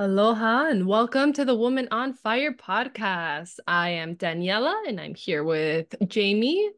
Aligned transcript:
Aloha 0.00 0.66
and 0.70 0.88
welcome 0.88 1.32
to 1.34 1.44
the 1.44 1.54
Woman 1.54 1.86
on 1.92 2.14
Fire 2.14 2.52
podcast. 2.52 3.60
I 3.64 3.90
am 3.90 4.16
Daniela 4.16 4.74
and 4.88 5.00
I'm 5.00 5.14
here 5.14 5.44
with 5.44 5.94
Jamie. 6.08 6.68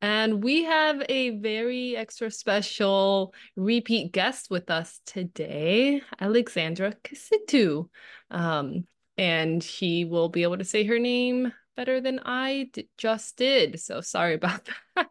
And 0.00 0.44
we 0.44 0.62
have 0.62 1.02
a 1.08 1.30
very 1.30 1.96
extra 1.96 2.30
special 2.30 3.34
repeat 3.56 4.12
guest 4.12 4.48
with 4.48 4.70
us 4.70 5.00
today, 5.06 6.02
Alexandra 6.20 6.94
Kisitu. 7.02 7.88
Um, 8.30 8.86
and 9.18 9.60
he 9.60 10.04
will 10.04 10.28
be 10.28 10.44
able 10.44 10.58
to 10.58 10.64
say 10.64 10.84
her 10.84 11.00
name 11.00 11.52
better 11.76 12.00
than 12.00 12.20
I 12.24 12.70
just 12.96 13.36
did. 13.36 13.80
So 13.80 14.02
sorry 14.02 14.34
about 14.34 14.68
that. 14.94 15.08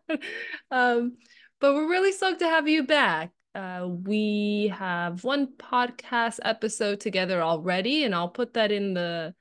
um, 0.72 1.18
but 1.60 1.76
we're 1.76 1.90
really 1.90 2.14
stoked 2.14 2.40
to 2.40 2.48
have 2.48 2.70
you 2.70 2.84
back. 2.84 3.32
Uh, 3.54 3.88
we 4.06 4.74
have 4.78 5.24
one 5.24 5.48
podcast 5.58 6.40
episode 6.44 7.00
together 7.02 7.42
already, 7.42 8.06
and 8.06 8.16
I'll 8.16 8.30
put 8.30 8.54
that 8.54 8.72
in 8.72 8.94
the 8.94 9.36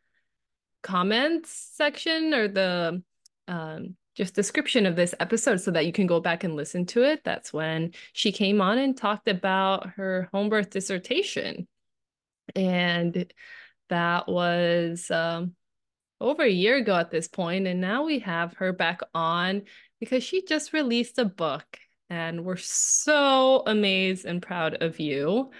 comments 0.82 1.50
section 1.74 2.34
or 2.34 2.48
the 2.48 3.02
um, 3.46 3.96
just 4.16 4.34
description 4.34 4.86
of 4.86 4.96
this 4.96 5.14
episode 5.20 5.60
so 5.60 5.70
that 5.70 5.86
you 5.86 5.92
can 5.92 6.08
go 6.08 6.18
back 6.18 6.42
and 6.42 6.56
listen 6.56 6.86
to 6.86 7.04
it. 7.04 7.22
That's 7.22 7.52
when 7.52 7.92
she 8.12 8.32
came 8.32 8.60
on 8.60 8.78
and 8.78 8.96
talked 8.96 9.28
about 9.28 9.90
her 9.90 10.28
home 10.32 10.48
birth 10.48 10.70
dissertation. 10.70 11.68
And 12.56 13.32
that 13.90 14.26
was 14.26 15.08
um, 15.10 15.54
over 16.20 16.42
a 16.42 16.50
year 16.50 16.76
ago 16.76 16.96
at 16.96 17.12
this 17.12 17.28
point, 17.28 17.68
and 17.68 17.80
now 17.80 18.04
we 18.04 18.18
have 18.20 18.54
her 18.54 18.72
back 18.72 19.02
on 19.14 19.62
because 20.00 20.24
she 20.24 20.42
just 20.42 20.72
released 20.72 21.18
a 21.18 21.24
book 21.24 21.78
and 22.10 22.44
we're 22.44 22.56
so 22.56 23.62
amazed 23.66 24.26
and 24.26 24.42
proud 24.42 24.82
of 24.82 24.98
you. 25.00 25.50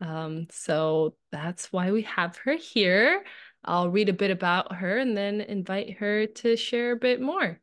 Um, 0.00 0.48
so 0.50 1.14
that's 1.30 1.72
why 1.72 1.92
we 1.92 2.02
have 2.02 2.36
her 2.38 2.56
here. 2.56 3.24
I'll 3.64 3.90
read 3.90 4.08
a 4.08 4.14
bit 4.14 4.30
about 4.30 4.74
her 4.76 4.98
and 4.98 5.16
then 5.16 5.40
invite 5.40 5.98
her 5.98 6.26
to 6.26 6.56
share 6.56 6.92
a 6.92 6.96
bit 6.96 7.20
more. 7.20 7.60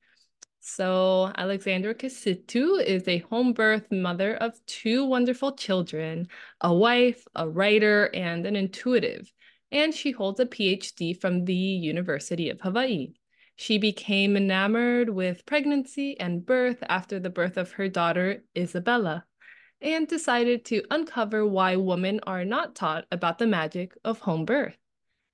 So, 0.60 1.32
Alexandra 1.38 1.96
Kisitu 1.96 2.84
is 2.84 3.08
a 3.08 3.20
home 3.20 3.54
birth 3.54 3.90
mother 3.90 4.36
of 4.36 4.54
two 4.66 5.06
wonderful 5.06 5.56
children, 5.56 6.28
a 6.60 6.74
wife, 6.74 7.26
a 7.36 7.48
writer, 7.48 8.14
and 8.14 8.46
an 8.46 8.56
intuitive. 8.58 9.32
And 9.72 9.94
she 9.94 10.12
holds 10.12 10.40
a 10.40 10.46
PhD 10.46 11.20
from 11.20 11.46
the 11.46 11.56
University 11.56 12.50
of 12.50 12.60
Hawaii. 12.60 13.14
She 13.60 13.80
became 13.80 14.38
enamored 14.38 15.10
with 15.10 15.46
pregnancy 15.48 16.18
and 16.20 16.46
birth 16.46 16.84
after 16.88 17.20
the 17.20 17.32
birth 17.32 17.58
of 17.58 17.72
her 17.72 17.90
daughter, 17.90 18.44
Isabella, 18.56 19.26
and 19.82 20.08
decided 20.08 20.64
to 20.66 20.84
uncover 20.92 21.44
why 21.46 21.76
women 21.76 22.20
are 22.28 22.46
not 22.46 22.76
taught 22.76 23.06
about 23.12 23.40
the 23.40 23.48
magic 23.48 23.94
of 24.06 24.20
home 24.20 24.46
birth. 24.46 24.78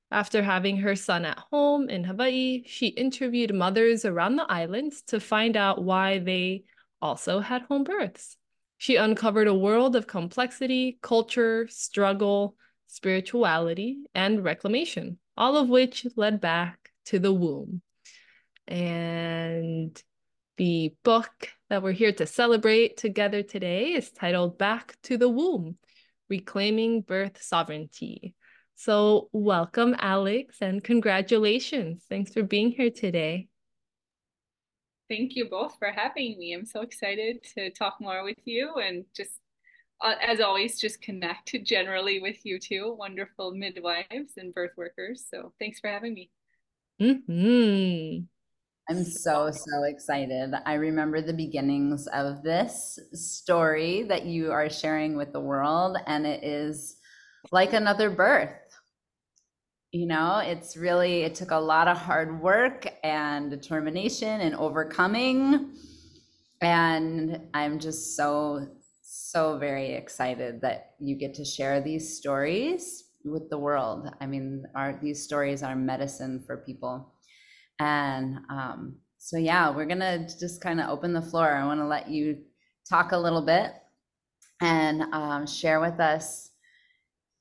After 0.09 0.41
having 0.41 0.77
her 0.77 0.95
son 0.95 1.25
at 1.25 1.37
home 1.37 1.89
in 1.89 2.05
Hawaii, 2.05 2.63
she 2.65 2.87
interviewed 2.87 3.53
mothers 3.53 4.05
around 4.05 4.37
the 4.37 4.49
islands 4.49 5.01
to 5.07 5.19
find 5.19 5.57
out 5.57 5.83
why 5.83 6.19
they 6.19 6.63
also 7.01 7.41
had 7.41 7.63
home 7.63 7.83
births. 7.83 8.37
She 8.77 8.95
uncovered 8.95 9.47
a 9.47 9.53
world 9.53 9.97
of 9.97 10.07
complexity, 10.07 10.97
culture, 11.01 11.67
struggle, 11.67 12.55
spirituality, 12.87 14.03
and 14.15 14.45
reclamation, 14.45 15.17
all 15.35 15.57
of 15.57 15.67
which 15.67 16.07
led 16.15 16.39
back 16.39 16.91
to 17.05 17.19
the 17.19 17.33
womb. 17.33 17.81
And 18.67 20.01
the 20.57 20.95
book 21.03 21.49
that 21.69 21.81
we're 21.81 21.91
here 21.91 22.11
to 22.13 22.25
celebrate 22.25 22.97
together 22.97 23.43
today 23.43 23.93
is 23.93 24.11
titled 24.11 24.57
Back 24.57 24.95
to 25.03 25.17
the 25.17 25.29
Womb 25.29 25.77
Reclaiming 26.29 27.01
Birth 27.01 27.41
Sovereignty. 27.41 28.35
So, 28.75 29.29
welcome, 29.31 29.95
Alex, 29.97 30.57
and 30.61 30.83
congratulations. 30.83 32.03
Thanks 32.09 32.33
for 32.33 32.43
being 32.43 32.71
here 32.71 32.89
today. 32.89 33.47
Thank 35.09 35.35
you 35.35 35.49
both 35.49 35.77
for 35.77 35.91
having 35.91 36.37
me. 36.39 36.53
I'm 36.53 36.65
so 36.65 36.81
excited 36.81 37.43
to 37.55 37.69
talk 37.71 37.97
more 37.99 38.23
with 38.23 38.39
you 38.45 38.75
and 38.75 39.05
just, 39.15 39.31
uh, 40.01 40.15
as 40.21 40.39
always, 40.39 40.79
just 40.79 41.01
connect 41.01 41.55
generally 41.63 42.19
with 42.19 42.45
you 42.45 42.59
two 42.59 42.95
wonderful 42.97 43.53
midwives 43.53 44.33
and 44.37 44.53
birth 44.53 44.71
workers. 44.75 45.25
So, 45.29 45.53
thanks 45.59 45.79
for 45.79 45.89
having 45.89 46.13
me. 46.13 46.29
Mm-hmm. 47.01 48.23
I'm 48.89 49.05
so, 49.05 49.49
so 49.49 49.83
excited. 49.83 50.53
I 50.65 50.73
remember 50.73 51.21
the 51.21 51.33
beginnings 51.33 52.05
of 52.07 52.43
this 52.43 52.99
story 53.13 54.03
that 54.03 54.25
you 54.25 54.51
are 54.51 54.69
sharing 54.69 55.15
with 55.15 55.31
the 55.31 55.39
world, 55.39 55.97
and 56.05 56.25
it 56.25 56.43
is 56.43 56.97
like 57.51 57.71
another 57.71 58.09
birth. 58.09 58.49
You 59.93 60.07
know, 60.07 60.39
it's 60.39 60.75
really, 60.75 61.21
it 61.21 61.33
took 61.33 61.51
a 61.51 61.57
lot 61.57 61.87
of 61.87 61.95
hard 61.95 62.41
work 62.41 62.87
and 63.03 63.49
determination 63.49 64.41
and 64.41 64.55
overcoming. 64.55 65.75
And 66.59 67.39
I'm 67.53 67.79
just 67.79 68.17
so, 68.17 68.67
so 69.01 69.57
very 69.59 69.93
excited 69.93 70.59
that 70.61 70.95
you 70.99 71.15
get 71.15 71.33
to 71.35 71.45
share 71.45 71.79
these 71.79 72.17
stories 72.17 73.05
with 73.23 73.49
the 73.49 73.57
world. 73.57 74.09
I 74.19 74.25
mean, 74.25 74.65
our, 74.75 74.99
these 75.01 75.23
stories 75.23 75.63
are 75.63 75.75
medicine 75.75 76.43
for 76.45 76.57
people. 76.57 77.13
And 77.83 78.37
um, 78.49 78.95
so, 79.17 79.37
yeah, 79.37 79.69
we're 79.69 79.85
going 79.85 79.99
to 79.99 80.25
just 80.39 80.61
kind 80.61 80.79
of 80.79 80.89
open 80.89 81.11
the 81.11 81.21
floor. 81.21 81.53
I 81.53 81.65
want 81.65 81.81
to 81.81 81.85
let 81.85 82.07
you 82.09 82.37
talk 82.89 83.11
a 83.11 83.17
little 83.17 83.41
bit 83.41 83.73
and 84.61 85.01
um, 85.13 85.45
share 85.45 85.81
with 85.81 85.99
us, 85.99 86.51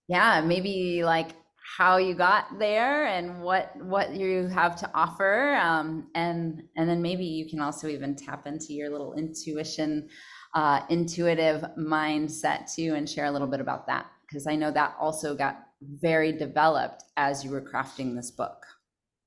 yeah, 0.09 0.41
maybe 0.41 1.05
like 1.05 1.31
how 1.77 1.97
you 1.97 2.15
got 2.15 2.59
there 2.59 3.07
and 3.07 3.41
what 3.41 3.71
what 3.77 4.15
you 4.15 4.49
have 4.49 4.75
to 4.77 4.91
offer 4.95 5.55
um, 5.55 6.09
and 6.15 6.63
and 6.77 6.89
then 6.89 7.01
maybe 7.01 7.25
you 7.25 7.49
can 7.49 7.61
also 7.61 7.87
even 7.87 8.17
tap 8.17 8.47
into 8.47 8.73
your 8.73 8.91
little 8.91 9.15
intuition 9.15 10.09
uh, 10.55 10.81
intuitive 10.91 11.65
mindset 11.79 12.71
too 12.75 12.95
and 12.97 13.09
share 13.09 13.27
a 13.27 13.31
little 13.31 13.47
bit 13.47 13.61
about 13.61 13.87
that 13.87 14.07
because 14.27 14.47
i 14.47 14.57
know 14.57 14.71
that 14.73 14.95
also 15.01 15.35
got 15.35 15.61
very 15.81 16.33
developed 16.33 17.05
as 17.17 17.45
you 17.45 17.51
were 17.51 17.63
crafting 17.63 18.15
this 18.15 18.31
book 18.31 18.67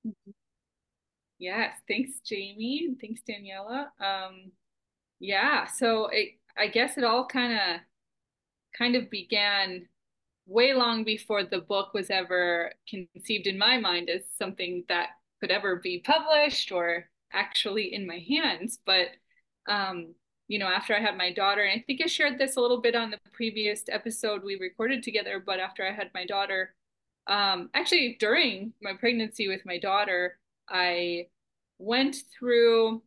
mm-hmm. 0.06 0.32
Yes, 1.38 1.78
thanks, 1.88 2.20
Jamie. 2.22 2.96
Thanks, 3.02 3.22
Daniela. 3.28 3.88
Um, 4.00 4.52
yeah, 5.20 5.66
so 5.68 6.08
it, 6.08 6.40
I 6.58 6.68
guess 6.68 6.98
it 6.98 7.04
all 7.04 7.26
kind 7.28 7.54
of 7.54 7.82
kind 8.78 8.96
of 8.96 9.10
began 9.10 9.88
way 10.48 10.74
long 10.74 11.04
before 11.04 11.44
the 11.44 11.60
book 11.60 11.94
was 11.94 12.10
ever 12.12 12.74
conceived 12.90 13.48
in 13.48 13.58
my 13.58 13.78
mind 13.80 14.10
as 14.10 14.22
something 14.38 14.84
that 14.90 15.10
could 15.42 15.52
ever 15.52 15.78
be 15.78 16.00
published 16.00 16.72
or 16.72 17.10
actually 17.34 17.94
in 17.94 18.08
my 18.08 18.20
hands. 18.30 18.80
But 18.86 19.10
um, 19.68 20.16
you 20.48 20.60
know, 20.60 20.68
after 20.68 20.96
I 20.96 21.00
had 21.02 21.18
my 21.18 21.34
daughter, 21.34 21.62
and 21.64 21.80
I 21.82 21.84
think 21.86 22.02
I 22.04 22.08
shared 22.08 22.38
this 22.40 22.56
a 22.58 22.62
little 22.62 22.82
bit 22.82 22.96
on 22.96 23.12
the 23.12 23.20
previous 23.34 23.84
episode 23.90 24.44
we 24.44 24.58
recorded 24.58 25.04
together, 25.04 25.42
but 25.46 25.60
after 25.60 25.86
I 25.88 25.92
had 25.94 26.12
my 26.14 26.26
daughter, 26.26 26.76
um, 27.28 27.70
actually 27.74 28.18
during 28.20 28.74
my 28.82 28.94
pregnancy 28.94 29.48
with 29.48 29.66
my 29.66 29.80
daughter, 29.80 30.38
I 30.70 31.28
went 31.78 32.18
through 32.38 33.02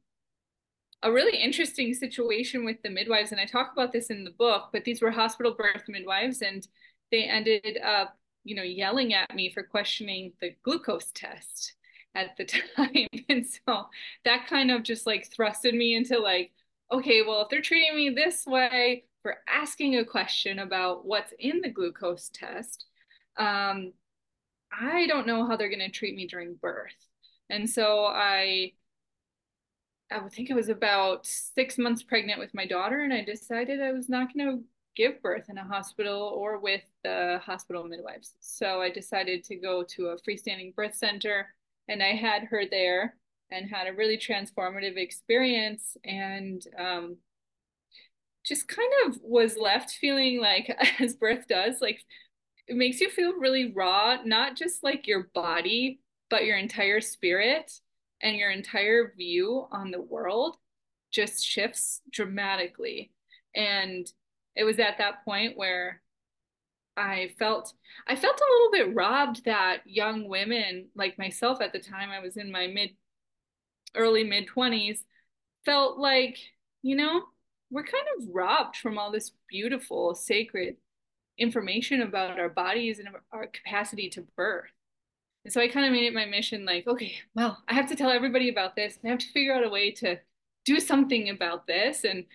a 1.03 1.13
really 1.13 1.39
interesting 1.39 1.95
situation 1.95 2.65
with 2.65 2.83
the 2.83 2.91
midwives, 2.91 3.33
and 3.33 3.41
I 3.41 3.45
talk 3.45 3.73
about 3.73 3.93
this 3.93 4.11
in 4.11 4.25
the 4.25 4.31
book, 4.31 4.71
but 4.73 4.85
these 4.85 5.01
were 5.01 5.11
hospital 5.11 5.55
birth 5.55 5.85
midwives, 5.89 6.43
and 6.43 6.67
they 7.11 7.25
ended 7.25 7.79
up, 7.83 8.19
you 8.45 8.55
know, 8.57 8.63
yelling 8.63 9.15
at 9.15 9.35
me 9.35 9.51
for 9.51 9.63
questioning 9.63 10.33
the 10.41 10.55
glucose 10.65 11.11
test 11.13 11.75
at 12.15 12.37
the 12.37 12.45
time. 12.77 13.07
And 13.29 13.47
so 13.47 13.87
that 14.25 14.47
kind 14.49 14.71
of 14.71 14.83
just 14.83 15.07
like 15.07 15.31
thrusted 15.31 15.75
me 15.75 15.95
into 15.95 16.19
like, 16.19 16.53
okay, 16.93 17.23
well, 17.23 17.43
if 17.43 17.49
they're 17.49 17.63
treating 17.63 17.97
me 17.97 18.11
this 18.11 18.47
way 18.47 19.05
for 19.23 19.37
asking 19.49 19.97
a 19.97 20.05
question 20.05 20.59
about 20.59 21.05
what's 21.07 21.33
in 21.39 21.61
the 21.61 21.71
glucose 21.71 22.31
test, 22.33 22.87
um, 23.37 23.93
I 24.73 25.07
don't 25.07 25.27
know 25.27 25.47
how 25.47 25.57
they're 25.57 25.69
going 25.69 25.79
to 25.81 25.91
treat 25.91 26.15
me 26.17 26.27
during 26.27 26.55
birth. 26.55 27.08
And 27.51 27.69
so 27.69 28.07
I 28.07 28.73
I 30.11 30.21
think 30.29 30.51
I 30.51 30.55
was 30.55 30.69
about 30.69 31.27
six 31.27 31.77
months 31.77 32.03
pregnant 32.03 32.39
with 32.39 32.55
my 32.55 32.67
daughter, 32.67 33.01
and 33.01 33.13
I 33.13 33.23
decided 33.23 33.83
I 33.83 33.93
was 33.93 34.09
not 34.09 34.33
going 34.33 34.47
to 34.47 34.65
give 34.97 35.23
birth 35.23 35.49
in 35.49 35.59
a 35.59 35.65
hospital 35.65 36.33
or 36.35 36.59
with 36.59 36.83
the 37.05 37.41
hospital 37.45 37.85
midwives. 37.85 38.35
So 38.41 38.81
I 38.81 38.91
decided 38.91 39.45
to 39.45 39.57
go 39.57 39.85
to 39.85 40.09
a 40.09 40.17
freestanding 40.17 40.75
birth 40.75 40.95
center, 40.95 41.55
and 41.89 42.03
I 42.03 42.15
had 42.15 42.45
her 42.45 42.65
there 42.71 43.17
and 43.51 43.69
had 43.69 43.87
a 43.87 43.93
really 43.93 44.19
transformative 44.19 44.97
experience 44.97 45.97
and 46.05 46.63
um, 46.79 47.17
just 48.45 48.69
kind 48.69 48.93
of 49.07 49.19
was 49.23 49.57
left 49.57 49.91
feeling 49.91 50.41
like, 50.41 50.75
as 51.01 51.15
birth 51.15 51.47
does, 51.49 51.81
like 51.81 52.01
it 52.67 52.77
makes 52.77 53.01
you 53.01 53.11
feel 53.11 53.35
really 53.35 53.73
raw, 53.73 54.19
not 54.25 54.57
just 54.57 54.83
like 54.83 55.07
your 55.07 55.31
body, 55.35 56.01
but 56.31 56.45
your 56.45 56.57
entire 56.57 57.01
spirit 57.01 57.73
and 58.23 58.37
your 58.37 58.51
entire 58.51 59.13
view 59.17 59.67
on 59.71 59.91
the 59.91 60.01
world 60.01 60.57
just 61.11 61.45
shifts 61.45 62.01
dramatically. 62.11 63.13
And 63.55 64.11
it 64.55 64.65
was 64.65 64.79
at 64.79 64.99
that 64.99 65.25
point 65.25 65.57
where 65.57 66.03
I 66.97 67.31
felt 67.39 67.73
I 68.09 68.17
felt 68.17 68.41
a 68.41 68.53
little 68.53 68.71
bit 68.73 68.97
robbed 68.97 69.45
that 69.45 69.83
young 69.87 70.29
women 70.29 70.89
like 70.97 71.17
myself 71.17 71.61
at 71.61 71.73
the 71.73 71.79
time 71.79 72.11
I 72.11 72.19
was 72.19 72.37
in 72.37 72.51
my 72.51 72.67
mid 72.67 72.91
early 73.95 74.25
mid 74.25 74.49
20s 74.49 74.99
felt 75.65 75.99
like, 75.99 76.39
you 76.83 76.97
know, 76.97 77.23
we're 77.71 77.85
kind 77.85 78.05
of 78.19 78.29
robbed 78.33 78.77
from 78.77 78.99
all 78.99 79.13
this 79.13 79.33
beautiful 79.49 80.15
sacred 80.15 80.77
information 81.39 82.03
about 82.03 82.39
our 82.41 82.49
bodies 82.49 82.99
and 82.99 83.09
our 83.33 83.47
capacity 83.47 84.09
to 84.11 84.27
birth. 84.37 84.71
And 85.49 85.53
so 85.55 85.63
I 85.63 85.69
kind 85.69 85.87
of 85.87 85.93
made 85.93 86.05
it 86.05 86.13
my 86.13 86.27
mission 86.27 86.67
like, 86.67 86.87
okay, 86.87 87.15
well, 87.35 87.57
I 87.67 87.73
have 87.73 87.89
to 87.89 87.97
tell 87.97 88.11
everybody 88.11 88.51
about 88.51 88.77
this. 88.77 88.99
I 89.03 89.09
have 89.09 89.21
to 89.21 89.33
figure 89.33 89.55
out 89.55 89.65
a 89.65 89.71
way 89.71 89.91
to 89.93 90.19
do 90.67 90.79
something 90.79 91.31
about 91.31 91.67
this. 91.67 92.05
And 92.05 92.27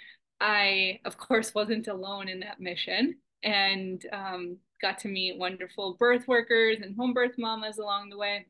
I, 0.41 0.99
of 1.05 1.15
course, 1.15 1.53
wasn't 1.53 1.87
alone 1.87 2.27
in 2.27 2.39
that 2.39 2.59
mission 2.59 3.17
and 3.43 4.03
um, 4.11 4.57
got 4.81 4.97
to 5.01 5.09
meet 5.09 5.37
wonderful 5.37 5.95
birth 5.99 6.27
workers 6.27 6.79
and 6.81 6.97
home 6.97 7.13
birth 7.13 7.33
mamas 7.37 7.77
along 7.77 8.09
the 8.09 8.17
way. 8.17 8.47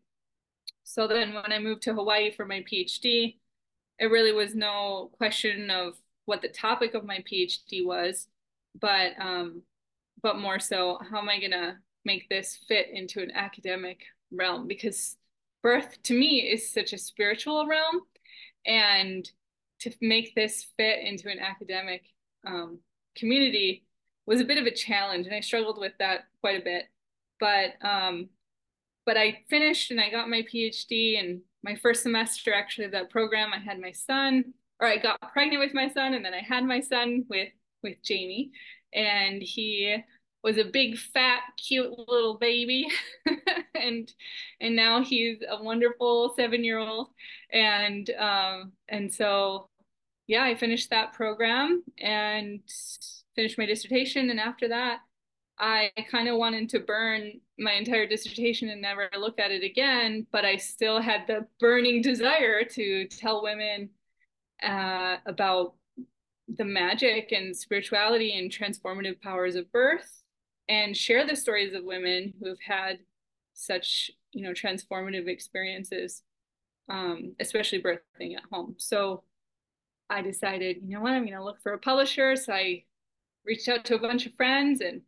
So 0.86 1.10
then 1.10 1.34
when 1.34 1.52
I 1.52 1.60
moved 1.60 1.82
to 1.82 1.94
Hawaii 1.94 2.32
for 2.32 2.46
my 2.46 2.64
PhD, 2.64 3.36
it 4.00 4.06
really 4.06 4.32
was 4.32 4.56
no 4.56 5.12
question 5.18 5.72
of 5.72 5.96
what 6.24 6.42
the 6.42 6.48
topic 6.48 6.94
of 6.94 7.04
my 7.04 7.22
PhD 7.30 7.86
was, 7.86 8.30
but 8.80 9.12
um, 9.20 9.64
but 10.22 10.40
more 10.40 10.62
so, 10.62 11.00
how 11.12 11.20
am 11.20 11.28
I 11.28 11.42
gonna 11.42 11.80
make 12.06 12.30
this 12.30 12.60
fit 12.66 12.88
into 12.94 13.22
an 13.22 13.32
academic 13.32 14.00
realm? 14.34 14.68
Because 14.68 15.18
birth 15.62 16.02
to 16.04 16.18
me 16.18 16.42
is 16.42 16.72
such 16.72 16.94
a 16.94 16.98
spiritual 16.98 17.68
realm, 17.68 18.02
and 18.66 19.30
to 19.80 19.92
make 20.02 20.34
this 20.36 20.66
fit 20.78 21.00
into 21.06 21.30
an 21.30 21.40
academic 21.40 22.04
um, 22.46 22.80
community 23.16 23.86
was 24.26 24.40
a 24.40 24.46
bit 24.46 24.58
of 24.58 24.66
a 24.66 24.72
challenge, 24.72 25.26
and 25.26 25.36
I 25.36 25.42
struggled 25.42 25.78
with 25.80 25.94
that 26.00 26.26
quite 26.42 26.62
a 26.62 26.64
bit. 26.64 26.86
But 27.40 27.74
um, 27.82 28.30
but 29.06 29.18
I 29.18 29.44
finished 29.50 29.92
and 29.92 30.00
I 30.00 30.10
got 30.10 30.30
my 30.30 30.44
PhD. 30.44 31.20
And 31.20 31.42
my 31.64 31.76
first 31.76 32.04
semester 32.04 32.54
actually 32.54 32.86
of 32.86 32.92
that 32.92 33.10
program, 33.10 33.52
I 33.54 33.60
had 33.60 33.80
my 33.80 33.92
son, 33.92 34.54
or 34.80 34.88
I 34.88 34.98
got 34.98 35.20
pregnant 35.34 35.62
with 35.62 35.74
my 35.74 35.90
son, 35.90 36.14
and 36.14 36.24
then 36.24 36.34
I 36.34 36.42
had 36.42 36.64
my 36.64 36.80
son 36.80 37.26
with 37.30 37.50
with 37.82 38.02
Jamie, 38.02 38.52
and 38.94 39.42
he 39.42 39.98
was 40.44 40.58
a 40.58 40.64
big 40.64 40.98
fat 40.98 41.42
cute 41.58 41.92
little 42.08 42.38
baby 42.38 42.88
and 43.94 44.14
and 44.62 44.76
now 44.76 45.04
he's 45.04 45.38
a 45.50 45.64
wonderful 45.64 46.34
seven 46.36 46.64
year 46.64 46.80
old 46.80 47.08
and 47.52 48.10
um 48.20 48.72
and 48.90 49.14
so 49.14 49.70
yeah 50.28 50.44
i 50.44 50.56
finished 50.56 50.90
that 50.90 51.14
program 51.14 51.84
and 52.00 52.62
finished 53.36 53.58
my 53.58 53.66
dissertation. 53.66 54.30
And 54.30 54.40
after 54.40 54.68
that 54.70 55.00
I 55.60 55.92
kind 56.10 56.28
of 56.28 56.38
wanted 56.38 56.70
to 56.70 56.80
burn 56.80 57.40
my 57.60 57.74
entire 57.74 58.08
dissertation 58.08 58.70
and 58.70 58.82
never 58.82 59.10
look 59.18 59.40
at 59.40 59.52
it 59.52 59.64
again, 59.64 60.26
but 60.32 60.46
I 60.46 60.58
still 60.58 61.00
had 61.00 61.28
the 61.28 61.46
burning 61.60 62.02
desire 62.02 62.64
to 62.64 63.08
tell 63.08 63.44
women 63.44 63.90
uh, 64.64 65.18
about 65.28 65.76
the 66.48 66.66
magic 66.66 67.32
and 67.32 67.56
spirituality 67.56 68.38
and 68.38 68.52
transformative 68.52 69.22
powers 69.22 69.56
of 69.56 69.72
birth 69.72 70.24
and 70.70 70.98
share 70.98 71.26
the 71.26 71.36
stories 71.36 71.74
of 71.74 71.84
women 71.84 72.34
who 72.40 72.50
have 72.50 72.62
had 72.66 73.00
such 73.54 74.12
you 74.32 74.44
know 74.44 74.52
transformative 74.52 75.28
experiences 75.28 76.24
um, 76.90 77.34
especially 77.40 77.82
birthing 77.82 78.36
at 78.36 78.44
home. 78.52 78.76
So 78.78 79.24
i 80.10 80.22
decided 80.22 80.78
you 80.84 80.96
know 80.96 81.02
what 81.02 81.14
i'm 81.14 81.26
going 81.26 81.38
to 81.38 81.44
look 81.44 81.62
for 81.62 81.74
a 81.74 81.80
publisher. 81.80 82.36
So 82.36 82.54
i 82.54 82.84
reached 83.46 83.68
out 83.70 83.86
to 83.86 83.96
a 83.96 84.00
bunch 84.00 84.26
of 84.26 84.34
friends 84.36 84.82
and 84.82 85.02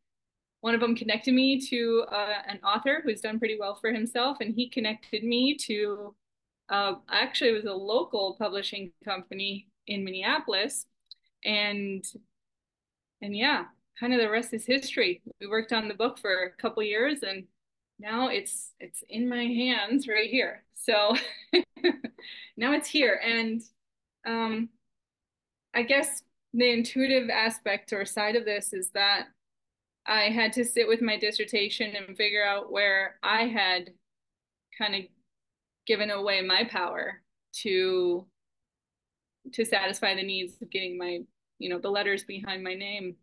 one 0.65 0.73
of 0.73 0.81
them 0.81 0.95
connected 0.95 1.31
me 1.31 1.61
to 1.69 2.05
uh, 2.11 2.41
an 2.47 2.59
author 2.63 3.01
who's 3.03 3.21
done 3.21 3.37
pretty 3.37 3.55
well 3.59 3.75
for 3.75 3.93
himself, 3.93 4.37
and 4.41 4.55
he 4.55 4.67
connected 4.67 5.23
me 5.23 5.55
to 5.57 6.15
uh, 6.69 6.93
actually 7.07 7.51
it 7.51 7.53
was 7.53 7.65
a 7.65 7.71
local 7.71 8.35
publishing 8.39 8.91
company 9.03 9.67
in 9.85 10.03
Minneapolis, 10.03 10.87
and 11.43 12.03
and 13.21 13.37
yeah, 13.37 13.65
kind 13.99 14.11
of 14.11 14.19
the 14.19 14.27
rest 14.27 14.55
is 14.55 14.65
history. 14.65 15.21
We 15.39 15.45
worked 15.45 15.71
on 15.71 15.87
the 15.87 15.93
book 15.93 16.17
for 16.17 16.45
a 16.45 16.51
couple 16.59 16.81
years, 16.81 17.21
and 17.21 17.43
now 17.99 18.29
it's 18.29 18.73
it's 18.79 19.03
in 19.09 19.29
my 19.29 19.43
hands 19.43 20.07
right 20.07 20.29
here. 20.29 20.63
So 20.75 21.15
now 22.57 22.73
it's 22.73 22.89
here, 22.89 23.19
and 23.23 23.61
um, 24.25 24.69
I 25.73 25.83
guess 25.83 26.21
the 26.53 26.71
intuitive 26.71 27.29
aspect 27.29 27.91
or 27.93 28.05
side 28.05 28.35
of 28.35 28.45
this 28.45 28.73
is 28.73 28.91
that 28.91 29.27
I 30.07 30.29
had 30.29 30.53
to 30.53 30.65
sit 30.65 30.87
with 30.87 31.01
my 31.01 31.17
dissertation 31.17 31.93
and 31.95 32.15
figure 32.15 32.45
out 32.45 32.71
where 32.71 33.15
I 33.23 33.47
had 33.47 33.91
kind 34.77 34.95
of 34.95 35.01
given 35.87 36.11
away 36.11 36.41
my 36.41 36.63
power 36.63 37.21
to 37.61 38.25
to 39.53 39.63
satisfy 39.65 40.15
the 40.15 40.23
needs 40.23 40.61
of 40.61 40.69
getting 40.69 40.97
my 40.97 41.19
you 41.59 41.69
know 41.69 41.79
the 41.79 41.89
letters 41.89 42.23
behind 42.23 42.63
my 42.63 42.73
name 42.73 43.15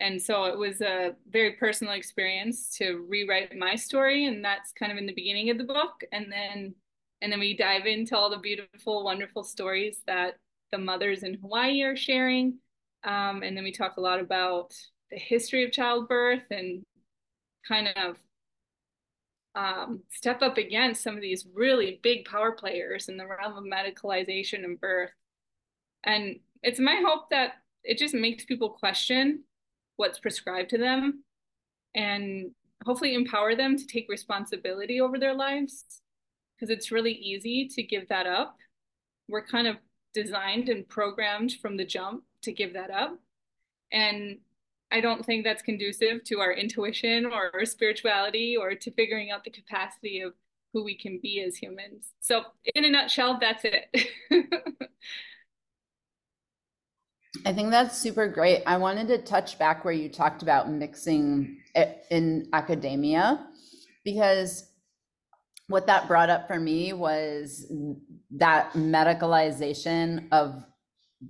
and 0.00 0.20
so 0.20 0.44
it 0.44 0.58
was 0.58 0.80
a 0.80 1.14
very 1.30 1.52
personal 1.52 1.94
experience 1.94 2.76
to 2.76 3.04
rewrite 3.08 3.56
my 3.56 3.74
story 3.74 4.26
and 4.26 4.44
that's 4.44 4.72
kind 4.72 4.90
of 4.90 4.98
in 4.98 5.06
the 5.06 5.14
beginning 5.14 5.50
of 5.50 5.58
the 5.58 5.64
book 5.64 6.02
and 6.12 6.30
then 6.30 6.74
and 7.22 7.32
then 7.32 7.40
we 7.40 7.56
dive 7.56 7.86
into 7.86 8.16
all 8.16 8.30
the 8.30 8.38
beautiful 8.38 9.04
wonderful 9.04 9.44
stories 9.44 9.98
that 10.06 10.34
the 10.72 10.78
mothers 10.78 11.22
in 11.22 11.34
hawaii 11.34 11.82
are 11.82 11.96
sharing 11.96 12.58
um, 13.04 13.42
and 13.42 13.56
then 13.56 13.64
we 13.64 13.72
talk 13.72 13.96
a 13.96 14.00
lot 14.00 14.20
about 14.20 14.74
the 15.10 15.18
history 15.18 15.64
of 15.64 15.72
childbirth 15.72 16.42
and 16.50 16.82
kind 17.66 17.88
of 17.96 18.16
um, 19.54 20.02
step 20.10 20.42
up 20.42 20.58
against 20.58 21.02
some 21.02 21.14
of 21.14 21.22
these 21.22 21.46
really 21.54 22.00
big 22.02 22.24
power 22.24 22.52
players 22.52 23.08
in 23.08 23.16
the 23.16 23.26
realm 23.26 23.56
of 23.56 23.64
medicalization 23.64 24.64
and 24.64 24.80
birth. 24.80 25.12
And 26.02 26.40
it's 26.62 26.80
my 26.80 27.00
hope 27.06 27.30
that 27.30 27.52
it 27.84 27.98
just 27.98 28.14
makes 28.14 28.44
people 28.44 28.70
question 28.70 29.44
what's 29.96 30.18
prescribed 30.18 30.70
to 30.70 30.78
them 30.78 31.24
and 31.94 32.50
hopefully 32.84 33.14
empower 33.14 33.54
them 33.54 33.76
to 33.76 33.86
take 33.86 34.06
responsibility 34.08 35.00
over 35.00 35.18
their 35.18 35.34
lives 35.34 35.84
because 36.54 36.70
it's 36.70 36.92
really 36.92 37.12
easy 37.12 37.68
to 37.68 37.82
give 37.82 38.08
that 38.08 38.26
up. 38.26 38.56
We're 39.28 39.46
kind 39.46 39.66
of 39.66 39.76
designed 40.12 40.68
and 40.68 40.88
programmed 40.88 41.52
from 41.60 41.76
the 41.76 41.84
jump 41.84 42.24
to 42.42 42.52
give 42.52 42.74
that 42.74 42.90
up. 42.90 43.18
And 43.92 44.38
I 44.90 45.00
don't 45.00 45.24
think 45.24 45.44
that's 45.44 45.62
conducive 45.62 46.24
to 46.24 46.40
our 46.40 46.52
intuition 46.52 47.26
or 47.26 47.50
our 47.54 47.64
spirituality 47.64 48.56
or 48.56 48.74
to 48.74 48.90
figuring 48.92 49.30
out 49.30 49.44
the 49.44 49.50
capacity 49.50 50.20
of 50.20 50.34
who 50.72 50.84
we 50.84 50.96
can 50.96 51.18
be 51.22 51.42
as 51.42 51.56
humans. 51.56 52.12
So, 52.20 52.42
in 52.74 52.84
a 52.84 52.90
nutshell, 52.90 53.38
that's 53.40 53.64
it. 53.64 54.08
I 57.44 57.52
think 57.52 57.70
that's 57.70 57.98
super 57.98 58.28
great. 58.28 58.62
I 58.66 58.76
wanted 58.76 59.08
to 59.08 59.18
touch 59.18 59.58
back 59.58 59.84
where 59.84 59.94
you 59.94 60.08
talked 60.08 60.42
about 60.42 60.70
mixing 60.70 61.58
in 62.10 62.48
academia 62.52 63.46
because 64.04 64.70
what 65.68 65.86
that 65.86 66.06
brought 66.06 66.30
up 66.30 66.46
for 66.46 66.60
me 66.60 66.92
was 66.92 67.70
that 68.30 68.72
medicalization 68.72 70.28
of 70.30 70.64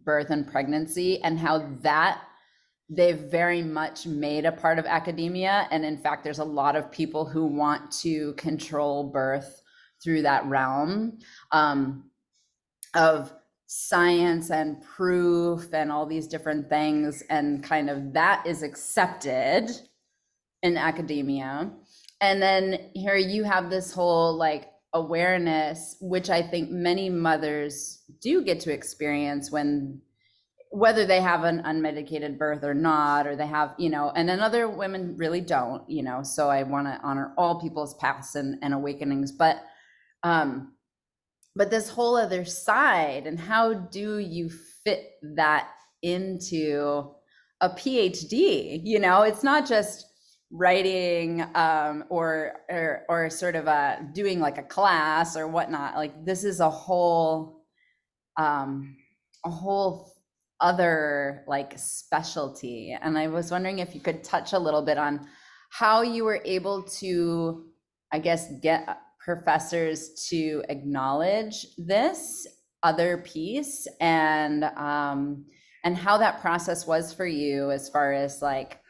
birth 0.04 0.30
and 0.30 0.46
pregnancy 0.46 1.22
and 1.22 1.38
how 1.38 1.58
that 1.82 2.20
they've 2.90 3.18
very 3.18 3.62
much 3.62 4.06
made 4.06 4.44
a 4.44 4.52
part 4.52 4.78
of 4.78 4.86
academia. 4.86 5.66
And 5.70 5.84
in 5.84 5.96
fact, 5.96 6.22
there's 6.24 6.38
a 6.38 6.44
lot 6.44 6.76
of 6.76 6.90
people 6.90 7.24
who 7.24 7.46
want 7.46 7.90
to 8.02 8.34
control 8.34 9.10
birth 9.10 9.62
through 10.02 10.22
that 10.22 10.44
realm 10.46 11.18
um, 11.50 12.10
of 12.94 13.32
science 13.66 14.50
and 14.50 14.82
proof 14.82 15.72
and 15.72 15.90
all 15.90 16.06
these 16.06 16.26
different 16.26 16.68
things. 16.68 17.22
And 17.30 17.62
kind 17.62 17.90
of 17.90 18.12
that 18.12 18.46
is 18.46 18.62
accepted 18.62 19.70
in 20.62 20.76
academia. 20.76 21.70
And 22.20 22.40
then 22.40 22.90
here 22.94 23.16
you 23.16 23.44
have 23.44 23.70
this 23.70 23.92
whole 23.92 24.36
like 24.36 24.70
awareness, 24.92 25.96
which 26.00 26.30
I 26.30 26.42
think 26.42 26.70
many 26.70 27.10
mothers 27.10 28.02
do 28.20 28.42
get 28.42 28.60
to 28.60 28.72
experience 28.72 29.50
when 29.50 30.00
whether 30.70 31.06
they 31.06 31.20
have 31.20 31.44
an 31.44 31.62
unmedicated 31.62 32.36
birth 32.36 32.64
or 32.64 32.74
not, 32.74 33.28
or 33.28 33.36
they 33.36 33.46
have, 33.46 33.74
you 33.78 33.88
know, 33.88 34.10
and 34.16 34.28
then 34.28 34.40
other 34.40 34.68
women 34.68 35.16
really 35.16 35.40
don't, 35.40 35.88
you 35.88 36.02
know. 36.02 36.24
So 36.24 36.50
I 36.50 36.64
want 36.64 36.88
to 36.88 36.98
honor 37.00 37.32
all 37.38 37.60
people's 37.60 37.94
paths 37.94 38.34
and, 38.34 38.58
and 38.60 38.74
awakenings, 38.74 39.30
but 39.30 39.62
um, 40.24 40.73
but 41.56 41.70
this 41.70 41.88
whole 41.88 42.16
other 42.16 42.44
side, 42.44 43.26
and 43.26 43.38
how 43.38 43.74
do 43.74 44.18
you 44.18 44.50
fit 44.84 45.12
that 45.36 45.68
into 46.02 47.10
a 47.60 47.68
PhD? 47.70 48.80
You 48.84 48.98
know, 48.98 49.22
it's 49.22 49.42
not 49.42 49.66
just 49.66 50.06
writing 50.50 51.44
um, 51.54 52.04
or, 52.10 52.52
or 52.68 53.02
or 53.08 53.30
sort 53.30 53.56
of 53.56 53.66
a 53.66 54.06
doing 54.12 54.40
like 54.40 54.58
a 54.58 54.62
class 54.62 55.36
or 55.36 55.48
whatnot. 55.48 55.96
Like 55.96 56.24
this 56.24 56.44
is 56.44 56.60
a 56.60 56.70
whole 56.70 57.64
um, 58.36 58.96
a 59.44 59.50
whole 59.50 60.12
other 60.60 61.44
like 61.46 61.74
specialty. 61.76 62.96
And 63.00 63.18
I 63.18 63.28
was 63.28 63.50
wondering 63.50 63.80
if 63.80 63.94
you 63.94 64.00
could 64.00 64.24
touch 64.24 64.52
a 64.52 64.58
little 64.58 64.82
bit 64.82 64.98
on 64.98 65.26
how 65.70 66.02
you 66.02 66.24
were 66.24 66.40
able 66.44 66.84
to, 66.84 67.66
I 68.12 68.18
guess, 68.18 68.50
get 68.62 68.88
professors 69.24 70.26
to 70.28 70.62
acknowledge 70.68 71.66
this 71.78 72.46
other 72.82 73.18
piece 73.18 73.88
and 74.00 74.64
um, 74.76 75.46
and 75.82 75.96
how 75.96 76.18
that 76.18 76.40
process 76.40 76.86
was 76.86 77.12
for 77.12 77.26
you 77.26 77.70
as 77.70 77.88
far 77.88 78.12
as 78.12 78.42
like 78.42 78.80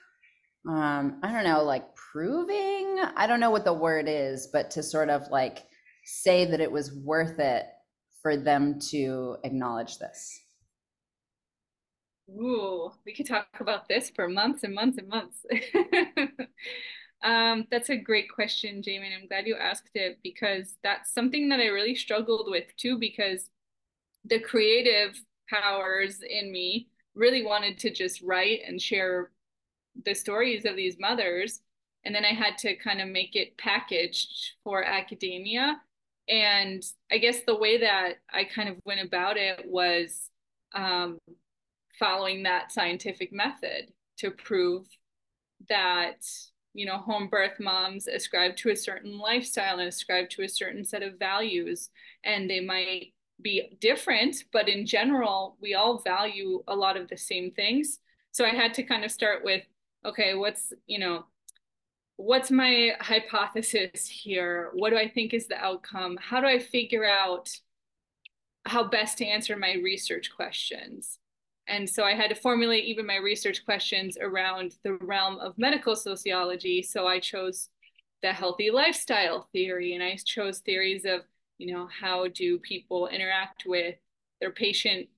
um, 0.69 1.19
I 1.23 1.31
don't 1.31 1.45
know, 1.45 1.63
like 1.63 1.95
proving, 1.95 3.03
I 3.17 3.27
don't 3.27 3.41
know 3.41 3.51
what 3.51 3.65
the 3.65 3.73
word 3.73 4.07
is, 4.09 4.49
but 4.51 4.71
to 4.73 4.83
sort 4.83 5.11
of 5.11 5.29
like 5.31 5.65
say 6.05 6.47
that 6.47 6.61
it 6.61 6.73
was 6.73 6.95
worth 6.95 7.39
it 7.39 7.67
for 8.23 8.37
them 8.37 8.79
to 8.91 9.37
acknowledge 9.45 9.99
this. 9.99 10.41
Ooh, 12.31 12.91
we 13.05 13.15
could 13.15 13.27
talk 13.27 13.47
about 13.61 13.89
this 13.89 14.11
for 14.17 14.27
months 14.27 14.65
and 14.65 14.75
months 14.75 14.97
and 14.97 15.09
months. 15.09 15.45
um, 17.25 17.67
that's 17.71 17.89
a 17.91 17.97
great 17.97 18.31
question, 18.31 18.83
Jamie, 18.83 19.11
I'm 19.19 19.27
glad 19.27 19.47
you 19.47 19.57
asked 19.57 19.91
it 19.95 20.19
because 20.23 20.77
that's 20.83 21.13
something 21.13 21.49
that 21.49 21.59
I 21.59 21.67
really 21.67 21.95
struggled 21.95 22.49
with 22.51 22.67
too, 22.77 22.99
because 22.99 23.49
the 24.25 24.39
creative 24.39 25.21
powers 25.49 26.21
in 26.29 26.53
me 26.53 26.89
really 27.15 27.45
wanted 27.45 27.79
to 27.79 27.91
just 27.91 28.21
write 28.23 28.61
and 28.67 28.81
share 28.81 29.31
the 30.05 30.15
stories 30.15 30.65
of 30.67 30.77
these 30.77 30.99
mothers. 30.99 31.61
And 32.05 32.15
then 32.15 32.25
I 32.25 32.35
had 32.35 32.59
to 32.59 32.77
kind 32.77 33.01
of 33.01 33.09
make 33.09 33.35
it 33.35 33.57
packaged 33.57 34.53
for 34.63 34.85
academia. 34.85 35.81
And 36.29 36.83
I 37.11 37.19
guess 37.19 37.41
the 37.47 37.57
way 37.57 37.79
that 37.79 38.15
I 38.33 38.45
kind 38.45 38.69
of 38.69 38.77
went 38.85 39.01
about 39.01 39.39
it 39.39 39.65
was 39.67 40.29
um, 40.75 41.19
following 41.99 42.43
that 42.43 42.73
scientific 42.73 43.33
method 43.33 43.93
to 44.19 44.31
prove 44.31 44.87
that 45.69 46.23
you 46.75 46.85
know 46.85 46.99
home 46.99 47.29
birth 47.29 47.59
moms 47.61 48.09
ascribe 48.09 48.57
to 48.57 48.71
a 48.71 48.77
certain 48.77 49.19
lifestyle 49.19 49.79
and 49.79 49.89
ascribe 49.89 50.29
to 50.31 50.43
a 50.43 50.49
certain 50.49 50.85
set 50.85 51.03
of 51.03 51.19
values. 51.19 51.91
And 52.25 52.51
they 52.51 52.61
might 52.61 53.13
be 53.43 53.77
different 53.81 54.45
but 54.53 54.69
in 54.69 54.87
general 54.87 55.57
we 55.61 55.75
all 55.75 55.99
value 55.99 56.63
a 56.69 56.77
lot 56.77 56.97
of 56.97 57.09
the 57.09 57.17
same 57.17 57.51
things. 57.53 58.01
So 58.33 58.45
i 58.45 58.51
had 58.51 58.75
to 58.75 58.83
kind 58.83 59.05
of 59.05 59.11
start 59.11 59.45
with 59.45 59.63
okay 60.05 60.35
what's 60.35 60.73
you 60.87 60.99
know 60.99 61.25
what's 62.17 62.51
my 62.51 62.93
hypothesis 63.01 64.07
here? 64.07 64.71
What 64.75 64.91
do 64.91 64.97
i 64.97 65.09
think 65.09 65.35
is 65.35 65.47
the 65.49 65.57
outcome? 65.57 66.19
How 66.21 66.41
do 66.41 66.47
i 66.47 66.59
figure 66.59 67.05
out 67.05 67.51
how 68.67 68.85
best 68.85 69.19
to 69.19 69.27
answer 69.27 69.57
my 69.57 69.75
research 69.75 70.31
questions 70.35 71.19
and 71.67 71.89
so 71.89 72.05
I 72.05 72.15
had 72.15 72.29
to 72.29 72.35
formulate 72.35 72.85
even 72.85 73.07
my 73.07 73.17
research 73.17 73.65
questions 73.65 74.19
around 74.21 74.75
the 74.83 74.95
realm 74.95 75.39
of 75.39 75.57
medical 75.57 75.97
sociology. 75.97 76.83
So 76.83 77.07
I 77.07 77.21
chose 77.21 77.71
the 78.23 78.33
healthy 78.33 78.71
lifestyle 78.71 79.49
theory 79.53 79.95
and 79.95 80.03
I 80.03 80.17
chose 80.25 80.59
theories 80.59 81.05
of, 81.05 81.23
you 81.59 81.73
know, 81.73 81.89
how 81.89 82.29
do 82.29 82.59
people 82.59 83.09
interact 83.09 83.65
with 83.67 83.97
their 84.41 84.51
patient 84.51 85.09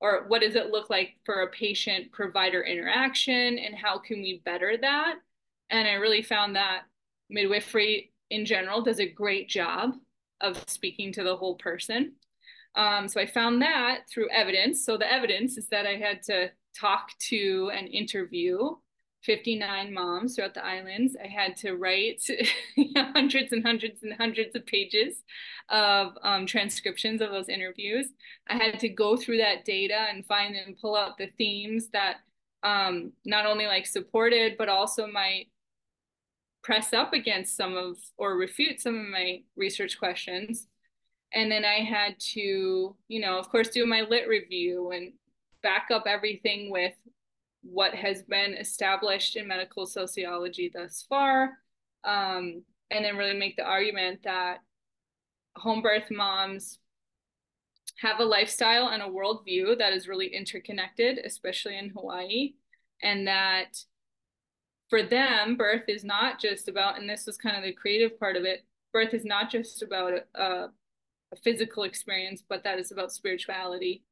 or 0.00 0.24
what 0.28 0.42
does 0.42 0.54
it 0.54 0.70
look 0.70 0.90
like 0.90 1.16
for 1.24 1.42
a 1.42 1.50
patient 1.50 2.12
provider 2.12 2.62
interaction 2.62 3.58
and 3.58 3.74
how 3.74 3.98
can 3.98 4.20
we 4.20 4.42
better 4.44 4.76
that? 4.76 5.14
And 5.70 5.88
I 5.88 5.94
really 5.94 6.22
found 6.22 6.56
that 6.56 6.82
midwifery 7.30 8.12
in 8.28 8.44
general 8.44 8.82
does 8.82 9.00
a 9.00 9.08
great 9.08 9.48
job 9.48 9.94
of 10.42 10.62
speaking 10.68 11.12
to 11.12 11.22
the 11.22 11.36
whole 11.36 11.54
person. 11.54 12.12
Um, 12.76 13.08
so 13.08 13.20
I 13.20 13.26
found 13.26 13.62
that 13.62 14.08
through 14.12 14.28
evidence. 14.30 14.84
So 14.84 14.96
the 14.96 15.10
evidence 15.10 15.56
is 15.56 15.68
that 15.68 15.86
I 15.86 15.96
had 15.96 16.22
to 16.24 16.50
talk 16.78 17.10
to 17.30 17.70
and 17.74 17.88
interview 17.88 18.76
59 19.22 19.92
moms 19.92 20.34
throughout 20.34 20.54
the 20.54 20.64
islands. 20.64 21.16
I 21.22 21.28
had 21.28 21.56
to 21.58 21.74
write 21.74 22.22
hundreds 22.96 23.52
and 23.52 23.64
hundreds 23.64 24.02
and 24.02 24.12
hundreds 24.14 24.54
of 24.54 24.66
pages 24.66 25.22
of 25.70 26.12
um, 26.22 26.46
transcriptions 26.46 27.20
of 27.22 27.30
those 27.30 27.48
interviews. 27.48 28.08
I 28.48 28.56
had 28.56 28.78
to 28.80 28.88
go 28.88 29.16
through 29.16 29.38
that 29.38 29.64
data 29.64 30.06
and 30.10 30.26
find 30.26 30.54
and 30.54 30.78
pull 30.78 30.94
out 30.94 31.16
the 31.16 31.30
themes 31.38 31.88
that 31.92 32.16
um, 32.62 33.12
not 33.24 33.46
only 33.46 33.66
like 33.66 33.86
supported, 33.86 34.56
but 34.58 34.68
also 34.68 35.06
might 35.06 35.46
press 36.62 36.92
up 36.92 37.12
against 37.12 37.56
some 37.56 37.76
of 37.76 37.96
or 38.16 38.36
refute 38.36 38.80
some 38.80 38.98
of 38.98 39.06
my 39.06 39.42
research 39.56 39.98
questions 39.98 40.66
and 41.34 41.50
then 41.50 41.64
I 41.64 41.80
had 41.84 42.18
to, 42.34 42.96
you 43.08 43.20
know, 43.20 43.38
of 43.38 43.48
course, 43.48 43.68
do 43.68 43.84
my 43.86 44.02
lit 44.02 44.28
review 44.28 44.92
and 44.92 45.12
back 45.62 45.88
up 45.92 46.04
everything 46.06 46.70
with 46.70 46.94
what 47.62 47.94
has 47.94 48.22
been 48.22 48.54
established 48.54 49.36
in 49.36 49.48
medical 49.48 49.84
sociology 49.84 50.70
thus 50.72 51.04
far. 51.08 51.50
Um, 52.04 52.62
and 52.90 53.04
then 53.04 53.16
really 53.16 53.36
make 53.36 53.56
the 53.56 53.64
argument 53.64 54.20
that 54.24 54.58
home 55.56 55.82
birth 55.82 56.10
moms 56.10 56.78
have 57.98 58.20
a 58.20 58.24
lifestyle 58.24 58.88
and 58.88 59.02
a 59.02 59.06
worldview 59.06 59.78
that 59.78 59.92
is 59.92 60.06
really 60.06 60.26
interconnected, 60.26 61.18
especially 61.18 61.78
in 61.78 61.90
Hawaii, 61.90 62.52
and 63.02 63.26
that 63.26 63.78
for 64.90 65.02
them, 65.02 65.56
birth 65.56 65.84
is 65.88 66.04
not 66.04 66.38
just 66.38 66.68
about, 66.68 67.00
and 67.00 67.08
this 67.08 67.26
was 67.26 67.36
kind 67.36 67.56
of 67.56 67.62
the 67.62 67.72
creative 67.72 68.18
part 68.20 68.36
of 68.36 68.44
it, 68.44 68.64
birth 68.92 69.14
is 69.14 69.24
not 69.24 69.50
just 69.50 69.82
about 69.82 70.12
a, 70.12 70.40
a 70.40 70.70
physical 71.36 71.84
experience, 71.84 72.42
but 72.48 72.64
that 72.64 72.78
is 72.78 72.92
about 72.92 73.12
spirituality. 73.12 74.02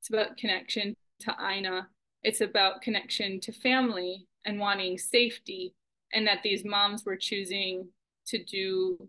It's 0.00 0.08
about 0.08 0.36
connection 0.36 0.94
to 1.20 1.36
Aina. 1.40 1.88
It's 2.22 2.40
about 2.40 2.82
connection 2.82 3.40
to 3.40 3.52
family 3.52 4.26
and 4.44 4.58
wanting 4.58 4.98
safety, 4.98 5.74
and 6.12 6.26
that 6.26 6.42
these 6.42 6.64
moms 6.64 7.04
were 7.04 7.16
choosing 7.16 7.88
to 8.26 8.42
do 8.44 9.08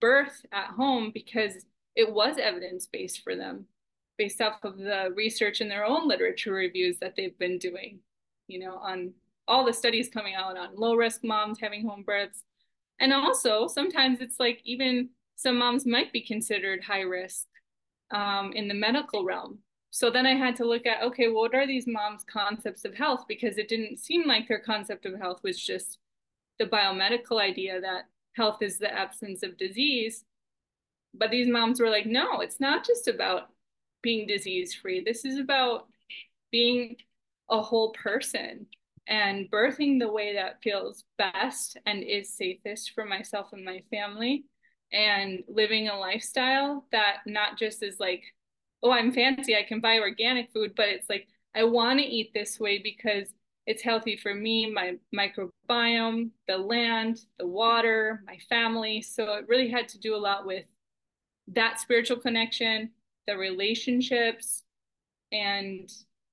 birth 0.00 0.44
at 0.52 0.68
home 0.68 1.10
because 1.12 1.64
it 1.96 2.12
was 2.12 2.38
evidence 2.38 2.86
based 2.86 3.22
for 3.22 3.34
them, 3.34 3.66
based 4.16 4.40
off 4.40 4.62
of 4.64 4.78
the 4.78 5.12
research 5.14 5.60
and 5.60 5.70
their 5.70 5.84
own 5.84 6.06
literature 6.06 6.52
reviews 6.52 6.98
that 6.98 7.14
they've 7.16 7.38
been 7.38 7.58
doing, 7.58 7.98
you 8.46 8.58
know, 8.58 8.76
on 8.76 9.12
all 9.46 9.64
the 9.64 9.72
studies 9.72 10.08
coming 10.08 10.34
out 10.34 10.56
on 10.56 10.76
low 10.76 10.94
risk 10.94 11.24
moms 11.24 11.58
having 11.60 11.86
home 11.86 12.02
births. 12.02 12.44
And 13.00 13.12
also, 13.12 13.66
sometimes 13.66 14.20
it's 14.20 14.38
like 14.38 14.60
even 14.64 15.10
some 15.38 15.56
moms 15.56 15.86
might 15.86 16.12
be 16.12 16.20
considered 16.20 16.82
high 16.82 17.02
risk 17.02 17.46
um, 18.10 18.52
in 18.54 18.66
the 18.66 18.74
medical 18.74 19.24
realm. 19.24 19.60
So 19.90 20.10
then 20.10 20.26
I 20.26 20.34
had 20.34 20.56
to 20.56 20.66
look 20.66 20.84
at, 20.84 21.00
okay, 21.04 21.28
what 21.28 21.54
are 21.54 21.64
these 21.64 21.86
moms' 21.86 22.24
concepts 22.24 22.84
of 22.84 22.96
health? 22.96 23.24
Because 23.28 23.56
it 23.56 23.68
didn't 23.68 24.00
seem 24.00 24.26
like 24.26 24.48
their 24.48 24.58
concept 24.58 25.06
of 25.06 25.16
health 25.16 25.38
was 25.44 25.56
just 25.56 25.98
the 26.58 26.66
biomedical 26.66 27.40
idea 27.40 27.80
that 27.80 28.06
health 28.34 28.62
is 28.62 28.78
the 28.78 28.92
absence 28.92 29.44
of 29.44 29.56
disease. 29.56 30.24
But 31.14 31.30
these 31.30 31.46
moms 31.46 31.78
were 31.78 31.88
like, 31.88 32.06
no, 32.06 32.40
it's 32.40 32.58
not 32.58 32.84
just 32.84 33.06
about 33.06 33.42
being 34.02 34.26
disease 34.26 34.74
free. 34.74 35.04
This 35.04 35.24
is 35.24 35.38
about 35.38 35.86
being 36.50 36.96
a 37.48 37.62
whole 37.62 37.92
person 37.92 38.66
and 39.06 39.48
birthing 39.52 40.00
the 40.00 40.10
way 40.10 40.34
that 40.34 40.62
feels 40.64 41.04
best 41.16 41.76
and 41.86 42.02
is 42.02 42.34
safest 42.34 42.90
for 42.92 43.04
myself 43.04 43.52
and 43.52 43.64
my 43.64 43.82
family 43.88 44.44
and 44.92 45.42
living 45.48 45.88
a 45.88 45.98
lifestyle 45.98 46.84
that 46.92 47.18
not 47.26 47.58
just 47.58 47.82
is 47.82 48.00
like, 48.00 48.22
oh, 48.82 48.90
I'm 48.90 49.12
fancy, 49.12 49.56
I 49.56 49.62
can 49.62 49.80
buy 49.80 49.98
organic 49.98 50.52
food, 50.52 50.72
but 50.76 50.88
it's 50.88 51.08
like, 51.08 51.26
I 51.54 51.64
want 51.64 51.98
to 51.98 52.04
eat 52.04 52.32
this 52.32 52.60
way 52.60 52.78
because 52.78 53.28
it's 53.66 53.82
healthy 53.82 54.16
for 54.16 54.34
me, 54.34 54.70
my 54.70 54.94
microbiome, 55.14 56.30
the 56.46 56.56
land, 56.56 57.20
the 57.38 57.46
water, 57.46 58.22
my 58.26 58.38
family. 58.48 59.02
So 59.02 59.34
it 59.34 59.48
really 59.48 59.68
had 59.68 59.88
to 59.88 59.98
do 59.98 60.14
a 60.14 60.16
lot 60.16 60.46
with 60.46 60.64
that 61.48 61.80
spiritual 61.80 62.18
connection, 62.18 62.90
the 63.26 63.36
relationships, 63.36 64.62
and 65.32 65.90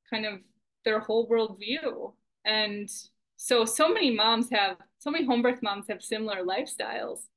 kind 0.10 0.26
of 0.26 0.40
their 0.86 1.00
whole 1.00 1.28
worldview. 1.28 2.14
And 2.46 2.90
so, 3.36 3.66
so 3.66 3.90
many 3.90 4.12
moms 4.12 4.50
have, 4.52 4.78
so 5.00 5.12
many 5.12 5.26
home 5.26 5.42
birth 5.42 5.62
moms 5.62 5.88
have 5.90 6.02
similar 6.02 6.44
lifestyles. 6.44 7.28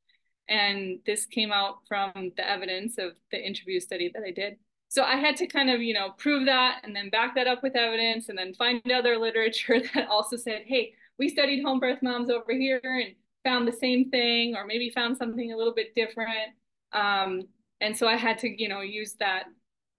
And 0.49 1.01
this 1.05 1.27
came 1.27 1.53
out 1.53 1.81
from 1.87 2.33
the 2.37 2.49
evidence 2.49 2.97
of 2.99 3.13
the 3.31 3.45
interview 3.45 3.81
study 3.81 4.11
that 4.15 4.23
I 4.27 4.31
did. 4.31 4.57
So 4.89 5.03
I 5.03 5.17
had 5.17 5.37
to 5.37 5.47
kind 5.47 5.69
of, 5.69 5.83
you 5.83 5.93
know, 5.93 6.11
prove 6.17 6.47
that 6.47 6.81
and 6.83 6.97
then 6.97 7.11
back 7.11 7.35
that 7.35 7.47
up 7.47 7.63
with 7.63 7.77
evidence 7.77 8.31
and 8.31 8.39
then 8.39 8.55
find 8.55 8.81
other 8.93 9.19
literature 9.19 9.81
that 9.95 10.09
also 10.09 10.37
said, 10.37 10.63
hey, 10.67 10.95
we 11.19 11.29
studied 11.29 11.63
home 11.63 11.81
birth 11.81 11.99
moms 12.03 12.31
over 12.31 12.53
here 12.53 12.81
and 12.83 13.15
found 13.45 13.69
the 13.69 13.73
same 13.73 14.11
thing 14.11 14.57
or 14.57 14.67
maybe 14.67 14.91
found 14.91 15.17
something 15.17 15.53
a 15.53 15.57
little 15.57 15.75
bit 15.75 15.95
different. 15.95 16.55
Um, 16.93 17.43
and 17.81 17.97
so 17.97 18.09
I 18.09 18.17
had 18.17 18.39
to, 18.39 18.49
you 18.49 18.69
know, 18.69 18.81
use 18.81 19.15
that 19.21 19.45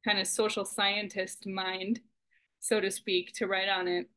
kind 0.05 0.19
of 0.19 0.27
social 0.27 0.65
scientist 0.65 1.45
mind, 1.45 1.99
so 2.59 2.79
to 2.79 2.89
speak, 2.89 3.33
to 3.35 3.47
write 3.47 3.69
on 3.69 3.87
it, 3.87 4.09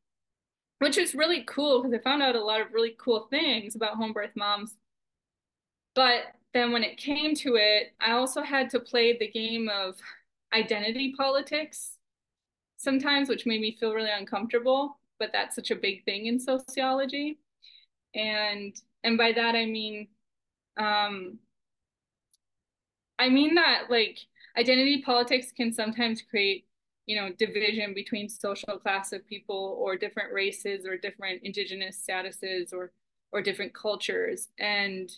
which 0.79 0.97
is 0.97 1.13
really 1.13 1.43
cool 1.43 1.81
because 1.81 1.97
I 1.97 2.01
found 2.01 2.23
out 2.23 2.35
a 2.35 2.43
lot 2.43 2.61
of 2.61 2.73
really 2.73 2.95
cool 2.97 3.27
things 3.29 3.75
about 3.75 3.95
home 3.95 4.13
birth 4.13 4.31
moms 4.35 4.75
but 5.95 6.23
then 6.53 6.71
when 6.71 6.83
it 6.83 6.97
came 6.97 7.35
to 7.35 7.55
it, 7.55 7.93
I 7.99 8.11
also 8.11 8.41
had 8.41 8.69
to 8.71 8.79
play 8.79 9.17
the 9.17 9.27
game 9.27 9.69
of 9.69 9.95
identity 10.53 11.13
politics 11.17 11.97
sometimes, 12.77 13.29
which 13.29 13.45
made 13.45 13.61
me 13.61 13.75
feel 13.79 13.93
really 13.93 14.11
uncomfortable. 14.11 14.99
But 15.19 15.31
that's 15.31 15.55
such 15.55 15.71
a 15.71 15.75
big 15.75 16.03
thing 16.05 16.27
in 16.27 16.39
sociology. 16.39 17.39
And 18.15 18.75
and 19.03 19.17
by 19.17 19.31
that 19.33 19.55
I 19.55 19.65
mean, 19.65 20.07
um, 20.77 21.39
I 23.19 23.29
mean 23.29 23.55
that 23.55 23.83
like 23.89 24.19
identity 24.57 25.01
politics 25.01 25.51
can 25.55 25.71
sometimes 25.73 26.21
create, 26.21 26.65
you 27.05 27.15
know, 27.15 27.31
division 27.37 27.93
between 27.93 28.29
social 28.29 28.77
class 28.77 29.13
of 29.13 29.27
people 29.27 29.77
or 29.79 29.95
different 29.95 30.33
races 30.33 30.85
or 30.85 30.97
different 30.97 31.41
indigenous 31.43 32.03
statuses 32.07 32.73
or 32.73 32.91
or 33.31 33.41
different 33.41 33.73
cultures. 33.73 34.49
And 34.59 35.09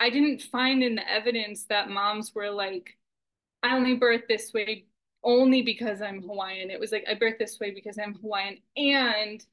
I 0.00 0.10
didn't 0.10 0.42
find 0.42 0.82
in 0.82 0.94
the 0.94 1.10
evidence 1.10 1.64
that 1.64 1.90
moms 1.90 2.34
were 2.34 2.50
like, 2.50 2.96
I 3.62 3.76
only 3.76 3.94
birth 3.94 4.22
this 4.28 4.52
way 4.52 4.86
only 5.24 5.62
because 5.62 6.00
I'm 6.00 6.22
Hawaiian. 6.22 6.70
It 6.70 6.80
was 6.80 6.92
like 6.92 7.04
I 7.08 7.14
birth 7.14 7.38
this 7.38 7.58
way 7.60 7.72
because 7.72 7.98
I'm 7.98 8.14
Hawaiian 8.14 8.58
and 8.76 9.44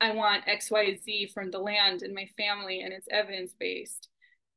I 0.00 0.12
want 0.12 0.44
XYZ 0.46 1.32
from 1.32 1.50
the 1.50 1.58
land 1.58 2.02
and 2.02 2.14
my 2.14 2.28
family 2.36 2.82
and 2.82 2.92
it's 2.92 3.08
evidence 3.10 3.54
based. 3.58 4.08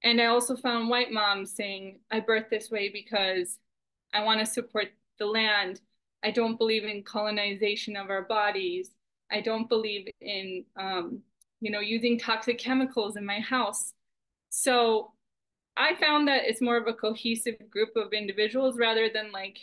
And 0.03 0.21
I 0.21 0.25
also 0.25 0.55
found 0.55 0.89
white 0.89 1.11
moms 1.11 1.55
saying, 1.55 1.99
I 2.11 2.19
birth 2.19 2.45
this 2.51 2.69
way 2.69 2.89
because 2.89 3.57
I 4.13 4.23
want 4.23 4.39
to 4.39 4.45
support 4.45 4.89
the 5.19 5.25
land. 5.25 5.81
I 6.23 6.31
don't 6.31 6.57
believe 6.57 6.83
in 6.83 7.03
colonization 7.03 7.95
of 7.95 8.09
our 8.09 8.23
bodies. 8.23 8.91
I 9.31 9.41
don't 9.41 9.69
believe 9.69 10.07
in, 10.21 10.65
um, 10.79 11.21
you 11.61 11.71
know, 11.71 11.79
using 11.79 12.19
toxic 12.19 12.59
chemicals 12.59 13.15
in 13.15 13.25
my 13.25 13.39
house. 13.39 13.93
So 14.49 15.13
I 15.77 15.95
found 15.95 16.27
that 16.27 16.45
it's 16.45 16.61
more 16.61 16.77
of 16.77 16.87
a 16.87 16.93
cohesive 16.93 17.69
group 17.69 17.89
of 17.95 18.13
individuals 18.13 18.77
rather 18.77 19.09
than 19.13 19.31
like, 19.31 19.59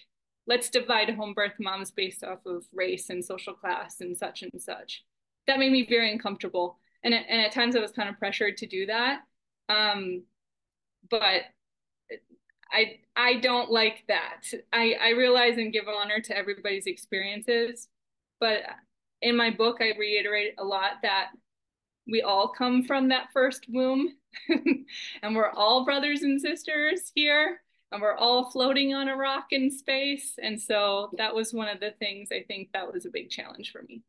let's 0.47 0.71
divide 0.71 1.11
home 1.11 1.35
birth 1.35 1.54
moms 1.59 1.90
based 1.90 2.23
off 2.23 2.47
of 2.47 2.64
race 2.73 3.11
and 3.11 3.25
social 3.25 3.54
class 3.54 4.00
and 4.00 4.16
such 4.16 4.42
and 4.42 4.52
such. 4.61 5.04
That 5.47 5.59
made 5.59 5.73
me 5.73 5.87
very 5.88 6.12
uncomfortable. 6.12 6.78
And, 7.02 7.12
and 7.14 7.40
at 7.40 7.52
times 7.52 7.76
I 7.76 7.80
was 7.80 7.90
kind 7.90 8.09
of 8.09 8.18
pressured 8.18 8.56
to 8.59 8.66
do 8.66 8.87
that. 8.87 9.21
Um, 9.68 10.23
but 11.11 11.42
I 12.71 12.99
I 13.14 13.35
don't 13.40 13.71
like 13.71 14.04
that. 14.09 14.42
I 14.73 14.94
I 15.00 15.09
realize 15.11 15.56
and 15.59 15.73
give 15.73 15.85
honor 15.88 16.21
to 16.21 16.37
everybody's 16.37 16.87
experiences, 16.87 17.88
but 18.40 18.62
in 19.23 19.37
my 19.37 19.50
book 19.50 19.78
I 19.80 19.92
reiterate 19.99 20.54
a 20.59 20.64
lot 20.64 20.92
that 21.02 21.30
we 22.06 22.23
all 22.23 22.49
come 22.49 22.84
from 22.84 23.08
that 23.08 23.28
first 23.32 23.66
womb 23.68 24.08
and 25.23 25.34
we're 25.37 25.50
all 25.50 25.84
brothers 25.84 26.23
and 26.23 26.40
sisters 26.40 27.11
here 27.14 27.61
and 27.92 28.02
we're 28.02 28.16
all 28.16 28.50
floating 28.50 28.94
on 28.94 29.08
a 29.08 29.16
rock 29.16 29.46
in 29.50 29.70
space 29.70 30.34
and 30.42 30.61
so 30.61 31.11
that 31.18 31.34
was 31.34 31.52
one 31.54 31.68
of 31.68 31.80
the 31.80 31.92
things 31.99 32.28
I 32.32 32.42
think 32.46 32.70
that 32.73 32.92
was 32.92 33.06
a 33.06 33.11
big 33.11 33.30
challenge 33.30 33.73
for 33.73 33.82
me. 33.82 34.02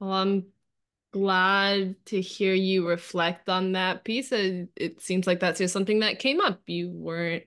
Well, 0.00 0.12
I'm 0.12 0.46
glad 1.12 1.96
to 2.06 2.20
hear 2.20 2.54
you 2.54 2.86
reflect 2.88 3.48
on 3.48 3.72
that 3.72 4.04
piece. 4.04 4.32
It, 4.32 4.68
it 4.76 5.00
seems 5.00 5.26
like 5.26 5.40
that's 5.40 5.58
just 5.58 5.72
something 5.72 6.00
that 6.00 6.18
came 6.18 6.40
up. 6.40 6.60
You 6.66 6.90
weren't 6.90 7.44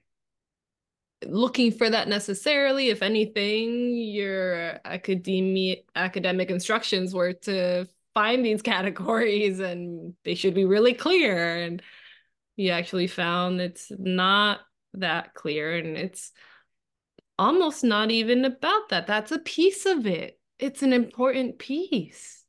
looking 1.26 1.72
for 1.72 1.90
that 1.90 2.08
necessarily. 2.08 2.90
If 2.90 3.02
anything, 3.02 3.96
your 3.96 4.80
academic 4.86 5.86
academic 5.96 6.50
instructions 6.50 7.14
were 7.14 7.34
to 7.34 7.88
find 8.14 8.46
these 8.46 8.62
categories 8.74 9.60
and 9.60 10.14
they 10.24 10.36
should 10.36 10.54
be 10.54 10.66
really 10.66 10.94
clear. 10.94 11.58
And 11.64 11.82
you 12.56 12.72
actually 12.72 13.08
found 13.08 13.62
it's 13.62 13.92
not 13.98 14.60
that 14.94 15.34
clear 15.34 15.78
and 15.78 15.98
it's 15.98 16.32
almost 17.38 17.84
not 17.84 18.12
even 18.12 18.44
about 18.46 18.90
that. 18.90 19.08
That's 19.08 19.32
a 19.32 19.40
piece 19.40 19.86
of 19.86 20.06
it. 20.06 20.40
It's 20.58 20.82
an 20.84 20.94
important 20.94 21.60
piece 21.60 22.40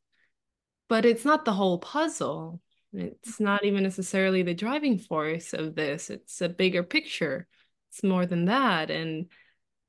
but 0.90 1.04
it's 1.06 1.24
not 1.24 1.44
the 1.44 1.52
whole 1.52 1.78
puzzle. 1.78 2.61
It's 2.92 3.38
not 3.38 3.64
even 3.64 3.85
necessarily 3.85 4.42
the 4.42 4.54
driving 4.54 4.98
force 4.98 5.54
of 5.54 5.76
this. 5.76 6.11
It's 6.11 6.40
a 6.40 6.48
bigger 6.48 6.83
picture. 6.83 7.46
It's 7.90 8.03
more 8.03 8.26
than 8.26 8.46
that. 8.46 8.90
And 8.90 9.26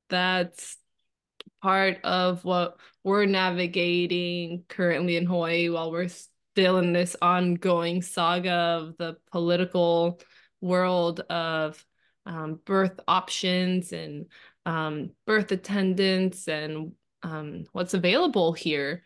that's 0.08 0.76
part 1.62 1.98
of 2.04 2.44
what 2.44 2.76
we're 3.04 3.26
navigating 3.26 4.64
currently 4.68 5.16
in 5.16 5.26
Hawaii 5.26 5.68
while 5.68 5.90
we're 5.90 6.08
still 6.08 6.78
in 6.78 6.92
this 6.92 7.16
ongoing 7.22 8.02
saga 8.02 8.52
of 8.52 8.96
the 8.98 9.16
political 9.30 10.20
world 10.60 11.20
of 11.20 11.84
um, 12.26 12.60
birth 12.64 13.00
options 13.08 13.92
and 13.92 14.26
um, 14.66 15.10
birth 15.26 15.50
attendance 15.50 16.46
and 16.48 16.92
um, 17.22 17.64
what's 17.72 17.94
available 17.94 18.52
here 18.52 19.02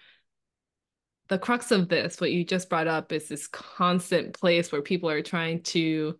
the 1.28 1.38
crux 1.38 1.70
of 1.70 1.88
this, 1.88 2.20
what 2.20 2.30
you 2.30 2.44
just 2.44 2.68
brought 2.68 2.86
up, 2.86 3.12
is 3.12 3.28
this 3.28 3.48
constant 3.48 4.38
place 4.38 4.70
where 4.70 4.82
people 4.82 5.10
are 5.10 5.22
trying 5.22 5.62
to 5.62 6.18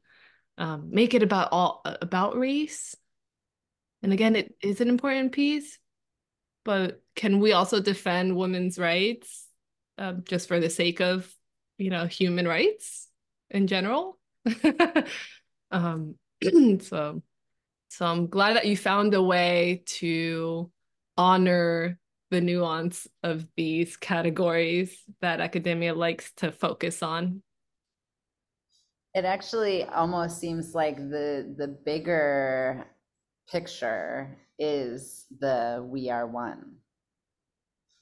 um, 0.59 0.91
make 0.91 1.15
it 1.15 1.23
about 1.23 1.49
all 1.53 1.83
about 1.85 2.37
race. 2.37 2.95
And 4.03 4.13
again, 4.13 4.37
it 4.37 4.55
is 4.63 4.81
an 4.81 4.89
important 4.89 5.33
piece, 5.33 5.79
but 6.65 7.03
can 7.15 7.41
we 7.41 7.53
also 7.53 7.81
defend 7.81 8.37
women's 8.37 8.79
rights 8.79 9.47
um, 9.99 10.23
just 10.29 10.49
for 10.49 10.61
the 10.61 10.71
sake 10.71 11.01
of, 11.01 11.33
you 11.79 11.91
know, 11.91 12.07
human 12.07 12.47
rights 12.47 13.09
in 13.51 13.67
general? 13.67 14.19
um, 15.71 16.15
so, 16.81 17.23
so 17.89 18.07
I'm 18.07 18.29
glad 18.29 18.57
that 18.57 18.67
you 18.67 18.77
found 18.77 19.15
a 19.15 19.23
way 19.23 19.83
to 19.87 20.71
honor 21.17 21.99
the 22.31 22.41
nuance 22.41 23.07
of 23.23 23.47
these 23.57 23.97
categories 23.97 25.03
that 25.21 25.41
academia 25.41 25.95
likes 25.95 26.33
to 26.33 26.53
focus 26.53 27.03
on? 27.03 27.43
It 29.17 29.25
actually 29.25 29.83
almost 29.85 30.39
seems 30.39 30.75
like 30.75 30.99
the 30.99 31.55
the 31.57 31.69
bigger 31.69 32.87
picture 33.51 34.37
is 34.59 35.25
the 35.41 35.83
we 35.89 36.11
are 36.11 36.27
one. 36.27 36.77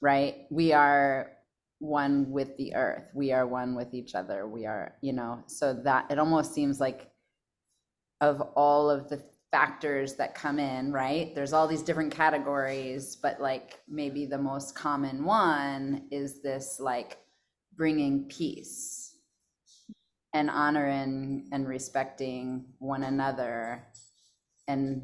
Right? 0.01 0.45
We 0.51 0.73
are 0.73 1.31
one 1.79 2.31
with 2.31 2.57
the 2.57 2.75
earth. 2.75 3.05
We 3.13 3.31
are 3.31 3.47
one 3.47 3.75
with 3.75 3.93
each 3.93 4.13
other. 4.13 4.45
We 4.45 4.65
are, 4.65 4.95
you 4.99 5.13
know, 5.13 5.41
so 5.47 5.73
that 5.85 6.11
it 6.11 6.19
almost 6.19 6.53
seems 6.53 6.81
like 6.81 7.09
of 8.19 8.41
all 8.41 8.89
of 8.89 9.07
the 9.07 9.23
factors 9.51 10.15
that 10.15 10.35
come 10.35 10.59
in, 10.59 10.91
right? 10.91 11.33
There's 11.33 11.53
all 11.53 11.65
these 11.65 11.81
different 11.81 12.13
categories, 12.13 13.15
but 13.15 13.39
like 13.39 13.79
maybe 13.87 14.25
the 14.25 14.37
most 14.37 14.75
common 14.75 15.23
one 15.23 16.07
is 16.11 16.41
this 16.41 16.77
like 16.81 17.19
bringing 17.77 18.25
peace 18.25 19.04
and 20.35 20.49
honoring 20.49 21.47
and 21.51 21.67
respecting 21.67 22.65
one 22.79 23.03
another 23.03 23.87
and 24.67 25.01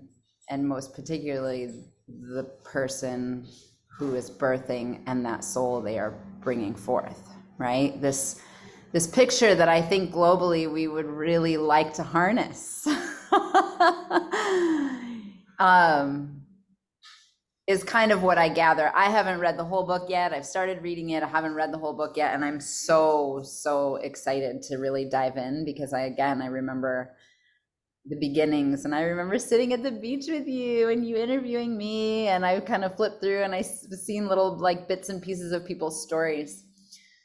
and 0.49 0.67
most 0.67 0.93
particularly 0.93 1.85
the 2.07 2.43
person 2.63 3.47
who 3.97 4.15
is 4.15 4.29
birthing 4.29 5.01
and 5.07 5.25
that 5.25 5.43
soul 5.43 5.81
they 5.81 5.97
are 5.97 6.13
bringing 6.41 6.75
forth 6.75 7.29
right? 7.57 8.01
This 8.01 8.41
this 8.91 9.07
picture 9.07 9.55
that 9.55 9.69
i 9.69 9.81
think 9.81 10.11
globally 10.11 10.69
we 10.71 10.87
would 10.87 11.05
really 11.05 11.57
like 11.57 11.93
to 11.93 12.03
harness. 12.03 12.87
Um, 15.61 16.40
is 17.71 17.83
kind 17.83 18.11
of 18.11 18.21
what 18.21 18.37
I 18.37 18.49
gather. 18.49 18.91
I 18.93 19.09
haven't 19.09 19.39
read 19.39 19.57
the 19.57 19.63
whole 19.63 19.85
book 19.87 20.09
yet. 20.09 20.33
I've 20.33 20.45
started 20.45 20.83
reading 20.83 21.11
it. 21.11 21.23
I 21.23 21.27
haven't 21.27 21.55
read 21.55 21.73
the 21.73 21.77
whole 21.77 21.93
book 21.93 22.17
yet. 22.17 22.35
And 22.35 22.43
I'm 22.43 22.59
so, 22.59 23.41
so 23.43 23.95
excited 23.95 24.61
to 24.63 24.77
really 24.77 25.05
dive 25.09 25.37
in 25.37 25.63
because 25.65 25.93
I, 25.93 26.01
again, 26.01 26.41
I 26.41 26.47
remember 26.47 27.15
the 28.05 28.17
beginnings 28.17 28.83
and 28.83 28.93
I 28.93 29.01
remember 29.03 29.39
sitting 29.39 29.73
at 29.73 29.83
the 29.83 29.91
beach 29.91 30.25
with 30.27 30.47
you 30.47 30.89
and 30.89 31.07
you 31.07 31.15
interviewing 31.15 31.77
me. 31.77 32.27
And 32.27 32.45
I 32.45 32.59
kind 32.59 32.83
of 32.83 32.95
flipped 32.95 33.21
through 33.21 33.43
and 33.43 33.55
I 33.55 33.61
seen 33.61 34.27
little 34.27 34.57
like 34.57 34.87
bits 34.87 35.09
and 35.09 35.21
pieces 35.21 35.51
of 35.51 35.65
people's 35.65 36.03
stories. 36.03 36.65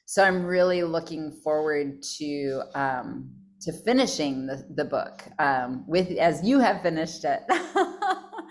So 0.07 0.23
I'm 0.23 0.47
really 0.47 0.85
looking 0.85 1.33
forward 1.43 2.03
to, 2.19 2.63
um, 2.75 3.31
to 3.63 3.73
finishing 3.73 4.47
the, 4.47 4.65
the 4.77 4.85
book 4.85 5.25
um, 5.41 5.85
with 5.89 6.13
as 6.19 6.43
you 6.45 6.61
have 6.61 6.83
finished 6.83 7.25
it. 7.25 7.43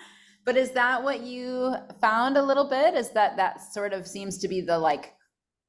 but 0.45 0.55
is 0.55 0.71
that 0.71 1.03
what 1.03 1.21
you 1.21 1.75
found 1.99 2.37
a 2.37 2.43
little 2.43 2.69
bit? 2.69 2.93
Is 2.93 3.11
that 3.11 3.37
that 3.37 3.61
sort 3.73 3.93
of 3.93 4.07
seems 4.07 4.37
to 4.39 4.47
be 4.47 4.61
the 4.61 4.77
like 4.77 5.13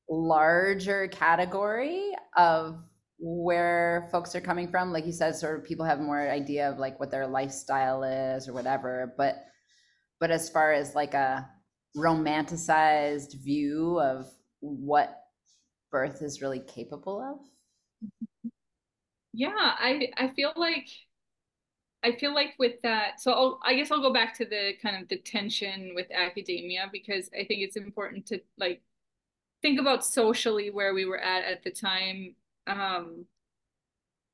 larger 0.09 1.09
category 1.09 2.12
of 2.37 2.79
where 3.19 4.09
folks 4.12 4.35
are 4.35 4.41
coming 4.41 4.69
from? 4.69 4.93
Like 4.93 5.07
you 5.07 5.12
said, 5.12 5.35
sort 5.35 5.59
of 5.59 5.65
people 5.65 5.87
have 5.87 5.99
more 5.99 6.29
idea 6.29 6.71
of 6.71 6.79
like 6.79 7.01
what 7.01 7.11
their 7.11 7.27
lifestyle 7.27 8.03
is 8.03 8.49
or 8.49 8.53
whatever. 8.53 9.15
But 9.17 9.37
but 10.21 10.31
as 10.31 10.51
far 10.51 10.73
as 10.73 10.95
like 10.95 11.15
a 11.15 11.49
romanticized 11.97 13.43
view 13.43 13.99
of 14.01 14.27
what 14.61 15.17
birth 15.91 16.21
is 16.21 16.43
really 16.43 16.61
capable 16.61 17.21
of 17.21 17.39
mm-hmm. 18.05 18.49
yeah 19.33 19.51
i 19.57 20.09
i 20.19 20.29
feel 20.35 20.53
like 20.57 20.87
I 22.07 22.12
feel 22.12 22.33
like 22.33 22.55
with 22.57 22.81
that, 22.83 23.21
so 23.21 23.33
I'll, 23.33 23.61
I 23.64 23.75
guess 23.75 23.90
I'll 23.90 24.01
go 24.01 24.12
back 24.12 24.33
to 24.38 24.45
the 24.45 24.75
kind 24.81 25.03
of 25.03 25.09
the 25.09 25.16
tension 25.16 25.90
with 25.97 26.07
academia 26.12 26.88
because 26.92 27.29
I 27.35 27.45
think 27.45 27.62
it's 27.62 27.77
important 27.77 28.27
to 28.27 28.40
like 28.57 28.81
think 29.61 29.81
about 29.81 30.05
socially 30.07 30.71
where 30.71 30.95
we 30.95 31.05
were 31.05 31.19
at 31.19 31.45
at 31.45 31.64
the 31.64 31.73
time. 31.73 32.37
Um, 32.69 33.25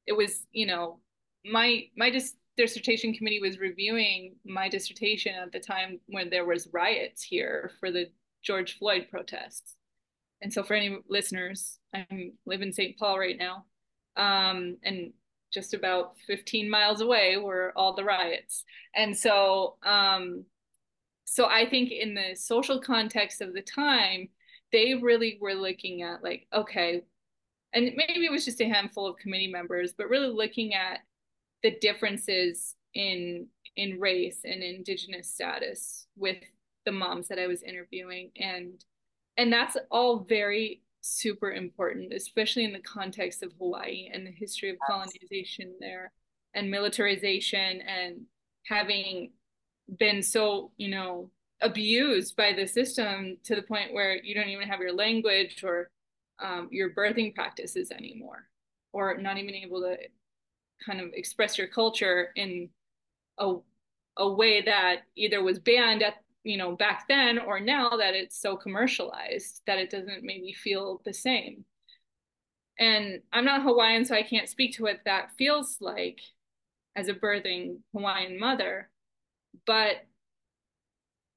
it 0.06 0.12
was, 0.12 0.46
you 0.52 0.66
know, 0.66 0.98
my 1.46 1.84
my 1.96 2.10
dis- 2.10 2.36
dissertation 2.58 3.14
committee 3.14 3.40
was 3.40 3.58
reviewing 3.58 4.34
my 4.44 4.68
dissertation 4.68 5.34
at 5.34 5.52
the 5.52 5.60
time 5.60 5.98
when 6.08 6.28
there 6.28 6.44
was 6.44 6.68
riots 6.74 7.22
here 7.22 7.70
for 7.80 7.90
the 7.90 8.10
George 8.42 8.76
Floyd 8.78 9.06
protests. 9.10 9.76
And 10.42 10.52
so 10.52 10.62
for 10.62 10.74
any 10.74 10.98
listeners, 11.08 11.78
I 11.94 12.32
live 12.44 12.60
in 12.60 12.72
St. 12.74 12.98
Paul 12.98 13.18
right 13.18 13.38
now. 13.38 13.64
Um, 14.16 14.76
and 14.82 15.14
just 15.52 15.74
about 15.74 16.16
15 16.26 16.68
miles 16.68 17.00
away 17.00 17.36
were 17.36 17.72
all 17.76 17.94
the 17.94 18.04
riots. 18.04 18.64
And 18.94 19.16
so 19.16 19.76
um, 19.82 20.44
so 21.24 21.46
I 21.46 21.68
think 21.68 21.92
in 21.92 22.14
the 22.14 22.34
social 22.34 22.80
context 22.80 23.40
of 23.40 23.54
the 23.54 23.62
time, 23.62 24.28
they 24.70 24.94
really 24.94 25.38
were 25.40 25.54
looking 25.54 26.02
at 26.02 26.22
like, 26.22 26.46
okay, 26.52 27.02
and 27.72 27.92
maybe 27.96 28.26
it 28.26 28.30
was 28.30 28.44
just 28.44 28.60
a 28.60 28.68
handful 28.68 29.06
of 29.06 29.16
committee 29.16 29.50
members, 29.50 29.94
but 29.96 30.10
really 30.10 30.28
looking 30.28 30.74
at 30.74 31.00
the 31.62 31.76
differences 31.80 32.74
in 32.94 33.46
in 33.76 33.98
race 33.98 34.40
and 34.44 34.62
indigenous 34.62 35.32
status 35.32 36.06
with 36.16 36.36
the 36.84 36.92
moms 36.92 37.28
that 37.28 37.38
I 37.38 37.46
was 37.46 37.62
interviewing 37.62 38.30
and 38.36 38.84
and 39.38 39.50
that's 39.50 39.78
all 39.90 40.18
very 40.28 40.82
super 41.02 41.50
important 41.50 42.12
especially 42.12 42.64
in 42.64 42.72
the 42.72 42.80
context 42.80 43.42
of 43.42 43.52
Hawaii 43.58 44.08
and 44.12 44.26
the 44.26 44.30
history 44.30 44.70
of 44.70 44.76
colonization 44.86 45.74
there 45.80 46.12
and 46.54 46.70
militarization 46.70 47.80
and 47.82 48.22
having 48.66 49.32
been 49.98 50.22
so 50.22 50.70
you 50.76 50.88
know 50.88 51.30
abused 51.60 52.36
by 52.36 52.52
the 52.52 52.66
system 52.66 53.36
to 53.44 53.54
the 53.54 53.62
point 53.62 53.92
where 53.92 54.16
you 54.22 54.34
don't 54.34 54.48
even 54.48 54.68
have 54.68 54.80
your 54.80 54.92
language 54.92 55.62
or 55.64 55.90
um, 56.40 56.68
your 56.70 56.90
birthing 56.90 57.34
practices 57.34 57.90
anymore 57.90 58.48
or 58.92 59.16
not 59.18 59.38
even 59.38 59.54
able 59.54 59.80
to 59.80 59.96
kind 60.84 61.00
of 61.00 61.08
express 61.14 61.56
your 61.56 61.68
culture 61.68 62.30
in 62.36 62.68
a, 63.38 63.54
a 64.18 64.28
way 64.28 64.62
that 64.62 65.02
either 65.16 65.42
was 65.42 65.58
banned 65.58 66.02
at 66.02 66.14
you 66.44 66.56
know 66.56 66.74
back 66.76 67.06
then 67.08 67.38
or 67.38 67.60
now 67.60 67.90
that 67.90 68.14
it's 68.14 68.40
so 68.40 68.56
commercialized 68.56 69.62
that 69.66 69.78
it 69.78 69.90
doesn't 69.90 70.24
maybe 70.24 70.52
feel 70.52 71.00
the 71.04 71.12
same. 71.14 71.64
And 72.78 73.20
i'm 73.32 73.44
not 73.44 73.62
hawaiian 73.62 74.04
so 74.04 74.14
i 74.14 74.22
can't 74.22 74.48
speak 74.48 74.74
to 74.76 74.82
what 74.82 75.00
that 75.04 75.32
feels 75.36 75.76
like 75.80 76.20
as 76.96 77.08
a 77.08 77.14
birthing 77.14 77.78
hawaiian 77.94 78.38
mother. 78.38 78.88
But 79.66 80.06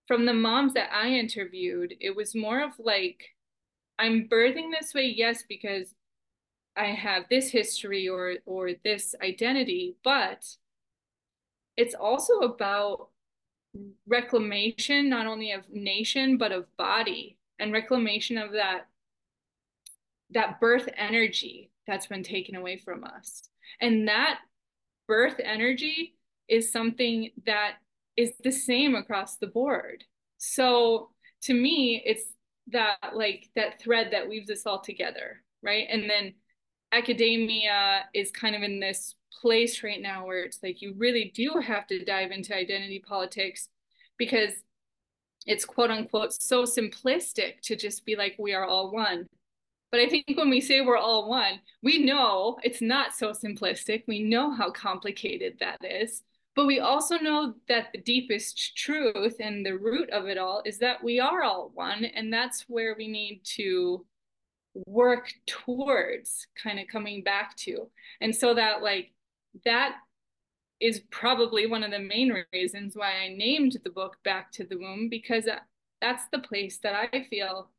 from 0.07 0.25
the 0.25 0.33
moms 0.33 0.73
that 0.73 0.89
i 0.93 1.09
interviewed 1.09 1.93
it 1.99 2.15
was 2.15 2.35
more 2.35 2.61
of 2.61 2.71
like 2.79 3.35
i'm 3.99 4.27
birthing 4.29 4.69
this 4.71 4.93
way 4.93 5.05
yes 5.05 5.43
because 5.47 5.95
I 6.75 6.87
have 6.87 7.25
this 7.29 7.49
history 7.51 8.07
or 8.07 8.35
or 8.45 8.71
this 8.83 9.15
identity, 9.23 9.95
but 10.03 10.45
it's 11.77 11.95
also 11.95 12.39
about 12.39 13.09
reclamation 14.07 15.09
not 15.09 15.27
only 15.27 15.51
of 15.51 15.63
nation 15.71 16.37
but 16.37 16.51
of 16.51 16.65
body 16.77 17.37
and 17.59 17.73
reclamation 17.73 18.37
of 18.37 18.51
that 18.51 18.87
that 20.31 20.59
birth 20.59 20.89
energy 20.97 21.71
that's 21.87 22.07
been 22.07 22.23
taken 22.23 22.55
away 22.55 22.77
from 22.77 23.03
us. 23.03 23.43
And 23.79 24.07
that 24.07 24.39
birth 25.07 25.39
energy 25.43 26.15
is 26.47 26.71
something 26.71 27.31
that 27.45 27.75
is 28.17 28.33
the 28.43 28.51
same 28.51 28.95
across 28.95 29.37
the 29.37 29.47
board. 29.47 30.03
So 30.37 31.09
to 31.43 31.53
me, 31.53 32.01
it's 32.05 32.23
that 32.71 32.97
like 33.13 33.49
that 33.55 33.79
thread 33.79 34.09
that 34.11 34.27
weaves 34.27 34.49
us 34.49 34.65
all 34.65 34.81
together, 34.81 35.41
right? 35.61 35.87
And 35.89 36.09
then 36.09 36.33
academia 36.91 38.05
is 38.13 38.31
kind 38.31 38.55
of 38.55 38.63
in 38.63 38.79
this 38.79 39.15
place 39.41 39.83
right 39.83 40.01
now 40.01 40.25
where 40.25 40.43
it's 40.43 40.59
like 40.63 40.81
you 40.81 40.93
really 40.97 41.31
do 41.35 41.61
have 41.65 41.87
to 41.87 42.03
dive 42.03 42.31
into 42.31 42.55
identity 42.55 43.03
politics 43.05 43.69
because 44.17 44.53
it's 45.45 45.65
quote 45.65 45.91
unquote 45.91 46.33
so 46.33 46.63
simplistic 46.63 47.59
to 47.61 47.75
just 47.75 48.05
be 48.05 48.15
like 48.15 48.35
we 48.39 48.53
are 48.53 48.65
all 48.65 48.91
one. 48.91 49.27
But 49.91 49.99
i 50.01 50.07
think 50.07 50.25
when 50.35 50.49
we 50.49 50.59
say 50.61 50.81
we're 50.81 50.97
all 50.97 51.29
one 51.29 51.59
we 51.81 51.99
know 52.03 52.57
it's 52.63 52.81
not 52.81 53.13
so 53.13 53.31
simplistic. 53.31 54.03
We 54.07 54.23
know 54.23 54.51
how 54.51 54.71
complicated 54.71 55.57
that 55.59 55.79
is. 55.83 56.23
But 56.55 56.67
we 56.67 56.79
also 56.79 57.17
know 57.17 57.53
that 57.67 57.87
the 57.91 58.01
deepest 58.01 58.77
truth 58.77 59.35
and 59.41 59.65
the 59.65 59.77
root 59.77 60.09
of 60.11 60.27
it 60.27 60.37
all 60.37 60.61
is 60.65 60.79
that 60.79 61.03
we 61.03 61.19
are 61.19 61.43
all 61.43 61.71
one 61.73 62.05
and 62.05 62.31
that's 62.31 62.63
where 62.67 62.95
we 62.97 63.07
need 63.09 63.41
to 63.55 64.05
work 64.87 65.31
towards 65.45 66.47
kind 66.61 66.79
of 66.79 66.87
coming 66.87 67.23
back 67.23 67.55
to. 67.57 67.89
And 68.21 68.35
so 68.35 68.53
that 68.53 68.81
like 68.81 69.11
that 69.63 69.95
is 70.79 71.01
probably 71.09 71.67
one 71.67 71.83
of 71.83 71.91
the 71.91 71.99
main 71.99 72.43
reasons 72.51 72.95
why 72.95 73.11
I 73.23 73.29
named 73.29 73.77
the 73.83 73.89
book 73.89 74.17
Back 74.23 74.51
to 74.53 74.65
the 74.65 74.77
Womb 74.77 75.07
because 75.09 75.47
that's 76.01 76.23
the 76.31 76.39
place 76.39 76.79
that 76.83 77.09
I 77.13 77.25
feel 77.29 77.69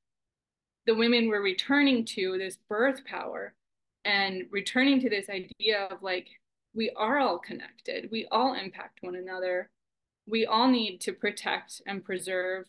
the 0.86 0.94
women 0.94 1.28
were 1.28 1.42
returning 1.42 2.04
to 2.04 2.38
this 2.38 2.58
birth 2.68 3.04
power 3.04 3.54
and 4.04 4.44
returning 4.50 5.00
to 5.00 5.10
this 5.10 5.28
idea 5.28 5.88
of 5.90 6.02
like 6.02 6.28
we 6.74 6.90
are 6.96 7.18
all 7.18 7.38
connected. 7.38 8.08
We 8.10 8.26
all 8.30 8.54
impact 8.54 8.98
one 9.00 9.16
another. 9.16 9.70
We 10.26 10.46
all 10.46 10.68
need 10.68 11.00
to 11.02 11.12
protect 11.12 11.82
and 11.86 12.04
preserve 12.04 12.66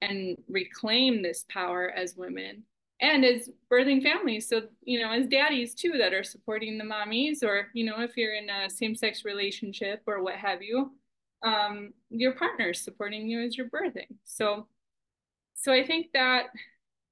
and 0.00 0.36
reclaim 0.48 1.22
this 1.22 1.44
power 1.48 1.90
as 1.90 2.16
women 2.16 2.64
and 3.02 3.24
as 3.24 3.50
birthing 3.70 4.02
families. 4.02 4.48
So 4.48 4.62
you 4.82 5.00
know 5.00 5.12
as 5.12 5.26
daddies 5.26 5.74
too 5.74 5.92
that 5.98 6.14
are 6.14 6.24
supporting 6.24 6.78
the 6.78 6.84
mommies 6.84 7.42
or 7.42 7.68
you 7.74 7.84
know 7.84 8.00
if 8.00 8.16
you're 8.16 8.34
in 8.34 8.48
a 8.48 8.70
same-sex 8.70 9.24
relationship 9.24 10.02
or 10.06 10.22
what 10.22 10.36
have 10.36 10.62
you 10.62 10.92
um, 11.44 11.92
your 12.08 12.32
partner's 12.32 12.80
supporting 12.80 13.28
you 13.28 13.42
as 13.42 13.56
you're 13.58 13.68
birthing. 13.68 14.06
So 14.24 14.66
so 15.54 15.72
i 15.72 15.84
think 15.84 16.08
that 16.12 16.46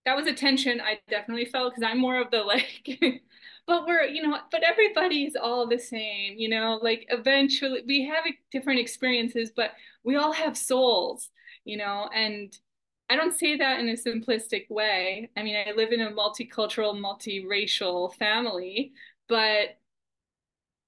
that 0.05 0.17
was 0.17 0.27
a 0.27 0.33
tension 0.33 0.81
i 0.81 0.99
definitely 1.09 1.45
felt 1.45 1.73
because 1.73 1.89
i'm 1.89 1.99
more 1.99 2.21
of 2.21 2.31
the 2.31 2.39
like 2.43 3.01
but 3.67 3.87
we're 3.87 4.05
you 4.05 4.23
know 4.23 4.39
but 4.51 4.63
everybody's 4.63 5.37
all 5.37 5.67
the 5.67 5.79
same 5.79 6.35
you 6.37 6.49
know 6.49 6.79
like 6.83 7.07
eventually 7.11 7.83
we 7.87 8.05
have 8.07 8.25
different 8.51 8.81
experiences 8.81 9.53
but 9.55 9.73
we 10.05 10.17
all 10.17 10.33
have 10.33 10.57
souls 10.57 11.31
you 11.65 11.77
know 11.77 12.09
and 12.15 12.59
I 13.11 13.17
don't 13.17 13.37
say 13.37 13.57
that 13.57 13.81
in 13.81 13.89
a 13.89 13.95
simplistic 13.95 14.71
way. 14.71 15.31
I 15.37 15.43
mean, 15.43 15.57
I 15.57 15.73
live 15.73 15.91
in 15.91 16.01
a 16.01 16.13
multicultural, 16.13 16.95
multiracial 16.95 18.15
family, 18.15 18.93
but 19.29 19.79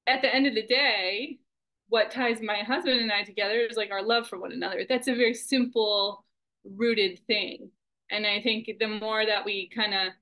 at 0.07 0.23
the 0.23 0.33
end 0.33 0.47
of 0.47 0.55
the 0.55 0.65
day, 0.65 1.41
what 1.89 2.13
ties 2.13 2.41
my 2.41 2.59
husband 2.59 3.01
and 3.01 3.11
I 3.11 3.25
together 3.25 3.67
is 3.69 3.77
like 3.77 3.91
our 3.91 4.05
love 4.05 4.29
for 4.29 4.39
one 4.39 4.53
another. 4.53 4.87
That's 4.89 5.09
a 5.09 5.17
very 5.17 5.35
simple, 5.35 6.25
rooted 6.65 7.19
thing. 7.27 7.71
And 8.09 8.25
I 8.25 8.41
think 8.41 8.71
the 8.79 8.87
more 8.87 9.27
that 9.27 9.45
we 9.45 9.69
kind 9.75 9.93
of 9.93 10.13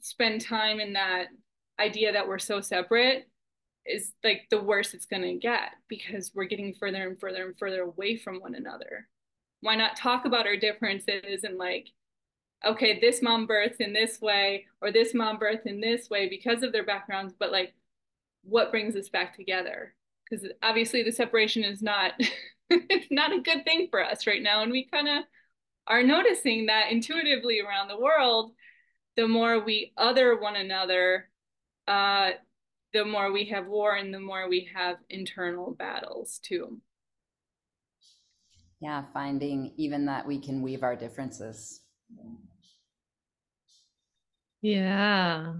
spend 0.00 0.40
time 0.40 0.80
in 0.80 0.94
that 0.94 1.26
idea 1.78 2.12
that 2.12 2.26
we're 2.26 2.40
so 2.40 2.60
separate 2.60 3.28
is 3.86 4.12
like 4.24 4.48
the 4.50 4.60
worse 4.60 4.92
it's 4.92 5.06
going 5.06 5.22
to 5.22 5.34
get 5.34 5.70
because 5.88 6.32
we're 6.34 6.46
getting 6.46 6.74
further 6.74 7.06
and 7.06 7.20
further 7.20 7.46
and 7.46 7.58
further 7.58 7.82
away 7.82 8.16
from 8.16 8.40
one 8.40 8.56
another 8.56 9.06
why 9.62 9.74
not 9.74 9.96
talk 9.96 10.26
about 10.26 10.46
our 10.46 10.56
differences 10.56 11.44
and 11.44 11.56
like 11.56 11.88
okay 12.66 13.00
this 13.00 13.22
mom 13.22 13.46
births 13.46 13.78
in 13.80 13.92
this 13.92 14.20
way 14.20 14.66
or 14.80 14.92
this 14.92 15.14
mom 15.14 15.38
births 15.38 15.66
in 15.66 15.80
this 15.80 16.10
way 16.10 16.28
because 16.28 16.62
of 16.62 16.72
their 16.72 16.84
backgrounds 16.84 17.34
but 17.38 17.50
like 17.50 17.74
what 18.42 18.70
brings 18.70 18.96
us 18.96 19.08
back 19.08 19.36
together? 19.36 19.94
Because 20.28 20.46
obviously 20.62 21.02
the 21.02 21.12
separation 21.12 21.64
is 21.64 21.82
not 21.82 22.12
it's 22.70 23.08
not 23.10 23.32
a 23.32 23.40
good 23.40 23.64
thing 23.64 23.88
for 23.90 24.02
us 24.02 24.26
right 24.26 24.42
now 24.42 24.62
and 24.62 24.72
we 24.72 24.86
kind 24.86 25.08
of 25.08 25.24
are 25.86 26.02
noticing 26.02 26.66
that 26.66 26.90
intuitively 26.90 27.60
around 27.60 27.88
the 27.88 28.00
world 28.00 28.52
the 29.16 29.28
more 29.28 29.62
we 29.62 29.92
other 29.98 30.40
one 30.40 30.56
another 30.56 31.28
uh 31.86 32.30
the 32.94 33.04
more 33.04 33.30
we 33.30 33.44
have 33.46 33.66
war 33.66 33.94
and 33.94 34.14
the 34.14 34.20
more 34.20 34.48
we 34.48 34.70
have 34.74 34.96
internal 35.10 35.72
battles 35.72 36.40
too 36.42 36.80
yeah, 38.82 39.04
finding 39.14 39.72
even 39.76 40.06
that 40.06 40.26
we 40.26 40.40
can 40.40 40.60
weave 40.60 40.82
our 40.82 40.96
differences. 40.96 41.82
Yeah. 44.60 45.54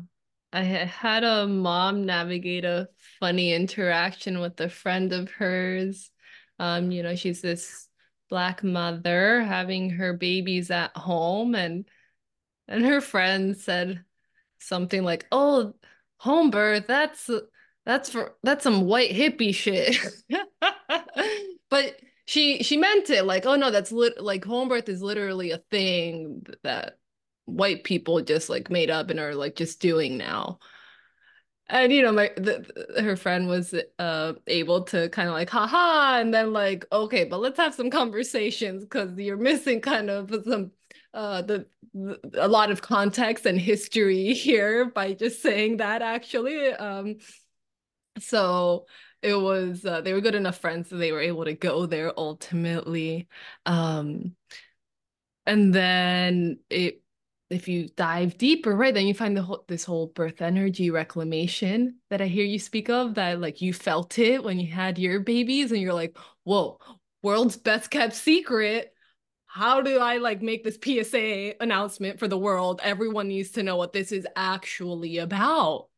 I 0.52 0.62
had 0.62 1.22
a 1.22 1.46
mom 1.46 2.04
navigate 2.04 2.64
a 2.64 2.88
funny 3.20 3.54
interaction 3.54 4.40
with 4.40 4.60
a 4.60 4.68
friend 4.68 5.12
of 5.12 5.30
hers. 5.30 6.10
Um, 6.58 6.90
you 6.90 7.04
know, 7.04 7.14
she's 7.14 7.40
this 7.40 7.88
black 8.28 8.64
mother 8.64 9.42
having 9.42 9.90
her 9.90 10.14
babies 10.14 10.72
at 10.72 10.96
home 10.96 11.54
and 11.54 11.88
and 12.66 12.84
her 12.84 13.00
friend 13.00 13.56
said 13.56 14.04
something 14.58 15.04
like, 15.04 15.26
"Oh, 15.30 15.74
home 16.16 16.50
birth, 16.50 16.86
that's 16.88 17.30
that's 17.86 18.10
for 18.10 18.34
that's 18.42 18.64
some 18.64 18.82
white 18.86 19.10
hippie 19.12 19.54
shit. 19.54 19.96
but 21.70 21.96
she 22.26 22.62
she 22.62 22.76
meant 22.76 23.10
it 23.10 23.24
like, 23.24 23.46
oh 23.46 23.56
no, 23.56 23.70
that's 23.70 23.92
lit 23.92 24.22
like 24.22 24.44
home 24.44 24.68
birth 24.68 24.88
is 24.88 25.02
literally 25.02 25.50
a 25.50 25.58
thing 25.70 26.44
that 26.62 26.98
white 27.46 27.84
people 27.84 28.20
just 28.22 28.48
like 28.48 28.70
made 28.70 28.90
up 28.90 29.10
and 29.10 29.18
are 29.20 29.34
like 29.34 29.56
just 29.56 29.80
doing 29.80 30.16
now. 30.16 30.58
And 31.68 31.92
you 31.92 32.02
know, 32.02 32.12
my 32.12 32.30
the, 32.36 33.00
her 33.02 33.16
friend 33.16 33.48
was 33.48 33.74
uh 33.98 34.34
able 34.46 34.84
to 34.84 35.08
kind 35.08 35.28
of 35.28 35.34
like 35.34 35.50
haha 35.50 36.20
and 36.20 36.32
then 36.32 36.52
like 36.52 36.84
okay, 36.92 37.24
but 37.24 37.40
let's 37.40 37.58
have 37.58 37.74
some 37.74 37.90
conversations 37.90 38.84
because 38.84 39.16
you're 39.18 39.36
missing 39.36 39.80
kind 39.80 40.10
of 40.10 40.30
some 40.44 40.72
uh 41.14 41.42
the, 41.42 41.66
the, 41.94 42.18
a 42.34 42.48
lot 42.48 42.70
of 42.70 42.82
context 42.82 43.46
and 43.46 43.60
history 43.60 44.32
here 44.34 44.86
by 44.86 45.12
just 45.14 45.42
saying 45.42 45.78
that 45.78 46.02
actually 46.02 46.68
um 46.74 47.16
so 48.18 48.86
it 49.22 49.34
was 49.34 49.84
uh, 49.84 50.00
they 50.00 50.12
were 50.12 50.20
good 50.20 50.34
enough 50.34 50.58
friends 50.58 50.88
that 50.88 50.96
they 50.96 51.12
were 51.12 51.20
able 51.20 51.44
to 51.44 51.54
go 51.54 51.86
there 51.86 52.12
ultimately 52.18 53.28
um 53.66 54.34
and 55.46 55.74
then 55.74 56.58
it 56.70 57.02
if 57.50 57.68
you 57.68 57.88
dive 57.96 58.38
deeper 58.38 58.74
right 58.74 58.94
then 58.94 59.06
you 59.06 59.14
find 59.14 59.36
the 59.36 59.42
whole 59.42 59.64
this 59.68 59.84
whole 59.84 60.06
birth 60.08 60.40
energy 60.40 60.90
reclamation 60.90 61.96
that 62.10 62.20
i 62.20 62.26
hear 62.26 62.44
you 62.44 62.58
speak 62.58 62.88
of 62.88 63.14
that 63.14 63.40
like 63.40 63.60
you 63.60 63.72
felt 63.72 64.18
it 64.18 64.42
when 64.42 64.58
you 64.58 64.70
had 64.70 64.98
your 64.98 65.20
babies 65.20 65.70
and 65.70 65.80
you're 65.80 65.94
like 65.94 66.16
whoa 66.44 66.78
world's 67.22 67.56
best 67.56 67.90
kept 67.90 68.14
secret. 68.14 68.92
How 69.46 69.82
do 69.82 69.98
i 69.98 70.16
like 70.16 70.42
make 70.42 70.64
this 70.64 70.78
psa 70.82 71.54
announcement 71.60 72.18
for 72.18 72.28
the 72.28 72.38
world? 72.38 72.80
Everyone 72.82 73.28
needs 73.28 73.50
to 73.52 73.62
know 73.62 73.76
what 73.76 73.92
this 73.92 74.12
is 74.12 74.26
actually 74.34 75.18
about. 75.18 75.88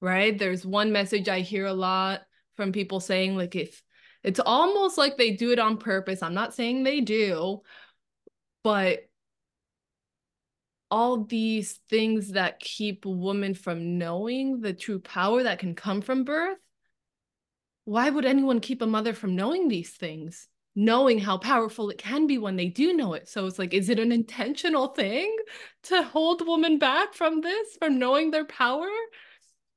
Right? 0.00 0.36
There's 0.36 0.66
one 0.66 0.92
message 0.92 1.28
i 1.28 1.40
hear 1.40 1.66
a 1.66 1.72
lot 1.72 2.22
from 2.56 2.72
people 2.72 3.00
saying 3.00 3.36
like 3.36 3.54
if 3.56 3.82
it's 4.22 4.40
almost 4.40 4.98
like 4.98 5.16
they 5.16 5.32
do 5.32 5.50
it 5.50 5.58
on 5.58 5.78
purpose. 5.78 6.22
I'm 6.22 6.34
not 6.34 6.54
saying 6.54 6.84
they 6.84 7.00
do, 7.00 7.62
but 8.62 9.00
all 10.90 11.24
these 11.24 11.80
things 11.88 12.32
that 12.32 12.60
keep 12.60 13.04
women 13.06 13.54
from 13.54 13.98
knowing 13.98 14.60
the 14.60 14.74
true 14.74 15.00
power 15.00 15.42
that 15.42 15.58
can 15.58 15.74
come 15.74 16.02
from 16.02 16.24
birth. 16.24 16.58
Why 17.84 18.10
would 18.10 18.24
anyone 18.24 18.60
keep 18.60 18.82
a 18.82 18.86
mother 18.86 19.14
from 19.14 19.34
knowing 19.34 19.68
these 19.68 19.90
things? 19.90 20.48
Knowing 20.76 21.18
how 21.18 21.38
powerful 21.38 21.90
it 21.90 21.98
can 21.98 22.26
be 22.26 22.38
when 22.38 22.56
they 22.56 22.68
do 22.68 22.92
know 22.92 23.14
it. 23.14 23.28
So 23.28 23.46
it's 23.46 23.58
like, 23.58 23.74
is 23.74 23.88
it 23.88 23.98
an 23.98 24.12
intentional 24.12 24.88
thing 24.88 25.34
to 25.84 26.02
hold 26.02 26.46
women 26.46 26.78
back 26.78 27.14
from 27.14 27.40
this, 27.40 27.76
from 27.78 27.98
knowing 27.98 28.30
their 28.30 28.44
power? 28.44 28.88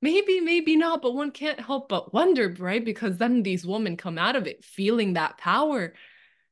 Maybe 0.02 0.40
maybe 0.40 0.76
not 0.76 1.02
but 1.02 1.14
one 1.14 1.32
can't 1.32 1.60
help 1.60 1.90
but 1.90 2.14
wonder 2.14 2.54
right? 2.60 2.84
Because 2.84 3.18
then 3.18 3.44
these 3.44 3.66
women 3.66 3.98
come 3.98 4.18
out 4.18 4.36
of 4.36 4.48
it 4.48 4.64
feeling 4.64 5.14
that 5.14 5.38
power 5.38 5.94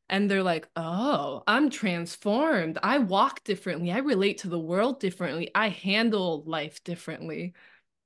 and 0.10 0.30
they're 0.30 0.44
like 0.44 0.68
oh 0.76 1.44
i'm 1.48 1.70
transformed. 1.70 2.78
I 2.82 3.00
walk 3.00 3.44
differently. 3.44 3.92
I 3.92 4.00
relate 4.00 4.40
to 4.40 4.50
the 4.50 4.60
world 4.60 5.00
differently. 5.00 5.52
I 5.54 5.70
handle 5.70 6.44
life 6.46 6.84
differently. 6.84 7.54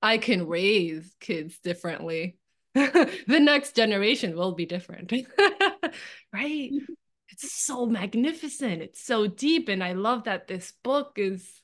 I 0.01 0.17
can 0.17 0.47
raise 0.47 1.15
kids 1.19 1.59
differently. 1.59 2.37
The 2.75 3.39
next 3.39 3.75
generation 3.75 4.35
will 4.35 4.53
be 4.53 4.65
different. 4.65 5.11
Right? 6.33 6.71
Mm-hmm. 6.71 6.93
It's 7.29 7.51
so 7.65 7.85
magnificent. 7.85 8.81
It's 8.81 9.03
so 9.03 9.27
deep 9.27 9.69
and 9.69 9.83
i 9.83 9.93
love 9.93 10.25
that 10.25 10.47
this 10.47 10.73
book 10.83 11.13
is 11.17 11.61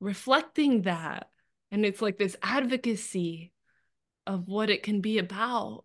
reflecting 0.00 0.82
that 0.82 1.28
and 1.70 1.84
it's 1.84 2.02
like 2.02 2.18
this 2.18 2.36
advocacy 2.42 3.52
of 4.26 4.48
what 4.48 4.70
it 4.70 4.82
can 4.82 5.00
be 5.00 5.18
about. 5.18 5.84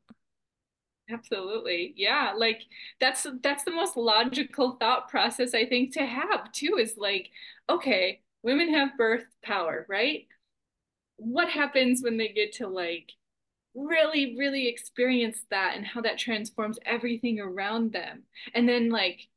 Absolutely. 1.10 1.94
Yeah 1.96 2.34
like 2.36 2.62
that's 3.00 3.28
that's 3.44 3.64
the 3.64 3.72
most 3.72 3.96
logical 3.96 4.78
thought 4.80 5.08
process 5.08 5.54
i 5.54 5.64
think 5.66 5.94
to 5.94 6.04
have 6.06 6.52
too 6.52 6.78
is 6.80 6.96
like 6.98 7.30
okay 7.70 8.22
women 8.44 8.74
have 8.74 8.98
birth 8.98 9.26
power 9.44 9.86
right? 9.90 10.28
What 11.18 11.50
happens 11.50 12.02
when 12.04 12.18
they 12.18 12.30
get 12.30 12.54
to 12.56 12.68
like 12.68 13.12
really 13.76 14.36
really 14.38 14.68
experience 14.68 15.40
that 15.52 15.76
and 15.76 15.86
how 15.86 16.02
that 16.02 16.18
transforms 16.18 16.80
everything 16.86 17.40
around 17.40 17.92
them? 17.94 18.24
And 18.54 18.68
then 18.68 18.90
like 18.90 19.28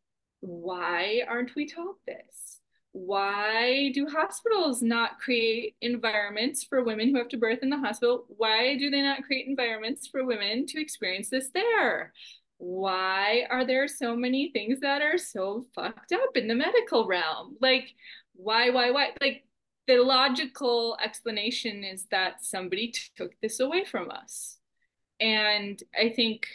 why 0.41 1.23
aren't 1.29 1.55
we 1.55 1.67
taught 1.67 1.97
this 2.07 2.48
why 2.93 3.91
do 3.95 4.07
hospitals 4.07 4.83
not 4.83 5.19
create 5.19 5.77
environments 5.81 6.65
for 6.65 6.83
women 6.83 7.11
who 7.11 7.19
have 7.19 7.29
to 7.29 7.37
birth 7.37 7.61
in 7.63 7.71
the 7.71 7.77
hospital? 7.77 8.25
Why 8.29 8.77
do 8.77 8.91
they 8.91 9.03
not 9.03 9.25
create 9.25 9.47
environments 9.47 10.07
for 10.07 10.25
women 10.25 10.67
to 10.67 10.81
experience 10.81 11.29
this 11.31 11.51
there? 11.51 12.13
Why 12.57 13.47
are 13.51 13.65
there 13.65 13.87
so 13.87 14.17
many 14.17 14.51
things 14.51 14.81
that 14.81 15.03
are 15.03 15.19
so 15.19 15.67
fucked 15.75 16.13
up 16.13 16.37
in 16.37 16.49
the 16.49 16.55
medical 16.55 17.07
realm? 17.07 17.57
Like, 17.61 17.95
why, 18.35 18.71
why, 18.71 18.91
why? 18.91 19.11
Like, 19.21 19.45
the 19.87 19.99
logical 19.99 20.99
explanation 21.03 21.85
is 21.85 22.07
that 22.11 22.45
somebody 22.45 22.93
took 23.17 23.33
this 23.41 23.61
away 23.61 23.85
from 23.85 24.11
us. 24.11 24.59
And 25.21 25.83
I 25.99 26.11
think 26.11 26.47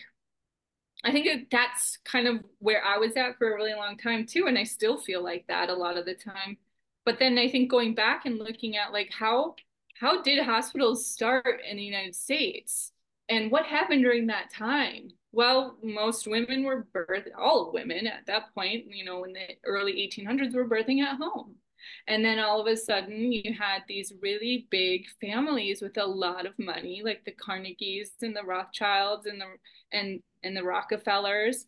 I 1.03 1.11
think 1.11 1.49
that's 1.49 1.97
kind 2.05 2.27
of 2.27 2.43
where 2.59 2.83
I 2.83 2.97
was 2.97 3.17
at 3.17 3.37
for 3.37 3.51
a 3.51 3.55
really 3.55 3.73
long 3.73 3.97
time 3.97 4.25
too. 4.25 4.45
And 4.47 4.57
I 4.57 4.63
still 4.63 4.97
feel 4.97 5.23
like 5.23 5.45
that 5.47 5.69
a 5.69 5.73
lot 5.73 5.97
of 5.97 6.05
the 6.05 6.13
time. 6.13 6.57
But 7.05 7.19
then 7.19 7.37
I 7.37 7.49
think 7.49 7.69
going 7.69 7.93
back 7.93 8.25
and 8.25 8.39
looking 8.39 8.77
at 8.77 8.93
like 8.93 9.11
how 9.11 9.55
how 9.99 10.21
did 10.21 10.43
hospitals 10.43 11.05
start 11.05 11.61
in 11.69 11.77
the 11.77 11.83
United 11.83 12.15
States? 12.15 12.91
And 13.29 13.51
what 13.51 13.65
happened 13.65 14.03
during 14.03 14.27
that 14.27 14.51
time? 14.51 15.09
Well, 15.31 15.77
most 15.81 16.27
women 16.27 16.63
were 16.63 16.87
birthed, 16.93 17.29
all 17.37 17.71
women 17.73 18.07
at 18.07 18.25
that 18.27 18.53
point, 18.53 18.85
you 18.89 19.05
know, 19.05 19.23
in 19.23 19.33
the 19.33 19.55
early 19.65 19.93
1800s 19.93 20.53
were 20.53 20.67
birthing 20.67 21.01
at 21.01 21.17
home. 21.17 21.55
And 22.07 22.23
then 22.23 22.39
all 22.39 22.61
of 22.61 22.67
a 22.67 22.77
sudden, 22.77 23.31
you 23.31 23.53
had 23.53 23.83
these 23.87 24.13
really 24.21 24.67
big 24.69 25.05
families 25.21 25.81
with 25.81 25.97
a 25.97 26.05
lot 26.05 26.45
of 26.45 26.53
money, 26.59 27.01
like 27.03 27.23
the 27.25 27.31
Carnegies 27.31 28.11
and 28.21 28.35
the 28.35 28.43
Rothschilds 28.43 29.25
and 29.25 29.41
the 29.41 29.45
and 29.91 30.21
and 30.43 30.55
the 30.55 30.63
Rockefellers, 30.63 31.65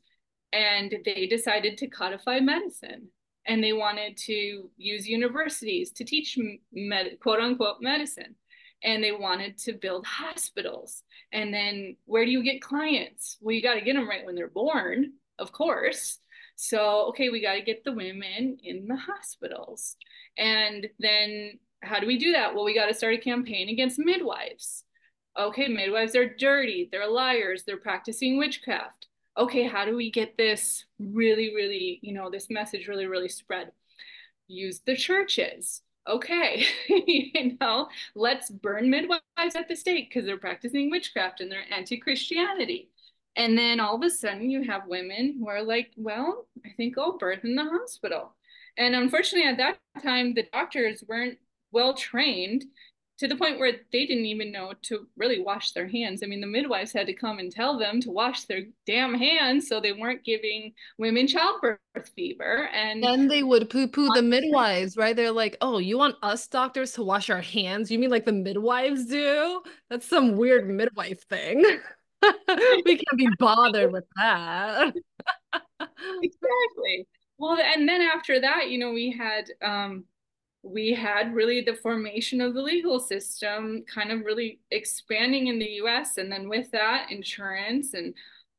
and 0.53 0.93
they 1.03 1.27
decided 1.27 1.77
to 1.77 1.87
codify 1.87 2.39
medicine. 2.39 3.09
And 3.47 3.63
they 3.63 3.73
wanted 3.73 4.17
to 4.17 4.69
use 4.77 5.07
universities 5.07 5.91
to 5.91 6.03
teach 6.03 6.37
med, 6.73 7.19
quote 7.19 7.39
unquote 7.39 7.77
medicine. 7.81 8.35
And 8.83 9.03
they 9.03 9.11
wanted 9.11 9.57
to 9.59 9.73
build 9.73 10.05
hospitals. 10.05 11.03
And 11.31 11.53
then 11.53 11.95
where 12.05 12.25
do 12.25 12.31
you 12.31 12.43
get 12.43 12.61
clients? 12.61 13.37
Well, 13.41 13.55
you 13.55 13.61
got 13.61 13.75
to 13.75 13.81
get 13.81 13.93
them 13.95 14.09
right 14.09 14.25
when 14.25 14.35
they're 14.35 14.47
born, 14.47 15.13
of 15.37 15.51
course. 15.51 16.19
So, 16.55 17.07
okay, 17.09 17.29
we 17.29 17.41
got 17.41 17.55
to 17.55 17.61
get 17.61 17.83
the 17.83 17.91
women 17.91 18.57
in 18.63 18.87
the 18.87 18.95
hospitals. 18.95 19.95
And 20.37 20.87
then 20.99 21.59
how 21.81 21.99
do 21.99 22.07
we 22.07 22.17
do 22.17 22.31
that? 22.31 22.55
Well, 22.55 22.65
we 22.65 22.73
got 22.73 22.87
to 22.87 22.93
start 22.93 23.13
a 23.13 23.17
campaign 23.17 23.69
against 23.69 23.99
midwives. 23.99 24.83
Okay, 25.37 25.67
midwives 25.67 26.15
are 26.15 26.29
dirty, 26.29 26.87
they're 26.91 27.09
liars, 27.09 27.63
they're 27.63 27.77
practicing 27.77 28.37
witchcraft. 28.37 29.07
Okay, 29.37 29.63
how 29.63 29.83
do 29.83 29.95
we 29.95 30.09
get 30.09 30.37
this 30.37 30.85
really, 30.97 31.53
really, 31.53 31.99
you 32.01 32.13
know, 32.13 32.29
this 32.29 32.49
message 32.49 32.87
really, 32.87 33.05
really 33.05 33.27
spread? 33.27 33.71
Use 34.47 34.79
the 34.85 34.95
churches. 34.95 35.81
Okay, 36.07 36.65
you 36.87 37.57
know, 37.59 37.87
let's 38.15 38.49
burn 38.49 38.89
midwives 38.89 39.21
at 39.55 39.67
the 39.67 39.75
stake 39.75 40.09
because 40.09 40.25
they're 40.25 40.37
practicing 40.37 40.89
witchcraft 40.89 41.41
and 41.41 41.51
they're 41.51 41.65
anti 41.71 41.97
Christianity. 41.97 42.89
And 43.35 43.57
then 43.57 43.81
all 43.81 43.95
of 43.95 44.03
a 44.03 44.09
sudden, 44.09 44.49
you 44.49 44.63
have 44.63 44.87
women 44.87 45.35
who 45.37 45.49
are 45.49 45.63
like, 45.63 45.91
well, 45.97 46.47
I 46.65 46.69
think 46.77 46.97
I'll 46.97 47.17
birth 47.17 47.43
in 47.43 47.55
the 47.55 47.65
hospital. 47.65 48.33
And 48.77 48.95
unfortunately, 48.95 49.49
at 49.49 49.57
that 49.57 49.79
time, 50.01 50.33
the 50.33 50.47
doctors 50.53 51.03
weren't 51.07 51.37
well 51.71 51.93
trained 51.93 52.63
to 53.17 53.27
the 53.27 53.35
point 53.35 53.59
where 53.59 53.71
they 53.91 54.05
didn't 54.05 54.25
even 54.25 54.51
know 54.51 54.73
to 54.83 55.07
really 55.15 55.41
wash 55.41 55.71
their 55.71 55.87
hands. 55.87 56.21
I 56.21 56.27
mean, 56.27 56.41
the 56.41 56.47
midwives 56.47 56.91
had 56.91 57.07
to 57.07 57.13
come 57.13 57.39
and 57.39 57.51
tell 57.51 57.79
them 57.79 58.01
to 58.01 58.11
wash 58.11 58.43
their 58.43 58.63
damn 58.85 59.13
hands 59.13 59.67
so 59.67 59.79
they 59.79 59.93
weren't 59.93 60.25
giving 60.25 60.73
women 60.97 61.25
childbirth 61.27 61.79
fever. 62.15 62.69
And 62.73 63.01
then 63.01 63.27
they 63.27 63.43
would 63.43 63.69
poo 63.69 63.87
poo 63.87 64.09
the 64.13 64.21
midwives, 64.21 64.97
right? 64.97 65.15
They're 65.15 65.31
like, 65.31 65.57
oh, 65.61 65.77
you 65.77 65.97
want 65.97 66.15
us 66.23 66.45
doctors 66.47 66.91
to 66.93 67.03
wash 67.03 67.29
our 67.29 67.41
hands? 67.41 67.89
You 67.89 67.99
mean 67.99 68.09
like 68.09 68.25
the 68.25 68.33
midwives 68.33 69.05
do? 69.05 69.61
That's 69.89 70.07
some 70.07 70.35
weird 70.35 70.69
midwife 70.69 71.23
thing. 71.29 71.63
we 72.85 72.97
can't 72.97 73.17
be 73.17 73.29
bothered 73.39 73.93
with 73.93 74.05
that. 74.17 74.93
exactly. 75.53 77.07
Well, 77.37 77.57
and 77.57 77.87
then 77.87 78.01
after 78.01 78.39
that, 78.41 78.69
you 78.69 78.77
know, 78.77 78.91
we 78.91 79.11
had 79.11 79.51
um, 79.61 80.05
we 80.65 80.93
had 80.93 81.35
really 81.35 81.61
the 81.61 81.75
formation 81.75 82.41
of 82.41 82.55
the 82.55 82.61
legal 82.61 82.99
system 82.99 83.83
kind 83.93 84.11
of 84.11 84.25
really 84.25 84.59
expanding 84.71 85.47
in 85.47 85.59
the 85.59 85.73
US 85.83 86.17
and 86.17 86.31
then 86.31 86.49
with 86.49 86.71
that 86.71 87.11
insurance 87.11 87.93
and 87.93 88.13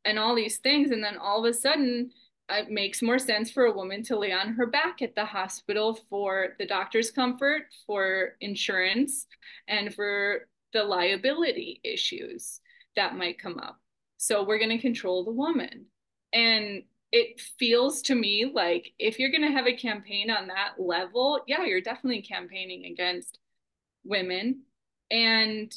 and 0.05 0.19
all 0.19 0.35
these 0.35 0.59
things 0.59 0.93
and 0.93 1.03
then 1.03 1.17
all 1.17 1.45
of 1.45 1.51
a 1.51 1.55
sudden 1.55 2.11
uh, 2.49 2.59
it 2.59 2.71
makes 2.71 3.03
more 3.03 3.19
sense 3.19 3.51
for 3.51 3.65
a 3.65 3.73
woman 3.73 4.05
to 4.05 4.17
lay 4.17 4.33
on 4.33 4.55
her 4.55 4.67
back 4.67 5.03
at 5.03 5.17
the 5.17 5.25
hospital 5.25 5.99
for 6.09 6.55
the 6.61 6.67
doctor's 6.67 7.11
comfort 7.11 7.63
for 7.87 8.37
insurance 8.41 9.27
and 9.67 9.93
for 9.93 10.47
the 10.73 10.85
liability 10.85 11.81
issues 11.83 12.61
that 12.95 13.17
might 13.17 13.39
come 13.39 13.59
up. 13.59 13.81
So 14.17 14.45
we're 14.45 14.59
going 14.59 14.71
to 14.71 14.79
control 14.79 15.25
the 15.25 15.33
woman. 15.33 15.87
And 16.33 16.85
it 17.13 17.41
feels 17.59 18.03
to 18.03 18.15
me 18.15 18.51
like 18.53 18.93
if 18.99 19.19
you're 19.19 19.31
going 19.31 19.43
to 19.43 19.57
have 19.57 19.67
a 19.67 19.77
campaign 19.77 20.31
on 20.31 20.49
that 20.49 20.75
level, 20.79 21.41
yeah, 21.47 21.65
you're 21.65 21.81
definitely 21.81 22.23
campaigning 22.23 22.87
against 22.87 23.39
women. 24.05 24.63
And 25.11 25.75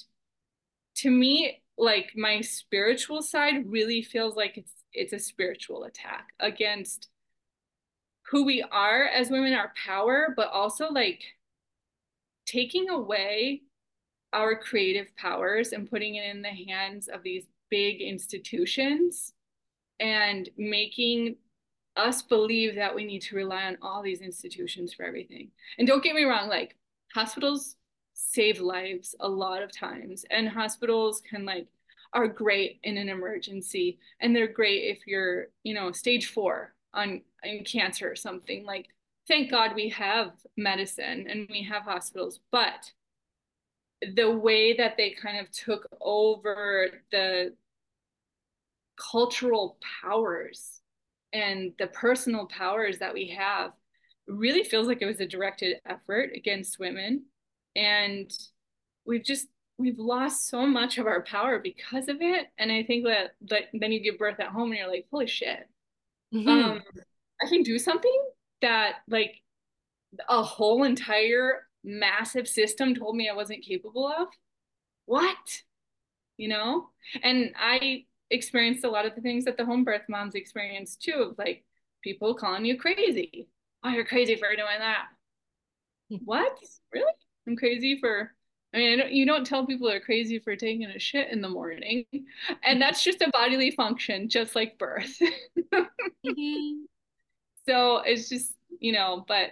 to 0.98 1.12
me, 1.12 1.62
like 1.78 2.12
my 2.15 2.42
spiritual 2.42 3.22
side 3.22 3.72
really 3.72 4.02
feels 4.02 4.36
like 4.36 4.58
it's 4.58 4.74
it's 4.92 5.13
a 5.13 5.20
spiritual 5.20 5.84
attack 5.84 6.30
against 6.39 7.08
who 8.30 8.44
we 8.44 8.63
are 8.63 9.06
as 9.06 9.30
women, 9.30 9.54
our 9.54 9.72
power, 9.86 10.34
but 10.36 10.50
also 10.50 10.89
like 10.89 11.24
taking 12.46 12.89
away 12.89 13.62
our 14.34 14.56
creative 14.56 15.08
powers 15.15 15.72
and 15.72 15.89
putting 15.89 16.15
it 16.15 16.26
in 16.26 16.42
the 16.42 16.50
hands 16.50 17.08
of 17.08 17.24
these 17.24 17.46
big 17.70 18.02
institutions 18.02 19.34
and 20.00 20.50
making 20.58 21.36
us 21.96 22.22
believe 22.22 22.76
that 22.76 22.96
we 22.96 23.04
need 23.04 23.22
to 23.22 23.36
rely 23.36 23.64
on 23.66 23.78
all 23.82 24.02
these 24.02 24.22
institutions 24.22 24.94
for 24.94 25.04
everything. 25.04 25.50
And 25.78 25.88
don't 25.88 26.04
get 26.04 26.16
me 26.16 26.24
wrong, 26.24 26.48
like 26.48 26.76
hospitals 27.14 27.76
save 28.14 28.60
lives 28.60 29.16
a 29.20 29.28
lot 29.28 29.62
of 29.62 29.72
times, 29.72 30.26
and 30.30 30.48
hospitals 30.48 31.22
can 31.22 31.46
like 31.46 31.68
are 32.14 32.28
great 32.28 32.80
in 32.84 32.98
an 32.98 33.10
emergency, 33.10 34.00
and 34.20 34.36
they're 34.36 34.52
great 34.52 34.84
if 34.84 35.06
you're, 35.06 35.48
you 35.64 35.74
know, 35.74 35.92
stage 35.92 36.28
four 36.28 36.74
on 36.94 37.22
in 37.44 37.64
cancer 37.64 38.10
or 38.10 38.16
something. 38.16 38.66
Like, 38.66 38.88
thank 39.28 39.52
God 39.52 39.76
we 39.76 39.90
have 39.90 40.32
medicine 40.58 41.28
and 41.30 41.48
we 41.50 41.64
have 41.64 41.84
hospitals, 41.84 42.40
but 42.52 42.92
the 44.16 44.32
way 44.32 44.76
that 44.76 44.96
they 44.98 45.12
kind 45.12 45.40
of 45.40 45.52
took 45.52 45.88
over 46.02 46.88
the 47.12 47.54
cultural 49.00 49.78
powers 50.02 50.82
and 51.34 51.74
the 51.80 51.88
personal 51.88 52.48
powers 52.48 53.00
that 53.00 53.14
we 53.14 53.30
have 53.30 53.72
really 54.28 54.64
feels 54.64 54.88
like 54.88 55.02
it 55.02 55.06
was 55.06 55.20
a 55.20 55.26
directed 55.26 55.78
effort 55.86 56.32
against 56.36 56.80
women 56.80 57.24
and 57.76 58.32
we've 59.06 59.24
just 59.24 59.48
we've 59.78 59.98
lost 59.98 60.48
so 60.48 60.66
much 60.66 60.98
of 60.98 61.08
our 61.08 61.24
power 61.24 61.60
because 61.60 62.10
of 62.10 62.18
it 62.20 62.48
and 62.58 62.72
i 62.72 62.84
think 62.84 63.06
that, 63.06 63.32
that 63.42 63.64
then 63.74 63.92
you 63.92 64.02
give 64.02 64.18
birth 64.18 64.40
at 64.40 64.48
home 64.48 64.70
and 64.70 64.80
you're 64.80 64.90
like 64.90 65.06
holy 65.12 65.28
shit 65.28 65.68
mm-hmm. 66.34 66.48
um 66.48 66.82
i 67.42 67.48
can 67.48 67.64
do 67.64 67.80
something 67.80 68.22
that 68.62 68.96
like 69.08 69.36
a 70.28 70.44
whole 70.44 70.84
entire 70.84 71.62
massive 71.84 72.48
system 72.48 72.96
told 72.96 73.16
me 73.16 73.30
I 73.30 73.36
wasn't 73.36 73.64
capable 73.64 74.08
of. 74.08 74.28
What? 75.06 75.62
You 76.38 76.50
know? 76.50 76.90
And 77.24 77.54
I 77.58 78.06
experienced 78.32 78.84
a 78.84 78.89
lot 78.89 79.06
of 79.06 79.15
the 79.15 79.22
things 79.22 79.46
that 79.46 79.58
the 79.58 79.65
home 79.65 79.84
birth 79.84 80.04
moms 80.10 80.36
experienced 80.36 81.02
too, 81.02 81.36
like 81.38 81.63
people 82.04 82.34
calling 82.34 82.65
you 82.65 82.78
crazy. 82.78 83.48
Oh, 83.84 83.89
you're 83.89 84.06
crazy 84.06 84.36
for 84.36 84.50
doing 84.50 84.80
that. 84.80 85.06
what? 86.26 86.58
Really? 86.94 87.13
I'm 87.48 87.56
crazy 87.56 87.98
for 88.00 88.32
I 88.74 88.78
mean, 88.78 88.94
I 88.94 89.02
don't, 89.02 89.12
you 89.12 89.26
don't 89.26 89.46
tell 89.46 89.65
people 89.65 89.88
they're 89.88 90.00
crazy 90.00 90.38
for 90.38 90.56
taking 90.56 90.86
a 90.86 91.00
shit 91.00 91.32
in 91.32 91.42
the 91.42 91.50
morning. 91.50 92.06
And 92.63 92.82
that's 92.82 93.04
just 93.04 93.22
a 93.22 93.30
bodily 93.32 93.72
function, 93.72 94.30
just 94.30 94.56
like 94.56 94.78
birth. 94.78 95.18
mm-hmm. 95.74 96.84
So 97.68 97.98
it's 97.98 98.30
just, 98.30 98.56
you 98.80 98.92
know, 98.94 99.24
but 99.28 99.52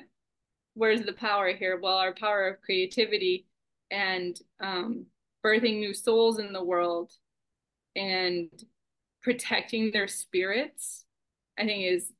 where's 0.73 1.03
the 1.03 1.13
power 1.13 1.53
here? 1.53 1.79
Well, 1.79 1.97
our 1.97 2.13
power 2.13 2.47
of 2.47 2.61
creativity 2.61 3.45
and 3.91 4.39
um, 4.59 5.05
birthing 5.45 5.79
new 5.79 5.93
souls 5.93 6.39
in 6.39 6.51
the 6.51 6.63
world 6.63 7.11
and 7.97 8.49
protecting 9.23 9.91
their 9.91 10.07
spirits, 10.07 11.05
I 11.59 11.65
think 11.65 11.91
is 11.91 12.13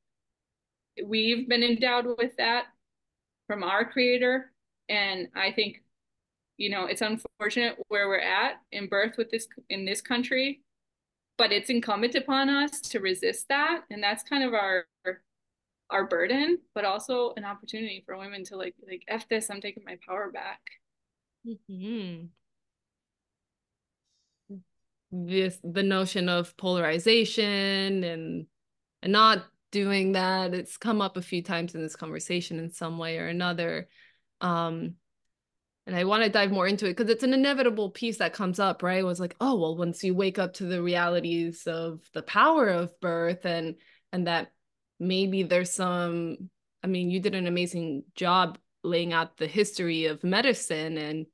we've 1.05 1.47
been 1.47 1.63
endowed 1.63 2.17
with 2.17 2.35
that 2.37 2.65
from 3.45 3.63
our 3.63 3.85
creator. 3.85 4.51
And 4.89 5.27
I 5.35 5.51
think, 5.51 5.83
you 6.57 6.69
know, 6.69 6.85
it's 6.85 7.01
unfortunate 7.01 7.77
where 7.87 8.09
we're 8.09 8.19
at 8.19 8.55
in 8.71 8.87
birth 8.87 9.15
with 9.17 9.29
this 9.29 9.47
in 9.69 9.85
this 9.85 10.01
country, 10.01 10.63
but 11.37 11.51
it's 11.51 11.69
incumbent 11.69 12.15
upon 12.15 12.49
us 12.49 12.81
to 12.81 12.99
resist 12.99 13.47
that. 13.49 13.83
And 13.89 14.01
that's 14.03 14.23
kind 14.23 14.43
of 14.43 14.53
our 14.53 14.85
our 15.89 16.05
burden, 16.05 16.57
but 16.75 16.83
also 16.83 17.33
an 17.37 17.45
opportunity 17.45 18.03
for 18.05 18.17
women 18.17 18.43
to 18.45 18.57
like 18.57 18.75
like 18.89 19.03
f 19.07 19.29
this. 19.29 19.49
I'm 19.49 19.61
taking 19.61 19.83
my 19.85 19.97
power 20.05 20.31
back. 20.31 20.61
Mm-hmm. 21.45 22.25
This 25.11 25.59
the 25.63 25.83
notion 25.83 26.29
of 26.29 26.55
polarization 26.57 28.03
and 28.03 28.47
and 29.01 29.11
not 29.11 29.45
doing 29.71 30.13
that. 30.13 30.53
It's 30.53 30.77
come 30.77 31.01
up 31.01 31.17
a 31.17 31.21
few 31.21 31.43
times 31.43 31.75
in 31.75 31.81
this 31.81 31.95
conversation 31.95 32.59
in 32.59 32.71
some 32.71 32.97
way 32.97 33.17
or 33.17 33.27
another. 33.27 33.87
Um, 34.41 34.95
and 35.85 35.95
I 35.95 36.03
want 36.03 36.23
to 36.23 36.29
dive 36.29 36.51
more 36.51 36.67
into 36.67 36.85
it 36.85 36.97
because 36.97 37.09
it's 37.09 37.23
an 37.23 37.33
inevitable 37.33 37.91
piece 37.91 38.17
that 38.17 38.33
comes 38.33 38.59
up, 38.59 38.83
right? 38.83 38.99
It 38.99 39.05
was 39.05 39.21
like, 39.21 39.35
oh, 39.39 39.55
well, 39.55 39.77
once 39.77 40.03
you 40.03 40.13
wake 40.13 40.37
up 40.37 40.53
to 40.55 40.65
the 40.65 40.81
realities 40.81 41.65
of 41.65 42.01
the 42.13 42.21
power 42.21 42.67
of 42.67 42.99
birth 42.99 43.45
and 43.45 43.75
and 44.11 44.27
that 44.27 44.51
maybe 44.99 45.43
there's 45.43 45.71
some 45.71 46.49
i 46.83 46.87
mean 46.87 47.09
you 47.09 47.19
did 47.19 47.35
an 47.35 47.47
amazing 47.47 48.03
job 48.15 48.57
laying 48.83 49.13
out 49.13 49.37
the 49.37 49.47
history 49.47 50.05
of 50.05 50.23
medicine 50.23 50.97
and 50.97 51.25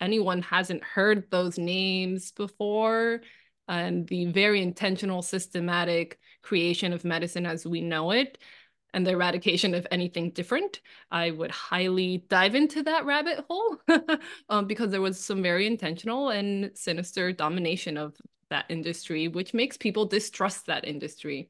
anyone 0.00 0.42
hasn't 0.42 0.82
heard 0.82 1.30
those 1.30 1.58
names 1.58 2.32
before 2.32 3.20
and 3.68 4.08
the 4.08 4.26
very 4.26 4.62
intentional 4.62 5.22
systematic 5.22 6.18
creation 6.42 6.92
of 6.92 7.04
medicine 7.04 7.46
as 7.46 7.66
we 7.66 7.80
know 7.80 8.10
it 8.10 8.38
and 8.92 9.06
the 9.06 9.12
eradication 9.12 9.74
of 9.74 9.86
anything 9.90 10.30
different 10.30 10.80
i 11.10 11.30
would 11.30 11.50
highly 11.50 12.24
dive 12.28 12.54
into 12.54 12.82
that 12.82 13.04
rabbit 13.04 13.44
hole 13.48 13.76
um, 14.48 14.66
because 14.66 14.90
there 14.90 15.00
was 15.00 15.18
some 15.18 15.42
very 15.42 15.66
intentional 15.66 16.30
and 16.30 16.70
sinister 16.74 17.32
domination 17.32 17.96
of 17.96 18.16
that 18.50 18.66
industry 18.68 19.28
which 19.28 19.54
makes 19.54 19.76
people 19.76 20.04
distrust 20.04 20.66
that 20.66 20.84
industry. 20.84 21.48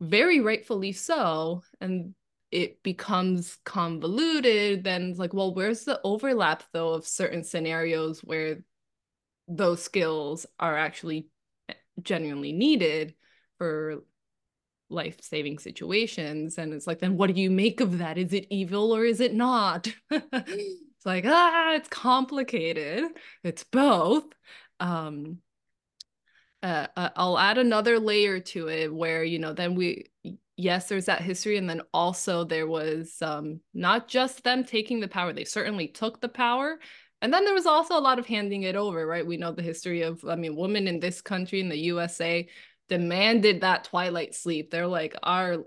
Very 0.00 0.40
rightfully 0.40 0.92
so 0.92 1.62
and 1.80 2.14
it 2.54 2.82
becomes 2.82 3.58
convoluted 3.64 4.84
then 4.84 5.10
it's 5.10 5.18
like 5.18 5.34
well 5.34 5.52
where's 5.52 5.84
the 5.84 6.00
overlap 6.04 6.62
though 6.72 6.90
of 6.94 7.06
certain 7.06 7.42
scenarios 7.42 8.20
where 8.20 8.58
those 9.48 9.82
skills 9.82 10.46
are 10.58 10.76
actually 10.76 11.28
genuinely 12.02 12.52
needed 12.52 13.14
for 13.58 14.02
life-saving 14.90 15.58
situations? 15.58 16.58
And 16.58 16.72
it's 16.72 16.86
like 16.86 17.00
then 17.00 17.16
what 17.16 17.34
do 17.34 17.40
you 17.40 17.50
make 17.50 17.80
of 17.80 17.98
that? 17.98 18.18
Is 18.18 18.32
it 18.32 18.46
evil 18.50 18.94
or 18.94 19.04
is 19.04 19.20
it 19.20 19.34
not? 19.34 19.88
It's 20.96 21.06
like 21.06 21.24
ah 21.26 21.74
it's 21.74 21.88
complicated. 21.88 23.04
It's 23.42 23.62
both. 23.64 24.24
Um 24.80 25.38
uh, 26.62 26.86
uh, 26.96 27.10
I'll 27.14 27.38
add 27.38 27.58
another 27.58 27.98
layer 27.98 28.40
to 28.40 28.68
it 28.68 28.94
where 28.94 29.22
you 29.22 29.38
know 29.38 29.52
then 29.52 29.74
we 29.74 30.06
yes 30.56 30.88
there's 30.88 31.06
that 31.06 31.20
history 31.20 31.56
and 31.56 31.68
then 31.68 31.82
also 31.92 32.44
there 32.44 32.66
was 32.66 33.16
um 33.22 33.60
not 33.72 34.08
just 34.08 34.44
them 34.44 34.64
taking 34.64 35.00
the 35.00 35.08
power 35.08 35.32
they 35.32 35.44
certainly 35.44 35.88
took 35.88 36.20
the 36.20 36.28
power 36.28 36.78
and 37.24 37.32
then 37.32 37.46
there 37.46 37.54
was 37.54 37.64
also 37.64 37.96
a 37.96 38.00
lot 38.00 38.18
of 38.18 38.26
handing 38.26 38.64
it 38.64 38.76
over 38.76 39.06
right? 39.06 39.26
We 39.26 39.38
know 39.38 39.50
the 39.50 39.62
history 39.62 40.02
of 40.02 40.22
I 40.26 40.36
mean 40.36 40.56
women 40.56 40.86
in 40.86 41.00
this 41.00 41.22
country 41.22 41.60
in 41.60 41.70
the 41.70 41.78
USA 41.78 42.46
demanded 42.90 43.62
that 43.62 43.84
twilight 43.84 44.34
sleep. 44.34 44.70
They're 44.70 44.86
like 44.86 45.16
our 45.22 45.64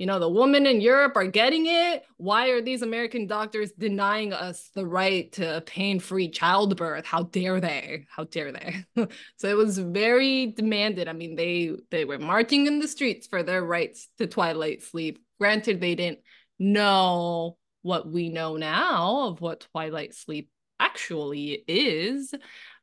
you 0.00 0.06
know, 0.06 0.18
the 0.18 0.30
women 0.30 0.64
in 0.64 0.80
Europe 0.80 1.14
are 1.14 1.26
getting 1.26 1.66
it. 1.66 2.04
Why 2.16 2.48
are 2.48 2.62
these 2.62 2.80
American 2.80 3.26
doctors 3.26 3.70
denying 3.72 4.32
us 4.32 4.70
the 4.74 4.86
right 4.86 5.30
to 5.32 5.62
pain-free 5.66 6.30
childbirth? 6.30 7.04
How 7.04 7.24
dare 7.24 7.60
they? 7.60 8.06
How 8.08 8.24
dare 8.24 8.50
they? 8.50 8.86
so 9.36 9.48
it 9.48 9.58
was 9.58 9.76
very 9.76 10.52
demanded. 10.52 11.06
I 11.06 11.12
mean, 11.12 11.36
they 11.36 11.72
they 11.90 12.06
were 12.06 12.18
marching 12.18 12.66
in 12.66 12.78
the 12.78 12.88
streets 12.88 13.26
for 13.26 13.42
their 13.42 13.62
rights 13.62 14.08
to 14.16 14.26
twilight 14.26 14.82
sleep. 14.82 15.22
Granted, 15.38 15.82
they 15.82 15.96
didn't 15.96 16.20
know 16.58 17.58
what 17.82 18.10
we 18.10 18.30
know 18.30 18.56
now 18.56 19.28
of 19.28 19.42
what 19.42 19.66
twilight 19.70 20.14
sleep 20.14 20.48
actually 20.78 21.62
is 21.68 22.32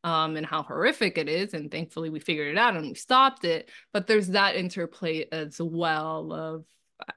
um, 0.04 0.36
and 0.36 0.46
how 0.46 0.62
horrific 0.62 1.18
it 1.18 1.30
is. 1.30 1.56
And 1.56 1.72
thankfully, 1.72 2.12
we 2.12 2.20
figured 2.20 2.50
it 2.50 2.60
out 2.60 2.76
and 2.76 2.90
we 2.90 2.94
stopped 2.94 3.44
it. 3.44 3.72
But 3.92 4.06
there's 4.06 4.28
that 4.28 4.56
interplay 4.56 5.26
as 5.32 5.60
well 5.60 6.32
of 6.32 6.66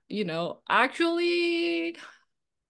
you 0.08 0.24
know, 0.24 0.60
actually, 0.68 1.96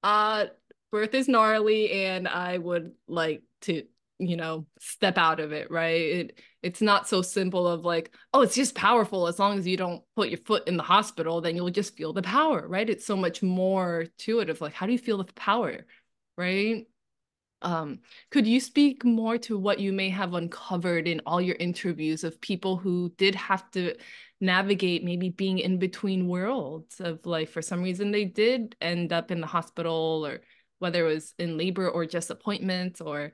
uh, 0.02 0.46
birth 0.90 1.14
is 1.14 1.28
gnarly 1.28 1.90
and 1.92 2.26
I 2.28 2.58
would 2.58 2.92
like 3.06 3.42
to, 3.62 3.84
you 4.18 4.36
know, 4.36 4.66
step 4.80 5.18
out 5.18 5.40
of 5.40 5.52
it, 5.52 5.70
right? 5.70 6.00
It 6.00 6.40
it's 6.62 6.82
not 6.82 7.08
so 7.08 7.22
simple 7.22 7.66
of 7.66 7.84
like, 7.84 8.14
oh, 8.34 8.42
it's 8.42 8.54
just 8.54 8.74
powerful. 8.74 9.26
As 9.26 9.38
long 9.38 9.58
as 9.58 9.66
you 9.66 9.76
don't 9.76 10.02
put 10.14 10.28
your 10.28 10.38
foot 10.38 10.68
in 10.68 10.76
the 10.76 10.82
hospital, 10.82 11.40
then 11.40 11.56
you'll 11.56 11.70
just 11.70 11.96
feel 11.96 12.12
the 12.12 12.22
power, 12.22 12.66
right? 12.68 12.88
It's 12.88 13.06
so 13.06 13.16
much 13.16 13.42
more 13.42 14.06
to 14.18 14.40
it 14.40 14.50
of 14.50 14.60
like, 14.60 14.74
how 14.74 14.86
do 14.86 14.92
you 14.92 14.98
feel 14.98 15.18
the 15.18 15.32
power, 15.32 15.86
right? 16.36 16.86
Um, 17.62 18.00
could 18.30 18.46
you 18.46 18.60
speak 18.60 19.04
more 19.04 19.36
to 19.38 19.58
what 19.58 19.80
you 19.80 19.92
may 19.92 20.08
have 20.10 20.34
uncovered 20.34 21.06
in 21.06 21.20
all 21.26 21.40
your 21.40 21.56
interviews 21.56 22.24
of 22.24 22.40
people 22.40 22.76
who 22.76 23.12
did 23.18 23.34
have 23.34 23.70
to 23.72 23.96
navigate 24.40 25.04
maybe 25.04 25.28
being 25.28 25.58
in 25.58 25.78
between 25.78 26.26
worlds 26.26 27.00
of 27.00 27.24
life 27.26 27.50
for 27.50 27.60
some 27.60 27.82
reason 27.82 28.10
they 28.10 28.24
did 28.24 28.74
end 28.80 29.12
up 29.12 29.30
in 29.30 29.40
the 29.40 29.46
hospital 29.46 30.24
or 30.26 30.40
whether 30.78 31.06
it 31.06 31.12
was 31.12 31.34
in 31.38 31.58
labor 31.58 31.88
or 31.88 32.06
just 32.06 32.30
appointments 32.30 33.00
or 33.00 33.32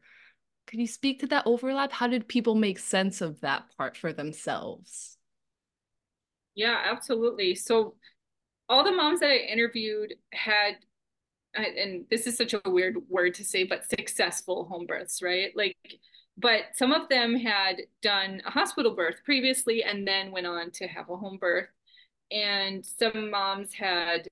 could 0.66 0.80
you 0.80 0.86
speak 0.88 1.20
to 1.20 1.28
that 1.28 1.46
overlap? 1.46 1.92
How 1.92 2.08
did 2.08 2.26
people 2.26 2.56
make 2.56 2.80
sense 2.80 3.20
of 3.20 3.40
that 3.42 3.64
part 3.78 3.96
for 3.96 4.12
themselves? 4.12 5.16
Yeah 6.54 6.82
absolutely. 6.84 7.54
So 7.54 7.94
all 8.68 8.82
the 8.82 8.90
moms 8.90 9.20
that 9.20 9.30
i 9.30 9.36
interviewed 9.36 10.14
had 10.32 10.74
and 11.54 12.04
this 12.10 12.26
is 12.26 12.36
such 12.36 12.52
a 12.52 12.60
weird 12.66 12.96
word 13.08 13.32
to 13.34 13.44
say 13.44 13.64
but 13.64 13.88
successful 13.88 14.64
home 14.64 14.86
births 14.86 15.22
right? 15.22 15.52
Like 15.54 15.76
but 16.38 16.62
some 16.74 16.92
of 16.92 17.08
them 17.08 17.34
had 17.34 17.82
done 18.02 18.42
a 18.44 18.50
hospital 18.50 18.94
birth 18.94 19.16
previously 19.24 19.82
and 19.82 20.06
then 20.06 20.30
went 20.30 20.46
on 20.46 20.70
to 20.72 20.86
have 20.86 21.08
a 21.08 21.16
home 21.16 21.38
birth. 21.38 21.68
And 22.30 22.84
some 22.84 23.30
moms 23.30 23.72
had 23.72 24.28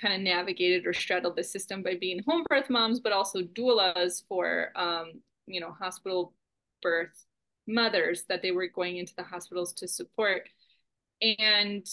kind 0.00 0.14
of 0.14 0.20
navigated 0.20 0.86
or 0.86 0.92
straddled 0.92 1.36
the 1.36 1.44
system 1.44 1.82
by 1.82 1.96
being 2.00 2.22
home 2.26 2.44
birth 2.48 2.70
moms 2.70 2.98
but 2.98 3.12
also 3.12 3.40
doulas 3.42 4.22
for 4.26 4.72
um, 4.74 5.20
you 5.46 5.60
know 5.60 5.70
hospital 5.70 6.32
birth 6.80 7.26
mothers 7.68 8.24
that 8.28 8.42
they 8.42 8.50
were 8.50 8.66
going 8.66 8.96
into 8.96 9.14
the 9.16 9.22
hospitals 9.22 9.72
to 9.74 9.86
support. 9.86 10.48
And 11.20 11.86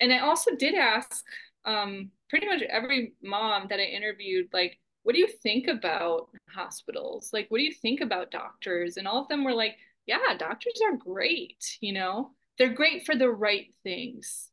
and 0.00 0.12
i 0.12 0.18
also 0.18 0.54
did 0.56 0.74
ask 0.74 1.24
um, 1.64 2.10
pretty 2.28 2.46
much 2.46 2.62
every 2.62 3.14
mom 3.22 3.66
that 3.68 3.80
i 3.80 3.84
interviewed 3.84 4.48
like 4.52 4.78
what 5.04 5.14
do 5.14 5.20
you 5.20 5.28
think 5.28 5.68
about 5.68 6.30
hospitals? 6.48 7.30
Like, 7.32 7.50
what 7.50 7.58
do 7.58 7.64
you 7.64 7.72
think 7.72 8.00
about 8.00 8.30
doctors? 8.30 8.96
And 8.96 9.06
all 9.06 9.22
of 9.22 9.28
them 9.28 9.44
were 9.44 9.54
like, 9.54 9.76
yeah, 10.06 10.36
doctors 10.38 10.80
are 10.84 10.96
great. 10.96 11.78
You 11.80 11.92
know, 11.92 12.30
they're 12.58 12.72
great 12.72 13.06
for 13.06 13.14
the 13.14 13.28
right 13.28 13.66
things. 13.82 14.50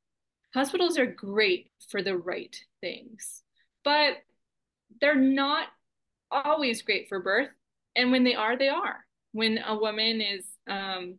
Hospitals 0.53 0.97
are 0.97 1.05
great 1.05 1.71
for 1.89 2.03
the 2.03 2.17
right 2.17 2.55
things, 2.81 3.43
but 3.85 4.17
they're 4.99 5.15
not 5.15 5.67
always 6.29 6.81
great 6.81 7.07
for 7.07 7.21
birth. 7.21 7.49
And 7.95 8.11
when 8.11 8.25
they 8.25 8.35
are, 8.35 8.57
they 8.57 8.67
are. 8.67 9.05
When 9.31 9.57
a 9.65 9.75
woman 9.77 10.19
is 10.19 10.45
um, 10.69 11.17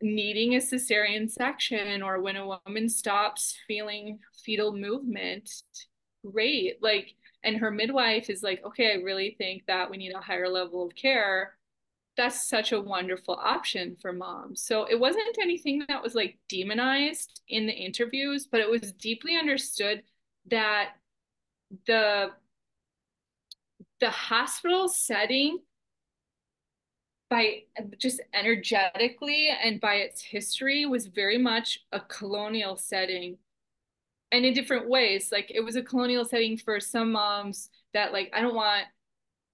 needing 0.00 0.54
a 0.54 0.58
cesarean 0.58 1.30
section 1.30 2.02
or 2.02 2.22
when 2.22 2.36
a 2.36 2.46
woman 2.46 2.88
stops 2.88 3.56
feeling 3.66 4.20
fetal 4.42 4.74
movement, 4.74 5.50
great. 6.24 6.82
Like, 6.82 7.14
and 7.44 7.56
her 7.56 7.70
midwife 7.70 8.30
is 8.30 8.42
like, 8.42 8.62
okay, 8.64 8.92
I 8.92 9.02
really 9.02 9.34
think 9.38 9.66
that 9.66 9.90
we 9.90 9.96
need 9.96 10.12
a 10.14 10.20
higher 10.20 10.48
level 10.48 10.86
of 10.86 10.94
care, 10.94 11.56
that's 12.16 12.48
such 12.48 12.72
a 12.72 12.80
wonderful 12.80 13.34
option 13.34 13.96
for 14.00 14.12
moms. 14.12 14.62
So 14.62 14.84
it 14.84 14.98
wasn't 15.00 15.38
anything 15.40 15.84
that 15.88 16.02
was 16.02 16.14
like 16.14 16.38
demonized 16.48 17.40
in 17.48 17.66
the 17.66 17.72
interviews, 17.72 18.46
but 18.46 18.60
it 18.60 18.70
was 18.70 18.92
deeply 18.92 19.36
understood 19.36 20.02
that 20.50 20.90
the 21.86 22.30
the 24.00 24.10
hospital 24.10 24.88
setting 24.88 25.58
by 27.30 27.62
just 27.98 28.20
energetically 28.34 29.48
and 29.48 29.80
by 29.80 29.94
its 29.94 30.20
history 30.22 30.84
was 30.84 31.06
very 31.06 31.38
much 31.38 31.78
a 31.92 32.00
colonial 32.00 32.76
setting 32.76 33.38
and 34.32 34.44
in 34.44 34.54
different 34.54 34.88
ways. 34.88 35.28
Like 35.30 35.52
it 35.54 35.60
was 35.60 35.76
a 35.76 35.82
colonial 35.82 36.24
setting 36.24 36.56
for 36.56 36.80
some 36.80 37.12
moms 37.12 37.70
that 37.94 38.12
like 38.12 38.30
i 38.34 38.40
don't 38.40 38.54
want 38.54 38.84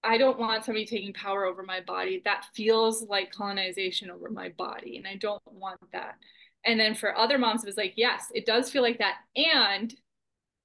i 0.03 0.17
don't 0.17 0.39
want 0.39 0.63
somebody 0.63 0.85
taking 0.85 1.13
power 1.13 1.45
over 1.45 1.61
my 1.61 1.81
body. 1.81 2.21
That 2.25 2.45
feels 2.55 3.03
like 3.03 3.31
colonization 3.31 4.09
over 4.09 4.29
my 4.29 4.49
body 4.49 4.97
and 4.97 5.05
i 5.05 5.15
don't 5.15 5.41
want 5.45 5.79
that. 5.91 6.15
And 6.65 6.79
then 6.79 6.95
for 6.95 7.15
other 7.15 7.37
moms 7.37 7.63
it 7.63 7.67
was 7.67 7.77
like 7.77 7.93
yes 7.97 8.27
it 8.33 8.45
does 8.45 8.71
feel 8.71 8.81
like 8.81 8.99
that 8.99 9.17
and 9.35 9.93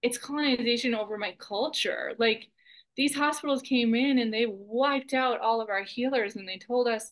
it's 0.02 0.18
colonization 0.18 0.94
over 0.94 1.18
my 1.18 1.34
culture. 1.38 2.12
Like 2.18 2.48
these 2.96 3.14
hospitals 3.14 3.62
came 3.62 3.94
in 3.94 4.18
and 4.18 4.32
they 4.32 4.46
wiped 4.46 5.14
out 5.14 5.40
all 5.40 5.60
of 5.60 5.68
our 5.68 5.82
healers 5.82 6.36
and 6.36 6.48
they 6.48 6.58
told 6.58 6.86
us 6.86 7.10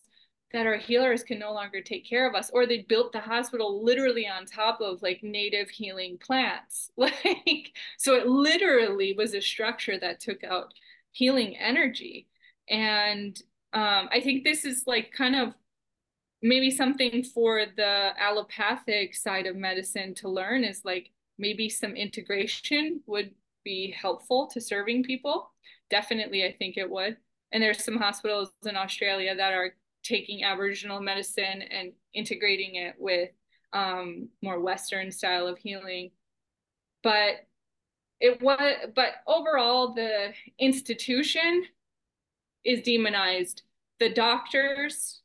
that 0.52 0.66
our 0.66 0.76
healers 0.76 1.22
can 1.22 1.38
no 1.38 1.52
longer 1.52 1.80
take 1.80 2.08
care 2.08 2.28
of 2.28 2.34
us 2.34 2.50
or 2.50 2.66
they 2.66 2.82
built 2.88 3.12
the 3.12 3.20
hospital 3.20 3.84
literally 3.84 4.28
on 4.28 4.44
top 4.44 4.80
of 4.80 5.02
like 5.02 5.22
native 5.22 5.70
healing 5.70 6.18
plants. 6.18 6.90
Like 6.96 7.72
so 7.98 8.14
it 8.14 8.26
literally 8.26 9.14
was 9.16 9.34
a 9.34 9.40
structure 9.40 9.98
that 9.98 10.20
took 10.20 10.44
out 10.44 10.72
healing 11.12 11.56
energy. 11.56 12.28
And 12.68 13.40
um, 13.72 14.08
i 14.12 14.20
think 14.20 14.44
this 14.44 14.64
is 14.64 14.84
like 14.86 15.12
kind 15.12 15.34
of 15.34 15.54
maybe 16.42 16.70
something 16.70 17.22
for 17.22 17.64
the 17.76 18.10
allopathic 18.18 19.14
side 19.14 19.46
of 19.46 19.56
medicine 19.56 20.14
to 20.16 20.28
learn 20.28 20.64
is 20.64 20.84
like 20.84 21.10
maybe 21.38 21.68
some 21.68 21.94
integration 21.94 23.00
would 23.06 23.30
be 23.64 23.94
helpful 23.96 24.48
to 24.48 24.60
serving 24.60 25.04
people. 25.04 25.50
Definitely 25.90 26.44
i 26.44 26.52
think 26.52 26.76
it 26.76 26.90
would. 26.90 27.16
And 27.52 27.62
there's 27.62 27.84
some 27.84 27.96
hospitals 27.96 28.50
in 28.66 28.76
australia 28.76 29.34
that 29.34 29.52
are 29.52 29.74
taking 30.02 30.44
Aboriginal 30.44 31.00
medicine 31.00 31.62
and 31.62 31.92
integrating 32.14 32.76
it 32.76 32.94
with 32.98 33.30
um, 33.72 34.28
more 34.42 34.60
Western 34.60 35.10
style 35.10 35.46
of 35.46 35.58
healing. 35.58 36.10
But 37.02 37.46
it 38.20 38.40
was, 38.40 38.74
but 38.94 39.14
overall, 39.26 39.94
the 39.94 40.32
institution 40.58 41.64
is 42.64 42.82
demonized. 42.82 43.62
The 43.98 44.10
doctors 44.10 45.22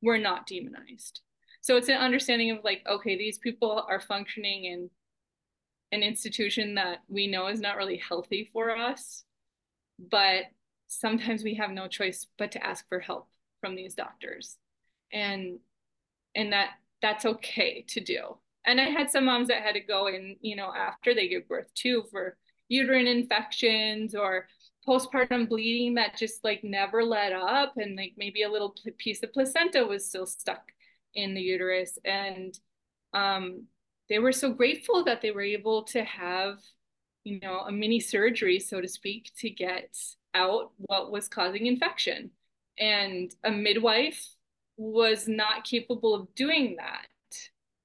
were 0.00 0.18
not 0.18 0.46
demonized. 0.46 1.20
So 1.60 1.76
it's 1.76 1.88
an 1.88 1.96
understanding 1.96 2.50
of 2.50 2.64
like, 2.64 2.82
okay, 2.86 3.16
these 3.16 3.38
people 3.38 3.84
are 3.88 4.00
functioning 4.00 4.64
in 4.64 4.90
an 5.92 6.02
institution 6.02 6.74
that 6.74 6.98
we 7.08 7.26
know 7.26 7.48
is 7.48 7.60
not 7.60 7.76
really 7.76 7.96
healthy 7.96 8.50
for 8.52 8.76
us, 8.76 9.24
but 9.98 10.44
sometimes 10.86 11.42
we 11.42 11.54
have 11.54 11.70
no 11.70 11.88
choice 11.88 12.26
but 12.38 12.52
to 12.52 12.66
ask 12.66 12.86
for 12.88 13.00
help 13.00 13.28
from 13.64 13.74
these 13.74 13.94
doctors. 13.94 14.58
And 15.10 15.58
and 16.34 16.52
that 16.52 16.70
that's 17.00 17.24
okay 17.24 17.84
to 17.88 18.00
do. 18.00 18.36
And 18.66 18.78
i 18.80 18.84
had 18.84 19.10
some 19.10 19.24
moms 19.26 19.48
that 19.48 19.62
had 19.62 19.74
to 19.74 19.80
go 19.80 20.06
in 20.08 20.36
you 20.42 20.56
know 20.56 20.70
after 20.74 21.14
they 21.14 21.28
give 21.28 21.48
birth 21.48 21.72
too 21.74 22.04
for 22.10 22.36
uterine 22.68 23.06
infections 23.06 24.14
or 24.14 24.48
postpartum 24.86 25.48
bleeding 25.48 25.94
that 25.94 26.16
just 26.16 26.44
like 26.44 26.62
never 26.62 27.02
let 27.02 27.32
up. 27.32 27.74
And 27.76 27.96
like 27.96 28.14
maybe 28.18 28.42
a 28.42 28.50
little 28.50 28.74
piece 28.98 29.22
of 29.22 29.32
placenta 29.32 29.84
was 29.86 30.06
still 30.06 30.26
stuck 30.26 30.72
in 31.14 31.32
the 31.32 31.40
uterus. 31.40 31.98
And 32.04 32.58
um, 33.14 33.64
they 34.10 34.18
were 34.18 34.32
so 34.32 34.52
grateful 34.52 35.04
that 35.04 35.22
they 35.22 35.30
were 35.30 35.42
able 35.42 35.84
to 35.84 36.04
have 36.04 36.58
you 37.22 37.40
know 37.40 37.60
a 37.60 37.72
mini 37.72 38.00
surgery 38.00 38.60
so 38.60 38.82
to 38.82 38.88
speak 38.88 39.30
to 39.38 39.48
get 39.48 39.96
out 40.34 40.72
what 40.76 41.10
was 41.10 41.26
causing 41.26 41.64
infection 41.66 42.30
and 42.78 43.34
a 43.44 43.50
midwife 43.50 44.28
was 44.76 45.28
not 45.28 45.64
capable 45.64 46.14
of 46.14 46.34
doing 46.34 46.76
that. 46.76 47.06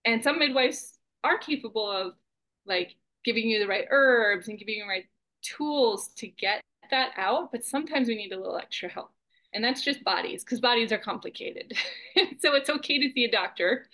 And 0.06 0.24
some 0.24 0.40
midwives 0.40 0.98
are 1.24 1.38
capable 1.38 1.90
of 1.90 2.14
like 2.66 2.96
giving 3.24 3.50
you 3.50 3.60
the 3.60 3.68
right 3.68 3.86
herbs 3.90 4.48
and 4.48 4.58
giving 4.58 4.76
you 4.76 4.84
the 4.84 4.90
right 4.90 5.06
tools 5.42 6.10
to 6.16 6.28
get 6.28 6.62
that 6.92 7.12
out, 7.18 7.52
but 7.52 7.64
sometimes 7.64 8.08
we 8.08 8.16
need 8.16 8.32
a 8.32 8.40
little 8.40 8.58
extra 8.58 8.90
help. 8.90 9.12
And 9.54 9.64
that's 9.64 9.84
just 9.84 10.04
bodies 10.04 10.44
because 10.44 10.60
bodies 10.60 10.92
are 10.92 10.98
complicated. 10.98 11.74
so 12.40 12.56
it's 12.56 12.70
okay 12.70 13.00
to 13.00 13.12
see 13.14 13.26
a 13.26 13.32
doctor. 13.32 13.88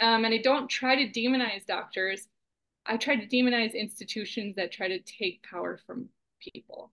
Um, 0.00 0.24
and 0.24 0.34
I 0.34 0.38
don't 0.38 0.68
try 0.68 0.96
to 0.96 1.20
demonize 1.20 1.64
doctors. 1.66 2.28
I 2.84 2.96
try 2.96 3.16
to 3.16 3.26
demonize 3.26 3.74
institutions 3.74 4.56
that 4.56 4.72
try 4.72 4.88
to 4.88 4.98
take 5.00 5.44
power 5.48 5.78
from 5.86 6.08
people. 6.40 6.92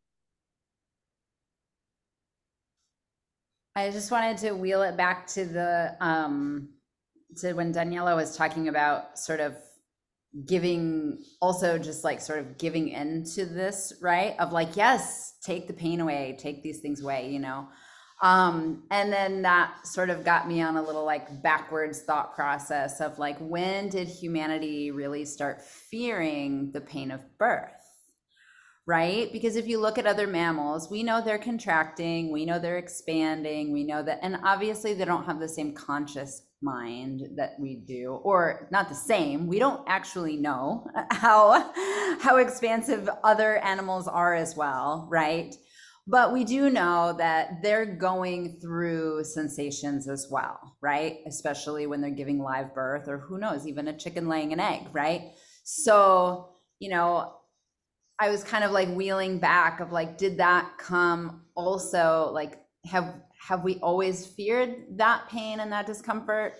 I 3.75 3.89
just 3.89 4.11
wanted 4.11 4.37
to 4.39 4.51
wheel 4.53 4.83
it 4.83 4.95
back 4.95 5.27
to 5.27 5.45
the 5.45 5.95
um 5.99 6.69
to 7.37 7.53
when 7.53 7.73
Daniela 7.73 8.15
was 8.15 8.37
talking 8.37 8.67
about 8.67 9.17
sort 9.17 9.39
of 9.39 9.55
giving 10.47 11.23
also 11.41 11.77
just 11.77 12.03
like 12.03 12.19
sort 12.19 12.39
of 12.39 12.57
giving 12.57 12.89
into 12.89 13.45
this, 13.45 13.93
right? 14.01 14.35
Of 14.39 14.51
like, 14.51 14.75
yes, 14.75 15.35
take 15.43 15.67
the 15.67 15.73
pain 15.73 15.99
away, 15.99 16.35
take 16.39 16.63
these 16.63 16.79
things 16.79 17.01
away, 17.01 17.29
you 17.31 17.39
know. 17.39 17.67
Um, 18.21 18.83
and 18.89 19.11
then 19.11 19.41
that 19.43 19.85
sort 19.85 20.09
of 20.09 20.23
got 20.23 20.47
me 20.47 20.61
on 20.61 20.77
a 20.77 20.81
little 20.81 21.05
like 21.05 21.43
backwards 21.43 22.01
thought 22.01 22.33
process 22.33 23.01
of 23.01 23.19
like, 23.19 23.37
when 23.39 23.89
did 23.89 24.07
humanity 24.07 24.91
really 24.91 25.25
start 25.25 25.61
fearing 25.61 26.71
the 26.71 26.81
pain 26.81 27.11
of 27.11 27.21
birth? 27.37 27.82
Right? 28.85 29.31
Because 29.31 29.55
if 29.55 29.67
you 29.67 29.79
look 29.79 29.97
at 29.97 30.05
other 30.05 30.27
mammals, 30.27 30.89
we 30.91 31.03
know 31.03 31.21
they're 31.21 31.37
contracting, 31.37 32.31
we 32.31 32.45
know 32.45 32.59
they're 32.59 32.77
expanding, 32.77 33.71
we 33.71 33.83
know 33.83 34.03
that, 34.03 34.19
and 34.21 34.37
obviously 34.43 34.93
they 34.93 35.05
don't 35.05 35.25
have 35.25 35.39
the 35.39 35.47
same 35.47 35.73
conscious 35.73 36.43
mind 36.61 37.21
that 37.35 37.55
we 37.59 37.75
do 37.75 38.13
or 38.23 38.69
not 38.71 38.87
the 38.87 38.95
same 38.95 39.47
we 39.47 39.59
don't 39.59 39.83
actually 39.85 40.37
know 40.37 40.87
how 41.11 41.69
how 42.21 42.37
expansive 42.37 43.09
other 43.21 43.57
animals 43.57 44.07
are 44.07 44.33
as 44.33 44.55
well 44.55 45.05
right 45.11 45.57
but 46.05 46.33
we 46.33 46.43
do 46.43 46.69
know 46.69 47.15
that 47.17 47.61
they're 47.61 47.85
going 47.85 48.59
through 48.61 49.23
sensations 49.23 50.09
as 50.09 50.27
well, 50.29 50.75
right? 50.81 51.19
Especially 51.25 51.87
when 51.87 52.01
they're 52.01 52.11
giving 52.11 52.39
live 52.39 52.73
birth 52.75 53.07
or 53.07 53.19
who 53.19 53.37
knows, 53.37 53.65
even 53.65 53.87
a 53.87 53.97
chicken 53.97 54.27
laying 54.27 54.51
an 54.51 54.59
egg, 54.59 54.87
right? 54.91 55.31
So, 55.63 56.49
you 56.79 56.89
know, 56.89 57.35
I 58.19 58.29
was 58.29 58.43
kind 58.43 58.63
of 58.63 58.71
like 58.71 58.89
wheeling 58.89 59.39
back 59.39 59.79
of 59.79 59.91
like, 59.91 60.17
did 60.17 60.37
that 60.37 60.77
come 60.77 61.41
also 61.55 62.29
like 62.33 62.59
have 62.85 63.15
have 63.47 63.63
we 63.63 63.75
always 63.79 64.25
feared 64.25 64.97
that 64.97 65.27
pain 65.29 65.59
and 65.59 65.71
that 65.71 65.85
discomfort? 65.85 66.53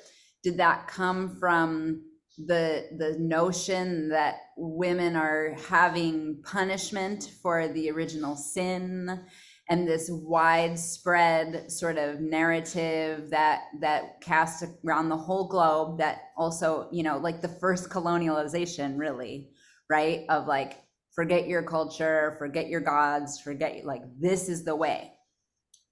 Did 0.44 0.58
that 0.58 0.88
come 0.88 1.38
from 1.40 2.04
the 2.38 2.88
the 2.98 3.16
notion 3.20 4.10
that 4.10 4.36
women 4.58 5.16
are 5.16 5.56
having 5.70 6.42
punishment 6.44 7.32
for 7.42 7.68
the 7.68 7.92
original 7.92 8.36
sin 8.36 9.24
and 9.70 9.88
this 9.88 10.10
widespread 10.12 11.72
sort 11.72 11.98
of 11.98 12.20
narrative 12.20 13.30
that 13.30 13.66
that 13.82 14.20
cast 14.22 14.64
around 14.86 15.10
the 15.10 15.18
whole 15.18 15.48
globe 15.48 16.00
that 16.00 16.32
also 16.36 16.90
you 16.92 17.04
know 17.04 17.18
like 17.20 17.42
the 17.42 17.48
first 17.48 17.90
colonialization 17.90 18.98
really 18.98 19.50
right 19.88 20.26
of 20.30 20.48
like 20.48 20.80
forget 21.16 21.48
your 21.48 21.64
culture 21.64 22.36
forget 22.40 22.68
your 22.68 22.82
gods 22.82 23.40
forget 23.40 23.86
like 23.86 24.02
this 24.20 24.50
is 24.50 24.64
the 24.64 24.76
way 24.76 25.12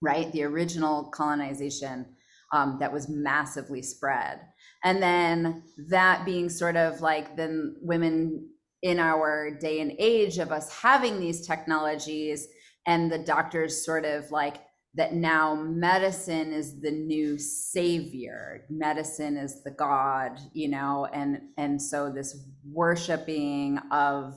right? 0.02 0.32
The 0.32 0.44
original 0.44 1.06
colonization 1.06 2.06
um, 2.54 2.78
that 2.80 2.92
was 2.92 3.08
massively 3.08 3.82
spread. 3.82 4.42
And 4.84 5.02
then 5.02 5.64
that 5.90 6.26
being 6.26 6.50
sort 6.50 6.76
of 6.76 7.02
like 7.02 7.38
then 7.38 7.76
women 7.82 8.50
in 8.82 9.00
our 9.00 9.58
day 9.60 9.80
and 9.80 9.94
age 10.00 10.40
of 10.40 10.52
us 10.52 10.74
having 10.82 11.20
these 11.20 11.46
technologies 11.46 12.48
and 12.88 13.12
the 13.12 13.20
doctors 13.20 13.86
sort 13.86 14.06
of 14.06 14.32
like 14.32 14.58
that 14.96 15.14
now 15.14 15.54
medicine 15.54 16.52
is 16.52 16.82
the 16.82 16.92
new 16.92 17.38
savior 17.38 18.66
medicine 18.70 19.38
is 19.38 19.64
the 19.64 19.72
god 19.72 20.40
you 20.52 20.68
know? 20.68 21.08
And 21.14 21.42
and 21.58 21.80
so 21.80 22.12
this 22.12 22.36
worshiping 22.66 23.78
of 23.92 24.34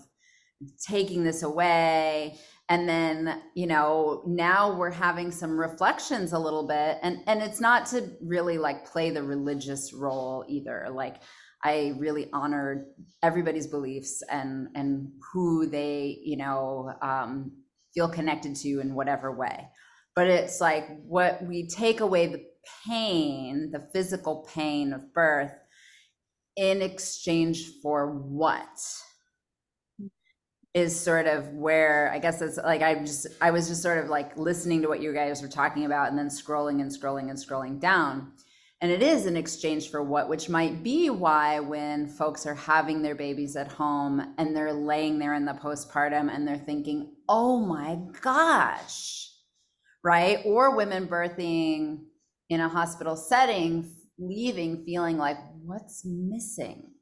taking 0.87 1.25
this 1.25 1.43
away. 1.43 2.39
And 2.69 2.89
then 2.89 3.43
you 3.55 3.67
know 3.67 4.23
now 4.27 4.75
we're 4.75 4.91
having 4.91 5.31
some 5.31 5.59
reflections 5.59 6.33
a 6.33 6.39
little 6.39 6.67
bit. 6.67 6.99
And 7.03 7.19
and 7.27 7.43
it's 7.43 7.61
not 7.61 7.87
to 7.87 8.11
really 8.23 8.59
like 8.59 8.87
play 8.87 9.11
the 9.11 9.23
religious 9.23 9.93
role 9.93 10.45
either. 10.49 10.89
Like 10.91 11.17
i 11.67 11.95
really 11.99 12.29
honor 12.35 12.85
everybody's 13.23 13.67
beliefs 13.67 14.23
and 14.31 14.69
and 14.75 15.09
who 15.33 15.67
they 15.67 16.19
you 16.23 16.37
know 16.37 16.93
um, 17.01 17.53
feel 17.95 18.09
connected 18.09 18.55
to 18.57 18.81
in 18.81 18.95
whatever 18.95 19.33
way. 19.33 19.69
But 20.15 20.29
it's 20.29 20.61
like 20.61 20.87
what 21.03 21.43
we 21.45 21.67
take 21.67 22.01
away 22.01 22.27
the 22.27 22.45
pain 22.87 23.71
the 23.73 23.89
physical 23.93 24.49
pain 24.55 24.93
of 24.93 25.13
birth 25.13 25.53
in 26.57 26.83
exchange 26.83 27.71
for 27.83 28.11
what 28.11 28.79
is 30.75 30.99
sort 30.99 31.27
of 31.27 31.49
where 31.55 32.11
I 32.13 32.19
guess 32.19 32.43
it's 32.43 32.57
like 32.59 32.83
I 32.83 32.97
just 32.97 33.29
I 33.41 33.53
was 33.53 33.69
just 33.69 33.81
sort 33.81 33.99
of 33.99 34.11
like 34.11 34.37
listening 34.37 34.83
to 34.83 34.89
what 34.89 35.01
you 35.01 35.15
guys 35.15 35.41
were 35.41 35.49
talking 35.49 35.85
about 35.85 36.09
and 36.09 36.19
then 36.19 36.29
scrolling 36.29 36.81
and 36.81 36.91
scrolling 36.91 37.31
and 37.31 37.39
scrolling 37.39 37.81
down. 37.81 38.33
And 38.81 38.91
it 38.91 39.03
is 39.03 39.25
an 39.25 39.37
exchange 39.37 39.91
for 39.91 40.03
what, 40.03 40.29
which 40.29 40.49
might 40.49 40.83
be 40.83 41.09
why 41.09 41.61
when 41.61 42.07
folks 42.07 42.45
are 42.45 42.57
having 42.57 43.01
their 43.01 43.15
babies 43.15 43.57
at 43.57 43.73
home 43.73 44.35
and 44.37 44.55
they're 44.55 44.75
laying 44.75 45.19
there 45.19 45.33
in 45.35 45.47
the 45.47 45.53
postpartum 45.53 46.29
and 46.31 46.47
they're 46.47 46.59
thinking, 46.59 47.15
oh 47.29 47.61
my 47.61 47.97
gosh, 48.21 49.31
right? 50.03 50.41
Or 50.45 50.77
women 50.77 51.07
birthing 51.07 52.01
in 52.51 52.61
a 52.61 52.69
hospital 52.69 53.17
setting, 53.17 53.91
leaving 54.19 54.85
feeling 54.85 55.17
like, 55.17 55.39
what's 55.63 56.05
missing? 56.05 56.94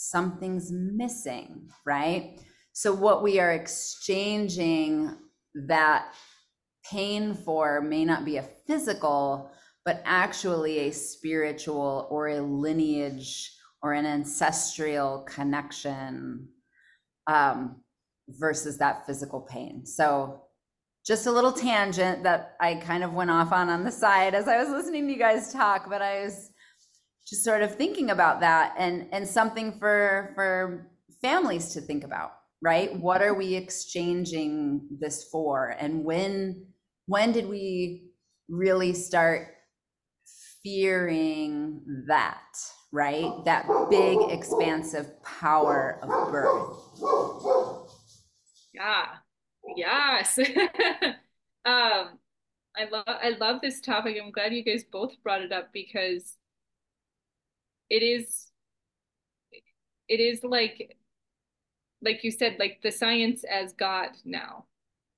Something's 0.00 0.72
missing, 0.72 1.68
right? 1.84 2.40
So, 2.72 2.92
what 2.92 3.22
we 3.22 3.38
are 3.38 3.52
exchanging 3.52 5.14
that 5.66 6.14
pain 6.90 7.34
for 7.34 7.82
may 7.82 8.04
not 8.06 8.24
be 8.24 8.38
a 8.38 8.48
physical, 8.66 9.52
but 9.84 10.00
actually 10.06 10.78
a 10.78 10.90
spiritual 10.90 12.08
or 12.10 12.28
a 12.28 12.40
lineage 12.40 13.52
or 13.82 13.92
an 13.92 14.06
ancestral 14.06 15.22
connection 15.22 16.48
um, 17.26 17.82
versus 18.28 18.78
that 18.78 19.04
physical 19.06 19.42
pain. 19.42 19.84
So, 19.84 20.44
just 21.06 21.26
a 21.26 21.32
little 21.32 21.52
tangent 21.52 22.22
that 22.22 22.56
I 22.58 22.76
kind 22.76 23.04
of 23.04 23.12
went 23.12 23.30
off 23.30 23.52
on 23.52 23.68
on 23.68 23.84
the 23.84 23.92
side 23.92 24.34
as 24.34 24.48
I 24.48 24.62
was 24.62 24.70
listening 24.70 25.06
to 25.06 25.12
you 25.12 25.18
guys 25.18 25.52
talk, 25.52 25.90
but 25.90 26.00
I 26.00 26.24
was 26.24 26.50
just 27.30 27.44
sort 27.44 27.62
of 27.62 27.76
thinking 27.76 28.10
about 28.10 28.40
that 28.40 28.74
and 28.76 29.06
and 29.12 29.26
something 29.26 29.72
for 29.72 30.32
for 30.34 30.90
families 31.22 31.72
to 31.72 31.80
think 31.80 32.04
about 32.04 32.32
right? 32.62 32.94
What 32.98 33.22
are 33.22 33.34
we 33.34 33.54
exchanging 33.54 34.86
this 34.90 35.24
for? 35.24 35.74
And 35.78 36.04
when 36.04 36.66
when 37.06 37.32
did 37.32 37.48
we 37.48 38.10
really 38.48 38.92
start 38.92 39.48
fearing 40.62 41.80
that 42.08 42.42
right? 42.92 43.32
That 43.44 43.66
big 43.88 44.18
expansive 44.30 45.22
power 45.22 46.00
of 46.02 46.32
birth. 46.32 46.76
Yeah. 48.74 49.06
Yes. 49.76 50.38
Um 51.62 52.18
i 52.74 52.88
love 52.90 53.04
i 53.06 53.36
love 53.38 53.60
this 53.60 53.82
topic. 53.82 54.16
I'm 54.18 54.32
glad 54.32 54.54
you 54.54 54.64
guys 54.64 54.82
both 54.90 55.12
brought 55.22 55.42
it 55.42 55.52
up 55.52 55.74
because 55.74 56.38
it 57.90 58.02
is 58.02 58.46
it 60.08 60.20
is 60.20 60.42
like 60.42 60.96
like 62.02 62.24
you 62.24 62.30
said 62.30 62.56
like 62.58 62.80
the 62.82 62.90
science 62.90 63.44
as 63.44 63.72
god 63.74 64.10
now. 64.24 64.64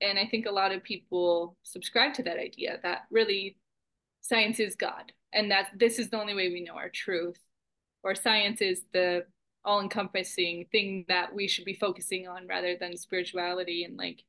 And 0.00 0.18
i 0.18 0.26
think 0.26 0.46
a 0.46 0.50
lot 0.50 0.72
of 0.72 0.82
people 0.82 1.56
subscribe 1.62 2.14
to 2.14 2.24
that 2.24 2.38
idea 2.38 2.80
that 2.82 3.02
really 3.10 3.56
science 4.20 4.58
is 4.58 4.74
god 4.74 5.12
and 5.32 5.50
that 5.50 5.68
this 5.78 5.98
is 5.98 6.10
the 6.10 6.20
only 6.20 6.34
way 6.34 6.48
we 6.48 6.64
know 6.64 6.74
our 6.74 6.88
truth 6.88 7.38
or 8.02 8.14
science 8.16 8.60
is 8.60 8.82
the 8.92 9.24
all-encompassing 9.64 10.66
thing 10.72 11.04
that 11.08 11.32
we 11.32 11.46
should 11.46 11.64
be 11.64 11.74
focusing 11.74 12.26
on 12.26 12.48
rather 12.48 12.76
than 12.76 12.96
spirituality 12.96 13.84
and 13.84 13.96
like 13.96 14.24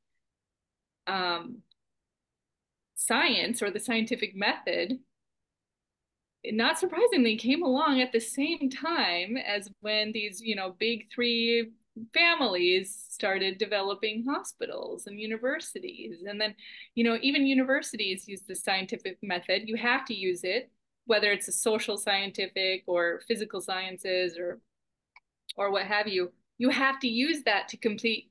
um 1.08 1.58
science 2.94 3.60
or 3.60 3.70
the 3.70 3.80
scientific 3.80 4.36
method 4.36 5.00
not 6.52 6.78
surprisingly 6.78 7.36
came 7.36 7.62
along 7.62 8.00
at 8.00 8.12
the 8.12 8.20
same 8.20 8.70
time 8.70 9.36
as 9.36 9.70
when 9.80 10.12
these 10.12 10.40
you 10.40 10.54
know 10.54 10.74
big 10.78 11.06
three 11.12 11.70
families 12.12 13.06
started 13.08 13.56
developing 13.56 14.24
hospitals 14.28 15.06
and 15.06 15.20
universities. 15.20 16.22
And 16.26 16.40
then 16.40 16.54
you 16.94 17.04
know 17.04 17.18
even 17.22 17.46
universities 17.46 18.28
use 18.28 18.42
the 18.42 18.54
scientific 18.54 19.18
method. 19.22 19.62
You 19.66 19.76
have 19.76 20.04
to 20.06 20.14
use 20.14 20.44
it 20.44 20.70
whether 21.06 21.30
it's 21.32 21.48
a 21.48 21.52
social 21.52 21.98
scientific 21.98 22.82
or 22.86 23.20
physical 23.28 23.60
sciences 23.60 24.38
or 24.38 24.60
or 25.56 25.70
what 25.70 25.86
have 25.86 26.08
you. 26.08 26.32
You 26.58 26.70
have 26.70 26.98
to 27.00 27.08
use 27.08 27.42
that 27.44 27.68
to 27.68 27.76
complete 27.76 28.30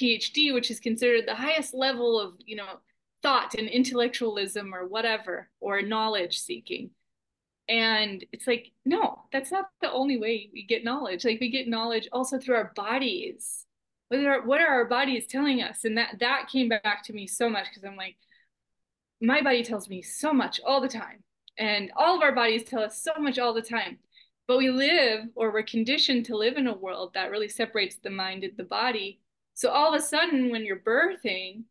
phd 0.00 0.52
which 0.52 0.72
is 0.72 0.80
considered 0.80 1.24
the 1.24 1.34
highest 1.36 1.72
level 1.72 2.18
of 2.18 2.34
you 2.44 2.56
know 2.56 2.80
thought 3.22 3.54
and 3.54 3.68
intellectualism 3.68 4.74
or 4.74 4.88
whatever 4.88 5.48
or 5.60 5.80
knowledge 5.82 6.40
seeking 6.40 6.90
and 7.68 8.24
it's 8.32 8.46
like 8.46 8.70
no 8.84 9.22
that's 9.32 9.50
not 9.50 9.66
the 9.80 9.90
only 9.90 10.18
way 10.18 10.50
we 10.52 10.64
get 10.64 10.84
knowledge. 10.84 11.24
Like 11.24 11.40
we 11.40 11.50
get 11.50 11.68
knowledge 11.68 12.08
also 12.12 12.38
through 12.38 12.56
our 12.56 12.72
bodies. 12.74 13.66
What 14.08 14.20
are, 14.20 14.42
what 14.46 14.60
are 14.60 14.68
our 14.68 14.84
bodies 14.84 15.26
telling 15.26 15.62
us? 15.62 15.84
And 15.84 15.96
that 15.98 16.16
that 16.20 16.48
came 16.50 16.68
back 16.68 17.04
to 17.04 17.12
me 17.12 17.26
so 17.26 17.48
much 17.48 17.66
because 17.68 17.84
i'm 17.84 17.96
like 17.96 18.16
my 19.20 19.40
body 19.40 19.62
tells 19.62 19.88
me 19.88 20.02
so 20.02 20.32
much 20.32 20.60
all 20.64 20.80
the 20.80 20.88
time. 20.88 21.22
And 21.58 21.90
all 21.96 22.16
of 22.16 22.22
our 22.22 22.34
bodies 22.34 22.64
tell 22.64 22.82
us 22.82 23.02
so 23.02 23.12
much 23.18 23.38
all 23.38 23.54
the 23.54 23.62
time. 23.62 23.98
But 24.46 24.58
we 24.58 24.68
live 24.70 25.26
or 25.34 25.52
we're 25.52 25.62
conditioned 25.62 26.26
to 26.26 26.36
live 26.36 26.56
in 26.56 26.66
a 26.66 26.76
world 26.76 27.12
that 27.14 27.30
really 27.30 27.48
separates 27.48 27.96
the 27.96 28.10
mind 28.10 28.44
and 28.44 28.56
the 28.56 28.64
body. 28.64 29.20
So 29.54 29.70
all 29.70 29.94
of 29.94 29.98
a 29.98 30.04
sudden 30.04 30.50
when 30.50 30.66
you're 30.66 30.80
birthing 30.80 31.62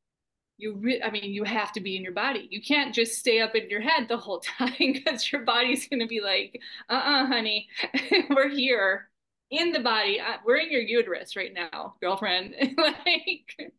you 0.57 0.75
re- 0.75 1.01
i 1.01 1.09
mean 1.09 1.33
you 1.33 1.43
have 1.43 1.71
to 1.73 1.81
be 1.81 1.95
in 1.95 2.03
your 2.03 2.13
body. 2.13 2.47
You 2.51 2.61
can't 2.61 2.93
just 2.93 3.17
stay 3.17 3.41
up 3.41 3.55
in 3.55 3.69
your 3.69 3.81
head 3.81 4.07
the 4.07 4.17
whole 4.17 4.39
time 4.59 4.73
because 4.77 5.31
your 5.31 5.41
body's 5.43 5.87
going 5.87 5.99
to 5.99 6.07
be 6.07 6.21
like 6.21 6.59
uh-uh 6.89 7.27
honey 7.27 7.67
we're 8.29 8.49
here 8.49 9.09
in 9.49 9.71
the 9.71 9.79
body. 9.79 10.19
Uh, 10.19 10.37
we're 10.45 10.57
in 10.57 10.71
your 10.71 10.81
uterus 10.81 11.35
right 11.35 11.53
now 11.53 11.95
girlfriend. 12.01 12.55
Like 12.77 13.73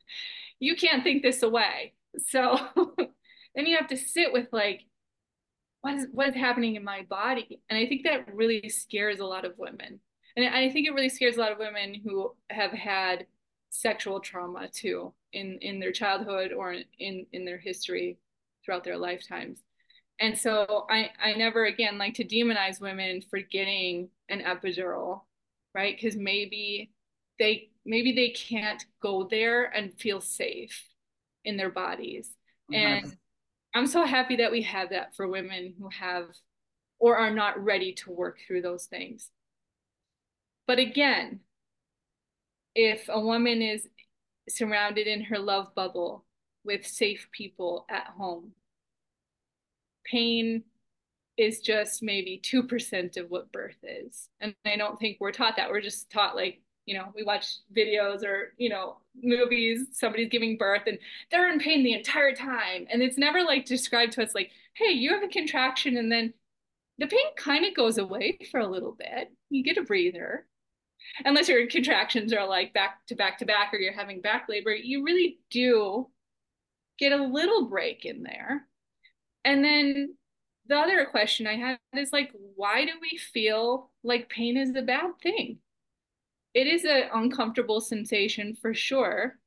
you 0.61 0.77
can't 0.77 1.03
think 1.03 1.23
this 1.23 1.43
away. 1.43 1.95
So 2.29 2.59
then 3.55 3.67
you 3.67 3.77
have 3.77 3.89
to 3.89 3.97
sit 3.97 4.33
with 4.33 4.49
like 4.53 4.83
what 5.81 5.95
is 5.95 6.07
what 6.13 6.29
is 6.29 6.35
happening 6.35 6.77
in 6.77 6.85
my 6.85 7.03
body? 7.03 7.61
And 7.69 7.79
i 7.79 7.87
think 7.87 8.05
that 8.05 8.35
really 8.35 8.69
scares 8.69 9.21
a 9.21 9.27
lot 9.27 9.45
of 9.45 9.59
women. 9.59 10.01
And 10.37 10.47
i 10.47 10.71
think 10.71 10.87
it 10.87 10.95
really 10.95 11.09
scares 11.09 11.37
a 11.37 11.41
lot 11.41 11.53
of 11.53 11.59
women 11.59 12.01
who 12.05 12.35
have 12.51 12.73
had 12.73 13.27
sexual 13.71 14.21
trauma 14.21 14.69
too 14.69 15.13
in 15.35 15.59
in 15.61 15.81
their 15.81 15.93
childhood 15.93 16.53
or 16.53 16.75
in 16.99 17.27
in 17.33 17.45
their 17.45 17.59
history 17.59 18.19
throughout 18.65 18.85
their 18.85 18.99
lifetimes. 18.99 19.63
And 20.21 20.39
so 20.39 20.87
i 20.91 21.11
i 21.23 21.35
never 21.35 21.67
again 21.67 21.99
like 21.99 22.15
to 22.15 22.25
demonize 22.25 22.81
women 22.81 23.21
for 23.21 23.41
getting 23.41 24.09
an 24.29 24.41
epidural 24.41 25.23
right? 25.75 25.97
Because 25.97 26.17
maybe 26.17 26.93
they 27.39 27.71
maybe 27.85 28.13
they 28.13 28.31
can't 28.31 28.85
go 29.03 29.27
there 29.31 29.65
and 29.65 29.99
feel 29.99 30.21
safe 30.21 30.89
in 31.45 31.57
their 31.57 31.71
bodies. 31.71 32.31
Mm-hmm. 32.73 32.81
and 32.81 33.17
i'm 33.75 33.87
so 33.87 34.07
happy 34.07 34.37
that 34.37 34.51
we 34.51 34.63
have 34.63 34.89
that 34.89 35.15
for 35.15 35.29
women 35.29 35.75
who 35.79 35.91
have 35.91 36.29
or 36.99 37.19
are 37.19 37.31
not 37.31 37.63
ready 37.63 37.93
to 37.93 38.11
work 38.11 38.39
through 38.47 38.63
those 38.63 38.87
things. 38.87 39.29
But 40.67 40.79
again 40.79 41.41
if 42.75 43.11
a 43.11 43.21
woman 43.21 43.61
is 43.61 43.87
surrounded 44.49 45.07
in 45.07 45.23
her 45.23 45.39
love 45.39 45.75
bubble 45.75 46.25
with 46.65 46.87
safe 46.87 47.29
people 47.33 47.87
at 47.91 48.07
home. 48.17 48.53
Pain 50.05 50.65
is 51.37 51.61
just 51.61 52.03
maybe 52.03 52.41
2% 52.45 53.17
of 53.17 53.31
what 53.31 53.53
birth 53.53 53.77
is. 53.83 54.29
And 54.41 54.55
I 54.65 54.77
don't 54.77 54.99
think 54.99 55.19
we're 55.21 55.33
taught 55.33 55.57
that. 55.57 55.71
We're 55.71 55.81
just 55.81 56.11
taught 56.11 56.37
like, 56.37 56.61
you 56.87 56.97
know, 56.97 57.07
we 57.15 57.25
watch 57.25 57.47
videos 57.77 58.25
or, 58.25 58.53
you 58.57 58.69
know, 58.69 58.99
movies, 59.21 59.87
somebody's 59.93 60.29
giving 60.29 60.57
birth 60.57 60.83
and 60.87 60.99
they're 61.31 61.51
in 61.51 61.59
pain 61.59 61.83
the 61.83 61.95
entire 61.95 62.35
time. 62.35 62.87
And 62.91 63.03
it's 63.03 63.19
never 63.19 63.43
like 63.43 63.65
described 63.65 64.13
to 64.13 64.23
us 64.23 64.35
like, 64.35 64.51
hey, 64.75 64.93
you 64.93 65.13
have 65.13 65.23
a 65.23 65.29
contraction 65.29 65.97
and 65.97 66.13
then 66.13 66.35
the 66.99 67.07
pain 67.07 67.27
kind 67.37 67.65
of 67.65 67.75
goes 67.75 67.99
away 67.99 68.39
for 68.51 68.61
a 68.61 68.69
little 68.69 68.93
bit. 68.93 69.33
You 69.51 69.65
get 69.65 69.79
a 69.79 69.83
breather 69.83 70.47
unless 71.25 71.49
your 71.49 71.67
contractions 71.67 72.33
are 72.33 72.47
like 72.47 72.73
back 72.73 73.07
to 73.09 73.15
back 73.15 73.39
to 73.39 73.47
back 73.47 73.73
or 73.73 73.79
you're 73.79 73.93
having 73.93 74.21
back 74.21 74.47
labor, 74.49 74.75
you 74.75 75.05
really 75.05 75.39
do 75.51 76.09
get 76.99 77.13
a 77.13 77.25
little 77.25 77.69
break 77.69 78.05
in 78.05 78.23
there. 78.23 78.67
And 79.45 79.65
then 79.65 80.17
the 80.67 80.77
other 80.77 81.05
question 81.07 81.47
I 81.47 81.57
had 81.57 81.79
is 81.95 82.13
like, 82.13 82.33
why 82.57 82.85
do 82.85 82.93
we 83.01 83.19
feel 83.19 83.91
like 84.03 84.29
pain 84.29 84.57
is 84.57 84.75
a 84.75 84.83
bad 84.83 85.11
thing? 85.23 85.59
It 86.55 86.67
is 86.67 86.85
an 86.85 87.05
uncomfortable 87.13 87.81
sensation 87.81 88.57
for 88.61 88.73
sure, 88.73 89.39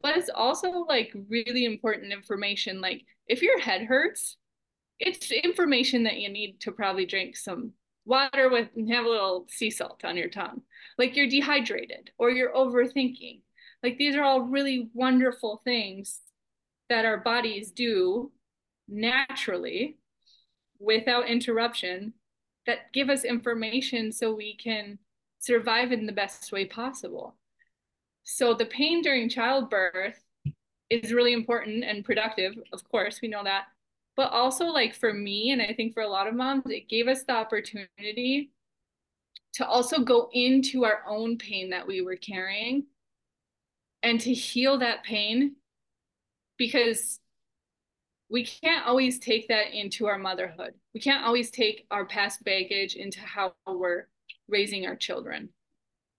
but 0.00 0.16
it's 0.16 0.30
also 0.32 0.70
like 0.88 1.12
really 1.28 1.64
important 1.64 2.12
information. 2.12 2.80
Like, 2.80 3.02
if 3.26 3.42
your 3.42 3.58
head 3.58 3.82
hurts, 3.82 4.36
it's 5.00 5.30
information 5.32 6.04
that 6.04 6.18
you 6.18 6.28
need 6.28 6.60
to 6.60 6.72
probably 6.72 7.06
drink 7.06 7.36
some 7.36 7.72
water 8.04 8.48
with 8.50 8.68
and 8.76 8.90
have 8.92 9.04
a 9.04 9.08
little 9.08 9.46
sea 9.48 9.70
salt 9.70 10.04
on 10.04 10.16
your 10.16 10.28
tongue 10.28 10.62
like 10.98 11.16
you're 11.16 11.28
dehydrated 11.28 12.10
or 12.18 12.30
you're 12.30 12.54
overthinking. 12.54 13.40
Like 13.82 13.98
these 13.98 14.16
are 14.16 14.22
all 14.22 14.42
really 14.42 14.90
wonderful 14.94 15.60
things 15.64 16.20
that 16.88 17.04
our 17.04 17.18
bodies 17.18 17.70
do 17.70 18.32
naturally 18.88 19.98
without 20.78 21.28
interruption 21.28 22.14
that 22.66 22.92
give 22.92 23.10
us 23.10 23.24
information 23.24 24.12
so 24.12 24.34
we 24.34 24.56
can 24.56 24.98
survive 25.38 25.92
in 25.92 26.06
the 26.06 26.12
best 26.12 26.50
way 26.52 26.64
possible. 26.64 27.36
So 28.22 28.54
the 28.54 28.64
pain 28.66 29.02
during 29.02 29.28
childbirth 29.28 30.18
is 30.88 31.12
really 31.12 31.32
important 31.32 31.84
and 31.84 32.04
productive 32.04 32.54
of 32.72 32.88
course 32.88 33.20
we 33.20 33.28
know 33.28 33.44
that. 33.44 33.64
But 34.16 34.32
also 34.32 34.66
like 34.66 34.94
for 34.94 35.12
me 35.12 35.50
and 35.50 35.60
i 35.60 35.74
think 35.74 35.92
for 35.92 36.02
a 36.02 36.08
lot 36.08 36.28
of 36.28 36.34
moms 36.34 36.62
it 36.66 36.88
gave 36.88 37.08
us 37.08 37.24
the 37.24 37.34
opportunity 37.34 38.52
to 39.54 39.66
also 39.66 40.00
go 40.00 40.28
into 40.32 40.84
our 40.84 41.02
own 41.08 41.38
pain 41.38 41.70
that 41.70 41.86
we 41.86 42.00
were 42.00 42.16
carrying 42.16 42.84
and 44.02 44.20
to 44.20 44.32
heal 44.32 44.78
that 44.78 45.04
pain 45.04 45.56
because 46.58 47.20
we 48.30 48.44
can't 48.44 48.86
always 48.86 49.18
take 49.18 49.48
that 49.48 49.72
into 49.72 50.06
our 50.06 50.18
motherhood 50.18 50.74
we 50.94 51.00
can't 51.00 51.24
always 51.24 51.50
take 51.50 51.86
our 51.90 52.04
past 52.04 52.42
baggage 52.44 52.94
into 52.94 53.20
how 53.20 53.52
we're 53.66 54.06
raising 54.48 54.86
our 54.86 54.96
children 54.96 55.48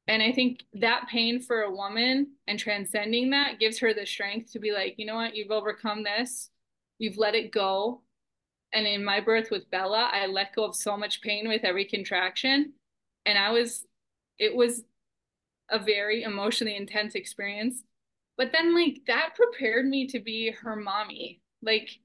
and 0.08 0.22
i 0.22 0.32
think 0.32 0.64
that 0.74 1.08
pain 1.12 1.40
for 1.42 1.62
a 1.62 1.72
woman 1.72 2.28
and 2.48 2.60
transcending 2.60 3.32
that 3.32 3.60
gives 3.60 3.80
her 3.80 3.94
the 3.94 4.06
strength 4.06 4.52
to 4.52 4.60
be 4.60 4.72
like 4.72 4.96
you 4.98 5.06
know 5.06 5.16
what 5.16 5.36
you've 5.36 5.52
overcome 5.52 6.04
this 6.04 6.50
you've 7.00 7.18
let 7.18 7.36
it 7.36 7.52
go. 7.52 8.02
And 8.74 8.86
in 8.86 9.04
my 9.04 9.22
birth 9.22 9.52
with 9.52 9.70
Bella, 9.72 10.10
I 10.12 10.26
let 10.26 10.56
go 10.56 10.66
of 10.66 10.76
so 10.76 10.98
much 10.98 11.22
pain 11.22 11.48
with 11.48 11.64
every 11.64 11.86
contraction. 11.86 12.74
And 13.26 13.38
I 13.38 13.52
was, 13.52 13.86
it 14.38 14.56
was 14.56 14.84
a 15.70 15.80
very 15.80 16.24
emotionally 16.24 16.76
intense 16.76 17.16
experience. 17.16 17.84
But 18.38 18.52
then, 18.52 18.76
like, 18.76 19.02
that 19.08 19.36
prepared 19.36 19.86
me 19.86 20.08
to 20.08 20.20
be 20.20 20.52
her 20.52 20.76
mommy. 20.76 21.42
Like, 21.62 22.00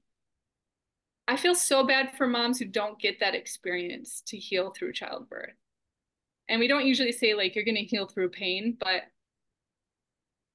I 1.27 1.37
feel 1.37 1.55
so 1.55 1.85
bad 1.85 2.15
for 2.17 2.27
moms 2.27 2.59
who 2.59 2.65
don't 2.65 2.99
get 2.99 3.19
that 3.19 3.35
experience 3.35 4.21
to 4.27 4.37
heal 4.37 4.71
through 4.71 4.93
childbirth. 4.93 5.53
And 6.49 6.59
we 6.59 6.67
don't 6.67 6.85
usually 6.85 7.11
say, 7.11 7.33
like, 7.33 7.55
you're 7.55 7.65
going 7.65 7.75
to 7.75 7.83
heal 7.83 8.07
through 8.07 8.29
pain, 8.29 8.77
but 8.79 9.03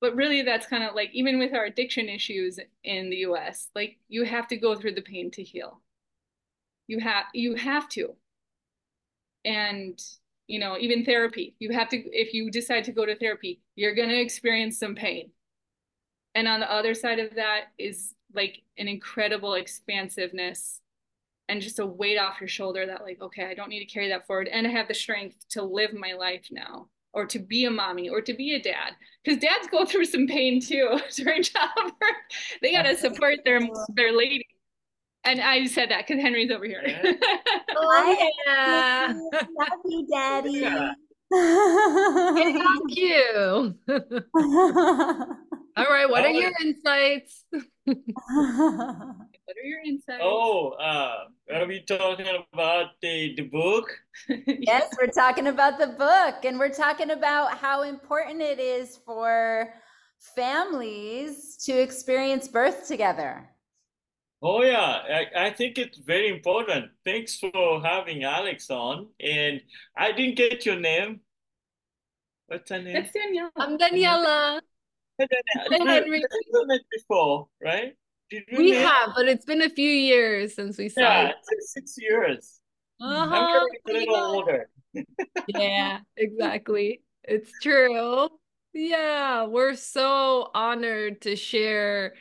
but 0.00 0.14
really 0.14 0.42
that's 0.42 0.66
kind 0.66 0.84
of 0.84 0.94
like 0.94 1.10
even 1.12 1.38
with 1.38 1.54
our 1.54 1.64
addiction 1.64 2.08
issues 2.08 2.58
in 2.84 3.10
the 3.10 3.18
US 3.18 3.70
like 3.74 3.98
you 4.08 4.24
have 4.24 4.46
to 4.48 4.56
go 4.56 4.74
through 4.74 4.94
the 4.94 5.02
pain 5.02 5.30
to 5.32 5.42
heal 5.42 5.80
you 6.86 6.98
have 7.00 7.24
you 7.32 7.54
have 7.54 7.88
to 7.90 8.14
and 9.44 10.00
you 10.46 10.58
know 10.58 10.76
even 10.78 11.04
therapy. 11.04 11.54
You 11.58 11.72
have 11.72 11.88
to 11.90 11.96
if 11.96 12.34
you 12.34 12.50
decide 12.50 12.84
to 12.84 12.92
go 12.92 13.06
to 13.06 13.16
therapy 13.16 13.60
you're 13.74 13.94
going 13.94 14.08
to 14.08 14.20
experience 14.20 14.78
some 14.78 14.94
pain. 14.94 15.30
And 16.34 16.48
on 16.48 16.60
the 16.60 16.70
other 16.70 16.94
side 16.94 17.18
of 17.18 17.34
that 17.36 17.66
is 17.78 18.14
like 18.34 18.62
an 18.78 18.88
incredible 18.88 19.54
expansiveness 19.54 20.80
and 21.48 21.62
just 21.62 21.78
a 21.78 21.86
weight 21.86 22.18
off 22.18 22.40
your 22.40 22.48
shoulder 22.48 22.86
that 22.86 23.02
like 23.02 23.22
okay 23.22 23.44
i 23.44 23.54
don't 23.54 23.68
need 23.68 23.86
to 23.86 23.92
carry 23.92 24.08
that 24.08 24.26
forward. 24.26 24.48
And 24.48 24.66
i 24.66 24.70
have 24.70 24.88
the 24.88 24.94
strength 24.94 25.36
to 25.50 25.62
live 25.62 25.92
my 25.94 26.12
life 26.12 26.48
now 26.50 26.88
or 27.16 27.24
to 27.24 27.38
be 27.38 27.64
a 27.64 27.70
mommy 27.70 28.10
or 28.10 28.20
to 28.20 28.34
be 28.34 28.54
a 28.54 28.62
dad 28.62 28.92
because 29.24 29.40
dads 29.40 29.66
go 29.68 29.86
through 29.86 30.04
some 30.04 30.26
pain 30.26 30.60
too 30.60 30.98
during 31.16 31.42
childbirth. 31.42 31.96
They 32.60 32.72
got 32.72 32.82
to 32.82 32.96
support 32.96 33.38
their 33.44 33.60
their 33.94 34.14
lady 34.14 34.45
and 35.26 35.40
I 35.40 35.66
said 35.66 35.90
that 35.90 36.06
because 36.06 36.22
Henry's 36.22 36.50
over 36.50 36.64
here. 36.64 36.82
oh, 37.76 38.30
yeah. 38.46 39.12
Love 39.32 39.80
you, 39.84 40.06
Daddy. 40.10 40.60
Thank 41.32 42.96
you. 42.96 43.74
All 45.76 45.84
right, 45.84 46.08
what 46.08 46.24
are 46.24 46.30
your 46.30 46.52
insights? 46.62 47.44
What 47.84 49.56
are 49.56 49.64
your 49.64 49.80
insights? 49.84 50.20
Oh, 50.22 50.70
uh, 50.70 51.24
are 51.52 51.66
we 51.66 51.82
talking 51.82 52.26
about 52.52 53.00
the, 53.02 53.34
the 53.36 53.42
book? 53.42 53.90
yes, 54.28 54.94
we're 54.98 55.08
talking 55.08 55.48
about 55.48 55.78
the 55.78 55.88
book, 55.88 56.44
and 56.44 56.58
we're 56.58 56.72
talking 56.72 57.10
about 57.10 57.58
how 57.58 57.82
important 57.82 58.40
it 58.40 58.60
is 58.60 58.96
for 59.04 59.74
families 60.18 61.56
to 61.64 61.72
experience 61.72 62.48
birth 62.48 62.86
together. 62.86 63.48
Oh 64.48 64.62
yeah, 64.62 65.26
I, 65.34 65.46
I 65.46 65.50
think 65.50 65.76
it's 65.76 65.98
very 65.98 66.28
important. 66.28 66.92
Thanks 67.04 67.36
for 67.36 67.82
having 67.82 68.22
Alex 68.22 68.70
on. 68.70 69.08
And 69.18 69.60
I 69.98 70.12
didn't 70.12 70.36
get 70.36 70.64
your 70.64 70.78
name. 70.78 71.18
What's 72.46 72.70
her 72.70 72.80
name? 72.80 72.94
That's 72.94 73.10
Daniela. 73.10 73.50
I'm 73.56 73.76
Daniela. 73.76 74.60
Daniela. 75.20 76.08
We've 76.08 76.22
met 76.68 76.80
before, 76.92 77.48
right? 77.60 77.94
we 78.56 78.70
have, 78.70 79.10
but 79.16 79.26
it's 79.26 79.44
been 79.44 79.62
a 79.62 79.70
few 79.70 79.90
years 79.90 80.54
since 80.54 80.78
we 80.78 80.90
saw 80.90 81.00
yeah, 81.00 81.32
six 81.62 81.96
years. 81.98 82.60
Uh-huh. 83.00 83.34
I'm 83.34 83.66
getting 83.84 84.08
a 84.08 84.12
little 84.12 84.26
older. 84.26 84.70
yeah, 85.48 85.98
exactly. 86.16 87.02
It's 87.24 87.50
true. 87.60 88.28
Yeah, 88.72 89.46
we're 89.46 89.74
so 89.74 90.52
honored 90.54 91.22
to 91.22 91.34
share 91.34 92.14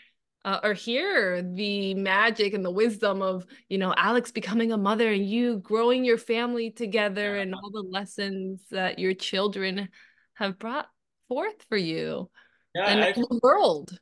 uh, 0.46 0.60
or 0.64 0.74
hear 0.74 1.42
the 1.42 1.96
magic 1.96 2.54
and 2.54 2.64
the 2.64 2.72
wisdom 2.72 3.22
of 3.22 3.46
you 3.68 3.78
know 3.78 3.94
Alex 3.98 4.32
becoming 4.32 4.72
a 4.72 4.78
mother 4.78 5.12
and 5.12 5.28
you 5.28 5.58
growing 5.58 6.06
your 6.06 6.20
family 6.20 6.72
together 6.72 7.36
yeah. 7.36 7.42
and 7.42 7.56
all 7.56 7.72
the 7.72 7.82
lessons 7.82 8.62
that 8.72 9.00
your 9.00 9.14
children 9.14 9.90
have 10.36 10.58
brought 10.60 10.88
forth 11.28 11.66
for 11.68 11.78
you 11.78 12.30
yeah, 12.76 12.90
and 12.90 13.04
I, 13.04 13.12
the 13.14 13.40
world. 13.42 13.98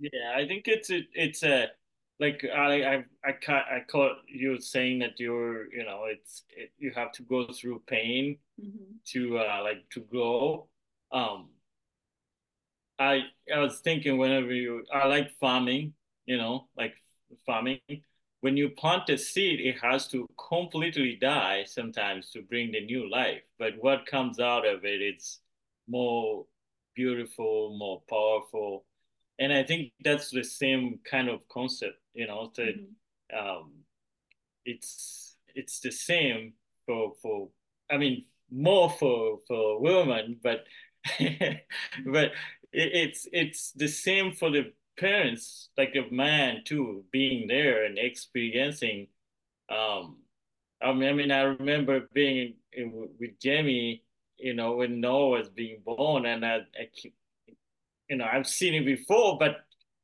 Yeah, 0.00 0.32
I 0.36 0.46
think 0.46 0.64
it's 0.66 0.90
a, 0.90 1.00
it's 1.12 1.44
a 1.44 1.68
like 2.20 2.44
I 2.44 2.82
I 2.82 3.04
I 3.24 3.32
ca- 3.32 3.66
I 3.70 3.80
caught 3.88 4.16
you 4.26 4.60
saying 4.60 4.98
that 4.98 5.18
you're 5.18 5.72
you 5.72 5.84
know 5.84 6.04
it's 6.08 6.42
it, 6.50 6.72
you 6.76 6.90
have 6.94 7.12
to 7.12 7.22
go 7.22 7.46
through 7.52 7.82
pain 7.86 8.38
mm-hmm. 8.60 8.94
to 9.12 9.38
uh 9.38 9.60
like 9.62 9.88
to 9.92 10.00
grow. 10.00 10.68
Um, 11.12 11.50
I 12.98 13.22
I 13.52 13.58
was 13.58 13.80
thinking 13.80 14.18
whenever 14.18 14.52
you 14.52 14.84
I 14.92 15.06
like 15.06 15.30
farming, 15.40 15.94
you 16.26 16.36
know, 16.36 16.68
like 16.76 16.94
farming. 17.46 17.80
When 18.40 18.56
you 18.58 18.68
plant 18.68 19.08
a 19.08 19.16
seed, 19.16 19.60
it 19.60 19.76
has 19.80 20.06
to 20.08 20.28
completely 20.48 21.16
die 21.16 21.64
sometimes 21.64 22.30
to 22.32 22.42
bring 22.42 22.72
the 22.72 22.84
new 22.84 23.10
life. 23.10 23.40
But 23.58 23.72
what 23.78 24.04
comes 24.06 24.38
out 24.38 24.66
of 24.66 24.84
it, 24.84 25.00
it's 25.00 25.40
more 25.88 26.44
beautiful, 26.94 27.74
more 27.78 28.02
powerful. 28.08 28.84
And 29.38 29.52
I 29.52 29.62
think 29.64 29.92
that's 30.04 30.30
the 30.30 30.44
same 30.44 30.98
kind 31.10 31.28
of 31.28 31.40
concept, 31.48 31.98
you 32.12 32.26
know, 32.26 32.52
that 32.56 32.76
mm-hmm. 32.76 33.36
um, 33.38 33.72
it's 34.64 35.36
it's 35.54 35.80
the 35.80 35.90
same 35.90 36.52
for 36.86 37.14
for 37.22 37.48
I 37.90 37.96
mean 37.96 38.26
more 38.50 38.90
for 38.90 39.40
for 39.48 39.80
women, 39.80 40.38
but 40.42 40.64
but 42.06 42.32
it, 42.74 42.90
it's 42.94 43.28
it's 43.32 43.72
the 43.72 43.88
same 43.88 44.32
for 44.32 44.50
the 44.50 44.72
parents, 44.98 45.70
like 45.78 45.94
a 45.96 46.12
man 46.14 46.62
too, 46.64 47.04
being 47.12 47.48
there 47.48 47.84
and 47.84 47.98
experiencing. 47.98 49.08
Um, 49.70 50.18
I 50.82 50.92
mean, 50.92 51.08
I 51.08 51.12
mean, 51.12 51.30
I 51.32 51.42
remember 51.42 52.08
being 52.12 52.54
in, 52.72 53.08
with 53.18 53.38
Jamie, 53.40 54.04
you 54.38 54.54
know, 54.54 54.76
when 54.76 55.00
Noah 55.00 55.30
was 55.38 55.48
being 55.48 55.80
born, 55.84 56.26
and 56.26 56.44
I, 56.44 56.58
I 56.78 56.88
keep, 56.94 57.14
you 58.08 58.16
know, 58.16 58.26
I've 58.30 58.46
seen 58.46 58.74
it 58.74 58.84
before, 58.84 59.38
but 59.38 59.58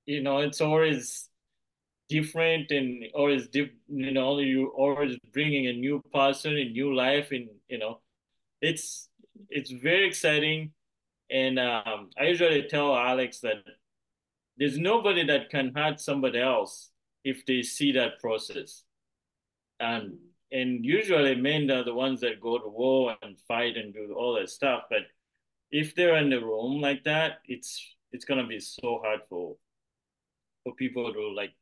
you 0.06 0.22
know, 0.22 0.38
it's 0.38 0.60
always 0.60 1.28
different 2.08 2.70
and 2.70 3.04
always 3.14 3.48
diff, 3.48 3.70
you 3.88 4.12
know, 4.12 4.38
you 4.40 4.68
always 4.76 5.16
bringing 5.32 5.68
a 5.68 5.72
new 5.72 6.02
person, 6.12 6.56
a 6.56 6.64
new 6.70 6.94
life, 6.94 7.30
and 7.32 7.48
you 7.68 7.78
know, 7.78 8.00
it's 8.60 9.08
it's 9.50 9.70
very 9.70 10.06
exciting. 10.06 10.72
And 11.30 11.58
um, 11.58 12.10
I 12.18 12.24
usually 12.24 12.62
tell 12.64 12.94
Alex 12.96 13.40
that 13.40 13.62
there's 14.56 14.78
nobody 14.78 15.24
that 15.26 15.50
can 15.50 15.72
hurt 15.74 16.00
somebody 16.00 16.40
else 16.40 16.90
if 17.24 17.46
they 17.46 17.62
see 17.62 17.92
that 17.92 18.18
process. 18.20 18.84
And 19.78 20.18
and 20.52 20.84
usually 20.84 21.36
men 21.36 21.70
are 21.70 21.84
the 21.84 21.94
ones 21.94 22.20
that 22.20 22.40
go 22.40 22.58
to 22.58 22.68
war 22.68 23.16
and 23.22 23.38
fight 23.46 23.76
and 23.76 23.94
do 23.94 24.12
all 24.18 24.34
that 24.34 24.50
stuff. 24.50 24.82
But 24.90 25.02
if 25.70 25.94
they're 25.94 26.16
in 26.16 26.30
the 26.30 26.40
room 26.40 26.80
like 26.80 27.04
that, 27.04 27.38
it's 27.46 27.80
it's 28.12 28.24
gonna 28.24 28.46
be 28.46 28.60
so 28.60 29.00
hard 29.02 29.20
for 29.28 29.56
for 30.64 30.74
people 30.74 31.12
to 31.12 31.28
like 31.34 31.52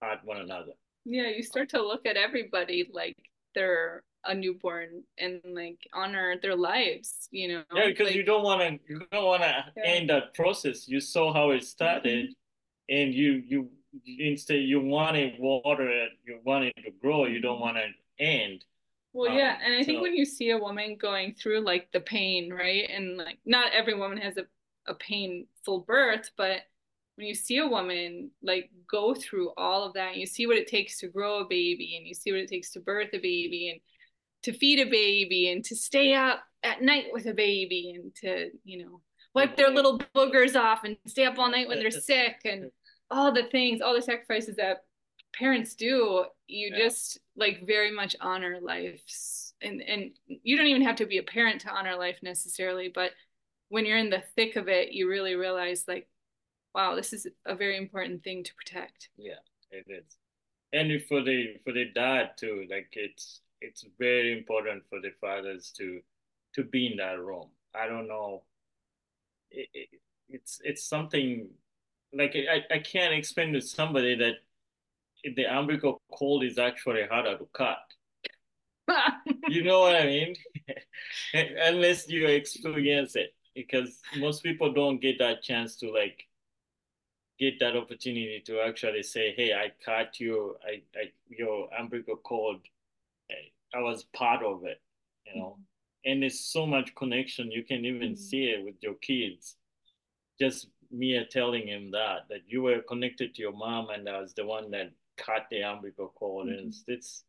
hurt 0.00 0.20
one 0.24 0.38
another. 0.38 0.72
Yeah, 1.04 1.28
you 1.28 1.42
start 1.42 1.68
to 1.70 1.82
look 1.82 2.06
at 2.06 2.16
everybody 2.16 2.88
like 2.92 3.16
they're 3.54 4.02
a 4.24 4.34
newborn 4.34 5.02
and 5.18 5.40
like 5.44 5.78
honor 5.92 6.36
their 6.40 6.56
lives, 6.56 7.28
you 7.30 7.48
know. 7.48 7.62
Yeah, 7.74 7.88
because 7.88 8.08
like, 8.08 8.16
you 8.16 8.22
don't 8.22 8.42
want 8.42 8.60
to 8.60 8.78
you 8.88 9.02
don't 9.10 9.24
want 9.24 9.42
to 9.42 9.64
yeah. 9.76 9.82
end 9.84 10.10
that 10.10 10.34
process. 10.34 10.88
You 10.88 11.00
saw 11.00 11.32
how 11.32 11.50
it 11.50 11.64
started, 11.64 12.30
mm-hmm. 12.30 12.96
and 12.96 13.14
you 13.14 13.42
you 13.46 13.70
instead 14.18 14.60
you 14.60 14.80
want 14.80 15.16
to 15.16 15.32
water 15.38 15.88
it, 15.88 16.10
you 16.26 16.40
want 16.44 16.64
it 16.64 16.74
to 16.84 16.90
grow. 17.00 17.26
You 17.26 17.40
don't 17.40 17.60
want 17.60 17.76
to 17.76 18.24
end. 18.24 18.64
Well, 19.12 19.30
um, 19.30 19.38
yeah, 19.38 19.56
and 19.64 19.74
I 19.74 19.80
so. 19.80 19.86
think 19.86 20.02
when 20.02 20.14
you 20.14 20.24
see 20.24 20.50
a 20.50 20.58
woman 20.58 20.96
going 21.00 21.34
through 21.34 21.60
like 21.60 21.90
the 21.92 22.00
pain, 22.00 22.52
right, 22.52 22.88
and 22.90 23.16
like 23.16 23.38
not 23.44 23.72
every 23.72 23.94
woman 23.94 24.18
has 24.18 24.36
a 24.36 24.44
a 24.86 24.94
painful 24.94 25.80
birth, 25.80 26.30
but 26.36 26.62
when 27.16 27.26
you 27.26 27.34
see 27.34 27.58
a 27.58 27.66
woman 27.66 28.30
like 28.42 28.70
go 28.90 29.14
through 29.14 29.52
all 29.56 29.84
of 29.84 29.94
that, 29.94 30.12
and 30.12 30.20
you 30.20 30.26
see 30.26 30.46
what 30.46 30.56
it 30.56 30.66
takes 30.66 30.98
to 31.00 31.08
grow 31.08 31.40
a 31.40 31.44
baby, 31.44 31.96
and 31.96 32.06
you 32.06 32.14
see 32.14 32.32
what 32.32 32.40
it 32.40 32.48
takes 32.48 32.70
to 32.72 32.80
birth 32.80 33.10
a 33.12 33.18
baby, 33.18 33.70
and 33.70 33.80
to 34.42 34.52
feed 34.52 34.78
a 34.78 34.90
baby 34.90 35.50
and 35.50 35.64
to 35.64 35.76
stay 35.76 36.14
up 36.14 36.42
at 36.62 36.82
night 36.82 37.06
with 37.12 37.26
a 37.26 37.34
baby 37.34 37.94
and 37.94 38.14
to 38.14 38.50
you 38.64 38.84
know 38.84 39.00
wipe 39.34 39.56
their 39.56 39.70
little 39.70 39.98
boogers 40.14 40.56
off 40.56 40.84
and 40.84 40.96
stay 41.06 41.24
up 41.24 41.38
all 41.38 41.50
night 41.50 41.68
when 41.68 41.78
they're 41.78 41.90
sick 41.90 42.40
and 42.44 42.70
all 43.10 43.32
the 43.32 43.44
things 43.44 43.80
all 43.80 43.94
the 43.94 44.02
sacrifices 44.02 44.56
that 44.56 44.84
parents 45.32 45.74
do 45.74 46.24
you 46.48 46.70
yeah. 46.72 46.78
just 46.78 47.18
like 47.36 47.66
very 47.66 47.90
much 47.90 48.16
honor 48.20 48.58
lives 48.60 49.54
and 49.62 49.80
and 49.82 50.10
you 50.26 50.56
don't 50.56 50.66
even 50.66 50.82
have 50.82 50.96
to 50.96 51.06
be 51.06 51.18
a 51.18 51.22
parent 51.22 51.60
to 51.60 51.70
honor 51.70 51.96
life 51.96 52.18
necessarily 52.22 52.90
but 52.92 53.12
when 53.68 53.86
you're 53.86 53.98
in 53.98 54.10
the 54.10 54.22
thick 54.34 54.56
of 54.56 54.68
it 54.68 54.92
you 54.92 55.08
really 55.08 55.34
realize 55.34 55.84
like 55.86 56.08
wow 56.74 56.94
this 56.94 57.12
is 57.12 57.26
a 57.46 57.54
very 57.54 57.76
important 57.76 58.22
thing 58.24 58.42
to 58.42 58.54
protect 58.54 59.08
yeah 59.16 59.34
it 59.70 59.84
is 59.88 60.16
and 60.72 60.90
for 61.08 61.22
the 61.22 61.54
for 61.64 61.72
the 61.72 61.86
dad 61.94 62.30
too 62.36 62.66
like 62.70 62.88
it's 62.92 63.40
it's 63.60 63.84
very 63.98 64.36
important 64.36 64.82
for 64.88 65.00
the 65.00 65.10
fathers 65.20 65.72
to 65.76 66.00
to 66.54 66.64
be 66.64 66.88
in 66.88 66.96
that 66.96 67.18
room. 67.20 67.48
I 67.74 67.86
don't 67.86 68.08
know. 68.08 68.42
It, 69.50 69.68
it, 69.74 69.88
it's 70.28 70.60
it's 70.64 70.84
something 70.84 71.48
like 72.12 72.34
I, 72.34 72.74
I 72.74 72.78
can't 72.78 73.14
explain 73.14 73.52
to 73.52 73.60
somebody 73.60 74.16
that 74.16 74.34
the 75.36 75.44
umbilical 75.44 76.00
cord 76.10 76.44
is 76.44 76.58
actually 76.58 77.04
harder 77.08 77.36
to 77.38 77.48
cut. 77.52 77.78
you 79.48 79.62
know 79.62 79.80
what 79.80 79.96
I 79.96 80.06
mean? 80.06 80.34
Unless 81.34 82.08
you 82.08 82.26
experience 82.26 83.14
it, 83.14 83.34
because 83.54 84.00
most 84.18 84.42
people 84.42 84.72
don't 84.72 85.00
get 85.00 85.18
that 85.18 85.42
chance 85.42 85.76
to 85.76 85.92
like 85.92 86.24
get 87.38 87.58
that 87.60 87.76
opportunity 87.76 88.42
to 88.46 88.60
actually 88.60 89.02
say, 89.02 89.34
"Hey, 89.36 89.52
I 89.52 89.70
cut 89.84 90.18
your 90.18 90.56
I, 90.64 90.82
I 90.96 91.12
your 91.28 91.68
umbilical 91.78 92.16
cord 92.16 92.58
I 93.74 93.80
was 93.80 94.04
part 94.14 94.44
of 94.44 94.64
it, 94.64 94.80
you 95.26 95.40
know. 95.40 95.48
Mm-hmm. 95.48 95.62
And 96.12 96.24
it's 96.24 96.52
so 96.52 96.66
much 96.66 96.94
connection. 96.94 97.50
You 97.50 97.62
can 97.62 97.84
even 97.84 98.12
mm-hmm. 98.12 98.14
see 98.14 98.44
it 98.44 98.64
with 98.64 98.76
your 98.80 98.94
kids. 98.94 99.56
Just 100.40 100.68
me 100.90 101.22
telling 101.30 101.68
him 101.68 101.90
that 101.92 102.20
that 102.30 102.40
you 102.46 102.62
were 102.62 102.80
connected 102.80 103.34
to 103.34 103.42
your 103.42 103.52
mom, 103.52 103.90
and 103.90 104.08
I 104.08 104.20
was 104.20 104.32
the 104.34 104.46
one 104.46 104.70
that 104.70 104.92
cut 105.16 105.46
the 105.50 105.62
umbilical 105.62 106.08
cord, 106.08 106.46
mm-hmm. 106.46 106.58
and 106.58 106.68
it's, 106.68 106.84
it's 106.88 107.24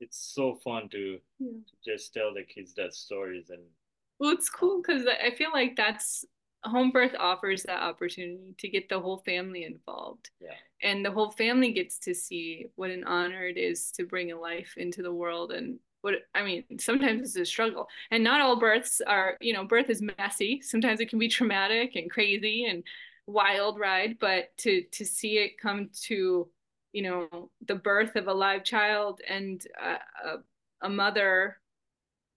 it's 0.00 0.18
so 0.34 0.54
fun 0.54 0.88
to, 0.90 1.18
yeah. 1.38 1.48
to 1.48 1.90
just 1.90 2.12
tell 2.12 2.34
the 2.34 2.42
kids 2.42 2.74
that 2.74 2.94
stories 2.94 3.50
and. 3.50 3.62
Well, 4.18 4.30
it's 4.30 4.48
cool 4.48 4.80
because 4.80 5.06
I 5.06 5.30
feel 5.30 5.50
like 5.52 5.76
that's 5.76 6.24
home 6.68 6.90
birth 6.90 7.14
offers 7.18 7.62
that 7.64 7.82
opportunity 7.82 8.54
to 8.58 8.68
get 8.68 8.88
the 8.88 9.00
whole 9.00 9.18
family 9.18 9.64
involved. 9.64 10.30
Yeah. 10.40 10.54
And 10.82 11.04
the 11.04 11.10
whole 11.10 11.30
family 11.30 11.72
gets 11.72 11.98
to 12.00 12.14
see 12.14 12.66
what 12.76 12.90
an 12.90 13.04
honor 13.04 13.46
it 13.46 13.56
is 13.56 13.90
to 13.92 14.04
bring 14.04 14.32
a 14.32 14.38
life 14.38 14.74
into 14.76 15.02
the 15.02 15.12
world 15.12 15.52
and 15.52 15.78
what 16.02 16.14
I 16.34 16.44
mean, 16.44 16.64
sometimes 16.78 17.22
it's 17.22 17.36
a 17.36 17.44
struggle. 17.44 17.88
And 18.12 18.22
not 18.22 18.40
all 18.40 18.60
births 18.60 19.00
are, 19.04 19.36
you 19.40 19.52
know, 19.52 19.64
birth 19.64 19.90
is 19.90 20.00
messy. 20.00 20.60
Sometimes 20.60 21.00
it 21.00 21.08
can 21.08 21.18
be 21.18 21.28
traumatic 21.28 21.96
and 21.96 22.08
crazy 22.08 22.66
and 22.66 22.84
wild 23.26 23.80
ride, 23.80 24.18
but 24.20 24.56
to 24.58 24.82
to 24.92 25.04
see 25.04 25.38
it 25.38 25.58
come 25.60 25.90
to, 26.04 26.48
you 26.92 27.02
know, 27.02 27.50
the 27.66 27.74
birth 27.74 28.14
of 28.14 28.28
a 28.28 28.32
live 28.32 28.62
child 28.62 29.20
and 29.28 29.66
a, 29.82 30.28
a, 30.28 30.38
a 30.82 30.88
mother 30.88 31.58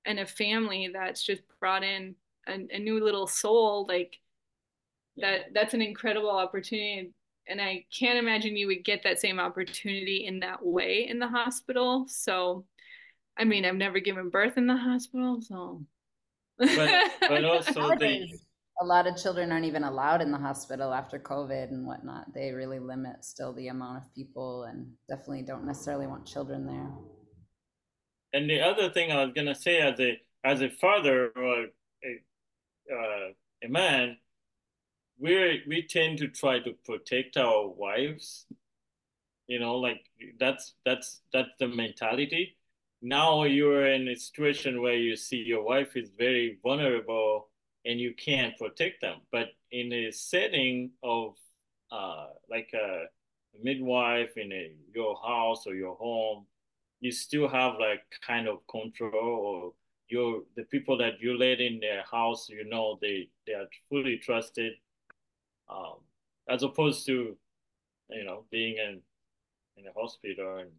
and 0.05 0.19
a 0.19 0.25
family 0.25 0.89
that's 0.91 1.23
just 1.23 1.43
brought 1.59 1.83
in 1.83 2.15
a, 2.49 2.75
a 2.75 2.79
new 2.79 3.03
little 3.03 3.27
soul 3.27 3.85
like 3.87 4.17
yeah. 5.15 5.31
that 5.31 5.41
that's 5.53 5.73
an 5.73 5.81
incredible 5.81 6.29
opportunity 6.29 7.11
and 7.47 7.61
i 7.61 7.85
can't 7.97 8.19
imagine 8.19 8.55
you 8.55 8.67
would 8.67 8.83
get 8.83 9.03
that 9.03 9.19
same 9.19 9.39
opportunity 9.39 10.25
in 10.25 10.39
that 10.39 10.65
way 10.65 11.07
in 11.07 11.19
the 11.19 11.27
hospital 11.27 12.05
so 12.07 12.65
i 13.37 13.43
mean 13.43 13.65
i've 13.65 13.75
never 13.75 13.99
given 13.99 14.29
birth 14.29 14.57
in 14.57 14.67
the 14.67 14.77
hospital 14.77 15.39
so 15.41 15.83
but, 16.57 17.11
but 17.21 17.45
also 17.45 17.95
the 17.95 18.27
a 18.81 18.85
lot 18.85 19.07
of 19.07 19.17
children 19.17 19.51
aren't 19.51 19.65
even 19.65 19.83
allowed 19.83 20.21
in 20.21 20.31
the 20.31 20.37
hospital 20.37 20.93
after 20.93 21.19
COVID 21.19 21.69
and 21.69 21.85
whatnot. 21.85 22.33
They 22.33 22.51
really 22.51 22.79
limit 22.79 23.25
still 23.25 23.53
the 23.53 23.67
amount 23.67 23.97
of 23.97 24.15
people 24.15 24.63
and 24.63 24.87
definitely 25.09 25.41
don't 25.41 25.65
necessarily 25.65 26.07
want 26.07 26.25
children 26.25 26.65
there. 26.65 26.89
And 28.33 28.49
the 28.49 28.61
other 28.61 28.89
thing 28.89 29.11
I 29.11 29.25
was 29.25 29.33
gonna 29.35 29.55
say 29.55 29.79
as 29.79 29.99
a 29.99 30.17
as 30.43 30.61
a 30.61 30.69
father 30.69 31.31
or 31.35 31.63
a 31.63 31.67
uh, 32.91 33.33
a 33.63 33.67
man, 33.67 34.17
we 35.19 35.63
we 35.67 35.83
tend 35.83 36.17
to 36.19 36.27
try 36.27 36.59
to 36.59 36.73
protect 36.85 37.37
our 37.37 37.67
wives. 37.67 38.45
You 39.47 39.59
know, 39.59 39.75
like 39.75 40.01
that's 40.39 40.75
that's 40.85 41.21
that's 41.33 41.49
the 41.59 41.67
mentality. 41.67 42.57
Now 43.01 43.43
you're 43.43 43.87
in 43.87 44.07
a 44.07 44.15
situation 44.15 44.81
where 44.81 44.95
you 44.95 45.15
see 45.15 45.37
your 45.37 45.63
wife 45.63 45.95
is 45.95 46.09
very 46.17 46.59
vulnerable 46.61 47.49
and 47.85 47.99
you 47.99 48.13
can't 48.13 48.57
protect 48.57 49.01
them. 49.01 49.21
But 49.31 49.47
in 49.71 49.93
a 49.93 50.11
setting 50.11 50.91
of 51.01 51.35
uh, 51.91 52.27
like 52.49 52.71
a 52.73 53.05
midwife 53.63 54.37
in 54.37 54.51
a, 54.51 54.71
your 54.93 55.15
house 55.25 55.65
or 55.65 55.75
your 55.75 55.95
home, 55.95 56.45
you 56.99 57.11
still 57.11 57.47
have 57.47 57.75
like 57.79 58.03
kind 58.25 58.47
of 58.47 58.59
control 58.67 59.13
or 59.13 59.73
you 60.09 60.45
the 60.55 60.63
people 60.63 60.97
that 60.97 61.19
you 61.19 61.37
let 61.37 61.59
in 61.59 61.79
their 61.79 62.03
house, 62.09 62.49
you 62.49 62.67
know, 62.67 62.97
they 63.01 63.29
they 63.45 63.53
are 63.53 63.67
fully 63.89 64.17
trusted, 64.17 64.73
um, 65.69 65.97
as 66.49 66.63
opposed 66.63 67.05
to, 67.07 67.37
you 68.09 68.23
know, 68.23 68.45
being 68.51 68.77
in 68.77 69.01
in 69.77 69.87
a 69.87 69.99
hospital 69.99 70.57
and. 70.57 70.71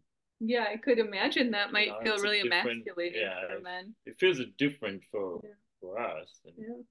Yeah, 0.43 0.65
I 0.73 0.77
could 0.77 0.97
imagine 0.97 1.51
that 1.51 1.71
might 1.71 1.85
you 1.85 1.93
know, 1.93 2.15
feel 2.15 2.23
really 2.23 2.41
emasculating 2.41 3.21
yeah, 3.21 3.47
for 3.47 3.61
men. 3.61 3.93
It 4.07 4.19
feels 4.19 4.39
different 4.57 5.03
for 5.11 5.39
yeah. 5.43 5.51
for 5.79 5.99
us. 6.01 6.39
And, 6.45 6.55
yeah. 6.57 6.81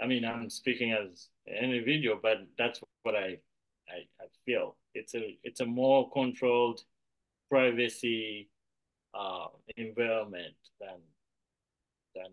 I 0.00 0.06
mean, 0.06 0.24
I'm 0.24 0.48
speaking 0.48 0.92
as 0.92 1.28
an 1.48 1.56
individual, 1.56 2.20
but 2.22 2.46
that's 2.56 2.80
what 3.02 3.16
I, 3.16 3.38
I, 3.88 4.06
I 4.20 4.26
feel. 4.44 4.76
It's 4.94 5.14
a 5.16 5.36
it's 5.42 5.60
a 5.60 5.66
more 5.66 6.08
controlled, 6.12 6.82
privacy, 7.50 8.48
uh, 9.12 9.46
environment 9.76 10.54
than 10.80 10.98
than 12.14 12.32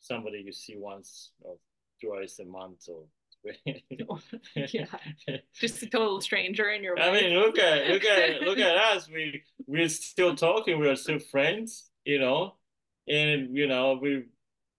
somebody 0.00 0.42
you 0.44 0.52
see 0.52 0.76
once 0.76 1.30
or 1.40 1.56
twice 2.02 2.38
a 2.38 2.44
month. 2.44 2.88
or 2.88 3.04
yeah, 4.54 4.84
just 5.58 5.82
a 5.82 5.86
total 5.86 6.20
stranger 6.20 6.70
in 6.70 6.84
your. 6.84 6.98
I 6.98 7.10
mean, 7.12 7.36
look 7.36 7.58
at 7.58 7.88
look 7.88 8.04
at 8.04 8.40
look 8.42 8.58
at 8.58 8.76
us. 8.76 9.08
We 9.08 9.42
we're 9.66 9.88
still 9.88 10.36
talking. 10.36 10.78
We 10.78 10.88
are 10.88 10.96
still 10.96 11.18
friends, 11.18 11.90
you 12.04 12.20
know, 12.20 12.54
and 13.08 13.56
you 13.56 13.66
know 13.66 13.98
we 14.00 14.26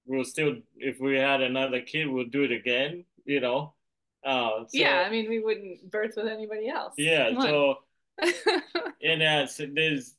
we'll 0.06 0.24
still 0.24 0.56
if 0.78 1.00
we 1.00 1.18
had 1.18 1.42
another 1.42 1.82
kid, 1.82 2.08
we'll 2.08 2.28
do 2.28 2.44
it 2.44 2.52
again, 2.52 3.06
you 3.26 3.42
know. 3.42 3.74
Uh, 4.26 4.62
so, 4.62 4.68
yeah, 4.72 5.04
I 5.06 5.10
mean, 5.10 5.28
we 5.28 5.40
wouldn't 5.40 5.92
birth 5.92 6.14
with 6.16 6.28
anybody 6.28 6.70
else. 6.70 6.94
Yeah, 6.98 7.32
so 7.42 7.76
and 9.04 9.22
uh, 9.22 9.48
so 9.48 9.66
there's, 9.74 10.16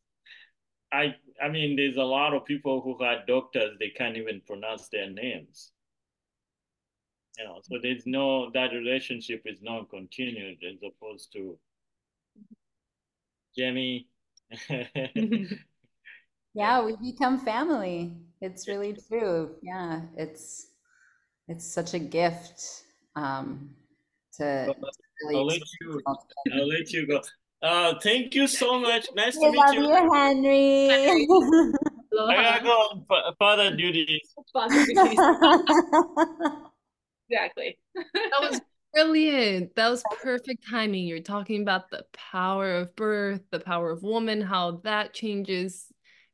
I 0.93 1.15
I 1.43 1.49
mean, 1.49 1.76
there's 1.76 1.97
a 1.97 2.03
lot 2.03 2.35
of 2.35 2.45
people 2.45 2.80
who 2.80 3.03
had 3.03 3.26
doctors 3.26 3.76
they 3.78 3.91
can't 3.91 4.16
even 4.16 4.41
pronounce 4.47 4.89
their 4.89 5.11
names. 5.11 5.72
You 7.39 7.45
know, 7.45 7.61
so 7.62 7.78
there's 7.82 8.07
no 8.07 8.51
that 8.53 8.72
relationship 8.72 9.43
is 9.45 9.61
not 9.61 9.91
continued 9.91 10.59
as 10.64 10.78
opposed 10.82 11.32
to 11.32 11.59
Jenny. 13.57 14.09
yeah, 16.55 16.85
we 16.85 16.97
become 17.03 17.41
family. 17.41 18.16
It's 18.41 18.68
really 18.68 18.97
true. 19.09 19.57
Yeah, 19.62 20.03
it's 20.16 20.68
it's 21.49 21.66
such 21.66 21.95
a 21.95 21.99
gift. 21.99 22.85
Um, 23.16 23.70
to 24.37 24.74
really 25.22 25.37
I'll 25.37 25.47
let 25.47 25.61
you 25.80 26.03
I'll 26.53 26.68
let 26.68 26.93
you 26.93 27.07
go. 27.07 27.20
Uh, 27.65 27.95
thank 28.03 28.35
you 28.35 28.47
so 28.47 28.79
much. 28.79 29.07
Nice 29.17 29.37
to 29.37 29.51
meet 29.51 29.57
love 29.57 29.75
you. 29.75 29.89
you, 29.89 30.12
Henry. 30.12 30.91
I 30.91 32.35
gotta 32.37 32.62
go 32.62 32.71
on 32.71 33.07
father 33.39 33.75
duties. 33.75 34.21
Father 34.53 34.85
duties. 34.85 35.19
exactly. 37.31 37.79
that 38.12 38.41
was 38.43 38.61
brilliant. 38.93 39.75
That 39.77 39.89
was 39.89 40.03
perfect 40.23 40.69
timing. 40.69 41.07
You're 41.07 41.21
talking 41.21 41.62
about 41.62 41.89
the 41.89 42.05
power 42.12 42.75
of 42.75 42.95
birth, 42.97 43.41
the 43.51 43.61
power 43.61 43.91
of 43.91 44.03
woman, 44.03 44.43
how 44.43 44.83
that 44.85 45.15
changes 45.15 45.87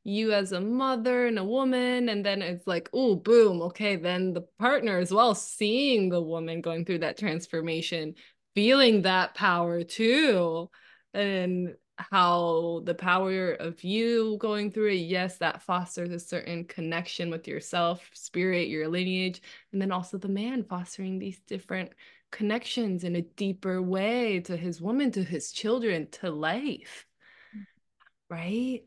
you 0.03 0.33
as 0.33 0.51
a 0.51 0.59
mother 0.59 1.27
and 1.27 1.39
a 1.39 1.43
woman 1.43 2.09
and 2.09 2.25
then 2.25 2.41
it's 2.41 2.65
like 2.65 2.89
oh 2.91 3.15
boom 3.15 3.61
okay 3.61 3.95
then 3.95 4.33
the 4.33 4.41
partner 4.57 4.97
as 4.97 5.13
well 5.13 5.35
seeing 5.35 6.09
the 6.09 6.19
woman 6.19 6.59
going 6.59 6.83
through 6.83 6.97
that 6.97 7.19
transformation 7.19 8.15
feeling 8.55 9.03
that 9.03 9.35
power 9.35 9.83
too 9.83 10.67
and 11.13 11.75
how 11.97 12.81
the 12.85 12.95
power 12.95 13.53
of 13.53 13.83
you 13.83 14.37
going 14.39 14.71
through 14.71 14.89
it 14.89 14.95
yes 14.95 15.37
that 15.37 15.61
fosters 15.61 16.09
a 16.09 16.19
certain 16.19 16.65
connection 16.65 17.29
with 17.29 17.47
yourself 17.47 18.09
spirit 18.13 18.69
your 18.69 18.87
lineage 18.87 19.41
and 19.71 19.81
then 19.81 19.91
also 19.91 20.17
the 20.17 20.27
man 20.27 20.63
fostering 20.63 21.19
these 21.19 21.39
different 21.41 21.91
connections 22.31 23.03
in 23.03 23.15
a 23.17 23.21
deeper 23.21 23.81
way 23.81 24.39
to 24.39 24.57
his 24.57 24.81
woman 24.81 25.11
to 25.11 25.23
his 25.23 25.51
children 25.51 26.07
to 26.09 26.31
life 26.31 27.05
right 28.29 28.83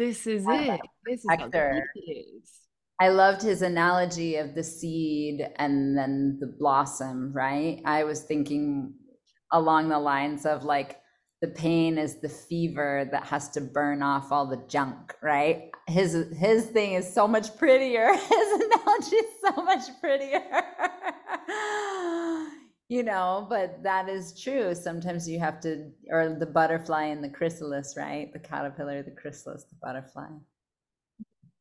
this 0.00 0.26
is 0.26 0.46
it. 0.48 0.80
This 1.04 1.20
is 1.20 1.26
it 1.52 1.84
is. 1.94 2.50
I 2.98 3.08
loved 3.08 3.42
his 3.42 3.60
analogy 3.60 4.36
of 4.36 4.54
the 4.54 4.62
seed 4.64 5.46
and 5.56 5.94
then 5.94 6.38
the 6.40 6.46
blossom, 6.46 7.34
right? 7.34 7.82
I 7.84 8.04
was 8.04 8.22
thinking 8.22 8.94
along 9.52 9.90
the 9.90 9.98
lines 9.98 10.46
of 10.46 10.64
like 10.64 10.99
the 11.40 11.48
pain 11.48 11.96
is 11.96 12.16
the 12.16 12.28
fever 12.28 13.08
that 13.10 13.24
has 13.24 13.48
to 13.50 13.60
burn 13.60 14.02
off 14.02 14.30
all 14.30 14.46
the 14.46 14.62
junk, 14.68 15.14
right? 15.22 15.70
His 15.86 16.12
his 16.36 16.66
thing 16.66 16.92
is 16.92 17.12
so 17.12 17.26
much 17.26 17.56
prettier. 17.56 18.12
His 18.12 18.62
analogy 18.62 19.16
is 19.16 19.34
so 19.40 19.62
much 19.62 19.84
prettier. 20.00 20.42
you 22.90 23.02
know, 23.02 23.46
but 23.48 23.82
that 23.82 24.10
is 24.10 24.38
true. 24.38 24.74
Sometimes 24.74 25.26
you 25.26 25.38
have 25.38 25.60
to, 25.60 25.90
or 26.10 26.36
the 26.38 26.44
butterfly 26.44 27.04
and 27.04 27.24
the 27.24 27.30
chrysalis, 27.30 27.94
right? 27.96 28.30
The 28.32 28.38
caterpillar, 28.38 29.02
the 29.02 29.12
chrysalis, 29.12 29.64
the 29.64 29.76
butterfly. 29.82 30.28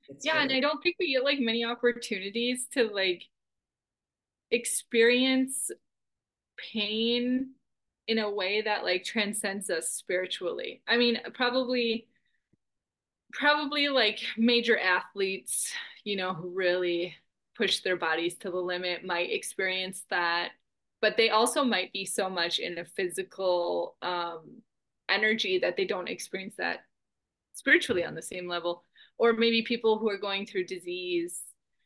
It's 0.10 0.26
yeah, 0.26 0.42
and 0.42 0.52
I 0.52 0.60
don't 0.60 0.84
think 0.84 0.98
we 1.00 1.14
get 1.14 1.24
like 1.24 1.40
many 1.40 1.64
opportunities 1.64 2.68
to 2.74 2.90
like 2.94 3.24
experience 4.52 5.72
pain 6.74 7.52
in 8.10 8.20
a 8.20 8.30
way 8.30 8.62
that 8.62 8.84
like 8.84 9.03
transcends 9.03 9.70
us 9.70 9.89
spiritually. 9.89 10.82
I 10.88 10.97
mean, 10.97 11.20
probably 11.34 12.07
probably 13.32 13.89
like 13.89 14.20
major 14.38 14.78
athletes, 14.78 15.72
you 16.03 16.16
know, 16.16 16.34
who 16.34 16.49
really 16.49 17.16
push 17.55 17.82
their 17.82 17.95
bodies 17.95 18.36
to 18.38 18.49
the 18.49 18.57
limit 18.57 19.05
might 19.05 19.32
experience 19.32 20.03
that 20.10 20.51
but 21.01 21.16
they 21.18 21.30
also 21.30 21.64
might 21.64 21.91
be 21.93 22.05
so 22.05 22.30
much 22.30 22.60
in 22.60 22.78
a 22.78 22.86
physical 22.86 23.95
um, 24.01 24.62
energy 25.10 25.60
that 25.60 25.78
they 25.78 25.86
don't 25.86 26.10
experience 26.10 26.55
that 26.57 26.80
spiritually 27.53 28.03
on 28.03 28.16
the 28.16 28.22
same 28.22 28.47
level 28.47 28.84
or 29.18 29.34
maybe 29.34 29.62
people 29.62 29.97
who 29.97 30.10
are 30.10 30.18
going 30.18 30.45
through 30.45 30.66
disease 30.66 31.41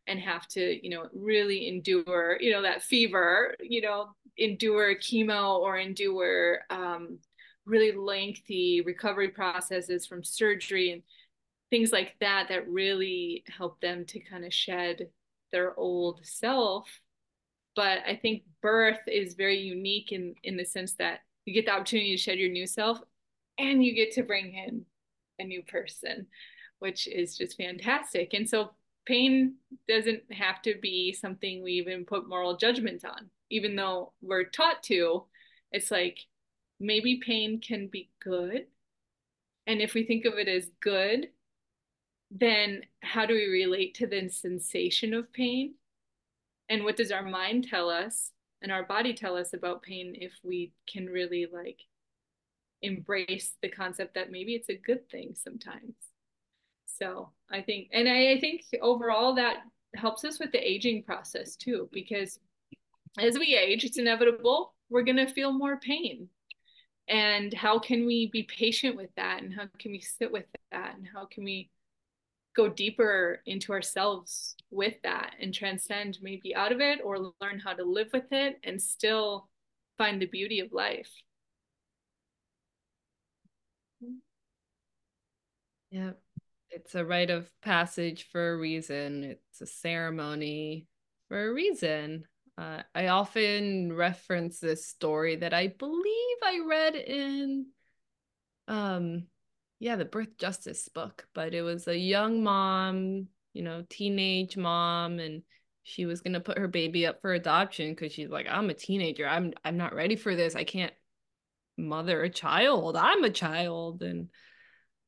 and 0.07 0.19
have 0.19 0.47
to 0.47 0.79
you 0.83 0.89
know 0.89 1.07
really 1.13 1.67
endure 1.67 2.37
you 2.39 2.51
know 2.51 2.61
that 2.61 2.81
fever 2.81 3.55
you 3.61 3.81
know 3.81 4.09
endure 4.37 4.95
chemo 4.95 5.59
or 5.59 5.77
endure 5.77 6.59
um, 6.69 7.19
really 7.65 7.91
lengthy 7.91 8.81
recovery 8.81 9.29
processes 9.29 10.05
from 10.05 10.23
surgery 10.23 10.91
and 10.91 11.03
things 11.69 11.91
like 11.91 12.15
that 12.19 12.47
that 12.49 12.67
really 12.69 13.43
help 13.57 13.79
them 13.81 14.05
to 14.05 14.19
kind 14.19 14.43
of 14.45 14.53
shed 14.53 15.07
their 15.51 15.77
old 15.79 16.19
self 16.23 16.87
but 17.75 17.99
I 18.07 18.15
think 18.15 18.43
birth 18.61 18.99
is 19.07 19.33
very 19.33 19.59
unique 19.59 20.11
in 20.11 20.35
in 20.43 20.57
the 20.57 20.65
sense 20.65 20.93
that 20.93 21.19
you 21.45 21.53
get 21.53 21.65
the 21.65 21.73
opportunity 21.73 22.15
to 22.15 22.21
shed 22.21 22.39
your 22.39 22.51
new 22.51 22.67
self 22.67 22.99
and 23.57 23.83
you 23.83 23.93
get 23.93 24.11
to 24.13 24.23
bring 24.23 24.53
in 24.53 24.85
a 25.39 25.43
new 25.43 25.61
person, 25.63 26.27
which 26.79 27.07
is 27.07 27.37
just 27.37 27.57
fantastic. 27.57 28.33
And 28.33 28.49
so 28.49 28.71
pain 29.05 29.55
doesn't 29.87 30.31
have 30.31 30.61
to 30.63 30.75
be 30.81 31.13
something 31.13 31.61
we 31.61 31.73
even 31.73 32.05
put 32.05 32.27
moral 32.27 32.57
judgment 32.57 33.05
on, 33.05 33.29
even 33.49 33.75
though 33.75 34.13
we're 34.21 34.45
taught 34.45 34.83
to. 34.83 35.23
It's 35.71 35.91
like 35.91 36.19
maybe 36.79 37.21
pain 37.25 37.59
can 37.59 37.87
be 37.87 38.09
good. 38.21 38.67
And 39.67 39.81
if 39.81 39.93
we 39.93 40.03
think 40.05 40.25
of 40.25 40.33
it 40.37 40.47
as 40.47 40.69
good, 40.81 41.29
then 42.31 42.81
how 43.01 43.25
do 43.25 43.33
we 43.33 43.47
relate 43.47 43.95
to 43.95 44.07
the 44.07 44.27
sensation 44.29 45.13
of 45.13 45.31
pain? 45.33 45.75
and 46.69 46.83
what 46.83 46.97
does 46.97 47.11
our 47.11 47.23
mind 47.23 47.67
tell 47.69 47.89
us 47.89 48.31
and 48.61 48.71
our 48.71 48.83
body 48.83 49.13
tell 49.13 49.35
us 49.35 49.53
about 49.53 49.83
pain 49.83 50.15
if 50.19 50.31
we 50.43 50.71
can 50.91 51.07
really 51.07 51.47
like 51.51 51.81
embrace 52.81 53.53
the 53.61 53.69
concept 53.69 54.15
that 54.15 54.31
maybe 54.31 54.53
it's 54.53 54.69
a 54.69 54.75
good 54.75 55.09
thing 55.09 55.35
sometimes 55.35 55.93
so 56.97 57.29
i 57.51 57.61
think 57.61 57.89
and 57.91 58.07
I, 58.07 58.33
I 58.33 58.39
think 58.39 58.61
overall 58.81 59.35
that 59.35 59.57
helps 59.95 60.25
us 60.25 60.39
with 60.39 60.51
the 60.51 60.59
aging 60.59 61.03
process 61.03 61.55
too 61.55 61.89
because 61.91 62.39
as 63.19 63.37
we 63.37 63.55
age 63.55 63.83
it's 63.83 63.97
inevitable 63.97 64.73
we're 64.93 65.03
going 65.03 65.17
to 65.17 65.27
feel 65.27 65.51
more 65.51 65.77
pain. 65.77 66.29
And 67.09 67.53
how 67.53 67.79
can 67.79 68.05
we 68.05 68.29
be 68.31 68.43
patient 68.43 68.95
with 68.95 69.09
that? 69.17 69.41
And 69.41 69.53
how 69.53 69.63
can 69.79 69.91
we 69.91 69.99
sit 69.99 70.31
with 70.31 70.45
that? 70.71 70.95
And 70.95 71.05
how 71.11 71.25
can 71.25 71.43
we 71.43 71.69
go 72.55 72.69
deeper 72.69 73.41
into 73.47 73.73
ourselves 73.73 74.55
with 74.69 74.93
that 75.03 75.33
and 75.41 75.51
transcend 75.51 76.19
maybe 76.21 76.55
out 76.55 76.71
of 76.71 76.79
it 76.79 76.99
or 77.03 77.33
learn 77.41 77.59
how 77.59 77.73
to 77.73 77.83
live 77.83 78.09
with 78.13 78.31
it 78.31 78.59
and 78.63 78.79
still 78.79 79.49
find 79.97 80.21
the 80.21 80.27
beauty 80.27 80.59
of 80.59 80.71
life. 80.71 81.09
Yeah, 85.89 86.11
it's 86.73 86.95
a 86.95 87.05
rite 87.05 87.29
of 87.29 87.49
passage 87.61 88.27
for 88.31 88.53
a 88.53 88.57
reason. 88.57 89.23
It's 89.23 89.61
a 89.61 89.67
ceremony 89.67 90.87
for 91.27 91.49
a 91.49 91.53
reason. 91.53 92.25
Uh, 92.57 92.81
I 92.93 93.07
often 93.07 93.93
reference 93.93 94.59
this 94.59 94.87
story 94.87 95.37
that 95.37 95.53
I 95.53 95.67
believe 95.67 96.37
I 96.43 96.61
read 96.67 96.95
in 96.95 97.67
um 98.67 99.27
yeah, 99.79 99.97
the 99.97 100.05
birth 100.05 100.37
justice 100.37 100.87
book, 100.87 101.27
but 101.33 101.53
it 101.53 101.61
was 101.61 101.89
a 101.89 101.97
young 101.97 102.41
mom, 102.41 103.27
you 103.51 103.63
know, 103.63 103.83
teenage 103.89 104.55
mom, 104.55 105.19
and 105.19 105.43
she 105.83 106.05
was 106.05 106.21
gonna 106.21 106.39
put 106.39 106.57
her 106.57 106.69
baby 106.69 107.05
up 107.05 107.21
for 107.21 107.33
adoption 107.33 107.89
because 107.89 108.13
she's 108.13 108.29
like, 108.29 108.47
I'm 108.49 108.69
a 108.69 108.73
teenager. 108.73 109.27
I'm 109.27 109.53
I'm 109.65 109.77
not 109.77 109.93
ready 109.93 110.15
for 110.15 110.35
this. 110.35 110.55
I 110.55 110.63
can't 110.63 110.93
mother 111.77 112.23
a 112.23 112.29
child. 112.29 112.95
I'm 112.95 113.23
a 113.23 113.29
child. 113.29 114.03
And 114.03 114.29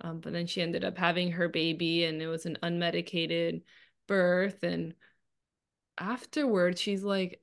um, 0.02 0.20
but 0.20 0.34
then 0.34 0.48
she 0.48 0.62
ended 0.62 0.84
up 0.84 0.98
having 0.98 1.32
her 1.32 1.48
baby 1.50 2.06
and 2.06 2.22
it 2.22 2.28
was 2.28 2.46
an 2.46 2.58
unmedicated 2.64 3.64
birth. 4.08 4.64
And 4.64 4.94
afterward, 5.98 6.78
she's 6.78 7.04
like, 7.04 7.42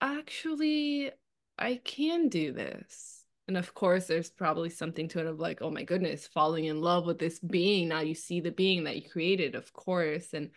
actually, 0.00 1.10
I 1.58 1.76
can 1.76 2.28
do 2.28 2.52
this 2.52 3.18
and 3.48 3.56
of 3.56 3.72
course, 3.74 4.06
there's 4.06 4.28
probably 4.28 4.68
something 4.68 5.08
to 5.08 5.20
it 5.20 5.26
of 5.26 5.40
like, 5.40 5.62
oh 5.62 5.70
my 5.70 5.82
goodness, 5.82 6.26
falling 6.26 6.66
in 6.66 6.82
love 6.82 7.06
with 7.06 7.18
this 7.18 7.38
being. 7.38 7.88
Now 7.88 8.00
you 8.00 8.14
see 8.14 8.40
the 8.40 8.50
being 8.50 8.84
that 8.84 8.96
you 8.96 9.08
created, 9.08 9.54
of 9.54 9.72
course. 9.72 10.34
And, 10.34 10.50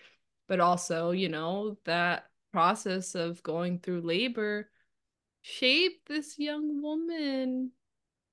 but 0.50 0.60
also, 0.60 1.12
you 1.12 1.30
know, 1.30 1.78
that 1.86 2.26
process 2.52 3.16
of 3.16 3.42
going 3.44 3.80
through 3.80 4.02
labor 4.02 4.70
shaped 5.42 6.10
this 6.10 6.38
young 6.38 6.82
woman 6.82 7.72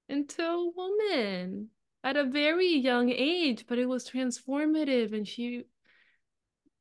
into 0.09 0.43
a 0.43 0.71
woman 0.75 1.69
at 2.05 2.17
a 2.17 2.25
very 2.25 2.77
young 2.77 3.11
age, 3.11 3.67
but 3.69 3.79
it 3.79 3.87
was 3.87 4.09
transformative 4.09 5.13
and 5.13 5.27
she 5.27 5.65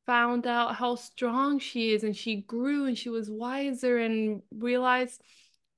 found 0.05 0.47
out 0.47 0.75
how 0.75 0.95
strong 0.95 1.59
she 1.59 1.93
is 1.93 2.03
and 2.03 2.15
she 2.15 2.37
grew 2.37 2.85
and 2.85 2.97
she 2.97 3.09
was 3.09 3.29
wiser 3.29 3.97
and 3.97 4.41
realized 4.51 5.21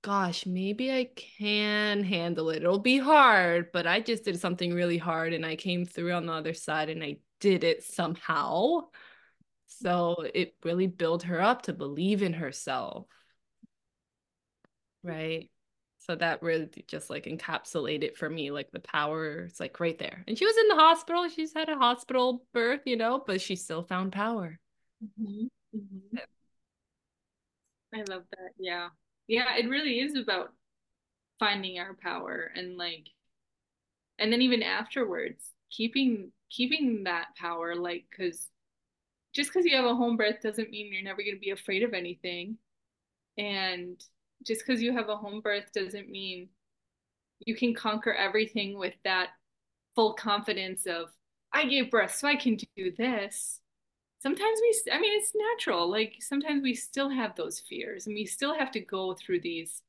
gosh 0.04 0.46
maybe 0.46 0.92
i 0.92 1.10
can 1.16 2.04
handle 2.04 2.52
it. 2.52 2.58
It'll 2.58 2.78
be 2.80 3.00
hard 3.00 3.72
but 3.74 3.88
i 3.88 4.00
just 4.00 4.24
did 4.24 4.40
something 4.40 4.72
really 4.72 5.00
hard 5.00 5.34
and 5.34 5.44
i 5.44 5.56
came 5.56 5.84
through 5.84 6.14
on 6.14 6.28
the 6.28 6.34
other 6.34 6.54
side 6.54 6.90
and 6.90 7.04
i 7.04 7.18
did 7.40 7.64
it 7.64 7.84
somehow. 7.84 8.90
So 9.68 10.26
it 10.34 10.56
really 10.64 10.88
built 10.88 11.24
her 11.24 11.42
up 11.42 11.64
to 11.64 11.74
believe 11.74 12.22
in 12.22 12.34
herself. 12.34 13.08
Right 15.04 15.50
so 16.10 16.16
that 16.16 16.41
really 16.41 16.68
just 16.88 17.12
like 17.12 17.26
encapsulated 17.26 18.16
for 18.16 18.32
me 18.32 18.49
like 18.49 18.72
the 18.72 18.80
power 18.80 19.41
it's 19.41 19.60
like 19.60 19.80
right 19.80 19.99
there 19.99 20.24
and 20.28 20.36
she 20.36 20.43
was 20.43 20.57
in 20.57 20.68
the 20.70 20.82
hospital 20.82 21.30
she's 21.30 21.53
had 21.53 21.70
a 21.70 21.76
hospital 21.76 22.43
birth 22.51 22.82
you 22.86 22.97
know 22.97 23.24
but 23.28 23.39
she 23.39 23.55
still 23.55 23.84
found 23.84 24.12
power 24.12 24.60
mm-hmm. 25.03 25.45
Mm-hmm. 25.78 26.18
i 27.93 27.97
love 28.10 28.24
that 28.32 28.49
yeah 28.57 28.88
yeah 29.28 29.55
it 29.55 29.70
really 29.70 29.99
is 29.99 30.16
about 30.16 30.51
finding 31.38 31.78
our 31.78 31.93
power 31.93 32.51
and 32.55 32.76
like 32.76 33.10
and 34.18 34.34
then 34.34 34.41
even 34.41 34.64
afterwards 34.64 35.45
keeping 35.70 36.32
keeping 36.49 37.03
that 37.03 37.28
power 37.39 37.76
like 37.76 38.05
because 38.10 38.47
just 39.36 39.51
because 39.53 39.64
you 39.64 39.76
have 39.76 39.86
a 39.86 39.93
home 39.93 40.18
birth 40.18 40.41
doesn't 40.41 40.72
mean 40.72 40.91
you're 40.91 41.03
never 41.03 41.22
going 41.22 41.36
to 41.36 41.39
be 41.39 41.51
afraid 41.51 41.84
of 41.84 41.93
anything 41.93 42.57
and 43.38 44.03
just 44.46 44.66
because 44.66 44.82
you 44.82 44.94
have 44.94 45.10
a 45.10 45.18
home 45.18 45.42
birth 45.42 45.72
doesn't 45.74 46.10
mean 46.10 46.50
you 47.46 47.56
can 47.56 47.74
conquer 47.74 48.14
everything 48.14 48.78
with 48.78 48.94
that 49.04 49.30
full 49.96 50.14
confidence 50.14 50.86
of 50.86 51.10
I 51.54 51.66
gave 51.66 51.92
birth 51.92 52.14
so 52.16 52.28
I 52.28 52.36
can 52.36 52.58
do 52.76 52.92
this. 52.98 53.60
Sometimes 54.22 54.60
we 54.62 54.92
I 54.92 55.00
mean 55.00 55.18
it's 55.18 55.34
natural. 55.36 55.90
Like 55.90 56.16
sometimes 56.20 56.62
we 56.64 56.74
still 56.76 57.10
have 57.10 57.36
those 57.36 57.60
fears 57.60 58.06
and 58.06 58.16
we 58.16 58.26
still 58.26 58.54
have 58.54 58.72
to 58.72 58.80
go 58.80 59.14
through 59.16 59.42
these 59.42 59.82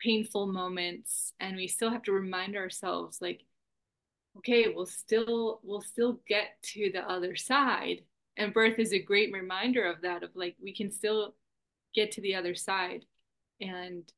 painful 0.00 0.46
moments 0.46 1.32
and 1.40 1.56
we 1.56 1.68
still 1.68 1.90
have 1.90 2.02
to 2.04 2.12
remind 2.12 2.56
ourselves 2.56 3.20
like 3.20 3.44
okay, 4.38 4.68
we'll 4.68 4.86
still 4.86 5.60
we'll 5.62 5.80
still 5.80 6.20
get 6.28 6.62
to 6.62 6.90
the 6.92 7.08
other 7.08 7.36
side. 7.36 8.02
And 8.36 8.54
birth 8.54 8.78
is 8.78 8.92
a 8.92 8.98
great 8.98 9.32
reminder 9.32 9.84
of 9.84 10.02
that 10.02 10.22
of 10.22 10.30
like 10.34 10.56
we 10.62 10.74
can 10.74 10.90
still 10.90 11.34
get 11.94 12.12
to 12.12 12.20
the 12.20 12.34
other 12.34 12.54
side 12.54 13.04
and 13.60 14.10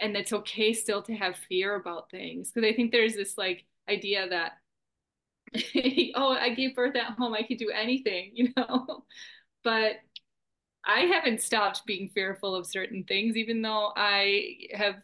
and 0.00 0.16
it's 0.16 0.32
okay 0.32 0.72
still 0.72 1.02
to 1.02 1.14
have 1.14 1.36
fear 1.48 1.74
about 1.74 2.10
things. 2.10 2.50
Because 2.50 2.68
i 2.68 2.74
think 2.74 2.92
there's 2.92 3.14
this 3.14 3.36
like 3.38 3.64
idea 3.88 4.28
that 4.28 4.52
oh 6.14 6.30
i 6.30 6.54
gave 6.54 6.74
birth 6.74 6.96
at 6.96 7.16
home 7.18 7.34
i 7.34 7.42
could 7.42 7.58
do 7.58 7.70
anything 7.70 8.30
you 8.34 8.48
know? 8.56 9.04
But 9.64 9.96
i 10.84 11.00
haven't 11.00 11.42
stopped 11.42 11.86
being 11.86 12.10
fearful 12.14 12.54
of 12.54 12.66
certain 12.66 13.04
things 13.04 13.36
even 13.36 13.62
though 13.62 13.92
i 13.96 14.56
have 14.74 14.96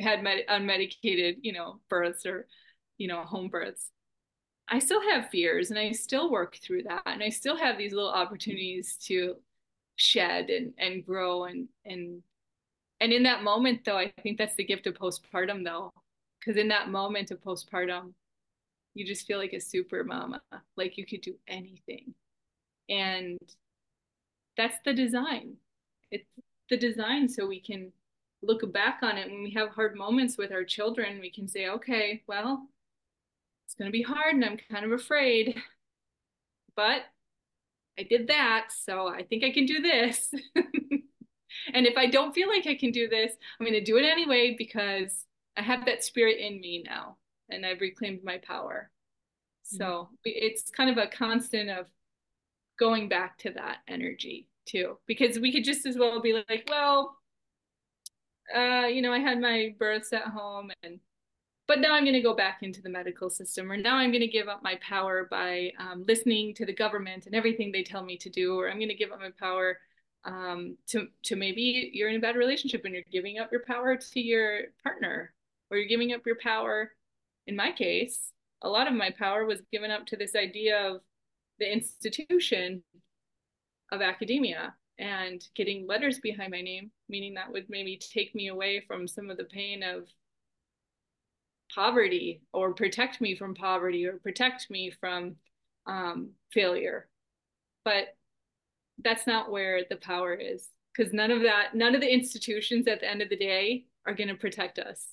had 0.00 0.22
med- 0.22 0.46
unmedicated 0.48 1.36
you 1.42 1.52
know 1.52 1.80
births 1.88 2.24
or 2.26 2.46
you 2.98 3.08
know 3.08 3.22
home 3.22 3.48
births. 3.48 3.90
I 4.68 4.78
still 4.78 5.02
have 5.10 5.30
fears 5.30 5.70
and 5.70 5.78
i 5.78 5.92
still 5.92 6.30
work 6.30 6.56
through 6.62 6.84
that 6.84 7.02
and 7.06 7.22
i 7.22 7.28
still 7.28 7.56
have 7.56 7.76
these 7.76 7.92
little 7.92 8.10
opportunities 8.10 8.96
to 9.06 9.36
shed 9.96 10.48
and 10.50 10.72
and 10.78 11.04
grow 11.04 11.44
and 11.44 11.68
and 11.84 12.22
and 13.02 13.12
in 13.12 13.22
that 13.24 13.42
moment 13.42 13.84
though 13.84 13.98
i 13.98 14.10
think 14.22 14.38
that's 14.38 14.54
the 14.54 14.64
gift 14.64 14.86
of 14.86 14.94
postpartum 14.94 15.62
though 15.64 15.92
because 16.40 16.58
in 16.58 16.68
that 16.68 16.88
moment 16.88 17.30
of 17.30 17.42
postpartum 17.42 18.14
you 18.94 19.06
just 19.06 19.26
feel 19.26 19.38
like 19.38 19.52
a 19.52 19.60
super 19.60 20.04
mama 20.04 20.40
like 20.76 20.96
you 20.96 21.06
could 21.06 21.20
do 21.20 21.34
anything. 21.48 22.14
And 22.88 23.38
that's 24.56 24.76
the 24.84 24.92
design. 24.92 25.54
It's 26.10 26.28
the 26.68 26.76
design 26.76 27.28
so 27.28 27.46
we 27.46 27.60
can 27.60 27.92
look 28.42 28.70
back 28.72 28.98
on 29.02 29.16
it. 29.16 29.30
When 29.30 29.42
we 29.42 29.52
have 29.52 29.70
hard 29.70 29.96
moments 29.96 30.36
with 30.36 30.52
our 30.52 30.64
children 30.64 31.20
we 31.20 31.30
can 31.30 31.48
say 31.48 31.68
okay 31.68 32.22
well 32.26 32.68
it's 33.66 33.74
going 33.74 33.86
to 33.86 33.92
be 33.92 34.02
hard 34.02 34.34
and 34.34 34.44
i'm 34.44 34.58
kind 34.70 34.84
of 34.84 34.92
afraid 34.92 35.56
but 36.76 37.02
i 37.98 38.02
did 38.02 38.26
that 38.26 38.68
so 38.70 39.06
i 39.06 39.22
think 39.22 39.44
i 39.44 39.50
can 39.50 39.64
do 39.64 39.80
this 39.80 40.34
And 41.72 41.86
if 41.86 41.96
I 41.96 42.06
don't 42.06 42.34
feel 42.34 42.48
like 42.48 42.66
I 42.66 42.74
can 42.74 42.90
do 42.90 43.08
this, 43.08 43.32
I'm 43.58 43.66
going 43.66 43.78
to 43.78 43.84
do 43.84 43.96
it 43.96 44.04
anyway 44.04 44.54
because 44.56 45.26
I 45.56 45.62
have 45.62 45.84
that 45.86 46.04
spirit 46.04 46.38
in 46.38 46.60
me 46.60 46.82
now 46.86 47.16
and 47.50 47.64
I've 47.64 47.80
reclaimed 47.80 48.24
my 48.24 48.38
power. 48.38 48.90
So 49.62 49.84
mm-hmm. 49.84 50.14
it's 50.24 50.70
kind 50.70 50.90
of 50.90 50.98
a 50.98 51.08
constant 51.08 51.70
of 51.70 51.86
going 52.78 53.08
back 53.08 53.38
to 53.38 53.50
that 53.50 53.78
energy 53.86 54.48
too, 54.66 54.98
because 55.06 55.38
we 55.38 55.52
could 55.52 55.64
just 55.64 55.86
as 55.86 55.96
well 55.96 56.20
be 56.20 56.42
like, 56.48 56.66
well, 56.68 57.16
uh, 58.54 58.86
you 58.86 59.02
know, 59.02 59.12
I 59.12 59.18
had 59.18 59.40
my 59.40 59.74
births 59.78 60.12
at 60.12 60.24
home 60.24 60.70
and 60.82 61.00
but 61.68 61.78
now 61.78 61.94
I'm 61.94 62.04
going 62.04 62.14
to 62.14 62.20
go 62.20 62.34
back 62.34 62.58
into 62.62 62.82
the 62.82 62.90
medical 62.90 63.30
system, 63.30 63.70
or 63.70 63.76
now 63.76 63.96
I'm 63.96 64.10
going 64.10 64.20
to 64.20 64.26
give 64.26 64.48
up 64.48 64.62
my 64.62 64.78
power 64.86 65.28
by 65.30 65.70
um, 65.78 66.04
listening 66.06 66.54
to 66.54 66.66
the 66.66 66.72
government 66.74 67.26
and 67.26 67.34
everything 67.36 67.70
they 67.70 67.84
tell 67.84 68.02
me 68.04 68.18
to 68.18 68.28
do, 68.28 68.58
or 68.58 68.68
I'm 68.68 68.78
going 68.78 68.88
to 68.88 68.94
give 68.94 69.12
up 69.12 69.20
my 69.20 69.30
power 69.38 69.78
um, 70.24 70.76
to 70.88 71.08
to 71.24 71.36
maybe 71.36 71.90
you're 71.92 72.08
in 72.08 72.16
a 72.16 72.20
bad 72.20 72.36
relationship 72.36 72.84
and 72.84 72.94
you're 72.94 73.02
giving 73.10 73.38
up 73.38 73.50
your 73.50 73.64
power 73.66 73.96
to 73.96 74.20
your 74.20 74.60
partner, 74.82 75.32
or 75.70 75.76
you're 75.76 75.88
giving 75.88 76.12
up 76.12 76.26
your 76.26 76.38
power. 76.42 76.92
In 77.46 77.56
my 77.56 77.72
case, 77.72 78.30
a 78.62 78.68
lot 78.68 78.86
of 78.86 78.94
my 78.94 79.10
power 79.10 79.44
was 79.44 79.60
given 79.72 79.90
up 79.90 80.06
to 80.06 80.16
this 80.16 80.36
idea 80.36 80.88
of 80.88 81.00
the 81.58 81.70
institution 81.70 82.82
of 83.90 84.00
academia 84.00 84.74
and 84.98 85.44
getting 85.54 85.86
letters 85.86 86.20
behind 86.20 86.52
my 86.52 86.60
name, 86.60 86.90
meaning 87.08 87.34
that 87.34 87.50
would 87.50 87.66
maybe 87.68 87.98
take 87.98 88.34
me 88.34 88.48
away 88.48 88.84
from 88.86 89.08
some 89.08 89.30
of 89.30 89.36
the 89.36 89.44
pain 89.44 89.82
of 89.82 90.06
poverty 91.74 92.42
or 92.52 92.74
protect 92.74 93.20
me 93.20 93.34
from 93.34 93.54
poverty 93.54 94.06
or 94.06 94.18
protect 94.18 94.70
me 94.70 94.92
from 95.00 95.34
um, 95.86 96.30
failure. 96.52 97.08
But 97.84 98.14
that's 98.98 99.26
not 99.26 99.50
where 99.50 99.82
the 99.88 99.96
power 99.96 100.34
is 100.34 100.68
because 100.94 101.12
none 101.12 101.30
of 101.30 101.42
that 101.42 101.74
none 101.74 101.94
of 101.94 102.00
the 102.00 102.12
institutions 102.12 102.86
at 102.86 103.00
the 103.00 103.10
end 103.10 103.22
of 103.22 103.28
the 103.28 103.36
day 103.36 103.84
are 104.06 104.14
going 104.14 104.28
to 104.28 104.34
protect 104.34 104.78
us. 104.78 105.06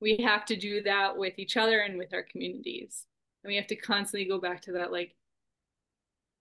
We 0.00 0.18
have 0.18 0.44
to 0.46 0.56
do 0.56 0.82
that 0.82 1.16
with 1.16 1.38
each 1.38 1.56
other 1.56 1.80
and 1.80 1.98
with 1.98 2.12
our 2.12 2.22
communities. 2.22 3.04
And 3.42 3.50
we 3.50 3.56
have 3.56 3.66
to 3.68 3.76
constantly 3.76 4.28
go 4.28 4.40
back 4.40 4.62
to 4.62 4.72
that 4.72 4.92
like 4.92 5.14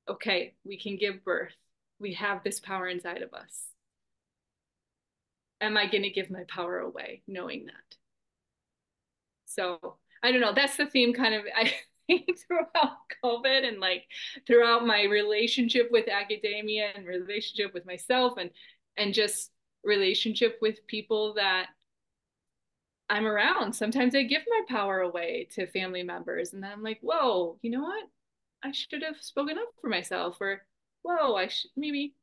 okay 0.10 0.56
we 0.66 0.80
can 0.80 0.98
give 0.98 1.24
birth. 1.24 1.56
We 2.00 2.14
have 2.14 2.44
this 2.44 2.60
power 2.60 2.88
inside 2.88 3.22
of 3.22 3.34
us. 3.34 3.68
Am 5.62 5.78
i 5.78 5.88
going 5.88 6.04
to 6.04 6.10
give 6.10 6.30
my 6.30 6.44
power 6.48 6.80
away 6.80 7.22
knowing 7.28 7.66
that? 7.66 7.98
So 9.46 9.98
i 10.24 10.32
don't 10.32 10.42
know. 10.42 10.54
That's 10.54 10.78
the 10.78 10.88
theme 10.88 11.14
kind 11.14 11.36
of 11.36 11.44
i 11.56 11.74
throughout 12.48 12.98
COVID 13.24 13.68
and 13.68 13.80
like 13.80 14.04
throughout 14.46 14.86
my 14.86 15.04
relationship 15.04 15.90
with 15.92 16.08
academia 16.08 16.90
and 16.96 17.06
relationship 17.06 17.74
with 17.74 17.86
myself 17.86 18.38
and 18.38 18.50
and 18.98 19.14
just 19.14 19.52
relationship 19.84 20.58
with 20.62 20.86
people 20.88 21.34
that 21.36 21.68
I'm 23.10 23.26
around. 23.26 23.74
Sometimes 23.74 24.16
I 24.16 24.24
give 24.24 24.42
my 24.48 24.62
power 24.68 25.02
away 25.02 25.48
to 25.54 25.68
family 25.68 26.04
members 26.04 26.54
and 26.54 26.64
then 26.64 26.72
I'm 26.72 26.84
like, 26.84 27.00
whoa, 27.02 27.60
you 27.62 27.70
know 27.70 27.84
what? 27.84 28.06
I 28.64 28.72
should 28.72 29.04
have 29.04 29.22
spoken 29.22 29.58
up 29.58 29.70
for 29.80 29.90
myself 29.90 30.38
or 30.42 30.64
whoa, 31.04 31.36
I 31.36 31.48
should 31.48 31.70
maybe, 31.78 32.16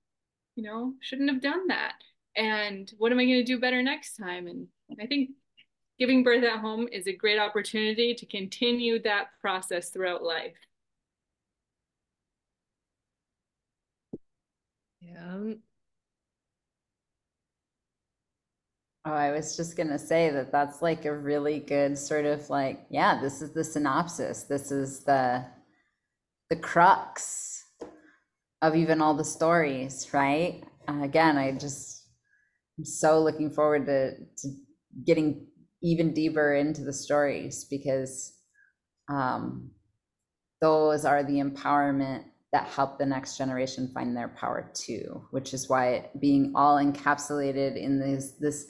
you 0.56 0.64
know, 0.64 0.94
shouldn't 1.00 1.30
have 1.30 1.40
done 1.40 1.68
that. 1.68 1.94
And 2.34 2.92
what 2.98 3.12
am 3.12 3.18
I 3.18 3.24
going 3.24 3.36
to 3.36 3.44
do 3.44 3.60
better 3.60 3.82
next 3.82 4.16
time? 4.16 4.48
And 4.48 4.66
I 5.00 5.06
think 5.06 5.30
giving 6.02 6.24
birth 6.24 6.42
at 6.42 6.58
home 6.58 6.88
is 6.90 7.06
a 7.06 7.12
great 7.12 7.38
opportunity 7.38 8.12
to 8.12 8.26
continue 8.26 9.00
that 9.00 9.28
process 9.40 9.90
throughout 9.90 10.20
life. 10.20 10.56
Yeah. 15.00 15.52
Oh, 19.04 19.12
I 19.12 19.30
was 19.30 19.56
just 19.56 19.76
going 19.76 19.90
to 19.90 19.98
say 19.98 20.30
that 20.30 20.50
that's 20.50 20.82
like 20.82 21.04
a 21.04 21.16
really 21.16 21.60
good 21.60 21.96
sort 21.96 22.24
of 22.24 22.50
like, 22.50 22.84
yeah, 22.90 23.20
this 23.20 23.40
is 23.40 23.52
the 23.52 23.62
synopsis. 23.62 24.42
This 24.42 24.72
is 24.72 25.04
the 25.04 25.44
the 26.50 26.56
crux 26.56 27.62
of 28.60 28.74
even 28.74 29.00
all 29.00 29.14
the 29.14 29.22
stories, 29.22 30.08
right? 30.12 30.64
Uh, 30.88 31.02
again, 31.04 31.38
I 31.38 31.52
just 31.52 32.08
I'm 32.76 32.84
so 32.84 33.20
looking 33.20 33.50
forward 33.50 33.86
to 33.86 34.16
to 34.16 34.48
getting 35.06 35.46
even 35.82 36.14
deeper 36.14 36.54
into 36.54 36.82
the 36.82 36.92
stories 36.92 37.64
because 37.64 38.34
um, 39.08 39.70
those 40.60 41.04
are 41.04 41.22
the 41.22 41.40
empowerment 41.40 42.24
that 42.52 42.68
help 42.68 42.98
the 42.98 43.06
next 43.06 43.36
generation 43.36 43.90
find 43.94 44.16
their 44.16 44.28
power 44.28 44.70
too, 44.74 45.26
which 45.30 45.54
is 45.54 45.68
why 45.68 46.10
being 46.20 46.52
all 46.54 46.76
encapsulated 46.76 47.76
in 47.76 47.98
this 47.98 48.32
this 48.38 48.66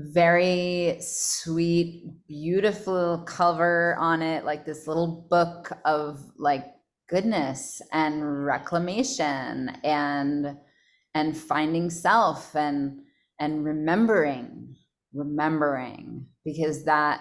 very 0.00 0.98
sweet, 1.00 2.04
beautiful 2.26 3.18
cover 3.26 3.96
on 4.00 4.22
it, 4.22 4.44
like 4.44 4.66
this 4.66 4.88
little 4.88 5.26
book 5.30 5.70
of 5.84 6.20
like 6.36 6.66
goodness 7.08 7.80
and 7.92 8.44
reclamation 8.44 9.70
and 9.84 10.56
and 11.14 11.36
finding 11.36 11.90
self 11.90 12.56
and 12.56 13.00
and 13.38 13.64
remembering 13.64 14.74
remembering 15.12 16.26
because 16.44 16.84
that 16.84 17.20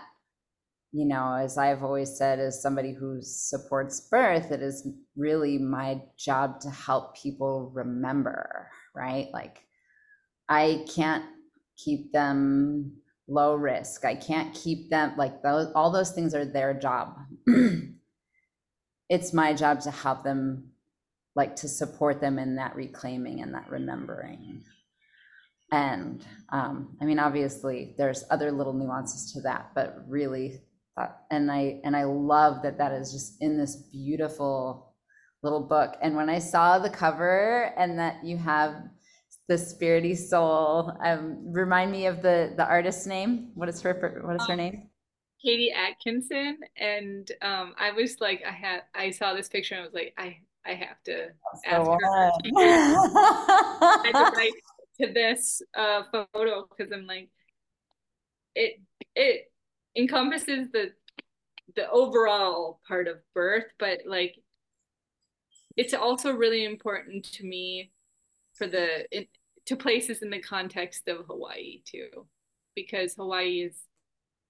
you 0.92 1.06
know 1.06 1.34
as 1.36 1.58
i've 1.58 1.84
always 1.84 2.16
said 2.18 2.40
as 2.40 2.62
somebody 2.62 2.94
who 2.94 3.20
supports 3.22 4.02
birth 4.12 4.52
it 4.52 4.62
is 4.62 4.88
really 5.16 5.58
my 5.58 6.02
job 6.18 6.60
to 6.60 6.70
help 6.70 7.16
people 7.18 7.72
remember 7.74 8.70
right? 8.96 9.30
Like 9.34 9.66
i 10.50 10.86
can't 10.94 11.26
keep 11.78 12.12
them 12.12 12.98
low 13.28 13.56
risk. 13.56 14.04
I 14.06 14.16
can't 14.16 14.54
keep 14.54 14.90
them 14.90 15.14
like 15.18 15.42
those 15.42 15.72
all 15.76 15.92
those 15.92 16.12
things 16.12 16.36
are 16.36 16.46
their 16.46 16.74
job. 16.74 17.18
It's 19.10 19.34
my 19.34 19.54
job 19.54 19.82
to 19.82 19.92
help 19.92 20.24
them 20.24 20.72
like 21.36 21.58
to 21.58 21.68
support 21.68 22.20
them 22.20 22.40
in 22.40 22.56
that 22.56 22.76
reclaiming 22.76 23.42
and 23.42 23.54
that 23.54 23.70
remembering 23.70 24.64
and 25.74 26.26
um, 26.50 26.96
i 27.02 27.06
mean 27.06 27.20
obviously 27.20 27.96
there's 27.98 28.24
other 28.30 28.52
little 28.52 28.74
nuances 28.74 29.32
to 29.34 29.42
that 29.42 29.72
but 29.76 30.04
really 30.08 30.62
uh, 30.98 31.08
and 31.32 31.52
i 31.52 31.80
and 31.84 31.96
i 31.96 32.04
love 32.04 32.62
that 32.62 32.78
that 32.78 32.92
is 32.92 33.12
just 33.12 33.42
in 33.42 33.58
this 33.58 33.76
beautiful 33.92 34.94
little 35.44 35.62
book. 35.62 35.96
And 36.02 36.16
when 36.16 36.30
i 36.30 36.40
saw 36.40 36.80
the 36.80 36.90
cover 36.90 37.74
and 37.78 38.00
that 38.00 38.24
you 38.24 38.38
have 38.38 38.76
the 39.50 39.56
spirity 39.56 40.18
soul 40.18 40.94
um, 41.04 41.52
remind 41.52 41.92
me 41.92 42.06
of 42.08 42.22
the 42.22 42.54
the 42.56 42.66
artist's 42.66 43.06
name. 43.06 43.52
What 43.54 43.70
is 43.70 43.82
her 43.82 44.22
what 44.24 44.36
is 44.38 44.48
her 44.48 44.54
um, 44.54 44.58
name? 44.58 44.90
Katie 45.44 45.74
atkinson. 45.74 46.58
And 46.78 47.30
um, 47.42 47.76
i 47.78 47.92
was 47.92 48.18
like 48.22 48.42
i 48.48 48.52
had 48.52 48.84
i 48.96 49.12
saw 49.12 49.34
this 49.34 49.50
picture 49.50 49.76
and 49.76 49.82
i 49.82 49.86
was 49.86 49.94
like 49.94 50.14
i 50.18 50.38
i 50.66 50.74
have 50.74 51.04
to 51.06 51.28
ask 51.66 51.86
her. 51.86 51.98
I 54.06 54.52
to 55.00 55.12
this 55.12 55.62
uh, 55.78 56.04
photo 56.12 56.68
because 56.70 56.92
I'm 56.92 57.08
like, 57.08 57.30
it 58.56 58.82
it 59.16 59.52
encompasses 59.96 60.70
the 60.72 60.92
the 61.76 61.90
overall 61.90 62.80
part 62.88 63.08
of 63.08 63.18
birth, 63.34 63.66
but 63.80 64.00
like 64.06 64.36
it's 65.76 65.94
also 65.94 66.32
really 66.32 66.66
important 66.66 67.24
to 67.26 67.46
me 67.46 67.92
for 68.54 68.68
the 68.68 69.06
it, 69.12 69.30
to 69.66 69.76
places 69.76 70.22
in 70.22 70.30
the 70.30 70.42
context 70.42 71.08
of 71.08 71.26
Hawaii 71.28 71.82
too, 71.86 72.28
because 72.76 73.16
Hawaii 73.16 73.62
is 73.62 73.78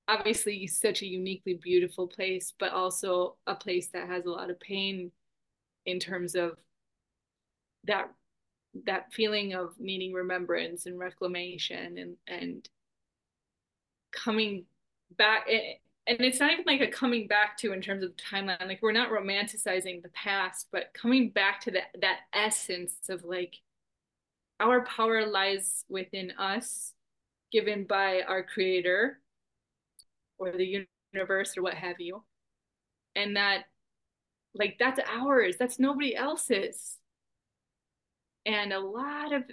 obviously 0.08 0.68
such 0.68 1.02
a 1.02 1.08
uniquely 1.08 1.60
beautiful 1.62 2.08
place, 2.08 2.54
but 2.60 2.74
also 2.74 3.38
a 3.48 3.56
place 3.56 3.90
that 3.94 4.08
has 4.10 4.26
a 4.26 4.30
lot 4.30 4.50
of 4.50 4.60
pain 4.60 5.12
in 5.86 6.00
terms 6.00 6.36
of 6.36 6.58
that 7.86 8.10
that 8.86 9.12
feeling 9.14 9.54
of 9.54 9.80
needing 9.80 10.14
remembrance 10.14 10.86
and 10.86 10.98
reclamation 10.98 11.98
and 11.98 12.16
and 12.28 12.70
coming 14.12 14.66
back 15.18 15.48
and 16.08 16.20
it's 16.20 16.40
not 16.40 16.52
even 16.52 16.66
like 16.66 16.82
a 16.82 16.88
coming 16.88 17.28
back 17.28 17.58
to 17.58 17.72
in 17.72 17.82
terms 17.82 18.04
of 18.04 18.12
timeline 18.16 18.68
like 18.68 18.80
we're 18.82 18.92
not 18.92 19.10
romanticizing 19.12 20.02
the 20.02 20.10
past 20.10 20.68
but 20.72 20.94
coming 20.94 21.30
back 21.30 21.62
to 21.62 21.72
that 21.72 21.88
that 22.02 22.20
essence 22.34 22.96
of 23.10 23.24
like 23.24 23.56
our 24.60 24.86
power 24.86 25.26
lies 25.26 25.84
within 25.90 26.32
us 26.32 26.94
given 27.52 27.84
by 27.86 28.22
our 28.28 28.44
creator 28.44 29.20
or 30.38 30.52
the 30.52 30.88
universe 31.14 31.58
or 31.58 31.62
what 31.62 31.76
have 31.76 32.00
you. 32.00 32.24
And 33.16 33.38
that 33.38 33.66
like 34.56 34.78
that's 34.80 35.00
ours. 35.08 35.56
That's 35.58 35.80
nobody 35.80 36.16
else's 36.16 36.98
and 38.46 38.74
a 38.74 38.80
lot 38.80 39.34
of 39.34 39.44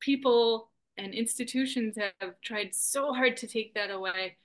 people 0.00 0.70
and 0.96 1.14
institutions 1.14 1.96
have 1.96 2.40
tried 2.42 2.74
so 2.74 3.12
hard 3.12 3.36
to 3.38 3.46
take 3.46 3.74
that 3.74 3.90
away. 3.90 4.36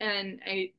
And 0.00 0.40
I, 0.46 0.72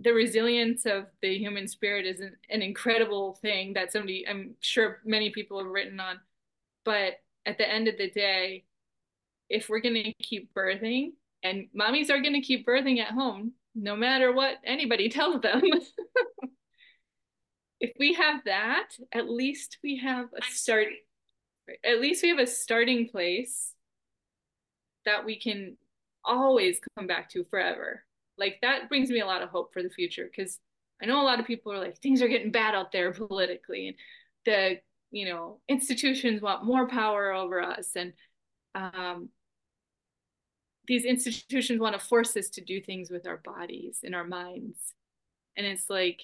the 0.00 0.12
resilience 0.12 0.84
of 0.84 1.06
the 1.22 1.38
human 1.38 1.68
spirit 1.68 2.04
is 2.04 2.20
an, 2.20 2.36
an 2.50 2.60
incredible 2.60 3.38
thing 3.40 3.72
that 3.74 3.92
somebody, 3.92 4.26
I'm 4.28 4.54
sure 4.60 5.00
many 5.04 5.30
people 5.30 5.58
have 5.58 5.72
written 5.72 5.98
on. 6.00 6.20
But 6.84 7.14
at 7.46 7.56
the 7.58 7.68
end 7.68 7.88
of 7.88 7.96
the 7.96 8.10
day, 8.10 8.64
if 9.48 9.68
we're 9.68 9.80
going 9.80 9.94
to 9.94 10.12
keep 10.22 10.52
birthing, 10.54 11.12
and 11.42 11.68
mommies 11.78 12.10
are 12.10 12.20
going 12.20 12.34
to 12.34 12.40
keep 12.40 12.66
birthing 12.66 12.98
at 13.00 13.12
home, 13.12 13.52
no 13.74 13.96
matter 13.96 14.32
what 14.32 14.56
anybody 14.64 15.08
tells 15.10 15.40
them. 15.40 15.62
if 17.80 17.92
we 17.98 18.14
have 18.14 18.42
that, 18.44 18.88
at 19.12 19.30
least 19.30 19.78
we 19.82 19.98
have 19.98 20.26
a 20.36 20.42
start 20.42 20.88
at 21.84 22.00
least 22.00 22.22
we 22.22 22.28
have 22.28 22.38
a 22.38 22.46
starting 22.46 23.08
place 23.08 23.72
that 25.04 25.24
we 25.24 25.38
can 25.38 25.76
always 26.24 26.80
come 26.96 27.06
back 27.06 27.30
to 27.30 27.44
forever. 27.44 28.04
Like 28.38 28.58
that 28.62 28.88
brings 28.88 29.10
me 29.10 29.20
a 29.20 29.26
lot 29.26 29.42
of 29.42 29.48
hope 29.48 29.72
for 29.72 29.82
the 29.82 29.90
future 29.90 30.28
because 30.30 30.58
I 31.02 31.06
know 31.06 31.22
a 31.22 31.24
lot 31.24 31.40
of 31.40 31.46
people 31.46 31.72
are 31.72 31.78
like 31.78 31.98
things 31.98 32.22
are 32.22 32.28
getting 32.28 32.50
bad 32.50 32.74
out 32.74 32.92
there 32.92 33.12
politically 33.12 33.88
and 33.88 33.96
the 34.44 34.80
you 35.10 35.26
know 35.26 35.60
institutions 35.68 36.42
want 36.42 36.64
more 36.64 36.88
power 36.88 37.32
over 37.32 37.60
us 37.60 37.90
and 37.96 38.12
um, 38.74 39.30
these 40.86 41.04
institutions 41.04 41.80
want 41.80 41.98
to 41.98 42.06
force 42.06 42.36
us 42.36 42.50
to 42.50 42.60
do 42.60 42.80
things 42.80 43.10
with 43.10 43.26
our 43.26 43.38
bodies 43.38 44.00
and 44.04 44.14
our 44.14 44.26
minds 44.26 44.94
and 45.56 45.66
it's 45.66 45.88
like 45.88 46.20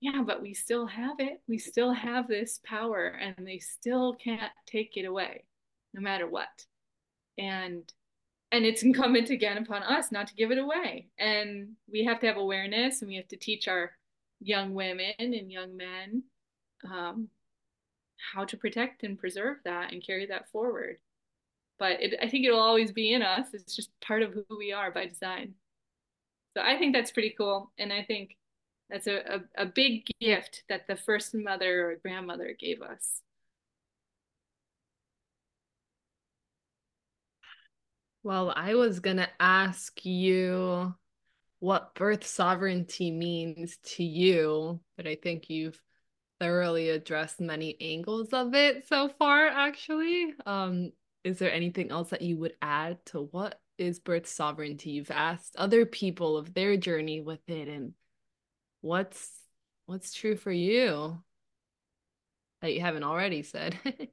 yeah, 0.00 0.22
but 0.26 0.42
we 0.42 0.54
still 0.54 0.86
have 0.86 1.20
it. 1.20 1.40
We 1.48 1.58
still 1.58 1.92
have 1.92 2.28
this 2.28 2.60
power 2.64 3.06
and 3.06 3.46
they 3.46 3.58
still 3.58 4.14
can't 4.14 4.52
take 4.66 4.96
it 4.96 5.04
away 5.04 5.44
no 5.94 6.02
matter 6.02 6.28
what. 6.28 6.48
And 7.38 7.90
and 8.52 8.64
it's 8.64 8.82
incumbent 8.84 9.30
again 9.30 9.58
upon 9.58 9.82
us 9.82 10.12
not 10.12 10.28
to 10.28 10.34
give 10.34 10.50
it 10.50 10.58
away. 10.58 11.08
And 11.18 11.70
we 11.90 12.04
have 12.04 12.20
to 12.20 12.26
have 12.26 12.36
awareness 12.36 13.00
and 13.00 13.08
we 13.08 13.16
have 13.16 13.28
to 13.28 13.36
teach 13.36 13.68
our 13.68 13.92
young 14.40 14.74
women 14.74 15.14
and 15.18 15.50
young 15.50 15.76
men 15.76 16.22
um, 16.84 17.28
how 18.34 18.44
to 18.44 18.56
protect 18.56 19.02
and 19.02 19.18
preserve 19.18 19.56
that 19.64 19.92
and 19.92 20.04
carry 20.04 20.26
that 20.26 20.50
forward. 20.50 20.98
But 21.78 22.02
it, 22.02 22.14
I 22.22 22.28
think 22.28 22.46
it'll 22.46 22.60
always 22.60 22.92
be 22.92 23.12
in 23.12 23.22
us. 23.22 23.48
It's 23.52 23.74
just 23.74 23.90
part 24.00 24.22
of 24.22 24.32
who 24.32 24.44
we 24.58 24.72
are 24.72 24.90
by 24.90 25.06
design. 25.06 25.54
So 26.54 26.62
I 26.62 26.78
think 26.78 26.94
that's 26.94 27.10
pretty 27.10 27.34
cool. 27.36 27.70
And 27.78 27.92
I 27.92 28.02
think 28.02 28.36
that's 28.90 29.06
a, 29.06 29.16
a, 29.56 29.62
a 29.62 29.66
big 29.66 30.06
gift 30.20 30.64
that 30.68 30.86
the 30.86 30.96
first 30.96 31.34
mother 31.34 31.90
or 31.90 31.96
grandmother 31.96 32.54
gave 32.58 32.82
us. 32.82 33.22
Well, 38.22 38.52
I 38.54 38.74
was 38.74 39.00
going 39.00 39.18
to 39.18 39.28
ask 39.38 40.04
you 40.04 40.94
what 41.60 41.94
birth 41.94 42.26
sovereignty 42.26 43.10
means 43.10 43.78
to 43.84 44.04
you, 44.04 44.80
but 44.96 45.06
I 45.06 45.14
think 45.14 45.48
you've 45.48 45.80
thoroughly 46.40 46.90
addressed 46.90 47.40
many 47.40 47.76
angles 47.80 48.32
of 48.32 48.54
it 48.54 48.86
so 48.88 49.08
far, 49.18 49.46
actually. 49.46 50.34
Um, 50.44 50.92
is 51.24 51.38
there 51.38 51.52
anything 51.52 51.90
else 51.90 52.10
that 52.10 52.22
you 52.22 52.36
would 52.38 52.54
add 52.60 53.04
to 53.06 53.22
what 53.30 53.60
is 53.78 54.00
birth 54.00 54.26
sovereignty? 54.26 54.90
You've 54.90 55.10
asked 55.10 55.56
other 55.56 55.86
people 55.86 56.36
of 56.36 56.52
their 56.52 56.76
journey 56.76 57.20
with 57.20 57.48
it 57.48 57.68
and 57.68 57.94
what's 58.86 59.30
what's 59.86 60.12
true 60.14 60.36
for 60.36 60.52
you 60.52 61.22
that 62.62 62.72
you 62.72 62.80
haven't 62.80 63.04
already 63.04 63.42
said? 63.42 63.78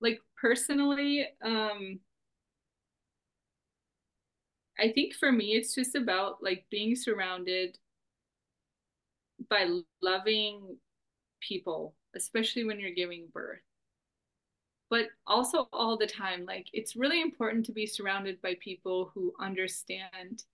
Like 0.00 0.20
personally 0.36 1.26
um 1.42 1.98
i 4.78 4.90
think 4.90 5.14
for 5.14 5.32
me 5.32 5.52
it's 5.54 5.74
just 5.74 5.94
about 5.94 6.42
like 6.42 6.66
being 6.70 6.94
surrounded 6.94 7.78
by 9.48 9.66
loving 10.02 10.76
people 11.40 11.94
especially 12.14 12.64
when 12.64 12.78
you're 12.78 12.90
giving 12.90 13.26
birth. 13.32 13.60
But 14.90 15.08
also 15.26 15.68
all 15.72 15.96
the 15.96 16.06
time 16.06 16.44
like 16.44 16.68
it's 16.72 16.94
really 16.96 17.20
important 17.22 17.66
to 17.66 17.72
be 17.72 17.86
surrounded 17.86 18.40
by 18.42 18.56
people 18.60 19.10
who 19.14 19.32
understand 19.40 20.44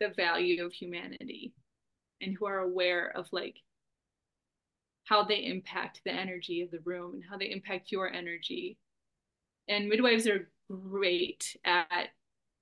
the 0.00 0.08
value 0.08 0.64
of 0.64 0.72
humanity 0.72 1.52
and 2.20 2.36
who 2.36 2.46
are 2.46 2.58
aware 2.58 3.12
of 3.16 3.28
like 3.32 3.56
how 5.04 5.22
they 5.22 5.44
impact 5.44 6.00
the 6.04 6.12
energy 6.12 6.62
of 6.62 6.70
the 6.70 6.80
room 6.84 7.14
and 7.14 7.24
how 7.28 7.36
they 7.36 7.50
impact 7.50 7.92
your 7.92 8.10
energy. 8.10 8.78
And 9.68 9.88
midwives 9.88 10.26
are 10.26 10.48
great 10.70 11.56
at 11.64 12.08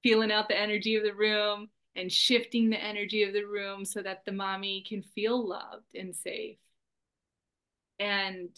feeling 0.03 0.33
out 0.33 0.49
the 0.49 0.59
energy 0.59 0.97
of 0.97 1.05
the 1.05 1.15
room 1.15 1.69
and 1.95 2.11
shifting 2.11 2.71
the 2.71 2.83
energy 2.83 3.23
of 3.23 3.33
the 3.33 3.45
room 3.45 3.85
so 3.85 4.03
that 4.03 4.25
the 4.25 4.33
mommy 4.33 4.85
can 4.87 5.03
feel 5.03 5.47
loved 5.47 5.95
and 5.95 6.15
safe. 6.15 6.59
And 8.01 8.49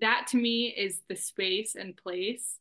that 0.00 0.26
to 0.28 0.36
me 0.36 0.68
is 0.68 1.00
the 1.08 1.16
space 1.16 1.76
and 1.76 1.96
place 1.96 2.58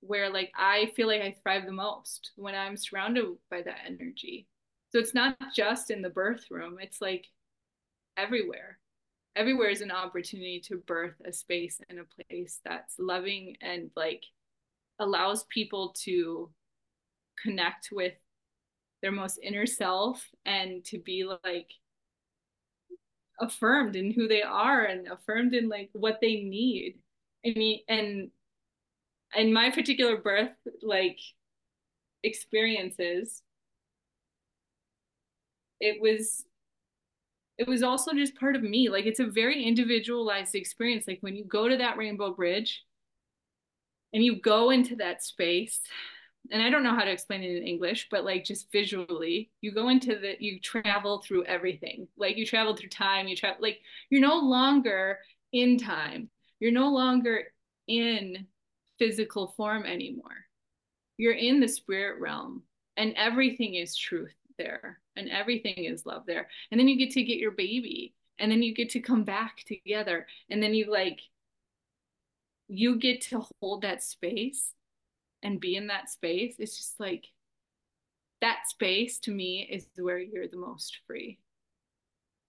where 0.00 0.30
like 0.30 0.52
I 0.56 0.90
feel 0.96 1.06
like 1.06 1.22
I 1.22 1.36
thrive 1.42 1.66
the 1.66 1.72
most 1.72 2.32
when 2.36 2.54
I'm 2.54 2.76
surrounded 2.76 3.26
by 3.50 3.62
that 3.62 3.78
energy. 3.86 4.46
So 4.90 4.98
it's 4.98 5.14
not 5.14 5.36
just 5.54 5.90
in 5.90 6.02
the 6.02 6.10
birth 6.10 6.46
room, 6.50 6.78
it's 6.80 7.00
like 7.00 7.26
everywhere. 8.16 8.78
Everywhere 9.36 9.70
is 9.70 9.80
an 9.80 9.92
opportunity 9.92 10.60
to 10.66 10.78
birth 10.86 11.14
a 11.24 11.32
space 11.32 11.80
and 11.88 12.00
a 12.00 12.24
place 12.24 12.60
that's 12.64 12.96
loving 12.98 13.56
and 13.60 13.90
like 13.94 14.24
allows 14.98 15.44
people 15.44 15.94
to 16.04 16.50
connect 17.42 17.90
with 17.92 18.14
their 19.02 19.12
most 19.12 19.38
inner 19.42 19.66
self 19.66 20.26
and 20.44 20.84
to 20.84 20.98
be 20.98 21.24
like 21.24 21.70
affirmed 23.40 23.96
in 23.96 24.10
who 24.10 24.28
they 24.28 24.42
are 24.42 24.84
and 24.84 25.08
affirmed 25.08 25.54
in 25.54 25.68
like 25.68 25.90
what 25.92 26.18
they 26.20 26.42
need. 26.42 26.98
I 27.46 27.52
mean, 27.56 27.80
and 27.88 28.30
in 29.36 29.52
my 29.52 29.70
particular 29.70 30.16
birth 30.16 30.50
like 30.82 31.18
experiences, 32.22 33.42
it 35.80 36.00
was 36.00 36.44
it 37.58 37.68
was 37.68 37.82
also 37.82 38.12
just 38.14 38.36
part 38.36 38.56
of 38.56 38.62
me. 38.62 38.88
Like 38.88 39.04
it's 39.06 39.20
a 39.20 39.26
very 39.26 39.62
individualized 39.62 40.54
experience. 40.54 41.04
Like 41.06 41.18
when 41.20 41.36
you 41.36 41.44
go 41.44 41.68
to 41.68 41.76
that 41.76 41.98
rainbow 41.98 42.32
bridge 42.32 42.84
and 44.14 44.24
you 44.24 44.40
go 44.40 44.70
into 44.70 44.96
that 44.96 45.22
space 45.22 45.80
and 46.50 46.62
I 46.62 46.70
don't 46.70 46.82
know 46.82 46.94
how 46.94 47.04
to 47.04 47.10
explain 47.10 47.42
it 47.42 47.56
in 47.56 47.62
English, 47.66 48.08
but 48.10 48.24
like 48.24 48.44
just 48.44 48.72
visually, 48.72 49.50
you 49.60 49.72
go 49.72 49.90
into 49.90 50.18
the, 50.18 50.36
you 50.40 50.58
travel 50.58 51.20
through 51.20 51.44
everything. 51.44 52.08
Like 52.16 52.36
you 52.38 52.46
travel 52.46 52.74
through 52.74 52.88
time, 52.88 53.28
you 53.28 53.36
travel, 53.36 53.58
like 53.60 53.80
you're 54.08 54.22
no 54.22 54.38
longer 54.38 55.18
in 55.52 55.78
time. 55.78 56.30
You're 56.60 56.72
no 56.72 56.90
longer 56.90 57.44
in 57.86 58.46
physical 59.00 59.54
form 59.56 59.84
anymore. 59.84 60.46
You're 61.16 61.32
in 61.32 61.58
the 61.58 61.66
spirit 61.66 62.20
realm 62.20 62.62
and 62.96 63.14
everything 63.16 63.74
is 63.74 63.96
truth 63.96 64.34
there 64.58 65.00
and 65.16 65.28
everything 65.28 65.84
is 65.84 66.06
love 66.06 66.24
there. 66.26 66.48
And 66.70 66.78
then 66.78 66.86
you 66.86 66.96
get 66.96 67.10
to 67.14 67.24
get 67.24 67.38
your 67.38 67.50
baby 67.50 68.14
and 68.38 68.52
then 68.52 68.62
you 68.62 68.74
get 68.74 68.90
to 68.90 69.00
come 69.00 69.24
back 69.24 69.64
together 69.66 70.26
and 70.48 70.62
then 70.62 70.74
you 70.74 70.90
like, 70.90 71.20
you 72.68 72.96
get 72.96 73.22
to 73.22 73.44
hold 73.60 73.82
that 73.82 74.02
space 74.02 74.72
and 75.42 75.60
be 75.60 75.76
in 75.76 75.88
that 75.88 76.10
space, 76.10 76.56
it's 76.58 76.76
just 76.76 77.00
like 77.00 77.26
that 78.40 78.68
space 78.68 79.18
to 79.20 79.30
me 79.30 79.66
is 79.70 79.86
where 79.96 80.18
you're 80.18 80.48
the 80.48 80.56
most 80.56 80.98
free. 81.06 81.38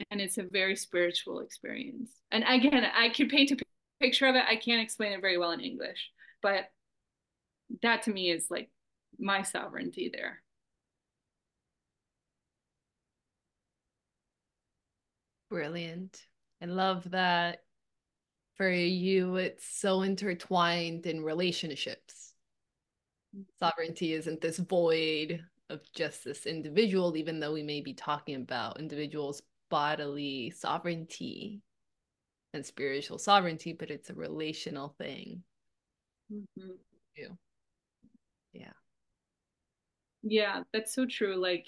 And 0.09 0.19
it's 0.19 0.37
a 0.37 0.43
very 0.43 0.75
spiritual 0.75 1.39
experience. 1.39 2.11
And 2.31 2.43
again, 2.47 2.85
I 2.95 3.09
can 3.09 3.29
paint 3.29 3.51
a 3.51 3.57
picture 3.99 4.27
of 4.27 4.35
it. 4.35 4.43
I 4.49 4.55
can't 4.55 4.81
explain 4.81 5.13
it 5.13 5.21
very 5.21 5.37
well 5.37 5.51
in 5.51 5.59
English, 5.59 6.11
but 6.41 6.65
that 7.81 8.03
to 8.03 8.11
me 8.11 8.29
is 8.31 8.47
like 8.49 8.69
my 9.19 9.41
sovereignty 9.43 10.09
there. 10.13 10.41
Brilliant. 15.49 16.25
I 16.61 16.65
love 16.65 17.11
that 17.11 17.63
for 18.55 18.69
you, 18.69 19.37
it's 19.37 19.65
so 19.65 20.01
intertwined 20.03 21.05
in 21.05 21.23
relationships 21.23 22.31
sovereignty 23.59 24.13
isn't 24.13 24.41
this 24.41 24.57
void 24.57 25.43
of 25.69 25.81
just 25.93 26.23
this 26.25 26.45
individual, 26.45 27.15
even 27.15 27.39
though 27.39 27.53
we 27.53 27.63
may 27.63 27.81
be 27.81 27.93
talking 27.93 28.35
about 28.35 28.79
individuals' 28.79 29.41
bodily 29.69 30.51
sovereignty 30.51 31.61
and 32.53 32.65
spiritual 32.65 33.17
sovereignty, 33.17 33.71
but 33.71 33.89
it's 33.89 34.09
a 34.09 34.13
relational 34.13 34.89
thing. 34.97 35.43
Mm-hmm. 36.31 36.71
Yeah. 38.53 38.73
Yeah, 40.23 40.63
that's 40.73 40.93
so 40.93 41.05
true. 41.05 41.35
Like, 41.37 41.67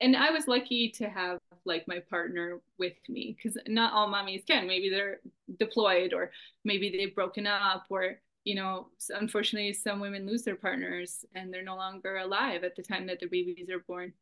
and 0.00 0.16
I 0.16 0.30
was 0.30 0.46
lucky 0.46 0.90
to 0.96 1.08
have 1.08 1.38
like 1.64 1.88
my 1.88 2.00
partner 2.10 2.60
with 2.78 2.92
me 3.08 3.34
because 3.36 3.56
not 3.66 3.92
all 3.92 4.08
mommies 4.08 4.46
can. 4.46 4.66
Maybe 4.66 4.90
they're 4.90 5.20
deployed 5.58 6.12
or 6.12 6.30
maybe 6.64 6.90
they've 6.90 7.14
broken 7.14 7.46
up 7.46 7.86
or 7.90 8.16
you 8.44 8.54
know, 8.54 8.86
unfortunately, 9.10 9.72
some 9.72 9.98
women 9.98 10.24
lose 10.24 10.44
their 10.44 10.54
partners 10.54 11.24
and 11.34 11.52
they're 11.52 11.64
no 11.64 11.74
longer 11.74 12.18
alive 12.18 12.62
at 12.62 12.76
the 12.76 12.82
time 12.82 13.06
that 13.08 13.18
their 13.18 13.28
babies 13.28 13.68
are 13.70 13.80
born. 13.88 14.12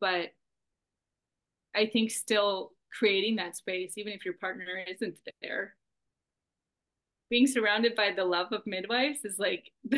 But 0.00 0.30
I 1.74 1.86
think 1.86 2.10
still 2.10 2.72
creating 2.92 3.36
that 3.36 3.56
space, 3.56 3.96
even 3.96 4.12
if 4.12 4.24
your 4.24 4.34
partner 4.34 4.66
isn't 4.88 5.18
there, 5.42 5.74
being 7.30 7.46
surrounded 7.46 7.94
by 7.94 8.12
the 8.12 8.24
love 8.24 8.52
of 8.52 8.66
midwives 8.66 9.24
is 9.24 9.38
like 9.38 9.70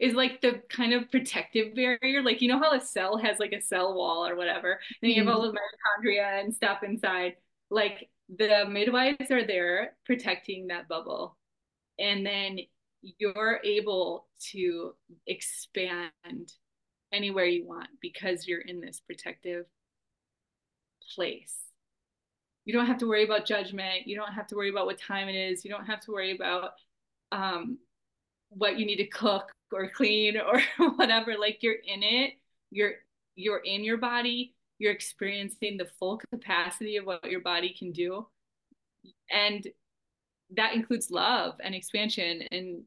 is 0.00 0.14
like 0.14 0.40
the 0.40 0.62
kind 0.68 0.92
of 0.92 1.10
protective 1.10 1.74
barrier. 1.74 2.22
Like 2.22 2.40
you 2.40 2.48
know 2.48 2.58
how 2.58 2.74
a 2.74 2.80
cell 2.80 3.16
has 3.18 3.38
like 3.38 3.52
a 3.52 3.60
cell 3.60 3.94
wall 3.94 4.26
or 4.26 4.36
whatever, 4.36 4.80
and 5.02 5.10
you 5.12 5.22
have 5.22 5.32
all 5.32 5.42
mm-hmm. 5.46 5.54
the 5.54 6.08
mitochondria 6.10 6.42
and 6.42 6.54
stuff 6.54 6.82
inside. 6.82 7.36
Like 7.70 8.08
the 8.28 8.64
midwives 8.68 9.30
are 9.30 9.46
there 9.46 9.96
protecting 10.06 10.68
that 10.68 10.88
bubble 10.88 11.36
and 11.98 12.24
then 12.24 12.58
you're 13.18 13.60
able 13.64 14.26
to 14.38 14.94
expand 15.26 16.52
anywhere 17.12 17.44
you 17.44 17.66
want 17.66 17.88
because 18.00 18.46
you're 18.46 18.60
in 18.60 18.80
this 18.80 19.00
protective 19.00 19.66
place. 21.14 21.56
You 22.64 22.72
don't 22.72 22.86
have 22.86 22.98
to 22.98 23.08
worry 23.08 23.24
about 23.24 23.46
judgment. 23.46 24.06
You 24.06 24.16
don't 24.16 24.32
have 24.32 24.46
to 24.48 24.56
worry 24.56 24.70
about 24.70 24.86
what 24.86 24.98
time 24.98 25.28
it 25.28 25.34
is. 25.34 25.64
You 25.64 25.70
don't 25.70 25.86
have 25.86 26.00
to 26.02 26.12
worry 26.12 26.34
about 26.34 26.72
um, 27.32 27.78
what 28.50 28.78
you 28.78 28.86
need 28.86 28.96
to 28.96 29.06
cook 29.06 29.50
or 29.72 29.88
clean 29.88 30.36
or 30.36 30.60
whatever. 30.96 31.36
Like 31.38 31.62
you're 31.62 31.74
in 31.74 32.02
it. 32.02 32.34
You're 32.70 32.92
you're 33.34 33.58
in 33.58 33.82
your 33.84 33.98
body. 33.98 34.54
You're 34.78 34.92
experiencing 34.92 35.76
the 35.76 35.88
full 35.98 36.20
capacity 36.32 36.96
of 36.96 37.06
what 37.06 37.30
your 37.30 37.40
body 37.40 37.74
can 37.76 37.92
do. 37.92 38.26
And 39.30 39.66
that 40.54 40.74
includes 40.74 41.10
love 41.10 41.54
and 41.62 41.74
expansion 41.74 42.42
and 42.50 42.82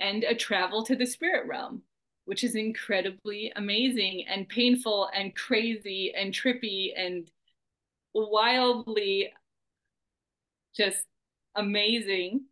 and 0.00 0.24
a 0.24 0.34
travel 0.34 0.84
to 0.84 0.96
the 0.96 1.06
spirit 1.06 1.46
realm 1.46 1.82
which 2.24 2.44
is 2.44 2.54
incredibly 2.54 3.52
amazing 3.56 4.24
and 4.28 4.48
painful 4.48 5.10
and 5.14 5.34
crazy 5.34 6.12
and 6.16 6.32
trippy 6.32 6.92
and 6.96 7.30
wildly 8.14 9.32
just 10.74 11.06
amazing. 11.54 12.42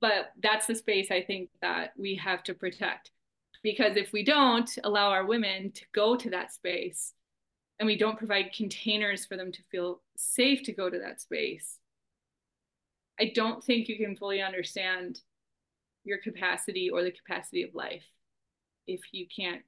But 0.00 0.32
that's 0.42 0.66
the 0.66 0.74
space 0.74 1.10
i 1.10 1.20
think 1.22 1.50
that 1.60 1.92
we 1.96 2.14
have 2.16 2.42
to 2.44 2.54
protect. 2.54 3.10
Because 3.62 3.96
if 3.96 4.12
we 4.12 4.24
don't 4.24 4.70
allow 4.82 5.10
our 5.10 5.24
women 5.24 5.70
to 5.72 5.84
go 5.94 6.16
to 6.16 6.30
that 6.30 6.52
space 6.52 7.12
and 7.78 7.86
we 7.86 7.96
don't 7.96 8.18
provide 8.18 8.52
containers 8.56 9.24
for 9.24 9.36
them 9.36 9.52
to 9.52 9.62
feel 9.70 10.00
safe 10.16 10.62
to 10.64 10.72
go 10.72 10.90
to 10.90 10.98
that 10.98 11.20
space 11.20 11.78
I 13.20 13.30
don't 13.34 13.62
think 13.62 13.88
you 13.88 13.96
can 13.96 14.16
fully 14.16 14.42
understand 14.42 15.20
your 16.04 16.18
capacity 16.18 16.90
or 16.90 17.02
the 17.02 17.12
capacity 17.12 17.62
of 17.62 17.74
life 17.74 18.04
if 18.86 19.00
you 19.12 19.26
can't 19.34 19.62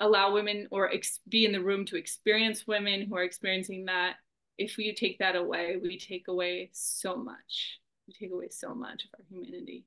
allow 0.00 0.32
women 0.32 0.68
or 0.70 0.90
be 1.28 1.44
in 1.44 1.52
the 1.52 1.62
room 1.62 1.86
to 1.86 1.96
experience 1.96 2.66
women 2.66 3.06
who 3.06 3.16
are 3.16 3.22
experiencing 3.22 3.86
that. 3.86 4.16
If 4.58 4.76
we 4.76 4.94
take 4.94 5.18
that 5.18 5.36
away, 5.36 5.76
we 5.82 5.98
take 5.98 6.28
away 6.28 6.70
so 6.72 7.16
much. 7.16 7.80
We 8.06 8.14
take 8.14 8.32
away 8.32 8.48
so 8.50 8.74
much 8.74 9.04
of 9.04 9.10
our 9.18 9.24
humanity. 9.30 9.84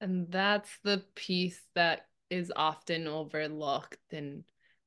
And 0.00 0.30
that's 0.30 0.70
the 0.84 1.04
piece 1.14 1.60
that 1.74 2.06
is 2.30 2.52
often 2.54 3.06
overlooked 3.06 3.98
and 4.12 4.44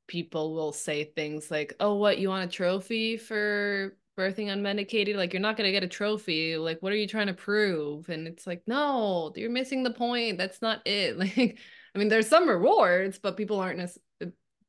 people 0.07 0.53
will 0.53 0.73
say 0.73 1.05
things 1.05 1.49
like, 1.49 1.73
"Oh, 1.79 1.95
what 1.95 2.17
you 2.17 2.29
want 2.29 2.49
a 2.49 2.53
trophy 2.53 3.17
for 3.17 3.97
birthing 4.17 4.47
unmedicated 4.47 5.15
like 5.15 5.33
you're 5.33 5.41
not 5.41 5.55
going 5.55 5.67
to 5.67 5.71
get 5.71 5.83
a 5.83 5.88
trophy 5.88 6.57
like 6.57 6.79
what 6.81 6.91
are 6.91 6.97
you 6.97 7.07
trying 7.07 7.27
to 7.27 7.33
prove 7.33 8.09
and 8.09 8.27
it's 8.27 8.45
like 8.45 8.61
no 8.67 9.31
you're 9.35 9.49
missing 9.49 9.83
the 9.83 9.91
point 9.91 10.38
that's 10.38 10.61
not 10.61 10.85
it 10.85 11.17
like 11.38 11.57
i 11.95 11.99
mean 11.99 12.07
there's 12.07 12.27
some 12.27 12.47
rewards 12.47 13.19
but 13.19 13.38
people 13.38 13.59
aren't 13.59 13.77
necessarily 13.77 14.01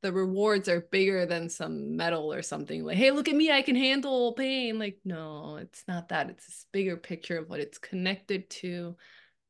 the 0.01 0.11
rewards 0.11 0.67
are 0.67 0.81
bigger 0.91 1.25
than 1.25 1.47
some 1.47 1.95
medal 1.95 2.33
or 2.33 2.41
something 2.41 2.83
like 2.83 2.97
hey 2.97 3.11
look 3.11 3.29
at 3.29 3.35
me 3.35 3.51
i 3.51 3.61
can 3.61 3.75
handle 3.75 4.33
pain 4.33 4.77
like 4.77 4.99
no 5.05 5.55
it's 5.55 5.85
not 5.87 6.09
that 6.09 6.29
it's 6.29 6.45
this 6.45 6.65
bigger 6.73 6.97
picture 6.97 7.37
of 7.37 7.49
what 7.49 7.61
it's 7.61 7.77
connected 7.77 8.49
to 8.49 8.97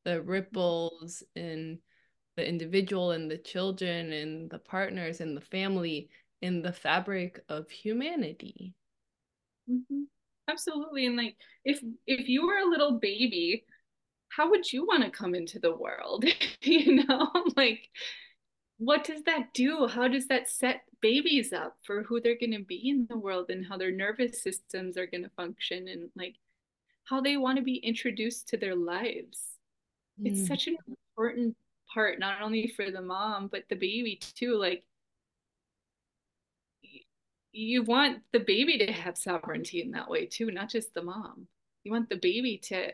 the 0.04 0.22
ripples 0.22 1.24
in 1.34 1.78
the 2.36 2.48
individual 2.48 3.10
and 3.10 3.28
the 3.30 3.38
children 3.38 4.12
and 4.12 4.48
the 4.48 4.58
partners 4.58 5.20
and 5.20 5.36
the 5.36 5.40
family 5.40 6.08
in 6.40 6.62
the 6.62 6.72
fabric 6.72 7.40
of 7.48 7.68
humanity 7.70 8.74
Mm-hmm. 9.70 10.02
Absolutely. 10.48 11.06
And 11.06 11.16
like 11.16 11.36
if 11.64 11.80
if 12.06 12.28
you 12.28 12.46
were 12.46 12.58
a 12.58 12.68
little 12.68 12.98
baby, 12.98 13.64
how 14.36 14.50
would 14.50 14.72
you 14.72 14.84
want 14.84 15.04
to 15.04 15.10
come 15.10 15.34
into 15.34 15.58
the 15.58 15.74
world? 15.74 16.24
you 16.62 17.04
know, 17.04 17.30
like 17.56 17.90
what 18.78 19.04
does 19.04 19.22
that 19.22 19.54
do? 19.54 19.86
How 19.86 20.08
does 20.08 20.26
that 20.28 20.48
set 20.48 20.82
babies 21.00 21.52
up 21.52 21.76
for 21.84 22.02
who 22.02 22.20
they're 22.20 22.38
going 22.38 22.52
to 22.52 22.64
be 22.64 22.88
in 22.88 23.06
the 23.08 23.18
world 23.18 23.46
and 23.50 23.64
how 23.64 23.76
their 23.76 23.92
nervous 23.92 24.42
systems 24.42 24.96
are 24.96 25.06
going 25.06 25.22
to 25.22 25.30
function 25.30 25.86
and 25.88 26.10
like 26.16 26.34
how 27.04 27.20
they 27.20 27.36
want 27.36 27.58
to 27.58 27.64
be 27.64 27.76
introduced 27.76 28.48
to 28.48 28.56
their 28.56 28.74
lives? 28.74 29.38
Mm. 30.20 30.26
It's 30.26 30.48
such 30.48 30.66
an 30.66 30.76
important 30.88 31.56
part, 31.92 32.18
not 32.18 32.42
only 32.42 32.66
for 32.66 32.90
the 32.90 33.02
mom, 33.02 33.48
but 33.48 33.64
the 33.68 33.76
baby 33.76 34.18
too. 34.34 34.56
Like, 34.56 34.84
you 37.52 37.84
want 37.84 38.18
the 38.32 38.40
baby 38.40 38.78
to 38.78 38.92
have 38.92 39.16
sovereignty 39.16 39.80
in 39.80 39.92
that 39.92 40.10
way 40.10 40.26
too, 40.26 40.50
not 40.50 40.68
just 40.68 40.92
the 40.94 41.02
mom. 41.02 41.46
You 41.84 41.92
want 41.92 42.08
the 42.08 42.16
baby 42.16 42.58
to 42.64 42.90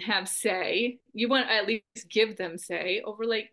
have 0.00 0.28
say. 0.28 0.98
You 1.12 1.28
want 1.28 1.50
at 1.50 1.66
least 1.66 2.08
give 2.08 2.36
them 2.36 2.58
say 2.58 3.02
over 3.04 3.24
like 3.24 3.50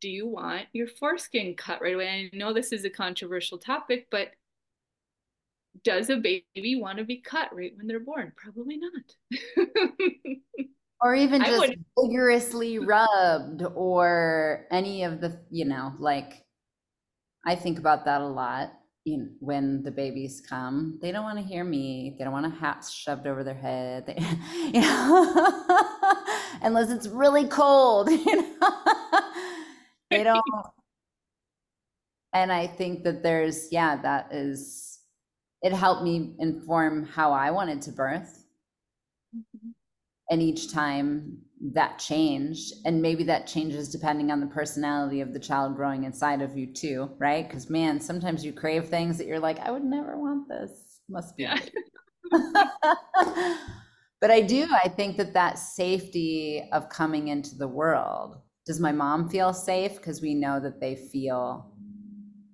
do 0.00 0.08
you 0.10 0.26
want 0.26 0.66
your 0.72 0.88
foreskin 0.88 1.54
cut 1.54 1.80
right 1.80 1.94
away? 1.94 2.30
I 2.32 2.36
know 2.36 2.52
this 2.52 2.72
is 2.72 2.84
a 2.84 2.90
controversial 2.90 3.58
topic, 3.58 4.08
but 4.10 4.28
does 5.84 6.10
a 6.10 6.16
baby 6.16 6.76
want 6.76 6.98
to 6.98 7.04
be 7.04 7.18
cut 7.18 7.54
right 7.54 7.72
when 7.76 7.86
they're 7.86 8.00
born? 8.00 8.32
Probably 8.36 8.78
not. 8.78 9.66
or 11.00 11.14
even 11.14 11.42
just 11.44 11.74
vigorously 11.98 12.78
rubbed 12.78 13.62
or 13.74 14.66
any 14.70 15.04
of 15.04 15.20
the, 15.20 15.40
you 15.50 15.64
know, 15.64 15.92
like 15.98 16.44
I 17.44 17.54
think 17.54 17.78
about 17.78 18.04
that 18.06 18.20
a 18.20 18.26
lot. 18.26 18.72
You 19.06 19.18
know, 19.18 19.28
when 19.38 19.82
the 19.82 19.90
babies 19.90 20.42
come, 20.46 20.98
they 21.00 21.12
don't 21.12 21.22
want 21.22 21.38
to 21.38 21.44
hear 21.44 21.64
me. 21.64 22.16
They 22.18 22.24
don't 22.24 22.32
want 22.32 22.44
a 22.44 22.50
hat 22.50 22.84
shoved 22.84 23.26
over 23.26 23.42
their 23.42 23.54
head. 23.54 24.04
They, 24.06 24.18
you 24.74 24.80
know, 24.82 25.64
unless 26.62 26.90
it's 26.90 27.08
really 27.08 27.46
cold. 27.46 28.10
You 28.26 28.36
know? 28.60 28.76
they 30.10 30.22
don't 30.22 30.42
and 32.36 32.52
i 32.52 32.66
think 32.66 33.02
that 33.02 33.22
there's 33.22 33.72
yeah 33.72 33.96
that 33.96 34.28
is 34.32 35.00
it 35.62 35.72
helped 35.72 36.02
me 36.02 36.34
inform 36.38 37.04
how 37.04 37.32
i 37.32 37.50
wanted 37.50 37.80
to 37.82 37.90
birth 37.90 38.44
mm-hmm. 39.34 39.70
and 40.30 40.42
each 40.42 40.72
time 40.72 41.38
that 41.72 41.98
change 41.98 42.70
and 42.84 43.00
maybe 43.00 43.24
that 43.24 43.46
changes 43.46 43.88
depending 43.88 44.30
on 44.30 44.40
the 44.40 44.46
personality 44.46 45.20
of 45.20 45.32
the 45.32 45.40
child 45.40 45.74
growing 45.74 46.04
inside 46.04 46.42
of 46.42 46.56
you 46.56 46.66
too 46.72 47.10
right? 47.18 47.48
Because 47.48 47.70
man 47.70 48.00
sometimes 48.00 48.44
you 48.44 48.52
crave 48.52 48.88
things 48.88 49.18
that 49.18 49.26
you're 49.26 49.40
like 49.40 49.58
i 49.60 49.70
would 49.70 49.84
never 49.84 50.18
want 50.18 50.48
this. 50.48 51.00
Must 51.08 51.36
be 51.36 51.44
yeah. 51.44 51.58
but 54.20 54.30
i 54.30 54.40
do 54.40 54.66
i 54.84 54.88
think 54.88 55.16
that 55.16 55.32
that 55.34 55.58
safety 55.58 56.68
of 56.72 56.88
coming 56.88 57.28
into 57.28 57.54
the 57.54 57.68
world 57.68 58.38
does 58.66 58.80
my 58.80 58.90
mom 58.90 59.28
feel 59.28 59.52
safe? 59.52 59.96
Because 59.96 60.20
we 60.20 60.34
know 60.34 60.58
that 60.58 60.80
they 60.80 60.96
feel 60.96 61.72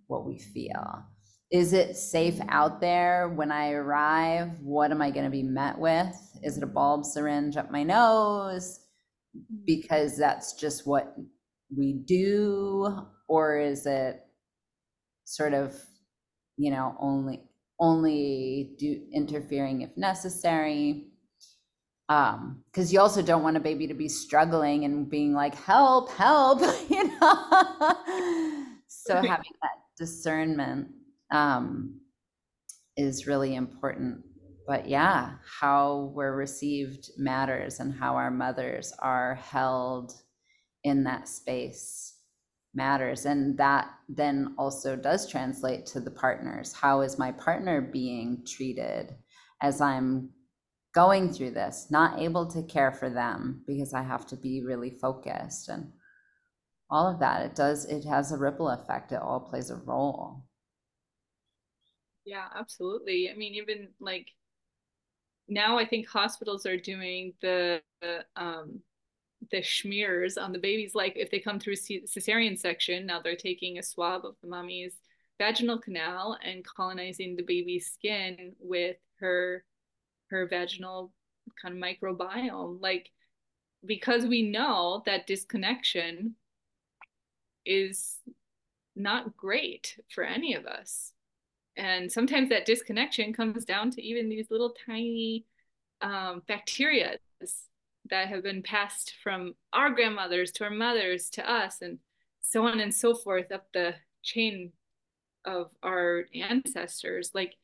what 0.08 0.26
we 0.26 0.38
feel. 0.38 1.04
Is 1.50 1.72
it 1.72 1.96
safe 1.96 2.38
out 2.48 2.80
there 2.80 3.30
when 3.30 3.50
i 3.50 3.70
arrive? 3.70 4.60
What 4.60 4.90
am 4.90 5.00
i 5.00 5.10
going 5.10 5.24
to 5.24 5.30
be 5.30 5.42
met 5.42 5.78
with? 5.78 6.14
Is 6.42 6.58
it 6.58 6.62
a 6.62 6.66
bulb 6.66 7.04
syringe 7.04 7.56
up 7.56 7.70
my 7.70 7.82
nose 7.82 8.80
because 9.64 10.16
that's 10.16 10.54
just 10.54 10.86
what 10.86 11.16
we 11.74 11.92
do? 11.92 13.06
Or 13.28 13.59
is 13.59 13.86
it 13.86 14.20
sort 15.24 15.54
of 15.54 15.74
you 16.56 16.70
know 16.70 16.94
only 17.00 17.42
only 17.80 18.74
do 18.78 19.02
interfering 19.12 19.82
if 19.82 19.96
necessary? 19.96 21.09
Um 22.09 22.62
because 22.66 22.92
you 22.92 23.00
also 23.00 23.22
don't 23.22 23.42
want 23.42 23.56
a 23.56 23.60
baby 23.60 23.86
to 23.86 23.94
be 23.94 24.09
struggling 24.09 24.84
and 24.84 25.09
being 25.09 25.32
like 25.32 25.54
help 25.54 26.10
help 26.12 26.60
you 26.90 27.04
know? 27.20 28.66
So 28.88 29.14
having 29.16 29.52
that 29.62 29.78
discernment 29.96 30.88
um 31.30 32.00
is 32.96 33.26
really 33.26 33.54
important 33.54 34.22
but 34.66 34.89
yeah 34.89 35.32
how 35.60 36.12
we're 36.14 36.34
received 36.34 37.10
matters 37.18 37.80
and 37.80 37.93
how 37.94 38.16
our 38.16 38.30
mothers 38.30 38.93
are 39.01 39.34
held 39.34 40.12
in 40.84 41.05
that 41.05 41.28
space 41.28 42.16
matters 42.74 43.26
and 43.26 43.56
that 43.59 43.90
then 44.09 44.55
also 44.59 44.97
does 44.97 45.28
translate 45.28 45.84
to 45.86 46.01
the 46.01 46.10
partners 46.10 46.72
how 46.72 47.01
is 47.01 47.18
my 47.18 47.30
partner 47.32 47.80
being 47.80 48.43
treated 48.47 49.14
as 49.60 49.80
i'm 49.80 50.30
going 50.93 51.32
through 51.32 51.52
this, 51.52 51.86
not 51.90 52.20
able 52.20 52.47
to 52.47 52.62
care 52.62 52.93
for 52.93 53.09
them 53.09 53.64
because 53.66 53.94
I 53.94 54.02
have 54.02 54.26
to 54.28 54.36
be 54.36 54.62
really 54.62 54.90
focused 54.90 55.68
and 55.68 55.93
all 56.90 57.10
of 57.10 57.20
that. 57.20 57.47
It 57.47 57.55
does, 57.55 57.86
it 57.86 58.05
has 58.05 58.32
a 58.32 58.39
ripple 58.39 58.68
effect. 58.68 59.12
It 59.12 59.20
all 59.20 59.40
plays 59.40 59.70
a 59.70 59.76
role. 59.76 60.44
Yeah, 62.26 62.47
absolutely. 62.55 63.30
I 63.30 63.36
mean, 63.36 63.55
even 63.55 63.89
like 64.01 64.28
now 65.52 65.78
I 65.78 65.86
think 65.86 66.08
hospitals 66.08 66.66
are 66.66 66.76
doing 66.76 67.34
the 67.40 67.80
um 68.36 68.80
the 69.50 69.58
schmears 69.58 70.40
on 70.40 70.52
the 70.52 70.58
babies 70.58 70.94
like 70.94 71.14
if 71.16 71.30
they 71.30 71.40
come 71.40 71.58
through 71.58 71.74
cesarean 71.74 72.56
section 72.56 73.06
now 73.06 73.20
they're 73.20 73.34
taking 73.34 73.78
a 73.78 73.82
swab 73.82 74.24
of 74.24 74.36
the 74.40 74.48
mommy's 74.48 74.94
vaginal 75.38 75.78
canal 75.78 76.38
and 76.44 76.64
colonizing 76.64 77.34
the 77.34 77.42
baby's 77.42 77.90
skin 77.90 78.54
with 78.60 78.96
her 79.18 79.64
her 80.30 80.46
vaginal 80.48 81.12
kind 81.60 81.74
of 81.74 81.82
microbiome. 81.82 82.80
Like 82.80 83.10
because 83.84 84.24
we 84.24 84.42
know 84.42 85.02
that 85.06 85.26
disconnection 85.26 86.36
is 87.64 88.18
not 88.94 89.36
great 89.36 89.98
for 90.14 90.24
any 90.24 90.54
of 90.54 90.66
us 90.66 91.11
and 91.76 92.10
sometimes 92.10 92.48
that 92.50 92.66
disconnection 92.66 93.32
comes 93.32 93.64
down 93.64 93.90
to 93.92 94.02
even 94.02 94.28
these 94.28 94.50
little 94.50 94.74
tiny 94.86 95.46
um, 96.00 96.42
bacteria 96.46 97.18
that 98.10 98.28
have 98.28 98.42
been 98.42 98.62
passed 98.62 99.14
from 99.22 99.54
our 99.72 99.90
grandmothers 99.90 100.50
to 100.52 100.64
our 100.64 100.70
mothers 100.70 101.30
to 101.30 101.50
us 101.50 101.78
and 101.80 101.98
so 102.40 102.66
on 102.66 102.80
and 102.80 102.94
so 102.94 103.14
forth 103.14 103.52
up 103.52 103.66
the 103.72 103.94
chain 104.22 104.72
of 105.44 105.70
our 105.82 106.24
ancestors 106.34 107.30
like 107.34 107.54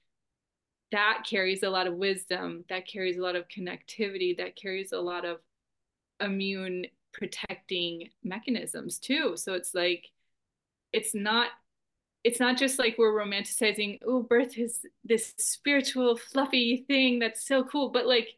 that 0.90 1.24
carries 1.28 1.62
a 1.62 1.70
lot 1.70 1.86
of 1.86 1.94
wisdom, 1.94 2.64
that 2.68 2.86
carries 2.86 3.18
a 3.18 3.22
lot 3.22 3.36
of 3.36 3.48
connectivity, 3.48 4.36
that 4.36 4.56
carries 4.56 4.92
a 4.92 5.00
lot 5.00 5.24
of 5.24 5.38
immune 6.20 6.86
protecting 7.12 8.08
mechanisms 8.24 8.98
too. 8.98 9.36
So 9.36 9.54
it's 9.54 9.74
like, 9.74 10.06
it's 10.92 11.14
not 11.14 11.48
it's 12.28 12.40
not 12.40 12.58
just 12.58 12.78
like 12.78 12.96
we're 12.98 13.12
romanticizing 13.12 13.98
oh 14.06 14.22
birth 14.22 14.58
is 14.58 14.80
this 15.02 15.32
spiritual 15.38 16.14
fluffy 16.14 16.84
thing 16.86 17.18
that's 17.18 17.46
so 17.46 17.64
cool 17.64 17.88
but 17.88 18.06
like 18.06 18.28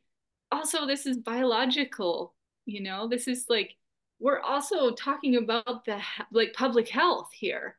also 0.52 0.86
this 0.86 1.06
is 1.06 1.16
biological 1.18 2.34
you 2.66 2.80
know? 2.80 3.08
This 3.08 3.26
is 3.26 3.46
like 3.48 3.76
we're 4.20 4.40
also 4.40 4.92
talking 4.92 5.36
about 5.36 5.84
the 5.84 6.00
like 6.32 6.52
public 6.54 6.88
health 6.88 7.30
here 7.32 7.76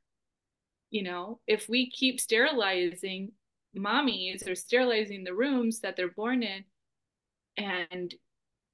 you 0.89 1.03
know? 1.03 1.39
If 1.47 1.69
we 1.69 1.89
keep 1.89 2.19
sterilizing 2.19 3.31
mommies 3.77 4.45
or 4.49 4.55
sterilizing 4.55 5.23
the 5.23 5.33
rooms 5.33 5.79
that 5.79 5.95
they're 5.95 6.09
born 6.11 6.43
in 6.43 6.65
and 7.55 8.13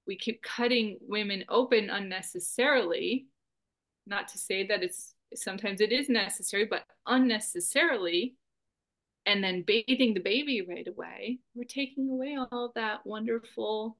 we 0.08 0.18
keep 0.18 0.42
cutting 0.42 0.98
women 1.02 1.46
open 1.50 1.92
unnecessarily 1.92 3.28
not 4.08 4.30
to 4.30 4.40
say 4.40 4.66
that 4.66 4.82
it's 4.82 5.14
sometimes 5.36 5.82
it 5.82 5.92
is 5.92 6.10
necessary 6.10 6.66
but 6.66 6.84
unnecessarily 7.06 8.36
and 9.26 9.44
then 9.44 9.64
bathing 9.64 10.14
the 10.14 10.20
baby 10.20 10.62
right 10.62 10.88
away 10.88 11.40
we're 11.56 11.64
taking 11.64 12.10
away 12.10 12.38
all 12.52 12.72
that 12.76 13.06
wonderful 13.06 13.98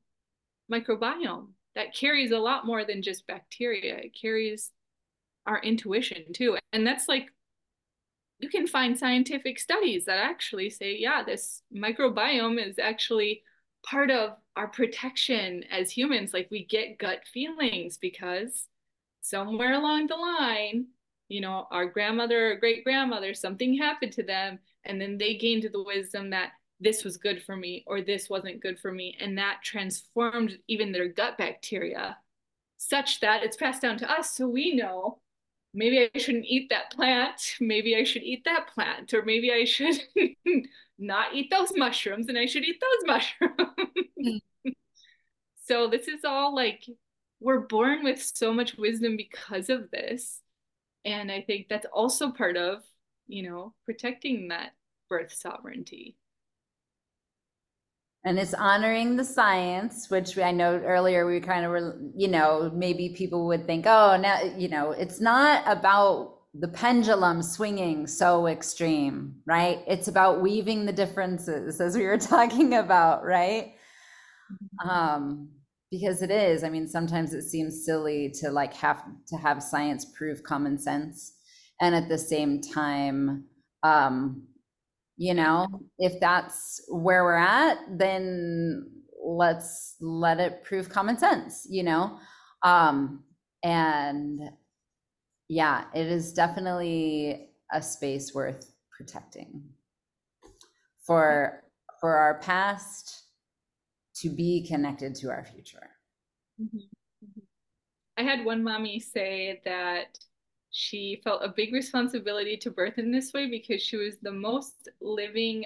microbiome 0.72 1.48
that 1.76 1.94
carries 1.94 2.32
a 2.32 2.40
lot 2.40 2.66
more 2.66 2.86
than 2.86 3.02
just 3.02 3.28
bacteria 3.28 3.98
it 3.98 4.16
carries 4.20 4.72
our 5.46 5.62
intuition 5.62 6.24
too 6.34 6.58
and 6.74 6.86
that's 6.86 7.08
like 7.08 7.30
you 8.40 8.50
can 8.50 8.68
find 8.68 8.98
scientific 8.98 9.60
studies 9.60 10.06
that 10.06 10.20
actually 10.20 10.70
say, 10.70 10.96
yeah, 10.98 11.24
this 11.24 11.64
microbiome 11.76 12.64
is 12.64 12.78
actually 12.78 13.44
part 13.84 14.12
of 14.12 14.36
our 14.56 14.68
protection 14.68 15.64
as 15.72 15.90
humans. 15.90 16.34
Like 16.34 16.48
we 16.52 16.66
get 16.66 17.00
gut 17.00 17.22
feelings 17.32 17.98
because 17.98 18.68
somewhere 19.22 19.74
along 19.74 20.08
the 20.08 20.16
line, 20.16 20.88
you 21.30 21.42
know, 21.42 21.68
our 21.72 21.86
grandmother 21.86 22.52
or 22.52 22.56
great 22.56 22.84
grandmother, 22.84 23.34
something 23.34 23.78
happened 23.78 24.14
to 24.14 24.24
them, 24.24 24.60
and 24.86 25.00
then 25.00 25.18
they 25.18 25.36
gained 25.36 25.70
the 25.72 25.84
wisdom 25.84 26.30
that 26.32 26.52
this 26.80 27.04
was 27.04 27.18
good 27.18 27.44
for 27.44 27.56
me 27.56 27.84
or 27.88 28.02
this 28.02 28.30
wasn't 28.30 28.62
good 28.62 28.80
for 28.80 28.92
me. 28.92 29.18
And 29.20 29.38
that 29.38 29.60
transformed 29.64 30.58
even 30.68 30.92
their 30.92 31.08
gut 31.08 31.38
bacteria 31.38 32.18
such 32.78 33.20
that 33.22 33.44
it's 33.44 33.58
passed 33.58 33.82
down 33.82 33.98
to 33.98 34.12
us. 34.12 34.36
So 34.36 34.48
we 34.48 34.76
know 34.76 35.20
maybe 35.74 36.10
I 36.14 36.18
shouldn't 36.18 36.46
eat 36.46 36.70
that 36.70 36.92
plant. 36.92 37.56
Maybe 37.60 37.96
I 37.96 38.04
should 38.04 38.24
eat 38.24 38.44
that 38.46 38.68
plant, 38.74 39.14
or 39.14 39.24
maybe 39.24 39.52
I 39.52 39.66
should 39.66 40.00
not 41.00 41.34
eat 41.34 41.50
those 41.50 41.76
mushrooms 41.76 42.30
and 42.30 42.38
I 42.38 42.46
should 42.46 42.64
eat 42.64 42.82
those 42.82 43.08
mushrooms. 43.08 44.02
Mm. 44.20 44.42
so 45.66 45.88
this 45.88 46.08
is 46.08 46.24
all 46.24 46.56
like 46.56 46.84
we're 47.40 47.60
born 47.60 48.04
with 48.04 48.22
so 48.22 48.54
much 48.54 48.78
wisdom 48.78 49.18
because 49.18 49.70
of 49.70 49.92
this. 49.92 50.42
And 51.08 51.32
I 51.32 51.42
think 51.42 51.68
that's 51.70 51.86
also 51.94 52.32
part 52.32 52.58
of, 52.58 52.84
you 53.28 53.50
know, 53.50 53.74
protecting 53.86 54.50
that 54.50 54.74
birth 55.10 55.32
sovereignty. 55.34 56.18
And 58.26 58.38
it's 58.38 58.54
honoring 58.54 59.16
the 59.16 59.24
science, 59.24 60.10
which 60.10 60.38
I 60.38 60.52
know 60.52 60.76
earlier 60.76 61.26
we 61.26 61.40
kind 61.40 61.64
of 61.64 61.72
were, 61.72 61.98
you 62.14 62.28
know, 62.28 62.70
maybe 62.76 63.16
people 63.16 63.48
would 63.48 63.66
think, 63.66 63.86
oh, 63.88 64.18
now, 64.18 64.42
you 64.58 64.68
know, 64.68 64.92
it's 64.92 65.22
not 65.22 65.64
about 65.66 66.40
the 66.54 66.68
pendulum 66.68 67.42
swinging 67.42 68.06
so 68.06 68.48
extreme, 68.48 69.36
right? 69.46 69.80
It's 69.88 70.10
about 70.10 70.42
weaving 70.42 70.86
the 70.86 70.92
differences, 70.92 71.80
as 71.80 71.96
we 71.96 72.04
were 72.04 72.18
talking 72.36 72.74
about, 72.74 73.24
right? 73.24 73.76
Mm-hmm. 74.52 74.90
Um, 74.90 75.50
because 75.92 76.22
it 76.22 76.32
is. 76.32 76.64
I 76.64 76.70
mean, 76.70 76.88
sometimes 76.88 77.34
it 77.34 77.44
seems 77.44 77.86
silly 77.86 78.32
to 78.42 78.52
like 78.52 78.74
have 78.76 79.04
to 79.28 79.38
have 79.38 79.64
science 79.64 80.06
prove 80.06 80.44
common 80.44 80.78
sense, 80.78 81.34
and 81.82 81.96
at 81.96 82.10
the 82.10 82.18
same 82.18 82.62
time, 82.62 83.46
um, 83.84 84.48
you 85.18 85.34
know, 85.34 85.68
if 85.98 86.20
that's 86.20 86.82
where 86.90 87.24
we're 87.24 87.36
at, 87.36 87.78
then 87.90 88.92
let's 89.24 89.96
let 90.00 90.40
it 90.40 90.64
prove 90.64 90.90
common 90.90 91.18
sense. 91.18 91.66
You 91.70 91.84
know, 91.84 92.20
um, 92.64 93.24
and 93.64 94.42
yeah, 95.50 95.86
it 95.94 96.08
is 96.08 96.34
definitely 96.34 97.50
a 97.72 97.82
space 97.82 98.34
worth 98.34 98.74
protecting 98.96 99.64
for 101.06 101.64
for 102.02 102.16
our 102.18 102.40
past 102.40 103.27
to 104.22 104.30
be 104.30 104.66
connected 104.68 105.16
to 105.16 105.30
our 105.30 105.44
future. 105.44 105.90
Mm-hmm. 106.62 106.78
Mm-hmm. 106.78 107.40
I 108.18 108.24
had 108.24 108.46
one 108.46 108.64
mommy 108.64 109.00
say 109.00 109.62
that 109.66 110.18
she 110.72 111.22
felt 111.24 111.44
a 111.44 111.54
big 111.56 111.74
responsibility 111.74 112.58
to 112.58 112.72
birth 112.72 112.98
in 112.98 113.12
this 113.12 113.34
way 113.34 113.50
because 113.50 113.82
she 113.82 113.96
was 113.96 114.16
the 114.22 114.32
most 114.32 114.90
living 115.02 115.66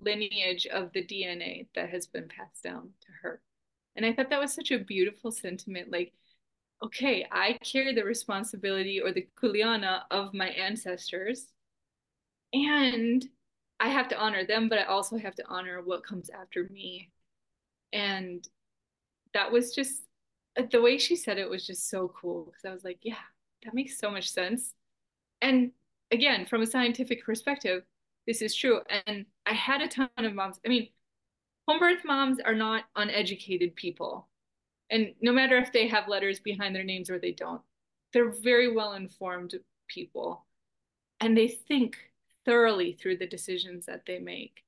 lineage 0.00 0.66
of 0.66 0.92
the 0.92 1.04
DNA 1.04 1.66
that 1.74 1.90
has 1.90 2.06
been 2.06 2.28
passed 2.28 2.62
down 2.62 2.90
to 3.00 3.08
her. 3.22 3.40
And 3.96 4.06
I 4.06 4.12
thought 4.12 4.30
that 4.30 4.40
was 4.40 4.54
such 4.54 4.70
a 4.70 4.78
beautiful 4.78 5.30
sentiment. 5.30 5.90
Like, 5.90 6.12
okay, 6.82 7.26
I 7.30 7.58
carry 7.62 7.94
the 7.94 8.04
responsibility 8.04 9.00
or 9.00 9.12
the 9.12 9.28
kuleana 9.40 10.02
of 10.10 10.32
my 10.32 10.48
ancestors. 10.48 11.48
And 12.52 13.24
I 13.80 13.88
have 13.88 14.08
to 14.08 14.18
honor 14.18 14.46
them, 14.46 14.68
but 14.68 14.78
I 14.78 14.84
also 14.84 15.18
have 15.18 15.34
to 15.36 15.44
honor 15.48 15.82
what 15.82 16.06
comes 16.06 16.30
after 16.30 16.68
me. 16.70 17.10
And 17.92 18.46
that 19.34 19.50
was 19.50 19.74
just 19.74 20.02
uh, 20.58 20.62
the 20.70 20.82
way 20.82 20.98
she 20.98 21.16
said 21.16 21.38
it 21.38 21.48
was 21.48 21.66
just 21.66 21.88
so 21.88 22.12
cool 22.20 22.44
because 22.46 22.64
I 22.64 22.72
was 22.72 22.84
like, 22.84 22.98
yeah, 23.02 23.14
that 23.64 23.74
makes 23.74 23.98
so 23.98 24.10
much 24.10 24.30
sense. 24.30 24.74
And 25.40 25.72
again, 26.10 26.46
from 26.46 26.62
a 26.62 26.66
scientific 26.66 27.24
perspective, 27.24 27.82
this 28.26 28.42
is 28.42 28.54
true. 28.54 28.80
And 29.06 29.26
I 29.46 29.52
had 29.52 29.80
a 29.80 29.88
ton 29.88 30.08
of 30.18 30.34
moms. 30.34 30.60
I 30.64 30.68
mean, 30.68 30.88
home 31.66 31.80
birth 31.80 32.04
moms 32.04 32.38
are 32.40 32.54
not 32.54 32.84
uneducated 32.96 33.74
people. 33.74 34.28
And 34.90 35.14
no 35.20 35.32
matter 35.32 35.56
if 35.56 35.72
they 35.72 35.88
have 35.88 36.08
letters 36.08 36.38
behind 36.38 36.76
their 36.76 36.84
names 36.84 37.10
or 37.10 37.18
they 37.18 37.32
don't, 37.32 37.62
they're 38.12 38.30
very 38.30 38.72
well 38.72 38.92
informed 38.92 39.54
people. 39.88 40.44
And 41.20 41.36
they 41.36 41.48
think 41.48 41.96
thoroughly 42.44 42.92
through 42.92 43.16
the 43.16 43.26
decisions 43.26 43.86
that 43.86 44.04
they 44.06 44.18
make. 44.18 44.64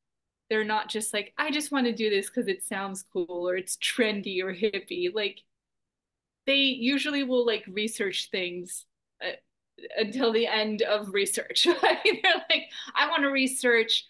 They're 0.50 0.64
not 0.64 0.88
just 0.88 1.14
like, 1.14 1.32
I 1.38 1.50
just 1.50 1.72
want 1.72 1.86
to 1.86 1.92
do 1.92 2.10
this 2.10 2.28
because 2.28 2.48
it 2.48 2.64
sounds 2.64 3.04
cool 3.12 3.48
or 3.48 3.56
it's 3.56 3.76
trendy 3.76 4.42
or 4.42 4.54
hippie. 4.54 5.14
Like, 5.14 5.40
they 6.46 6.56
usually 6.56 7.22
will 7.22 7.46
like 7.46 7.64
research 7.66 8.28
things 8.30 8.84
uh, 9.24 9.32
until 9.96 10.32
the 10.32 10.46
end 10.46 10.82
of 10.82 11.14
research. 11.14 11.64
They're 11.82 12.44
like, 12.50 12.64
I 12.94 13.08
want 13.08 13.22
to 13.22 13.30
research 13.30 14.06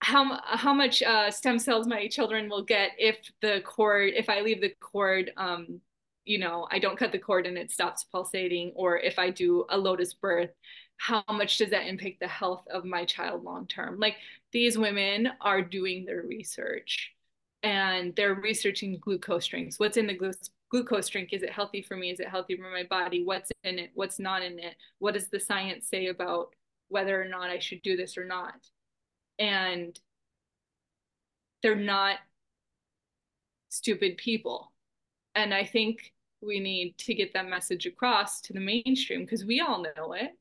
how 0.00 0.40
how 0.44 0.74
much 0.74 1.02
uh, 1.02 1.30
stem 1.30 1.58
cells 1.58 1.86
my 1.86 2.08
children 2.08 2.48
will 2.48 2.64
get 2.64 2.90
if 2.98 3.18
the 3.40 3.62
cord 3.64 4.12
if 4.16 4.28
I 4.28 4.40
leave 4.40 4.60
the 4.60 4.74
cord 4.80 5.30
um 5.36 5.80
you 6.24 6.38
know 6.38 6.66
I 6.70 6.78
don't 6.78 6.98
cut 6.98 7.12
the 7.12 7.18
cord 7.18 7.46
and 7.46 7.58
it 7.58 7.70
stops 7.70 8.04
pulsating 8.04 8.72
or 8.74 8.98
if 8.98 9.18
I 9.18 9.30
do 9.30 9.64
a 9.70 9.78
lotus 9.78 10.14
birth 10.14 10.50
how 10.98 11.24
much 11.32 11.58
does 11.58 11.70
that 11.70 11.86
impact 11.88 12.20
the 12.20 12.28
health 12.28 12.62
of 12.70 12.84
my 12.84 13.04
child 13.04 13.42
long 13.42 13.66
term? 13.66 13.98
Like 13.98 14.16
these 14.52 14.78
women 14.78 15.30
are 15.40 15.60
doing 15.60 16.04
their 16.04 16.22
research 16.22 17.12
and 17.64 18.14
they're 18.14 18.34
researching 18.34 18.98
glucose 19.00 19.46
drinks 19.46 19.80
what's 19.80 19.96
in 19.96 20.06
the 20.06 20.14
glu- 20.14 20.32
glucose 20.72 21.08
drink? 21.08 21.28
Is 21.32 21.42
it 21.42 21.50
healthy 21.52 21.82
for 21.82 21.96
me? 21.96 22.10
Is 22.10 22.18
it 22.18 22.28
healthy 22.28 22.56
for 22.56 22.70
my 22.70 22.84
body? 22.84 23.22
What's 23.24 23.52
in 23.62 23.78
it? 23.78 23.90
What's 23.94 24.18
not 24.18 24.42
in 24.42 24.58
it? 24.58 24.74
What 24.98 25.14
does 25.14 25.28
the 25.28 25.38
science 25.38 25.86
say 25.86 26.06
about 26.06 26.54
whether 26.88 27.20
or 27.20 27.26
not 27.26 27.50
I 27.50 27.58
should 27.58 27.82
do 27.82 27.94
this 27.96 28.16
or 28.16 28.24
not? 28.24 28.54
And 29.38 29.98
they're 31.62 31.76
not 31.76 32.16
stupid 33.68 34.16
people. 34.16 34.71
And 35.34 35.54
I 35.54 35.64
think 35.64 36.12
we 36.40 36.60
need 36.60 36.98
to 36.98 37.14
get 37.14 37.32
that 37.34 37.48
message 37.48 37.86
across 37.86 38.40
to 38.42 38.52
the 38.52 38.60
mainstream 38.60 39.20
because 39.24 39.44
we 39.44 39.60
all 39.60 39.82
know 39.96 40.12
it. 40.12 40.32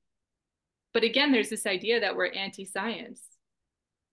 But 0.93 1.03
again, 1.03 1.31
there's 1.31 1.49
this 1.49 1.65
idea 1.65 1.99
that 1.99 2.15
we're 2.15 2.31
anti 2.31 2.65
science. 2.65 3.21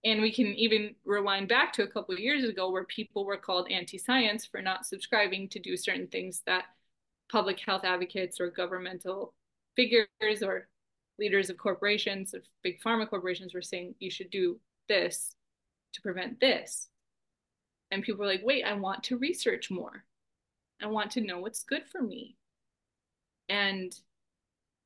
And 0.05 0.21
we 0.21 0.31
can 0.31 0.47
even 0.55 0.95
rewind 1.03 1.49
back 1.49 1.73
to 1.73 1.83
a 1.83 1.87
couple 1.87 2.13
of 2.13 2.21
years 2.21 2.45
ago 2.45 2.71
where 2.71 2.85
people 2.85 3.25
were 3.25 3.37
called 3.37 3.69
anti 3.69 3.97
science 3.97 4.45
for 4.45 4.61
not 4.61 4.85
subscribing 4.85 5.49
to 5.49 5.59
do 5.59 5.75
certain 5.75 6.07
things 6.07 6.41
that 6.45 6.65
public 7.29 7.59
health 7.59 7.83
advocates 7.83 8.39
or 8.39 8.49
governmental 8.49 9.33
figures 9.75 10.41
or 10.41 10.69
leaders 11.19 11.49
of 11.49 11.57
corporations, 11.57 12.33
of 12.33 12.43
big 12.63 12.81
pharma 12.81 13.09
corporations 13.09 13.53
were 13.53 13.61
saying 13.61 13.93
you 13.99 14.09
should 14.09 14.31
do 14.31 14.57
this 14.87 15.35
to 15.93 16.01
prevent 16.01 16.39
this. 16.39 16.87
And 17.91 18.03
people 18.03 18.21
were 18.21 18.31
like, 18.31 18.41
wait, 18.43 18.63
I 18.63 18.73
want 18.73 19.03
to 19.05 19.17
research 19.17 19.69
more. 19.69 20.05
I 20.81 20.87
want 20.87 21.11
to 21.11 21.21
know 21.21 21.39
what's 21.39 21.63
good 21.63 21.83
for 21.91 22.01
me. 22.01 22.35
And 23.47 23.93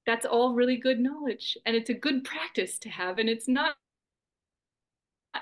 that's 0.05 0.25
all 0.25 0.53
really 0.53 0.77
good 0.77 0.99
knowledge. 0.99 1.57
And 1.65 1.75
it's 1.75 1.89
a 1.89 1.93
good 1.93 2.23
practice 2.23 2.79
to 2.79 2.89
have. 2.89 3.19
And 3.19 3.29
it's 3.29 3.47
not 3.47 3.75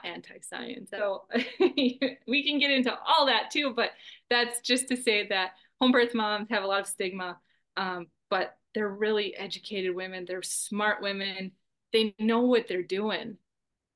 anti-science. 0.03 0.89
So 0.89 1.23
we 1.59 2.43
can 2.45 2.59
get 2.59 2.71
into 2.71 2.93
all 3.05 3.25
that 3.27 3.51
too, 3.51 3.73
but 3.75 3.91
that's 4.29 4.61
just 4.61 4.87
to 4.89 4.97
say 4.97 5.27
that 5.27 5.51
home 5.79 5.91
birth 5.91 6.13
moms 6.13 6.49
have 6.49 6.63
a 6.63 6.67
lot 6.67 6.81
of 6.81 6.87
stigma, 6.87 7.37
um, 7.77 8.07
but 8.29 8.57
they're 8.73 8.89
really 8.89 9.35
educated 9.35 9.95
women. 9.95 10.25
They're 10.25 10.43
smart 10.43 11.01
women. 11.01 11.51
They 11.93 12.15
know 12.19 12.41
what 12.41 12.67
they're 12.67 12.83
doing. 12.83 13.37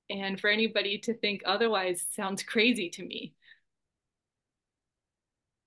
And 0.09 0.39
for 0.39 0.49
anybody 0.49 0.99
to 0.99 1.13
think 1.13 1.41
otherwise 1.45 2.05
sounds 2.11 2.43
crazy 2.43 2.89
to 2.91 3.03
me. 3.03 3.33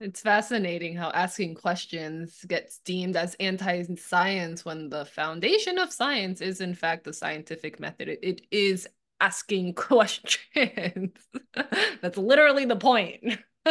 It's 0.01 0.21
fascinating 0.21 0.95
how 0.95 1.11
asking 1.11 1.57
questions 1.57 2.45
gets 2.47 2.79
deemed 2.79 3.17
as 3.17 3.35
anti-science 3.41 4.65
when 4.65 4.89
the 4.89 5.05
foundation 5.05 5.77
of 5.79 5.93
science 5.93 6.41
is 6.41 6.61
in 6.61 6.75
fact 6.75 7.05
the 7.05 7.13
scientific 7.13 7.81
method. 7.81 8.09
it, 8.09 8.21
it 8.23 8.43
is 8.53 8.89
asking 9.21 9.75
questions. 9.75 11.13
That's 12.01 12.19
literally 12.19 12.65
the 12.65 12.77
point. 12.77 13.39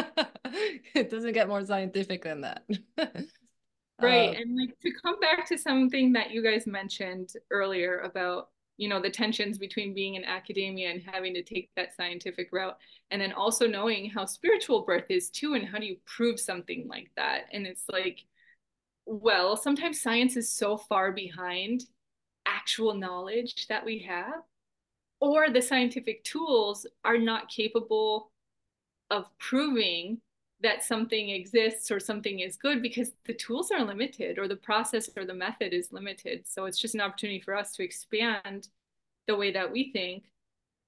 it 0.94 1.10
doesn't 1.10 1.34
get 1.34 1.48
more 1.48 1.66
scientific 1.66 2.24
than 2.24 2.42
that. 2.42 2.64
right. 4.02 4.30
Uh, 4.30 4.34
and 4.34 4.58
like 4.58 4.78
to 4.82 4.92
come 5.02 5.20
back 5.20 5.48
to 5.48 5.58
something 5.58 6.14
that 6.14 6.32
you 6.32 6.44
guys 6.44 6.68
mentioned 6.68 7.32
earlier 7.52 8.00
about 8.00 8.50
you 8.78 8.88
know 8.88 9.02
the 9.02 9.10
tensions 9.10 9.58
between 9.58 9.94
being 9.94 10.16
in 10.16 10.24
academia 10.24 10.90
and 10.92 11.02
having 11.06 11.34
to 11.34 11.44
take 11.44 11.70
that 11.76 11.96
scientific 11.96 12.50
route. 12.52 12.78
And 13.12 13.22
then 13.22 13.34
also 13.34 13.68
knowing 13.68 14.10
how 14.10 14.26
spiritual 14.26 14.84
birth 14.84 15.06
is 15.10 15.30
too 15.30 15.54
and 15.54 15.68
how 15.68 15.80
do 15.80 15.86
you 15.86 15.98
prove 16.06 16.40
something 16.40 16.88
like 16.88 17.10
that? 17.16 17.46
And 17.52 17.66
it's 17.68 17.86
like 17.90 18.24
well 19.06 19.56
sometimes 19.56 20.02
science 20.02 20.36
is 20.36 20.50
so 20.50 20.78
far 20.78 21.12
behind 21.12 21.84
actual 22.46 22.94
knowledge 22.94 23.68
that 23.68 23.86
we 23.86 24.00
have 24.00 24.42
or 25.20 25.50
the 25.50 25.62
scientific 25.62 26.24
tools 26.24 26.86
are 27.04 27.18
not 27.18 27.50
capable 27.50 28.32
of 29.10 29.26
proving 29.40 30.22
that 30.62 30.84
something 30.84 31.30
exists 31.30 31.92
or 31.92 32.00
something 32.00 32.40
is 32.40 32.58
good 32.58 32.82
because 32.82 33.12
the 33.26 33.34
tools 33.34 33.72
are 33.72 33.84
limited 33.84 34.40
or 34.40 34.48
the 34.48 34.56
process 34.56 35.10
or 35.16 35.24
the 35.24 35.34
method 35.34 35.74
is 35.74 35.92
limited. 35.92 36.48
So 36.48 36.66
it's 36.66 36.80
just 36.80 36.96
an 36.96 37.02
opportunity 37.02 37.40
for 37.40 37.56
us 37.56 37.74
to 37.74 37.84
expand 37.84 38.68
the 39.28 39.36
way 39.36 39.52
that 39.52 39.72
we 39.72 39.92
think. 39.92 40.26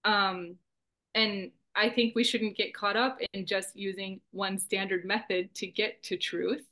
Um, 0.05 0.55
and 1.13 1.51
I 1.75 1.89
think 1.89 2.15
we 2.15 2.23
shouldn't 2.23 2.57
get 2.57 2.73
caught 2.73 2.97
up 2.97 3.19
in 3.33 3.45
just 3.45 3.75
using 3.75 4.21
one 4.31 4.57
standard 4.57 5.05
method 5.05 5.53
to 5.55 5.67
get 5.67 6.01
to 6.03 6.17
truth. 6.17 6.65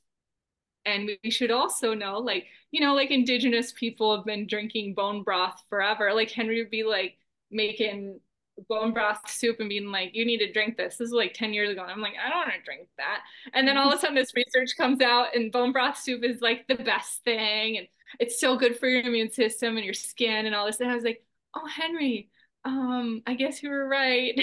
And 0.84 1.10
we 1.22 1.30
should 1.30 1.50
also 1.50 1.94
know, 1.94 2.18
like, 2.18 2.46
you 2.70 2.80
know, 2.80 2.94
like 2.94 3.10
indigenous 3.10 3.72
people 3.72 4.16
have 4.16 4.24
been 4.24 4.46
drinking 4.46 4.94
bone 4.94 5.22
broth 5.22 5.62
forever. 5.68 6.12
Like 6.14 6.30
Henry 6.30 6.60
would 6.62 6.70
be 6.70 6.82
like 6.82 7.18
making 7.50 8.20
bone 8.68 8.92
broth 8.92 9.28
soup 9.30 9.60
and 9.60 9.68
being 9.68 9.90
like, 9.90 10.14
you 10.14 10.24
need 10.24 10.38
to 10.38 10.52
drink 10.52 10.76
this. 10.76 10.96
This 10.96 11.08
is 11.08 11.12
like 11.12 11.34
10 11.34 11.52
years 11.52 11.70
ago. 11.70 11.82
And 11.82 11.90
I'm 11.90 12.00
like, 12.00 12.14
I 12.22 12.28
don't 12.28 12.38
want 12.38 12.52
to 12.52 12.64
drink 12.64 12.88
that. 12.96 13.20
And 13.54 13.66
then 13.66 13.76
all 13.76 13.90
of 13.90 13.96
a 13.96 14.00
sudden 14.00 14.14
this 14.14 14.34
research 14.34 14.76
comes 14.76 15.00
out 15.00 15.34
and 15.34 15.52
bone 15.52 15.72
broth 15.72 15.98
soup 15.98 16.24
is 16.24 16.40
like 16.40 16.66
the 16.66 16.76
best 16.76 17.22
thing. 17.24 17.78
And 17.78 17.88
it's 18.18 18.40
so 18.40 18.56
good 18.56 18.78
for 18.78 18.88
your 18.88 19.02
immune 19.02 19.30
system 19.30 19.76
and 19.76 19.84
your 19.84 19.94
skin 19.94 20.46
and 20.46 20.54
all 20.54 20.66
this. 20.66 20.80
And 20.80 20.90
I 20.90 20.94
was 20.94 21.04
like, 21.04 21.24
oh, 21.54 21.66
Henry, 21.66 22.28
um, 22.64 23.22
I 23.26 23.34
guess 23.34 23.62
you 23.62 23.70
were 23.70 23.86
right. 23.86 24.34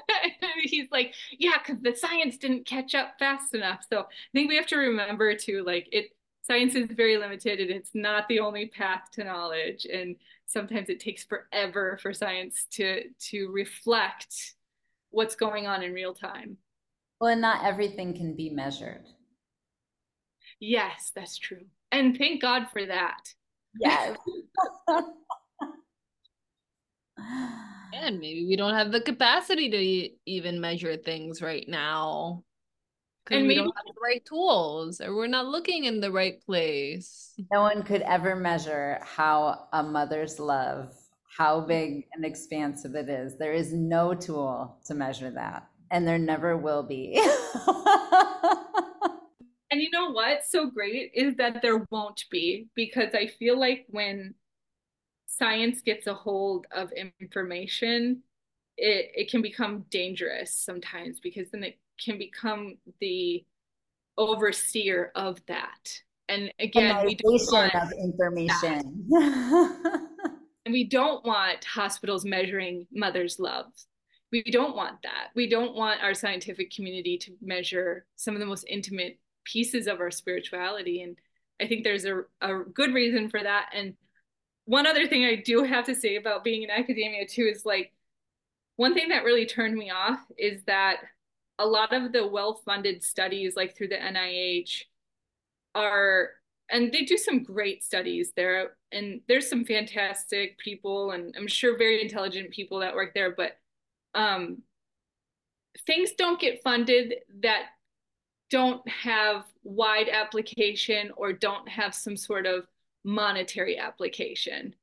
He's 0.62 0.88
like, 0.90 1.14
yeah, 1.38 1.58
because 1.58 1.82
the 1.82 1.94
science 1.94 2.36
didn't 2.36 2.66
catch 2.66 2.94
up 2.94 3.14
fast 3.18 3.54
enough. 3.54 3.84
So 3.88 4.00
I 4.00 4.04
think 4.32 4.48
we 4.48 4.56
have 4.56 4.66
to 4.68 4.76
remember 4.76 5.34
too, 5.34 5.62
like 5.64 5.88
it 5.92 6.10
science 6.42 6.74
is 6.74 6.88
very 6.90 7.16
limited 7.16 7.58
and 7.58 7.70
it's 7.70 7.92
not 7.94 8.28
the 8.28 8.40
only 8.40 8.66
path 8.66 9.10
to 9.12 9.24
knowledge. 9.24 9.86
And 9.90 10.16
sometimes 10.54 10.88
it 10.88 11.00
takes 11.00 11.24
forever 11.24 11.98
for 12.00 12.14
science 12.14 12.66
to 12.70 13.02
to 13.18 13.50
reflect 13.52 14.54
what's 15.10 15.36
going 15.36 15.66
on 15.66 15.82
in 15.82 15.92
real 15.92 16.14
time. 16.14 16.56
Well, 17.20 17.32
and 17.32 17.42
not 17.42 17.64
everything 17.64 18.14
can 18.14 18.34
be 18.34 18.48
measured. 18.48 19.04
Yes, 20.60 21.12
that's 21.14 21.36
true. 21.36 21.66
And 21.92 22.16
thank 22.16 22.40
God 22.40 22.68
for 22.72 22.86
that. 22.86 23.20
Yes. 23.78 24.16
and 27.94 28.18
maybe 28.18 28.46
we 28.46 28.56
don't 28.56 28.74
have 28.74 28.92
the 28.92 29.00
capacity 29.00 29.70
to 29.70 30.30
even 30.30 30.60
measure 30.60 30.96
things 30.96 31.42
right 31.42 31.68
now. 31.68 32.44
And 33.30 33.42
we 33.42 33.48
maybe, 33.48 33.60
don't 33.60 33.76
have 33.76 33.86
the 33.86 34.00
right 34.02 34.24
tools 34.24 35.00
or 35.00 35.14
we're 35.14 35.26
not 35.26 35.46
looking 35.46 35.84
in 35.84 36.00
the 36.00 36.12
right 36.12 36.44
place. 36.44 37.32
No 37.50 37.62
one 37.62 37.82
could 37.82 38.02
ever 38.02 38.36
measure 38.36 38.98
how 39.02 39.66
a 39.72 39.82
mother's 39.82 40.38
love, 40.38 40.94
how 41.36 41.62
mm. 41.62 41.68
big 41.68 42.06
and 42.12 42.24
expansive 42.24 42.94
it 42.94 43.08
is. 43.08 43.38
There 43.38 43.54
is 43.54 43.72
no 43.72 44.12
tool 44.14 44.76
to 44.86 44.94
measure 44.94 45.30
that. 45.30 45.66
And 45.90 46.06
there 46.06 46.18
never 46.18 46.56
will 46.56 46.82
be. 46.82 47.14
and 49.70 49.80
you 49.80 49.90
know 49.90 50.10
what's 50.10 50.50
so 50.50 50.68
great 50.68 51.12
is 51.14 51.36
that 51.36 51.62
there 51.62 51.86
won't 51.90 52.24
be 52.30 52.68
because 52.74 53.14
I 53.14 53.28
feel 53.28 53.58
like 53.58 53.86
when 53.88 54.34
science 55.26 55.80
gets 55.80 56.06
a 56.06 56.14
hold 56.14 56.66
of 56.72 56.90
information, 57.20 58.22
it, 58.76 59.12
it 59.14 59.30
can 59.30 59.40
become 59.40 59.84
dangerous 59.90 60.54
sometimes 60.54 61.20
because 61.20 61.50
then 61.50 61.62
it 61.64 61.78
can 62.02 62.18
become 62.18 62.76
the 63.00 63.44
overseer 64.16 65.12
of 65.14 65.40
that. 65.46 66.00
And 66.28 66.52
again, 66.58 67.04
we 67.04 67.16
don't 67.16 67.52
want 67.52 67.74
of 67.74 67.92
information. 67.92 69.06
and 70.64 70.72
we 70.72 70.84
don't 70.84 71.24
want 71.24 71.64
hospitals 71.64 72.24
measuring 72.24 72.86
mother's 72.92 73.38
love. 73.38 73.66
We 74.32 74.42
don't 74.42 74.74
want 74.74 75.02
that. 75.02 75.28
We 75.34 75.48
don't 75.48 75.76
want 75.76 76.02
our 76.02 76.14
scientific 76.14 76.72
community 76.74 77.18
to 77.18 77.32
measure 77.42 78.06
some 78.16 78.34
of 78.34 78.40
the 78.40 78.46
most 78.46 78.64
intimate 78.68 79.18
pieces 79.44 79.86
of 79.86 80.00
our 80.00 80.10
spirituality. 80.10 81.02
And 81.02 81.16
I 81.60 81.68
think 81.68 81.84
there's 81.84 82.04
a, 82.04 82.22
a 82.40 82.64
good 82.72 82.94
reason 82.94 83.28
for 83.28 83.42
that. 83.42 83.68
And 83.74 83.94
one 84.64 84.86
other 84.86 85.06
thing 85.06 85.24
I 85.24 85.36
do 85.36 85.62
have 85.62 85.84
to 85.86 85.94
say 85.94 86.16
about 86.16 86.42
being 86.42 86.62
in 86.62 86.70
academia 86.70 87.26
too 87.26 87.48
is 87.52 87.66
like 87.66 87.92
one 88.76 88.94
thing 88.94 89.10
that 89.10 89.24
really 89.24 89.46
turned 89.46 89.76
me 89.76 89.90
off 89.90 90.18
is 90.36 90.64
that 90.64 90.96
a 91.58 91.66
lot 91.66 91.92
of 91.92 92.12
the 92.12 92.26
well-funded 92.26 93.02
studies 93.02 93.56
like 93.56 93.76
through 93.76 93.88
the 93.88 93.96
NIH 93.96 94.82
are 95.74 96.30
and 96.70 96.90
they 96.92 97.02
do 97.02 97.16
some 97.16 97.42
great 97.42 97.84
studies 97.84 98.32
there 98.36 98.76
and 98.90 99.20
there's 99.28 99.48
some 99.48 99.64
fantastic 99.64 100.58
people 100.58 101.12
and 101.12 101.34
I'm 101.36 101.46
sure 101.46 101.76
very 101.76 102.00
intelligent 102.00 102.50
people 102.50 102.80
that 102.80 102.94
work 102.94 103.12
there 103.14 103.34
but 103.34 103.58
um 104.14 104.62
things 105.86 106.12
don't 106.12 106.40
get 106.40 106.62
funded 106.62 107.14
that 107.42 107.66
don't 108.50 108.86
have 108.88 109.44
wide 109.62 110.08
application 110.08 111.10
or 111.16 111.32
don't 111.32 111.68
have 111.68 111.94
some 111.94 112.16
sort 112.16 112.46
of 112.46 112.66
monetary 113.04 113.78
application. 113.78 114.74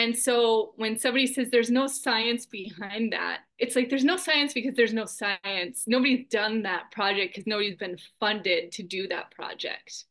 And 0.00 0.16
so 0.16 0.72
when 0.76 0.98
somebody 0.98 1.26
says 1.26 1.50
there's 1.50 1.68
no 1.70 1.86
science 1.86 2.46
behind 2.46 3.12
that, 3.12 3.40
it's 3.58 3.76
like 3.76 3.90
there's 3.90 4.02
no 4.02 4.16
science 4.16 4.54
because 4.54 4.74
there's 4.74 4.94
no 4.94 5.04
science. 5.04 5.84
Nobody's 5.86 6.26
done 6.30 6.62
that 6.62 6.90
project 6.90 7.34
because 7.34 7.46
nobody's 7.46 7.76
been 7.76 7.98
funded 8.18 8.72
to 8.72 8.82
do 8.82 9.08
that 9.08 9.30
project. 9.30 10.06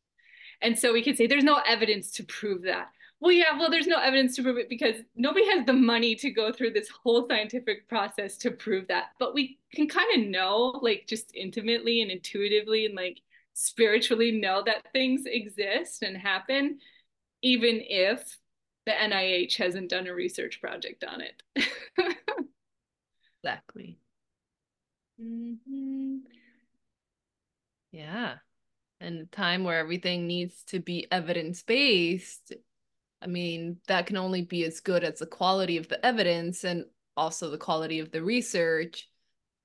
And 0.61 0.77
so 0.77 0.93
we 0.93 1.03
could 1.03 1.17
say 1.17 1.25
there's 1.25 1.43
no 1.43 1.59
evidence 1.67 2.11
to 2.11 2.23
prove 2.23 2.61
that. 2.65 2.89
Well, 3.19 3.31
yeah, 3.31 3.57
well, 3.57 3.71
there's 3.71 3.87
no 3.87 3.99
evidence 3.99 4.35
to 4.35 4.43
prove 4.43 4.59
it 4.59 4.69
because 4.69 4.97
nobody 5.15 5.49
has 5.49 5.65
the 5.65 5.73
money 5.73 6.13
to 6.17 6.29
go 6.29 6.53
through 6.53 6.73
this 6.73 6.89
whole 6.89 7.27
scientific 7.27 7.89
process 7.89 8.37
to 8.37 8.51
prove 8.51 8.89
that. 8.89 9.05
But 9.17 9.33
we 9.33 9.57
can 9.73 9.87
kind 9.87 10.21
of 10.21 10.29
know, 10.29 10.79
like, 10.83 11.05
just 11.07 11.35
intimately 11.35 12.03
and 12.03 12.11
intuitively 12.11 12.85
and 12.85 12.93
like 12.93 13.21
spiritually 13.55 14.33
know 14.33 14.61
that 14.67 14.85
things 14.93 15.23
exist 15.25 16.03
and 16.03 16.15
happen 16.15 16.77
even 17.41 17.81
if 17.81 18.37
the 18.85 18.91
NIH 18.91 19.57
hasn't 19.57 19.89
done 19.89 20.07
a 20.07 20.14
research 20.14 20.61
project 20.61 21.03
on 21.03 21.22
it. 21.22 21.41
exactly. 23.43 23.99
Mm-hmm. 25.22 26.18
Yeah. 27.91 28.35
And 29.01 29.22
a 29.22 29.26
time 29.26 29.64
where 29.64 29.80
everything 29.80 30.27
needs 30.27 30.64
to 30.65 30.80
be 30.80 31.07
evidence 31.11 31.64
based, 31.64 32.53
I 33.22 33.27
mean, 33.27 33.77
that 33.88 34.07
can 34.07 34.18
only 34.18 34.41
be 34.41 34.64
as 34.65 34.80
good 34.80 35.03
as 35.03 35.19
the 35.19 35.26
quality 35.26 35.77
of 35.77 35.88
the 35.88 36.03
evidence 36.06 36.64
and 36.64 36.85
also 37.15 37.49
the 37.49 37.57
quality 37.57 37.99
of 37.99 38.11
the 38.11 38.23
research 38.23 39.07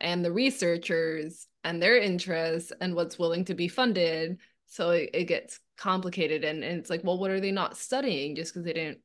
and 0.00 0.24
the 0.24 0.32
researchers 0.32 1.46
and 1.62 1.82
their 1.82 1.98
interests 1.98 2.72
and 2.80 2.94
what's 2.94 3.18
willing 3.18 3.44
to 3.46 3.54
be 3.54 3.68
funded. 3.68 4.38
So 4.66 4.90
it, 4.90 5.10
it 5.14 5.24
gets 5.24 5.60
complicated 5.76 6.44
and, 6.44 6.62
and 6.62 6.78
it's 6.78 6.90
like 6.90 7.02
well 7.04 7.18
what 7.18 7.30
are 7.30 7.40
they 7.40 7.52
not 7.52 7.76
studying? 7.76 8.34
Just 8.36 8.52
because 8.52 8.64
they 8.64 8.72
didn't 8.72 9.00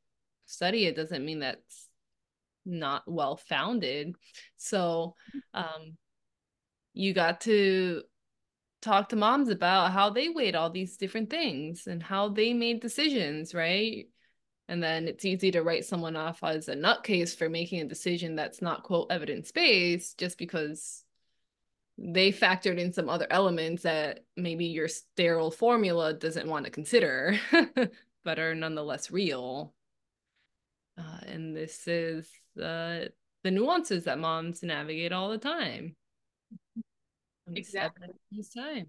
study 0.45 0.85
it 0.85 0.95
doesn't 0.95 1.25
mean 1.25 1.39
that's 1.39 1.87
not 2.65 3.03
well 3.07 3.35
founded. 3.35 4.15
So 4.57 5.15
um 5.53 5.97
you 6.93 7.13
got 7.13 7.41
to 7.41 8.03
talk 8.81 9.09
to 9.09 9.15
moms 9.15 9.49
about 9.49 9.91
how 9.91 10.09
they 10.09 10.29
weighed 10.29 10.55
all 10.55 10.69
these 10.69 10.97
different 10.97 11.29
things 11.29 11.87
and 11.87 12.01
how 12.01 12.29
they 12.29 12.53
made 12.53 12.79
decisions 12.81 13.53
right? 13.53 14.07
And 14.67 14.83
then 14.83 15.07
it's 15.07 15.25
easy 15.25 15.49
to 15.51 15.63
write 15.63 15.85
someone 15.85 16.15
off 16.15 16.43
as 16.43 16.67
a 16.67 16.75
nutcase 16.75 17.35
for 17.35 17.49
making 17.49 17.81
a 17.81 17.87
decision 17.87 18.35
that's 18.35 18.61
not 18.61 18.83
quote 18.83 19.07
evidence 19.09 19.51
based 19.51 20.19
just 20.19 20.37
because 20.37 21.03
they 22.01 22.31
factored 22.31 22.77
in 22.77 22.93
some 22.93 23.09
other 23.09 23.27
elements 23.29 23.83
that 23.83 24.21
maybe 24.37 24.65
your 24.65 24.87
sterile 24.87 25.51
formula 25.51 26.13
doesn't 26.13 26.47
want 26.47 26.65
to 26.65 26.71
consider, 26.71 27.37
but 28.23 28.39
are 28.39 28.55
nonetheless 28.55 29.11
real. 29.11 29.73
Uh, 30.97 31.19
and 31.27 31.55
this 31.55 31.87
is 31.87 32.29
uh, 32.57 33.05
the 33.43 33.51
nuances 33.51 34.05
that 34.05 34.19
moms 34.19 34.63
navigate 34.63 35.11
all 35.11 35.29
the 35.29 35.37
time. 35.37 35.95
Exactly. 37.53 38.07
This 38.31 38.53
time. 38.53 38.87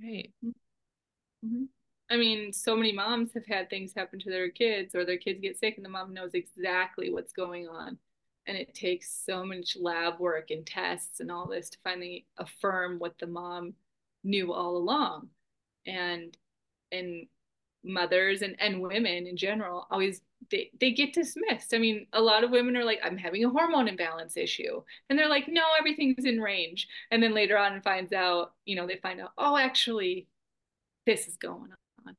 Right. 0.00 0.32
Mm-hmm. 0.44 1.64
I 2.10 2.16
mean, 2.16 2.52
so 2.52 2.76
many 2.76 2.92
moms 2.92 3.32
have 3.34 3.46
had 3.46 3.70
things 3.70 3.92
happen 3.96 4.20
to 4.20 4.30
their 4.30 4.50
kids 4.50 4.94
or 4.94 5.04
their 5.04 5.16
kids 5.16 5.40
get 5.40 5.58
sick 5.58 5.76
and 5.76 5.84
the 5.84 5.90
mom 5.90 6.14
knows 6.14 6.34
exactly 6.34 7.10
what's 7.10 7.32
going 7.32 7.66
on 7.66 7.98
and 8.46 8.56
it 8.56 8.74
takes 8.74 9.22
so 9.24 9.44
much 9.44 9.76
lab 9.80 10.18
work 10.18 10.50
and 10.50 10.66
tests 10.66 11.20
and 11.20 11.30
all 11.30 11.46
this 11.46 11.70
to 11.70 11.78
finally 11.82 12.26
affirm 12.36 12.98
what 12.98 13.18
the 13.18 13.26
mom 13.26 13.74
knew 14.22 14.52
all 14.52 14.76
along. 14.76 15.28
And 15.86 16.36
and 16.92 17.26
mothers 17.84 18.40
and, 18.42 18.56
and 18.60 18.80
women 18.80 19.26
in 19.26 19.36
general 19.36 19.86
always 19.90 20.22
they, 20.50 20.70
they 20.80 20.92
get 20.92 21.12
dismissed. 21.12 21.74
I 21.74 21.78
mean 21.78 22.06
a 22.12 22.20
lot 22.20 22.44
of 22.44 22.50
women 22.50 22.76
are 22.76 22.84
like 22.84 23.00
i'm 23.02 23.18
having 23.18 23.44
a 23.44 23.50
hormone 23.50 23.88
imbalance 23.88 24.36
issue. 24.36 24.82
And 25.08 25.18
they're 25.18 25.28
like 25.28 25.48
no 25.48 25.62
everything's 25.78 26.24
in 26.24 26.40
range. 26.40 26.88
And 27.10 27.22
then 27.22 27.34
later 27.34 27.58
on 27.58 27.80
finds 27.82 28.12
out 28.12 28.52
you 28.64 28.76
know 28.76 28.86
they 28.86 28.96
find 28.96 29.20
out 29.20 29.32
oh 29.38 29.56
actually 29.56 30.26
this 31.06 31.28
is 31.28 31.36
going 31.36 31.70
on. 31.70 32.16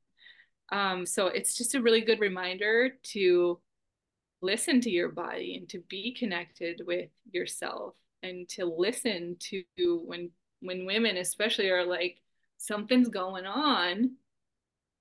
Um, 0.72 1.06
so 1.06 1.28
it's 1.28 1.56
just 1.56 1.76
a 1.76 1.82
really 1.82 2.02
good 2.02 2.20
reminder 2.20 2.98
to 3.04 3.60
listen 4.42 4.82
to 4.82 4.90
your 4.90 5.10
body 5.10 5.56
and 5.58 5.70
to 5.70 5.80
be 5.90 6.14
connected 6.14 6.82
with 6.86 7.10
yourself 7.32 7.96
and 8.24 8.48
to 8.50 8.66
listen 8.66 9.38
to 9.40 9.64
when 10.06 10.32
when 10.62 10.86
women 10.86 11.18
especially 11.18 11.70
are 11.70 11.86
like 11.86 12.22
something's 12.58 13.10
going 13.10 13.46
on. 13.46 14.12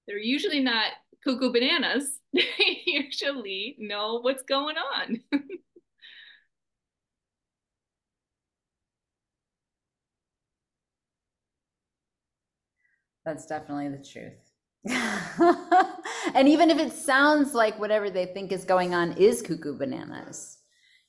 They're 0.06 0.18
usually 0.18 0.60
not 0.60 0.92
cuckoo 1.24 1.52
bananas. 1.52 2.20
They 2.32 2.44
usually 2.86 3.76
know 3.78 4.20
what's 4.20 4.42
going 4.42 4.76
on. 4.76 5.22
That's 13.24 13.46
definitely 13.46 13.88
the 13.88 14.04
truth 14.04 14.43
and 16.34 16.48
even 16.48 16.70
if 16.70 16.78
it 16.78 16.92
sounds 16.92 17.54
like 17.54 17.78
whatever 17.78 18.10
they 18.10 18.26
think 18.26 18.52
is 18.52 18.64
going 18.64 18.94
on 18.94 19.12
is 19.12 19.40
cuckoo 19.40 19.76
bananas, 19.76 20.58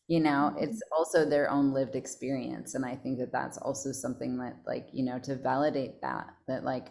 you 0.08 0.20
know, 0.20 0.52
mm-hmm. 0.54 0.64
it's 0.64 0.82
also 0.96 1.26
their 1.26 1.50
own 1.50 1.74
lived 1.74 1.96
experience. 1.96 2.76
And 2.76 2.86
I 2.86 2.96
think 2.96 3.20
that 3.20 3.32
that's 3.32 3.58
also 3.58 3.92
something 3.92 4.38
that, 4.38 4.58
like, 4.66 4.88
you 4.94 5.04
know, 5.04 5.20
to 5.20 5.36
validate 5.36 6.02
that, 6.02 6.28
that, 6.48 6.64
like, 6.64 6.88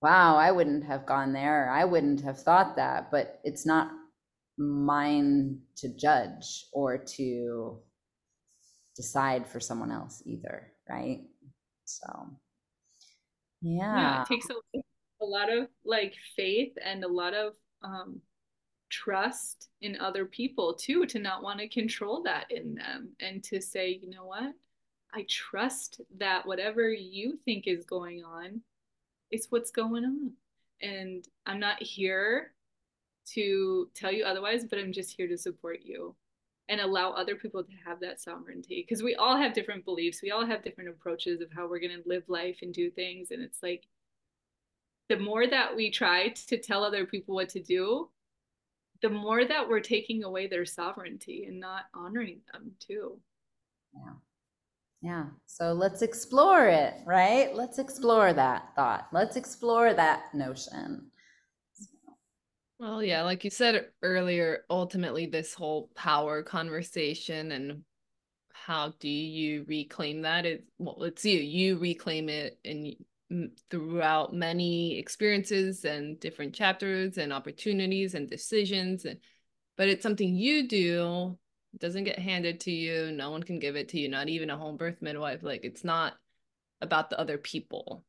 wow, 0.00 0.36
I 0.36 0.50
wouldn't 0.50 0.84
have 0.84 1.06
gone 1.06 1.32
there. 1.32 1.70
I 1.70 1.84
wouldn't 1.84 2.22
have 2.22 2.40
thought 2.40 2.76
that. 2.76 3.10
But 3.10 3.40
it's 3.44 3.66
not 3.66 3.90
mine 4.56 5.60
to 5.76 5.88
judge 5.96 6.66
or 6.72 6.96
to 7.16 7.80
decide 8.96 9.46
for 9.46 9.60
someone 9.60 9.90
else 9.90 10.22
either, 10.24 10.72
right? 10.88 11.22
So, 11.84 12.06
yeah. 13.60 13.96
yeah 13.96 14.22
it 14.22 14.28
takes 14.28 14.46
a, 14.50 14.54
a 15.24 15.26
lot 15.26 15.52
of 15.52 15.68
like 15.84 16.14
faith 16.36 16.72
and 16.84 17.04
a 17.04 17.08
lot 17.08 17.34
of 17.34 17.54
um, 17.82 18.20
trust 18.90 19.68
in 19.82 19.98
other 20.00 20.24
people 20.24 20.74
too, 20.74 21.06
to 21.06 21.18
not 21.18 21.42
want 21.42 21.60
to 21.60 21.68
control 21.68 22.22
that 22.22 22.50
in 22.50 22.74
them 22.74 23.10
and 23.20 23.42
to 23.44 23.60
say, 23.60 23.98
you 24.02 24.10
know 24.10 24.26
what? 24.26 24.52
I 25.12 25.26
trust 25.28 26.00
that 26.18 26.46
whatever 26.46 26.90
you 26.90 27.38
think 27.44 27.66
is 27.66 27.84
going 27.84 28.24
on 28.24 28.60
is 29.30 29.46
what's 29.50 29.70
going 29.70 30.04
on. 30.04 30.32
And 30.82 31.26
I'm 31.46 31.60
not 31.60 31.82
here 31.82 32.52
to 33.32 33.88
tell 33.94 34.12
you 34.12 34.24
otherwise, 34.24 34.64
but 34.64 34.78
I'm 34.78 34.92
just 34.92 35.16
here 35.16 35.28
to 35.28 35.38
support 35.38 35.80
you 35.82 36.14
and 36.68 36.80
allow 36.80 37.10
other 37.10 37.36
people 37.36 37.62
to 37.62 37.72
have 37.84 38.00
that 38.00 38.20
sovereignty 38.20 38.84
because 38.86 39.02
we 39.02 39.14
all 39.14 39.36
have 39.36 39.52
different 39.52 39.84
beliefs 39.84 40.22
we 40.22 40.30
all 40.30 40.46
have 40.46 40.64
different 40.64 40.88
approaches 40.88 41.40
of 41.40 41.52
how 41.52 41.68
we're 41.68 41.78
going 41.78 41.90
to 41.90 42.08
live 42.08 42.22
life 42.28 42.58
and 42.62 42.72
do 42.72 42.90
things 42.90 43.30
and 43.30 43.42
it's 43.42 43.62
like 43.62 43.86
the 45.08 45.18
more 45.18 45.46
that 45.46 45.74
we 45.76 45.90
try 45.90 46.28
to 46.28 46.58
tell 46.58 46.84
other 46.84 47.04
people 47.04 47.34
what 47.34 47.48
to 47.50 47.60
do 47.60 48.08
the 49.04 49.10
more 49.10 49.44
that 49.44 49.68
we're 49.68 49.80
taking 49.80 50.24
away 50.24 50.46
their 50.46 50.64
sovereignty 50.64 51.44
and 51.46 51.60
not 51.60 51.82
honoring 51.92 52.40
them 52.50 52.72
too. 52.80 53.18
Yeah. 53.94 54.12
Yeah. 55.02 55.24
So 55.44 55.74
let's 55.74 56.00
explore 56.00 56.68
it 56.68 56.94
right? 57.04 57.54
Let's 57.54 57.78
explore 57.78 58.32
that 58.32 58.74
thought. 58.74 59.08
Let's 59.12 59.36
explore 59.36 59.92
that 59.92 60.32
notion. 60.32 61.10
Well, 62.78 63.02
yeah, 63.02 63.22
like 63.22 63.44
you 63.44 63.50
said 63.50 63.88
earlier, 64.02 64.64
ultimately, 64.70 65.26
this 65.26 65.52
whole 65.52 65.90
power 65.94 66.42
conversation 66.42 67.52
and 67.52 67.82
how 68.52 68.94
do 68.98 69.08
you 69.08 69.66
reclaim 69.68 70.22
that? 70.22 70.46
It 70.46 70.64
well, 70.78 71.02
it's 71.02 71.26
you. 71.26 71.38
You 71.40 71.76
reclaim 71.76 72.30
it 72.30 72.58
and 72.64 72.94
throughout 73.70 74.34
many 74.34 74.98
experiences 74.98 75.84
and 75.84 76.18
different 76.20 76.54
chapters 76.54 77.18
and 77.18 77.32
opportunities 77.32 78.14
and 78.14 78.28
decisions, 78.28 79.04
and 79.04 79.18
but 79.76 79.88
it's 79.88 80.02
something 80.02 80.36
you 80.36 80.68
do. 80.68 81.38
It 81.74 81.80
doesn't 81.80 82.04
get 82.04 82.18
handed 82.18 82.60
to 82.60 82.70
you. 82.70 83.10
No 83.12 83.30
one 83.30 83.42
can 83.42 83.58
give 83.58 83.76
it 83.76 83.88
to 83.90 83.98
you. 83.98 84.08
Not 84.08 84.28
even 84.28 84.50
a 84.50 84.56
home 84.56 84.76
birth 84.76 85.02
midwife. 85.02 85.42
Like 85.42 85.64
it's 85.64 85.84
not 85.84 86.14
about 86.80 87.10
the 87.10 87.18
other 87.18 87.38
people 87.38 88.04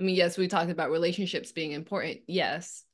I 0.00 0.02
mean, 0.02 0.16
yes, 0.16 0.38
we 0.38 0.48
talked 0.48 0.70
about 0.70 0.90
relationships 0.90 1.52
being 1.52 1.72
important, 1.72 2.20
yes, 2.26 2.84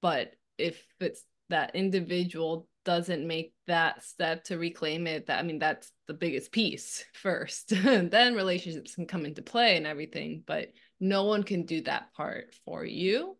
but 0.00 0.36
if 0.56 0.80
it's 1.00 1.24
that 1.48 1.74
individual 1.74 2.68
doesn't 2.84 3.26
make 3.26 3.54
that 3.66 4.04
step 4.04 4.44
to 4.44 4.58
reclaim 4.58 5.06
it, 5.06 5.26
that 5.26 5.38
I 5.38 5.42
mean, 5.42 5.58
that's 5.58 5.90
the 6.06 6.14
biggest 6.14 6.52
piece 6.52 7.04
first. 7.14 7.68
then 7.84 8.34
relationships 8.34 8.94
can 8.94 9.06
come 9.06 9.26
into 9.26 9.42
play 9.42 9.76
and 9.76 9.86
everything, 9.86 10.42
but 10.46 10.72
no 11.00 11.24
one 11.24 11.42
can 11.42 11.64
do 11.64 11.82
that 11.82 12.12
part 12.14 12.54
for 12.64 12.84
you. 12.84 13.36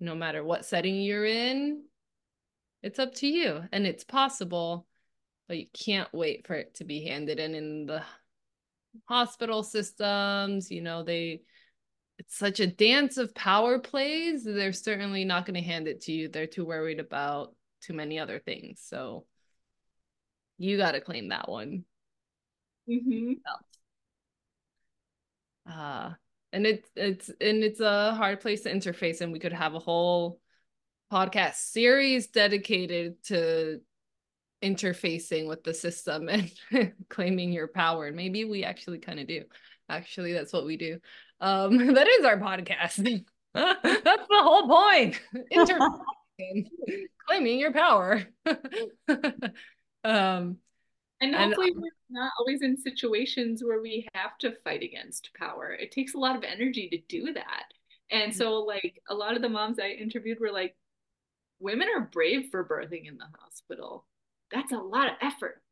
No 0.00 0.14
matter 0.14 0.44
what 0.44 0.64
setting 0.64 1.00
you're 1.00 1.24
in, 1.24 1.82
it's 2.82 3.00
up 3.00 3.14
to 3.16 3.26
you 3.26 3.62
and 3.72 3.86
it's 3.86 4.04
possible, 4.04 4.86
but 5.48 5.58
you 5.58 5.66
can't 5.72 6.08
wait 6.12 6.46
for 6.46 6.54
it 6.54 6.76
to 6.76 6.84
be 6.84 7.04
handed 7.04 7.40
in 7.40 7.54
in 7.54 7.86
the 7.86 8.02
hospital 9.06 9.62
systems 9.62 10.70
you 10.70 10.80
know 10.80 11.02
they 11.02 11.42
it's 12.18 12.36
such 12.36 12.60
a 12.60 12.66
dance 12.66 13.16
of 13.16 13.34
power 13.34 13.78
plays 13.78 14.44
they're 14.44 14.72
certainly 14.72 15.24
not 15.24 15.46
going 15.46 15.54
to 15.54 15.60
hand 15.60 15.88
it 15.88 16.02
to 16.02 16.12
you 16.12 16.28
they're 16.28 16.46
too 16.46 16.64
worried 16.64 17.00
about 17.00 17.54
too 17.80 17.92
many 17.92 18.18
other 18.18 18.38
things 18.38 18.80
so 18.84 19.24
you 20.58 20.76
got 20.76 20.92
to 20.92 21.00
claim 21.00 21.28
that 21.28 21.48
one 21.48 21.84
mm-hmm. 22.88 23.32
uh 25.70 26.10
and 26.52 26.66
it's 26.66 26.88
it's 26.96 27.28
and 27.28 27.62
it's 27.62 27.80
a 27.80 28.14
hard 28.14 28.40
place 28.40 28.62
to 28.62 28.72
interface 28.72 29.20
and 29.20 29.32
we 29.32 29.38
could 29.38 29.52
have 29.52 29.74
a 29.74 29.78
whole 29.78 30.40
podcast 31.12 31.54
series 31.54 32.26
dedicated 32.28 33.22
to 33.24 33.80
interfacing 34.62 35.46
with 35.48 35.62
the 35.64 35.74
system 35.74 36.28
and 36.72 36.92
claiming 37.08 37.52
your 37.52 37.68
power. 37.68 38.06
And 38.06 38.16
maybe 38.16 38.44
we 38.44 38.64
actually 38.64 38.98
kind 38.98 39.20
of 39.20 39.26
do. 39.26 39.44
Actually, 39.88 40.32
that's 40.32 40.52
what 40.52 40.66
we 40.66 40.76
do. 40.76 40.98
Um, 41.40 41.94
that 41.94 42.08
is 42.08 42.24
our 42.24 42.38
podcast. 42.38 43.24
that's 43.54 43.82
the 43.82 44.42
whole 44.42 44.68
point. 44.68 45.20
Interfacing, 45.52 46.66
claiming 47.26 47.58
your 47.58 47.72
power. 47.72 48.22
um, 50.04 50.58
and 51.20 51.34
hopefully, 51.34 51.72
and, 51.72 51.82
we're 51.82 51.90
not 52.10 52.32
always 52.38 52.62
in 52.62 52.76
situations 52.76 53.62
where 53.64 53.80
we 53.80 54.06
have 54.14 54.38
to 54.38 54.54
fight 54.62 54.82
against 54.82 55.30
power. 55.36 55.72
It 55.72 55.90
takes 55.90 56.14
a 56.14 56.18
lot 56.18 56.36
of 56.36 56.44
energy 56.44 56.88
to 56.90 56.98
do 57.08 57.32
that. 57.32 57.64
And 58.10 58.34
so, 58.34 58.60
like, 58.60 59.02
a 59.10 59.14
lot 59.14 59.34
of 59.34 59.42
the 59.42 59.48
moms 59.48 59.78
I 59.78 59.88
interviewed 59.88 60.38
were 60.40 60.52
like, 60.52 60.76
women 61.60 61.88
are 61.94 62.08
brave 62.12 62.48
for 62.50 62.64
birthing 62.64 63.08
in 63.08 63.18
the 63.18 63.26
hospital 63.40 64.06
that's 64.50 64.72
a 64.72 64.78
lot 64.78 65.08
of 65.08 65.14
effort 65.20 65.62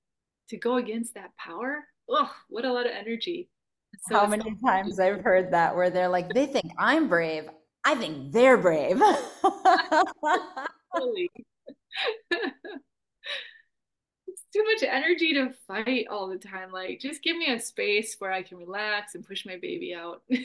to 0.50 0.56
go 0.56 0.76
against 0.76 1.14
that 1.14 1.36
power. 1.36 1.84
Oh, 2.08 2.30
what 2.48 2.64
a 2.64 2.72
lot 2.72 2.86
of 2.86 2.92
energy. 2.92 3.48
So 4.08 4.18
How 4.18 4.26
many 4.26 4.56
times 4.64 5.00
I've 5.00 5.22
heard 5.22 5.52
that 5.52 5.74
where 5.74 5.90
they're 5.90 6.08
like, 6.08 6.32
they 6.32 6.46
think 6.46 6.72
I'm 6.78 7.08
brave. 7.08 7.48
I 7.84 7.94
think 7.94 8.32
they're 8.32 8.58
brave. 8.58 8.98
it's 12.30 12.74
too 14.52 14.64
much 14.64 14.82
energy 14.82 15.34
to 15.34 15.52
fight 15.66 16.06
all 16.10 16.28
the 16.28 16.38
time. 16.38 16.72
Like, 16.72 17.00
just 17.00 17.22
give 17.22 17.36
me 17.36 17.52
a 17.52 17.60
space 17.60 18.16
where 18.18 18.32
I 18.32 18.42
can 18.42 18.58
relax 18.58 19.14
and 19.14 19.26
push 19.26 19.46
my 19.46 19.56
baby 19.56 19.94
out. 19.94 20.22
yeah. 20.28 20.44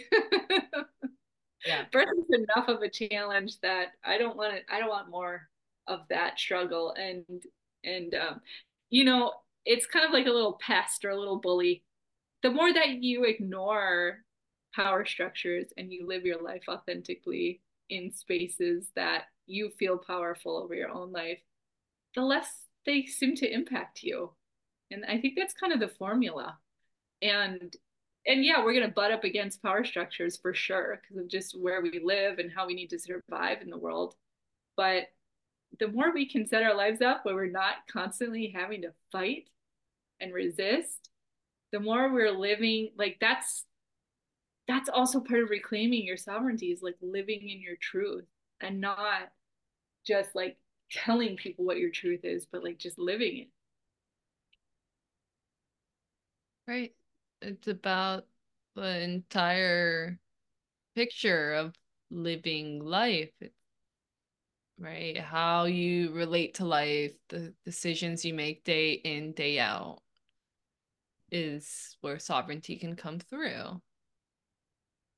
Birth 1.92 2.08
is 2.18 2.40
enough 2.40 2.68
of 2.68 2.82
a 2.82 2.90
challenge 2.90 3.60
that 3.62 3.90
I 4.04 4.18
don't 4.18 4.38
want 4.38 4.56
it. 4.56 4.66
I 4.70 4.80
don't 4.80 4.90
want 4.90 5.10
more 5.10 5.48
of 5.88 6.02
that 6.10 6.40
struggle. 6.40 6.94
And 6.98 7.26
and 7.84 8.14
um, 8.14 8.42
you 8.90 9.04
know 9.04 9.34
it's 9.66 9.86
kind 9.86 10.06
of 10.06 10.12
like 10.12 10.26
a 10.26 10.32
little 10.32 10.60
pest 10.62 11.06
or 11.06 11.10
a 11.10 11.18
little 11.18 11.40
bully 11.40 11.84
the 12.44 12.52
more 12.52 12.74
that 12.74 13.04
you 13.04 13.24
ignore 13.24 14.20
power 14.76 15.06
structures 15.06 15.68
and 15.78 15.92
you 15.92 16.08
live 16.08 16.26
your 16.26 16.42
life 16.42 16.64
authentically 16.70 17.62
in 17.90 18.12
spaces 18.12 18.88
that 18.96 19.24
you 19.46 19.70
feel 19.78 19.98
powerful 19.98 20.58
over 20.58 20.74
your 20.74 20.90
own 20.90 21.12
life 21.12 21.40
the 22.16 22.22
less 22.22 22.66
they 22.86 23.06
seem 23.06 23.36
to 23.36 23.52
impact 23.52 24.04
you. 24.04 24.32
And 24.92 25.06
i 25.08 25.20
think 25.20 25.36
that's 25.38 25.54
kind 25.54 25.74
of 25.74 25.80
the 25.80 25.88
formula. 25.88 26.58
And 27.22 27.76
and 28.28 28.46
yeah 28.46 28.64
we're 28.64 28.74
going 28.74 28.88
to 28.88 28.94
butt 28.94 29.12
up 29.12 29.24
against 29.24 29.62
power 29.62 29.84
structures 29.84 30.38
for 30.38 30.54
sure 30.54 31.02
because 31.02 31.24
of 31.24 31.30
just 31.30 31.60
where 31.60 31.82
we 31.82 32.00
live 32.04 32.40
and 32.40 32.52
how 32.52 32.68
we 32.68 32.74
need 32.74 32.90
to 32.90 33.00
survive 33.00 33.62
in 33.62 33.70
the 33.70 33.78
world. 33.78 34.16
But 34.76 35.08
the 35.80 35.88
more 35.88 36.12
we 36.14 36.28
can 36.28 36.48
set 36.48 36.64
our 36.64 36.76
lives 36.76 37.02
up 37.02 37.24
where 37.24 37.36
we're 37.36 37.46
not 37.50 37.76
constantly 37.92 38.54
having 38.54 38.82
to 38.82 38.94
fight 39.12 39.50
and 40.20 40.34
resist, 40.34 41.11
the 41.72 41.80
more 41.80 42.12
we're 42.12 42.32
living 42.32 42.92
like 42.98 43.18
that's 43.22 43.66
that's 44.68 44.90
also 44.90 45.20
part 45.20 45.44
of 45.44 45.50
reclaiming 45.50 46.06
your 46.06 46.18
sovereignty 46.18 46.68
is 46.68 46.82
like 46.82 46.96
living 47.02 47.50
in 47.50 47.62
your 47.62 47.76
truth 47.82 48.26
and 48.62 48.80
not 48.80 49.32
just 50.06 50.36
like 50.36 50.58
telling 50.92 51.36
people 51.36 51.66
what 51.66 51.78
your 51.78 51.90
truth 51.90 52.22
is, 52.24 52.46
but 52.46 52.64
like 52.64 52.78
just 52.78 52.98
living 52.98 53.38
it. 53.40 53.48
Right. 56.68 56.94
It's 57.42 57.68
about 57.68 58.28
the 58.76 59.02
entire 59.02 60.20
picture 60.96 61.54
of 61.54 61.74
living 62.10 62.80
life. 62.86 63.32
Right? 64.80 65.18
How 65.18 65.66
you 65.66 66.12
relate 66.14 66.56
to 66.56 66.66
life, 66.66 67.14
the 67.30 67.54
decisions 67.66 68.26
you 68.26 68.34
make 68.34 68.64
day 68.64 68.94
in, 68.94 69.34
day 69.34 69.60
out 69.60 70.02
is 71.32 71.98
where 72.02 72.20
sovereignty 72.20 72.78
can 72.78 72.96
come 72.96 73.20
through, 73.20 73.82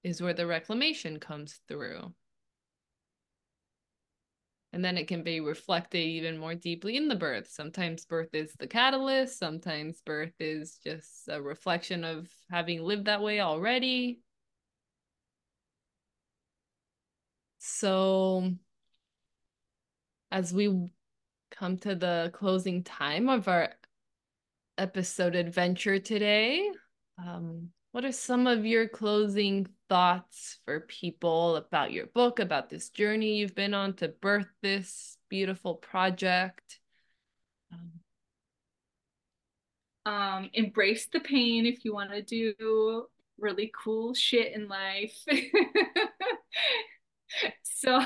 is 0.03 0.21
where 0.21 0.33
the 0.33 0.47
reclamation 0.47 1.19
comes 1.19 1.59
through. 1.67 2.13
And 4.71 4.83
then 4.83 4.97
it 4.97 5.07
can 5.07 5.21
be 5.21 5.39
reflected 5.39 5.99
even 5.99 6.39
more 6.39 6.55
deeply 6.55 6.97
in 6.97 7.07
the 7.07 7.15
birth. 7.15 7.47
Sometimes 7.47 8.05
birth 8.05 8.33
is 8.33 8.53
the 8.57 8.67
catalyst, 8.67 9.37
sometimes 9.37 10.01
birth 10.01 10.33
is 10.39 10.79
just 10.83 11.27
a 11.27 11.39
reflection 11.41 12.03
of 12.03 12.27
having 12.49 12.81
lived 12.81 13.05
that 13.05 13.21
way 13.21 13.39
already. 13.39 14.21
So, 17.59 18.51
as 20.31 20.53
we 20.53 20.89
come 21.51 21.77
to 21.77 21.95
the 21.95 22.31
closing 22.33 22.83
time 22.83 23.29
of 23.29 23.47
our 23.47 23.69
episode 24.77 25.35
adventure 25.35 25.99
today, 25.99 26.69
um, 27.17 27.69
what 27.91 28.05
are 28.05 28.11
some 28.11 28.47
of 28.47 28.65
your 28.65 28.87
closing 28.87 29.67
thoughts 29.87 30.59
for 30.65 30.81
people 30.81 31.57
about 31.57 31.91
your 31.91 32.07
book, 32.07 32.39
about 32.39 32.69
this 32.69 32.89
journey 32.89 33.37
you've 33.37 33.55
been 33.55 33.73
on 33.73 33.93
to 33.95 34.07
birth 34.07 34.47
this 34.61 35.17
beautiful 35.29 35.75
project? 35.75 36.79
Um, 37.71 37.91
um 40.05 40.49
embrace 40.53 41.07
the 41.13 41.19
pain 41.19 41.65
if 41.65 41.85
you 41.85 41.93
want 41.93 42.11
to 42.11 42.21
do 42.21 43.05
really 43.39 43.71
cool 43.83 44.13
shit 44.13 44.53
in 44.53 44.67
life. 44.67 45.15
so 47.63 48.01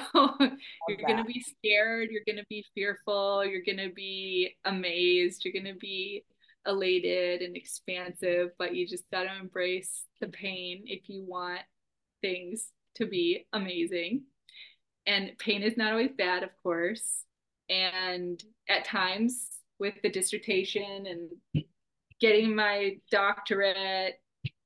you're 0.89 1.05
going 1.05 1.17
to 1.17 1.23
be 1.23 1.41
scared, 1.41 2.09
you're 2.11 2.23
going 2.25 2.37
to 2.37 2.45
be 2.49 2.65
fearful, 2.75 3.45
you're 3.45 3.63
going 3.65 3.77
to 3.77 3.93
be 3.93 4.55
amazed, 4.65 5.45
you're 5.45 5.53
going 5.53 5.73
to 5.73 5.79
be 5.79 6.23
elated 6.67 7.41
and 7.41 7.55
expansive, 7.55 8.49
but 8.59 8.75
you 8.75 8.87
just 8.87 9.09
got 9.09 9.23
to 9.23 9.39
embrace 9.39 10.03
the 10.21 10.27
pain 10.27 10.83
if 10.85 11.09
you 11.09 11.23
want 11.25 11.61
things 12.21 12.67
to 12.95 13.05
be 13.05 13.47
amazing. 13.53 14.23
And 15.05 15.31
pain 15.39 15.63
is 15.63 15.77
not 15.77 15.93
always 15.93 16.11
bad, 16.17 16.43
of 16.43 16.49
course. 16.61 17.23
And 17.69 18.43
at 18.69 18.85
times, 18.85 19.47
with 19.79 19.93
the 20.01 20.09
dissertation 20.09 21.05
and 21.05 21.65
getting 22.19 22.55
my 22.55 22.97
doctorate 23.11 24.15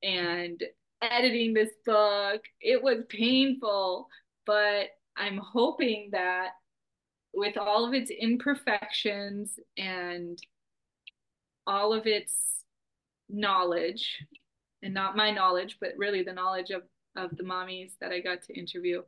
and 0.01 0.61
editing 1.01 1.53
this 1.53 1.71
book, 1.85 2.41
it 2.61 2.81
was 2.81 3.03
painful, 3.09 4.07
but 4.45 4.87
I'm 5.17 5.37
hoping 5.37 6.09
that 6.13 6.51
with 7.33 7.57
all 7.57 7.85
of 7.85 7.93
its 7.93 8.11
imperfections 8.11 9.57
and 9.77 10.39
all 11.67 11.93
of 11.93 12.07
its 12.07 12.33
knowledge, 13.29 14.25
and 14.83 14.93
not 14.93 15.15
my 15.15 15.31
knowledge, 15.31 15.77
but 15.79 15.91
really 15.97 16.23
the 16.23 16.33
knowledge 16.33 16.71
of, 16.71 16.83
of 17.15 17.35
the 17.37 17.43
mommies 17.43 17.91
that 18.01 18.11
I 18.11 18.19
got 18.19 18.41
to 18.43 18.57
interview, 18.57 19.01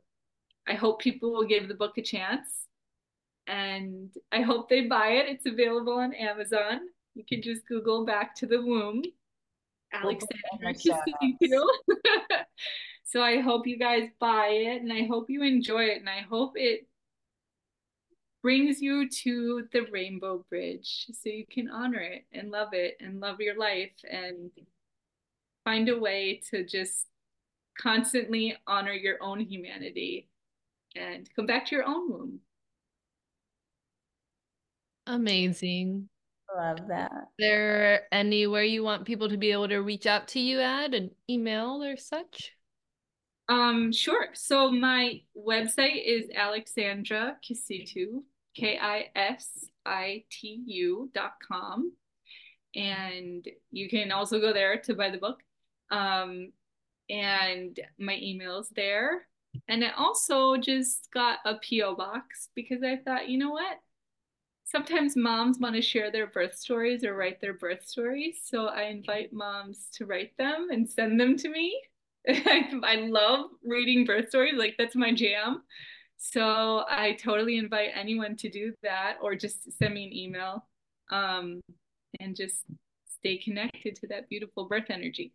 I 0.66 0.74
hope 0.74 1.00
people 1.00 1.32
will 1.32 1.46
give 1.46 1.68
the 1.68 1.74
book 1.74 1.98
a 1.98 2.02
chance. 2.02 2.66
And 3.46 4.10
I 4.32 4.40
hope 4.40 4.68
they 4.68 4.82
buy 4.82 5.08
it. 5.08 5.28
It's 5.28 5.46
available 5.46 5.94
on 5.94 6.14
Amazon. 6.14 6.80
You 7.14 7.24
can 7.28 7.42
just 7.42 7.66
Google 7.66 8.06
Back 8.06 8.34
to 8.36 8.46
the 8.46 8.62
Womb 8.62 9.02
Alexandra 9.94 10.74
so 13.04 13.22
I 13.22 13.40
hope 13.40 13.66
you 13.66 13.78
guys 13.78 14.08
buy 14.18 14.46
it 14.48 14.82
and 14.82 14.92
I 14.92 15.06
hope 15.06 15.30
you 15.30 15.42
enjoy 15.42 15.84
it 15.84 15.98
and 16.00 16.08
I 16.08 16.20
hope 16.28 16.52
it 16.56 16.86
brings 18.44 18.82
you 18.82 19.08
to 19.08 19.66
the 19.72 19.86
rainbow 19.90 20.44
bridge 20.50 21.06
so 21.14 21.30
you 21.30 21.46
can 21.50 21.70
honor 21.70 22.00
it 22.00 22.26
and 22.30 22.50
love 22.50 22.68
it 22.74 22.94
and 23.00 23.18
love 23.18 23.40
your 23.40 23.56
life 23.58 23.94
and 24.08 24.50
find 25.64 25.88
a 25.88 25.98
way 25.98 26.42
to 26.50 26.62
just 26.62 27.06
constantly 27.80 28.54
honor 28.66 28.92
your 28.92 29.16
own 29.22 29.40
humanity 29.40 30.28
and 30.94 31.26
come 31.34 31.46
back 31.46 31.64
to 31.64 31.74
your 31.74 31.86
own 31.86 32.10
womb. 32.12 32.40
Amazing. 35.06 36.10
Love 36.54 36.86
that. 36.88 37.12
Is 37.12 37.28
there 37.38 38.02
anywhere 38.12 38.62
you 38.62 38.84
want 38.84 39.06
people 39.06 39.30
to 39.30 39.38
be 39.38 39.52
able 39.52 39.68
to 39.68 39.78
reach 39.78 40.04
out 40.04 40.28
to 40.28 40.38
you 40.38 40.60
at 40.60 40.92
an 40.92 41.12
email 41.30 41.82
or 41.82 41.96
such? 41.96 42.52
Um, 43.48 43.90
sure. 43.90 44.28
So 44.34 44.70
my 44.70 45.22
website 45.34 46.02
is 46.04 46.28
Alexandra 48.60 49.10
Kisitu, 49.16 49.70
K-I-S-I-T-U 49.84 51.10
dot 51.14 51.32
com. 51.46 51.92
And 52.74 53.46
you 53.70 53.88
can 53.88 54.10
also 54.10 54.40
go 54.40 54.52
there 54.52 54.78
to 54.82 54.94
buy 54.94 55.10
the 55.10 55.18
book. 55.18 55.40
Um, 55.90 56.52
and 57.08 57.78
my 57.98 58.18
email's 58.20 58.70
there. 58.74 59.26
And 59.68 59.84
I 59.84 59.90
also 59.96 60.56
just 60.56 61.08
got 61.12 61.38
a 61.44 61.54
P.O. 61.56 61.94
box 61.94 62.48
because 62.56 62.82
I 62.82 62.96
thought, 62.96 63.28
you 63.28 63.38
know 63.38 63.50
what? 63.50 63.78
sometimes 64.64 65.14
moms 65.14 65.58
want 65.60 65.76
to 65.76 65.82
share 65.82 66.10
their 66.10 66.26
birth 66.26 66.56
stories 66.56 67.04
or 67.04 67.14
write 67.14 67.40
their 67.40 67.54
birth 67.54 67.86
stories. 67.86 68.40
So 68.44 68.66
I 68.66 68.84
invite 68.84 69.32
moms 69.32 69.88
to 69.94 70.06
write 70.06 70.36
them 70.36 70.68
and 70.70 70.88
send 70.88 71.20
them 71.20 71.36
to 71.38 71.48
me. 71.48 71.80
I 72.28 73.06
love 73.08 73.50
reading 73.62 74.04
birth 74.04 74.30
stories, 74.30 74.54
like 74.56 74.74
that's 74.78 74.96
my 74.96 75.12
jam. 75.12 75.62
So 76.16 76.84
I 76.88 77.16
totally 77.20 77.58
invite 77.58 77.90
anyone 77.94 78.36
to 78.36 78.48
do 78.48 78.72
that 78.82 79.18
or 79.22 79.34
just 79.34 79.72
send 79.78 79.94
me 79.94 80.04
an 80.04 80.12
email 80.12 80.66
um, 81.10 81.60
and 82.20 82.34
just 82.34 82.64
stay 83.06 83.38
connected 83.38 83.96
to 83.96 84.06
that 84.08 84.28
beautiful 84.28 84.66
birth 84.66 84.90
energy. 84.90 85.32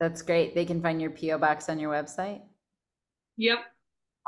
That's 0.00 0.22
great. 0.22 0.54
They 0.54 0.64
can 0.64 0.82
find 0.82 1.00
your 1.00 1.10
P.O. 1.10 1.38
box 1.38 1.68
on 1.68 1.78
your 1.78 1.92
website. 1.92 2.42
Yep. 3.36 3.58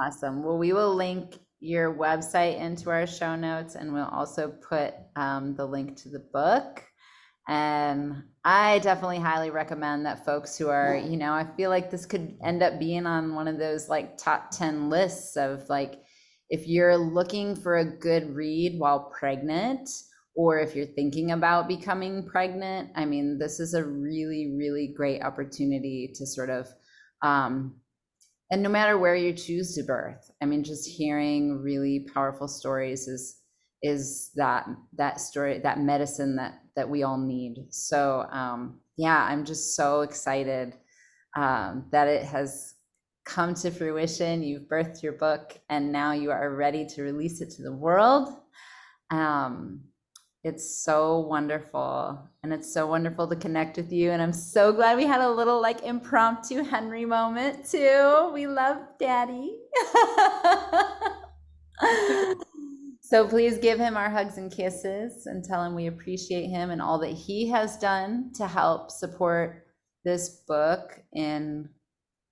Awesome. 0.01 0.43
Well, 0.43 0.59
we 0.59 0.73
will 0.73 0.95
link 0.95 1.39
your 1.61 1.95
website 1.95 2.59
into 2.59 2.91
our 2.91 3.07
show 3.07 3.35
notes, 3.35 3.75
and 3.75 3.93
we'll 3.93 4.07
also 4.07 4.49
put 4.49 4.95
um, 5.17 5.55
the 5.55 5.67
link 5.67 5.97
to 5.97 6.09
the 6.09 6.25
book. 6.33 6.85
And 7.49 8.25
I 8.45 8.81
definitely 8.81 9.21
highly 9.21 9.51
recommend 9.51 10.07
that 10.07 10.25
folks 10.25 10.59
who 10.59 10.69
are, 10.69 10.97
you 10.97 11.17
know, 11.17 11.33
I 11.33 11.47
feel 11.57 11.71
like 11.71 11.91
this 11.91 12.07
could 12.07 12.37
end 12.43 12.63
up 12.63 12.79
being 12.79 13.07
on 13.07 13.35
one 13.35 13.49
of 13.49 13.59
those 13.59 13.89
like 13.89 14.19
top 14.19 14.51
10 14.51 14.91
lists 14.91 15.37
of 15.37 15.69
like, 15.69 16.03
if 16.49 16.67
you're 16.67 16.97
looking 16.97 17.57
for 17.57 17.77
a 17.77 17.99
good 17.99 18.35
read 18.35 18.79
while 18.79 19.13
pregnant, 19.19 19.89
or 20.35 20.59
if 20.59 20.77
you're 20.77 20.87
thinking 20.87 21.31
about 21.31 21.67
becoming 21.67 22.27
pregnant, 22.27 22.91
I 22.95 23.05
mean, 23.05 23.39
this 23.39 23.59
is 23.59 23.75
a 23.75 23.85
really, 23.85 24.55
really 24.57 24.93
great 24.95 25.23
opportunity 25.23 26.13
to 26.15 26.27
sort 26.27 26.51
of 26.51 26.69
um, 27.23 27.77
and 28.51 28.63
no 28.63 28.69
matter 28.69 28.97
where 28.99 29.17
you 29.17 29.33
choose 29.33 29.75
to 29.75 29.83
birth 29.83 30.31
i 30.41 30.45
mean 30.45 30.63
just 30.63 30.89
hearing 30.89 31.63
really 31.63 32.07
powerful 32.13 32.49
stories 32.49 33.09
is 33.09 33.41
is 33.83 34.31
that 34.35 34.67
that 34.97 35.21
story 35.21 35.59
that 35.59 35.81
medicine 35.81 36.37
that 36.37 36.61
that 36.75 36.89
we 36.89 37.03
all 37.03 37.19
need 37.19 37.67
so 37.71 38.27
um 38.31 38.79
yeah 38.97 39.25
i'm 39.25 39.45
just 39.45 39.77
so 39.77 40.01
excited 40.01 40.75
um 41.37 41.85
that 41.91 42.09
it 42.09 42.25
has 42.25 42.75
come 43.25 43.55
to 43.55 43.71
fruition 43.71 44.43
you've 44.43 44.69
birthed 44.69 45.03
your 45.03 45.13
book 45.13 45.59
and 45.69 45.93
now 45.93 46.13
you 46.13 46.31
are 46.31 46.55
ready 46.55 46.87
to 46.87 47.03
release 47.03 47.41
it 47.41 47.51
to 47.51 47.63
the 47.63 47.73
world 47.73 48.29
um 49.11 49.81
it's 50.47 50.79
so 50.79 51.19
wonderful. 51.19 52.25
And 52.45 52.53
it's 52.53 52.73
so 52.73 52.87
wonderful 52.87 53.27
to 53.27 53.35
connect 53.35 53.79
with 53.79 53.91
you. 53.91 54.13
And 54.13 54.23
I'm 54.23 54.33
so 54.33 54.73
glad 54.73 54.97
we 54.97 55.05
had 55.05 55.21
a 55.21 55.29
little 55.29 55.61
like 55.61 55.83
impromptu 55.83 56.63
Henry 56.63 57.05
moment 57.05 57.69
too. 57.69 58.31
We 58.33 58.47
love 58.47 58.79
daddy. 59.01 59.59
so 63.09 63.27
please 63.27 63.59
give 63.59 63.79
him 63.79 63.97
our 63.97 64.11
hugs 64.11 64.37
and 64.37 64.51
kisses 64.51 65.27
and 65.27 65.45
tell 65.45 65.63
him 65.65 65.75
we 65.75 65.87
appreciate 65.87 66.49
him 66.49 66.71
and 66.71 66.83
all 66.83 66.99
that 66.99 67.13
he 67.13 67.49
has 67.49 67.77
done 67.77 68.33
to 68.35 68.47
help 68.47 68.91
support 68.91 69.67
this 70.05 70.43
book 70.49 71.01
in 71.13 71.69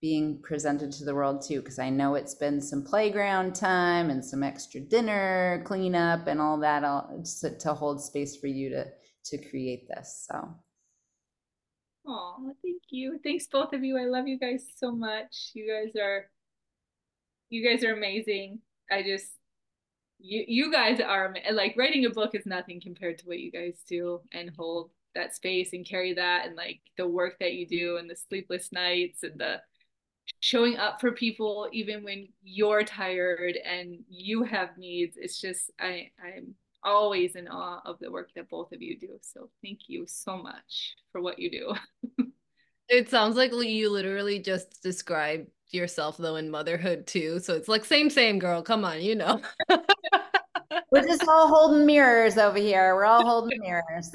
being 0.00 0.40
presented 0.42 0.90
to 0.90 1.04
the 1.04 1.14
world 1.14 1.40
too 1.40 1.60
because 1.60 1.78
i 1.78 1.88
know 1.88 2.14
it's 2.14 2.34
been 2.34 2.60
some 2.60 2.82
playground 2.82 3.54
time 3.54 4.10
and 4.10 4.24
some 4.24 4.42
extra 4.42 4.80
dinner 4.80 5.62
cleanup 5.64 6.26
and 6.26 6.40
all 6.40 6.58
that 6.58 6.82
all, 6.82 7.22
to, 7.40 7.56
to 7.58 7.72
hold 7.72 8.02
space 8.02 8.36
for 8.36 8.48
you 8.48 8.68
to 8.68 8.84
to 9.24 9.38
create 9.48 9.88
this 9.88 10.26
so. 10.28 10.54
Oh 12.06 12.52
thank 12.62 12.82
you. 12.90 13.18
Thanks 13.24 13.46
both 13.46 13.72
of 13.72 13.82
you. 13.82 13.96
I 13.96 14.04
love 14.04 14.28
you 14.28 14.38
guys 14.38 14.66
so 14.76 14.92
much. 14.92 15.50
You 15.54 15.66
guys 15.66 15.98
are 16.00 16.26
you 17.48 17.66
guys 17.66 17.82
are 17.84 17.94
amazing. 17.94 18.60
I 18.90 19.02
just 19.02 19.30
you 20.24 20.44
you 20.48 20.72
guys 20.72 21.00
are 21.00 21.34
like 21.52 21.74
writing 21.76 22.06
a 22.06 22.10
book 22.10 22.34
is 22.34 22.46
nothing 22.46 22.80
compared 22.80 23.18
to 23.18 23.26
what 23.26 23.40
you 23.40 23.52
guys 23.52 23.82
do 23.86 24.20
and 24.32 24.50
hold 24.56 24.90
that 25.14 25.36
space 25.36 25.74
and 25.74 25.86
carry 25.86 26.14
that 26.14 26.46
and 26.46 26.56
like 26.56 26.80
the 26.96 27.06
work 27.06 27.36
that 27.38 27.52
you 27.52 27.66
do 27.66 27.98
and 27.98 28.08
the 28.08 28.16
sleepless 28.16 28.72
nights 28.72 29.22
and 29.22 29.38
the 29.38 29.60
showing 30.40 30.78
up 30.78 30.98
for 30.98 31.12
people 31.12 31.68
even 31.72 32.02
when 32.02 32.26
you're 32.42 32.82
tired 32.82 33.56
and 33.64 33.98
you 34.08 34.42
have 34.42 34.70
needs. 34.78 35.16
It's 35.20 35.40
just 35.40 35.70
i 35.78 36.08
i'm 36.24 36.54
always 36.82 37.34
in 37.34 37.46
awe 37.48 37.80
of 37.84 37.98
the 38.00 38.10
work 38.10 38.30
that 38.34 38.48
both 38.48 38.72
of 38.72 38.80
you 38.80 38.98
do. 38.98 39.18
So 39.20 39.50
thank 39.62 39.80
you 39.88 40.04
so 40.06 40.36
much 40.36 40.96
for 41.12 41.20
what 41.20 41.38
you 41.38 41.50
do. 41.50 42.24
It 42.86 43.08
sounds 43.08 43.34
like 43.34 43.50
you 43.50 43.88
literally 43.88 44.38
just 44.38 44.82
described 44.82 45.48
yourself 45.70 46.18
though 46.18 46.36
in 46.36 46.50
motherhood 46.50 47.06
too. 47.06 47.40
So 47.40 47.54
it's 47.54 47.66
like 47.66 47.82
same 47.82 48.10
same 48.10 48.38
girl. 48.38 48.62
Come 48.62 48.84
on 48.84 49.00
you 49.00 49.14
know 49.14 49.40
we're 50.90 51.06
just 51.06 51.26
all 51.28 51.48
holding 51.48 51.86
mirrors 51.86 52.36
over 52.38 52.58
here 52.58 52.94
we're 52.94 53.04
all 53.04 53.24
holding 53.24 53.58
mirrors 53.60 54.10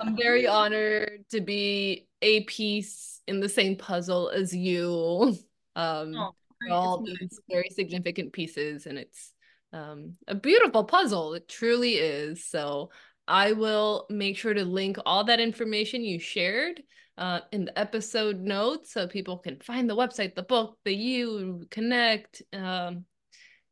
i'm 0.00 0.16
very 0.16 0.46
honored 0.46 1.24
to 1.30 1.40
be 1.40 2.06
a 2.22 2.44
piece 2.44 3.12
in 3.26 3.40
the 3.40 3.48
same 3.48 3.76
puzzle 3.76 4.30
as 4.30 4.54
you. 4.54 5.36
Um, 5.76 6.14
oh, 6.14 6.32
all 6.70 7.02
these 7.02 7.40
very 7.50 7.68
significant 7.70 8.32
pieces, 8.32 8.86
and 8.86 8.98
it's 8.98 9.32
um, 9.72 10.12
a 10.28 10.34
beautiful 10.34 10.84
puzzle. 10.84 11.34
It 11.34 11.48
truly 11.48 11.94
is. 11.94 12.44
So 12.44 12.90
I 13.26 13.52
will 13.52 14.06
make 14.10 14.36
sure 14.36 14.54
to 14.54 14.64
link 14.64 14.98
all 15.04 15.24
that 15.24 15.40
information 15.40 16.04
you 16.04 16.18
shared 16.20 16.82
uh, 17.18 17.40
in 17.52 17.64
the 17.64 17.78
episode 17.78 18.38
notes 18.38 18.92
so 18.92 19.06
people 19.06 19.38
can 19.38 19.58
find 19.60 19.88
the 19.88 19.96
website, 19.96 20.34
the 20.34 20.42
book, 20.42 20.78
the 20.84 20.94
you, 20.94 21.66
connect. 21.70 22.42
Um, 22.52 23.04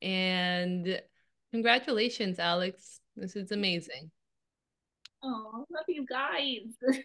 and 0.02 1.00
congratulations, 1.52 2.38
Alex. 2.38 3.00
This 3.16 3.36
is 3.36 3.52
amazing. 3.52 4.10
Oh, 5.22 5.66
love 5.70 5.84
you 5.88 6.06
guys. 6.06 6.72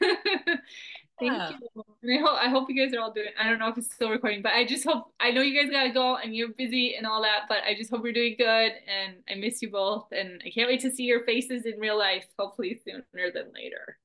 Thank 1.20 1.32
yeah. 1.32 1.50
you. 1.50 1.84
And 2.04 2.18
I 2.18 2.22
hope 2.22 2.38
I 2.42 2.50
hope 2.50 2.70
you 2.70 2.82
guys 2.82 2.94
are 2.94 3.00
all 3.00 3.12
doing. 3.12 3.30
I 3.40 3.50
don't 3.50 3.60
know 3.60 3.68
if 3.68 3.78
it's 3.78 3.94
still 3.94 4.10
recording, 4.10 4.42
but 4.42 4.54
I 4.54 4.66
just 4.66 4.86
hope 4.86 5.14
I 5.20 5.32
know 5.32 5.42
you 5.42 5.60
guys 5.60 5.72
gotta 5.72 5.92
go 5.92 6.18
and 6.18 6.36
you're 6.36 6.50
busy 6.50 6.96
and 6.96 7.06
all 7.06 7.22
that. 7.24 7.44
But 7.50 7.60
I 7.68 7.76
just 7.76 7.90
hope 7.90 8.04
you're 8.04 8.14
doing 8.14 8.36
good, 8.38 8.72
and 8.88 9.16
I 9.30 9.36
miss 9.36 9.62
you 9.62 9.70
both, 9.70 10.08
and 10.12 10.42
I 10.46 10.50
can't 10.50 10.70
wait 10.70 10.82
to 10.82 10.92
see 10.92 11.04
your 11.04 11.24
faces 11.26 11.66
in 11.66 11.80
real 11.80 11.98
life. 11.98 12.26
Hopefully 12.38 12.80
sooner 12.86 13.32
than 13.32 13.52
later. 13.54 13.98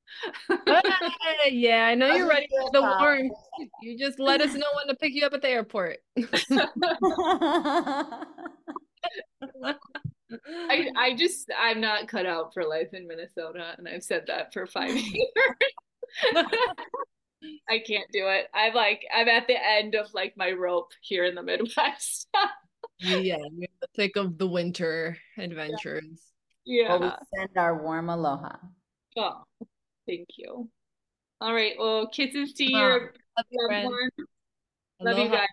yeah, 1.51 1.87
I 1.87 1.95
know 1.95 2.15
you're 2.15 2.29
ready 2.29 2.47
for 2.49 2.71
the 2.73 2.83
warm. 2.83 3.31
You 3.83 3.99
just 3.99 4.19
let 4.19 4.41
us 4.41 4.55
know 4.55 4.67
when 4.77 4.89
to 4.89 4.97
pick 4.97 5.15
you 5.15 5.27
up 5.27 5.33
at 5.35 5.43
the 5.43 5.49
airport. 5.49 5.99
I 10.71 10.91
I 10.97 11.15
just 11.17 11.51
I'm 11.59 11.81
not 11.81 12.09
cut 12.09 12.27
out 12.27 12.55
for 12.55 12.65
life 12.65 12.89
in 12.93 13.07
Minnesota, 13.07 13.75
and 13.79 13.89
I've 13.89 14.05
said 14.05 14.25
that 14.29 14.53
for 14.53 14.67
five 14.67 14.91
years. 14.95 15.27
I 17.69 17.79
can't 17.87 18.11
do 18.13 18.29
it. 18.29 18.47
I'm 18.55 18.75
like 18.75 19.05
I'm 19.15 19.29
at 19.29 19.47
the 19.47 19.57
end 19.57 19.95
of 19.95 20.13
like 20.15 20.35
my 20.37 20.53
rope 20.53 20.93
here 21.01 21.25
in 21.25 21.35
the 21.35 21.43
Midwest. 21.43 22.29
yeah, 22.99 23.37
in 23.37 23.61
the 23.61 23.69
thick 23.97 24.17
of 24.17 24.39
the 24.39 24.47
winter 24.47 25.17
adventures. 25.39 26.31
Yeah. 26.65 26.99
Well, 26.99 27.01
we 27.01 27.39
send 27.39 27.57
our 27.57 27.83
warm 27.83 28.11
aloha. 28.11 28.57
Oh, 29.17 29.43
thank 30.11 30.29
you. 30.37 30.69
All 31.41 31.55
right. 31.55 31.73
Well, 31.79 32.09
kisses 32.09 32.53
to 32.55 32.65
your 32.65 33.15
love, 33.51 33.85
you, 34.19 34.27
love 35.01 35.19
you 35.19 35.29
guys. 35.29 35.49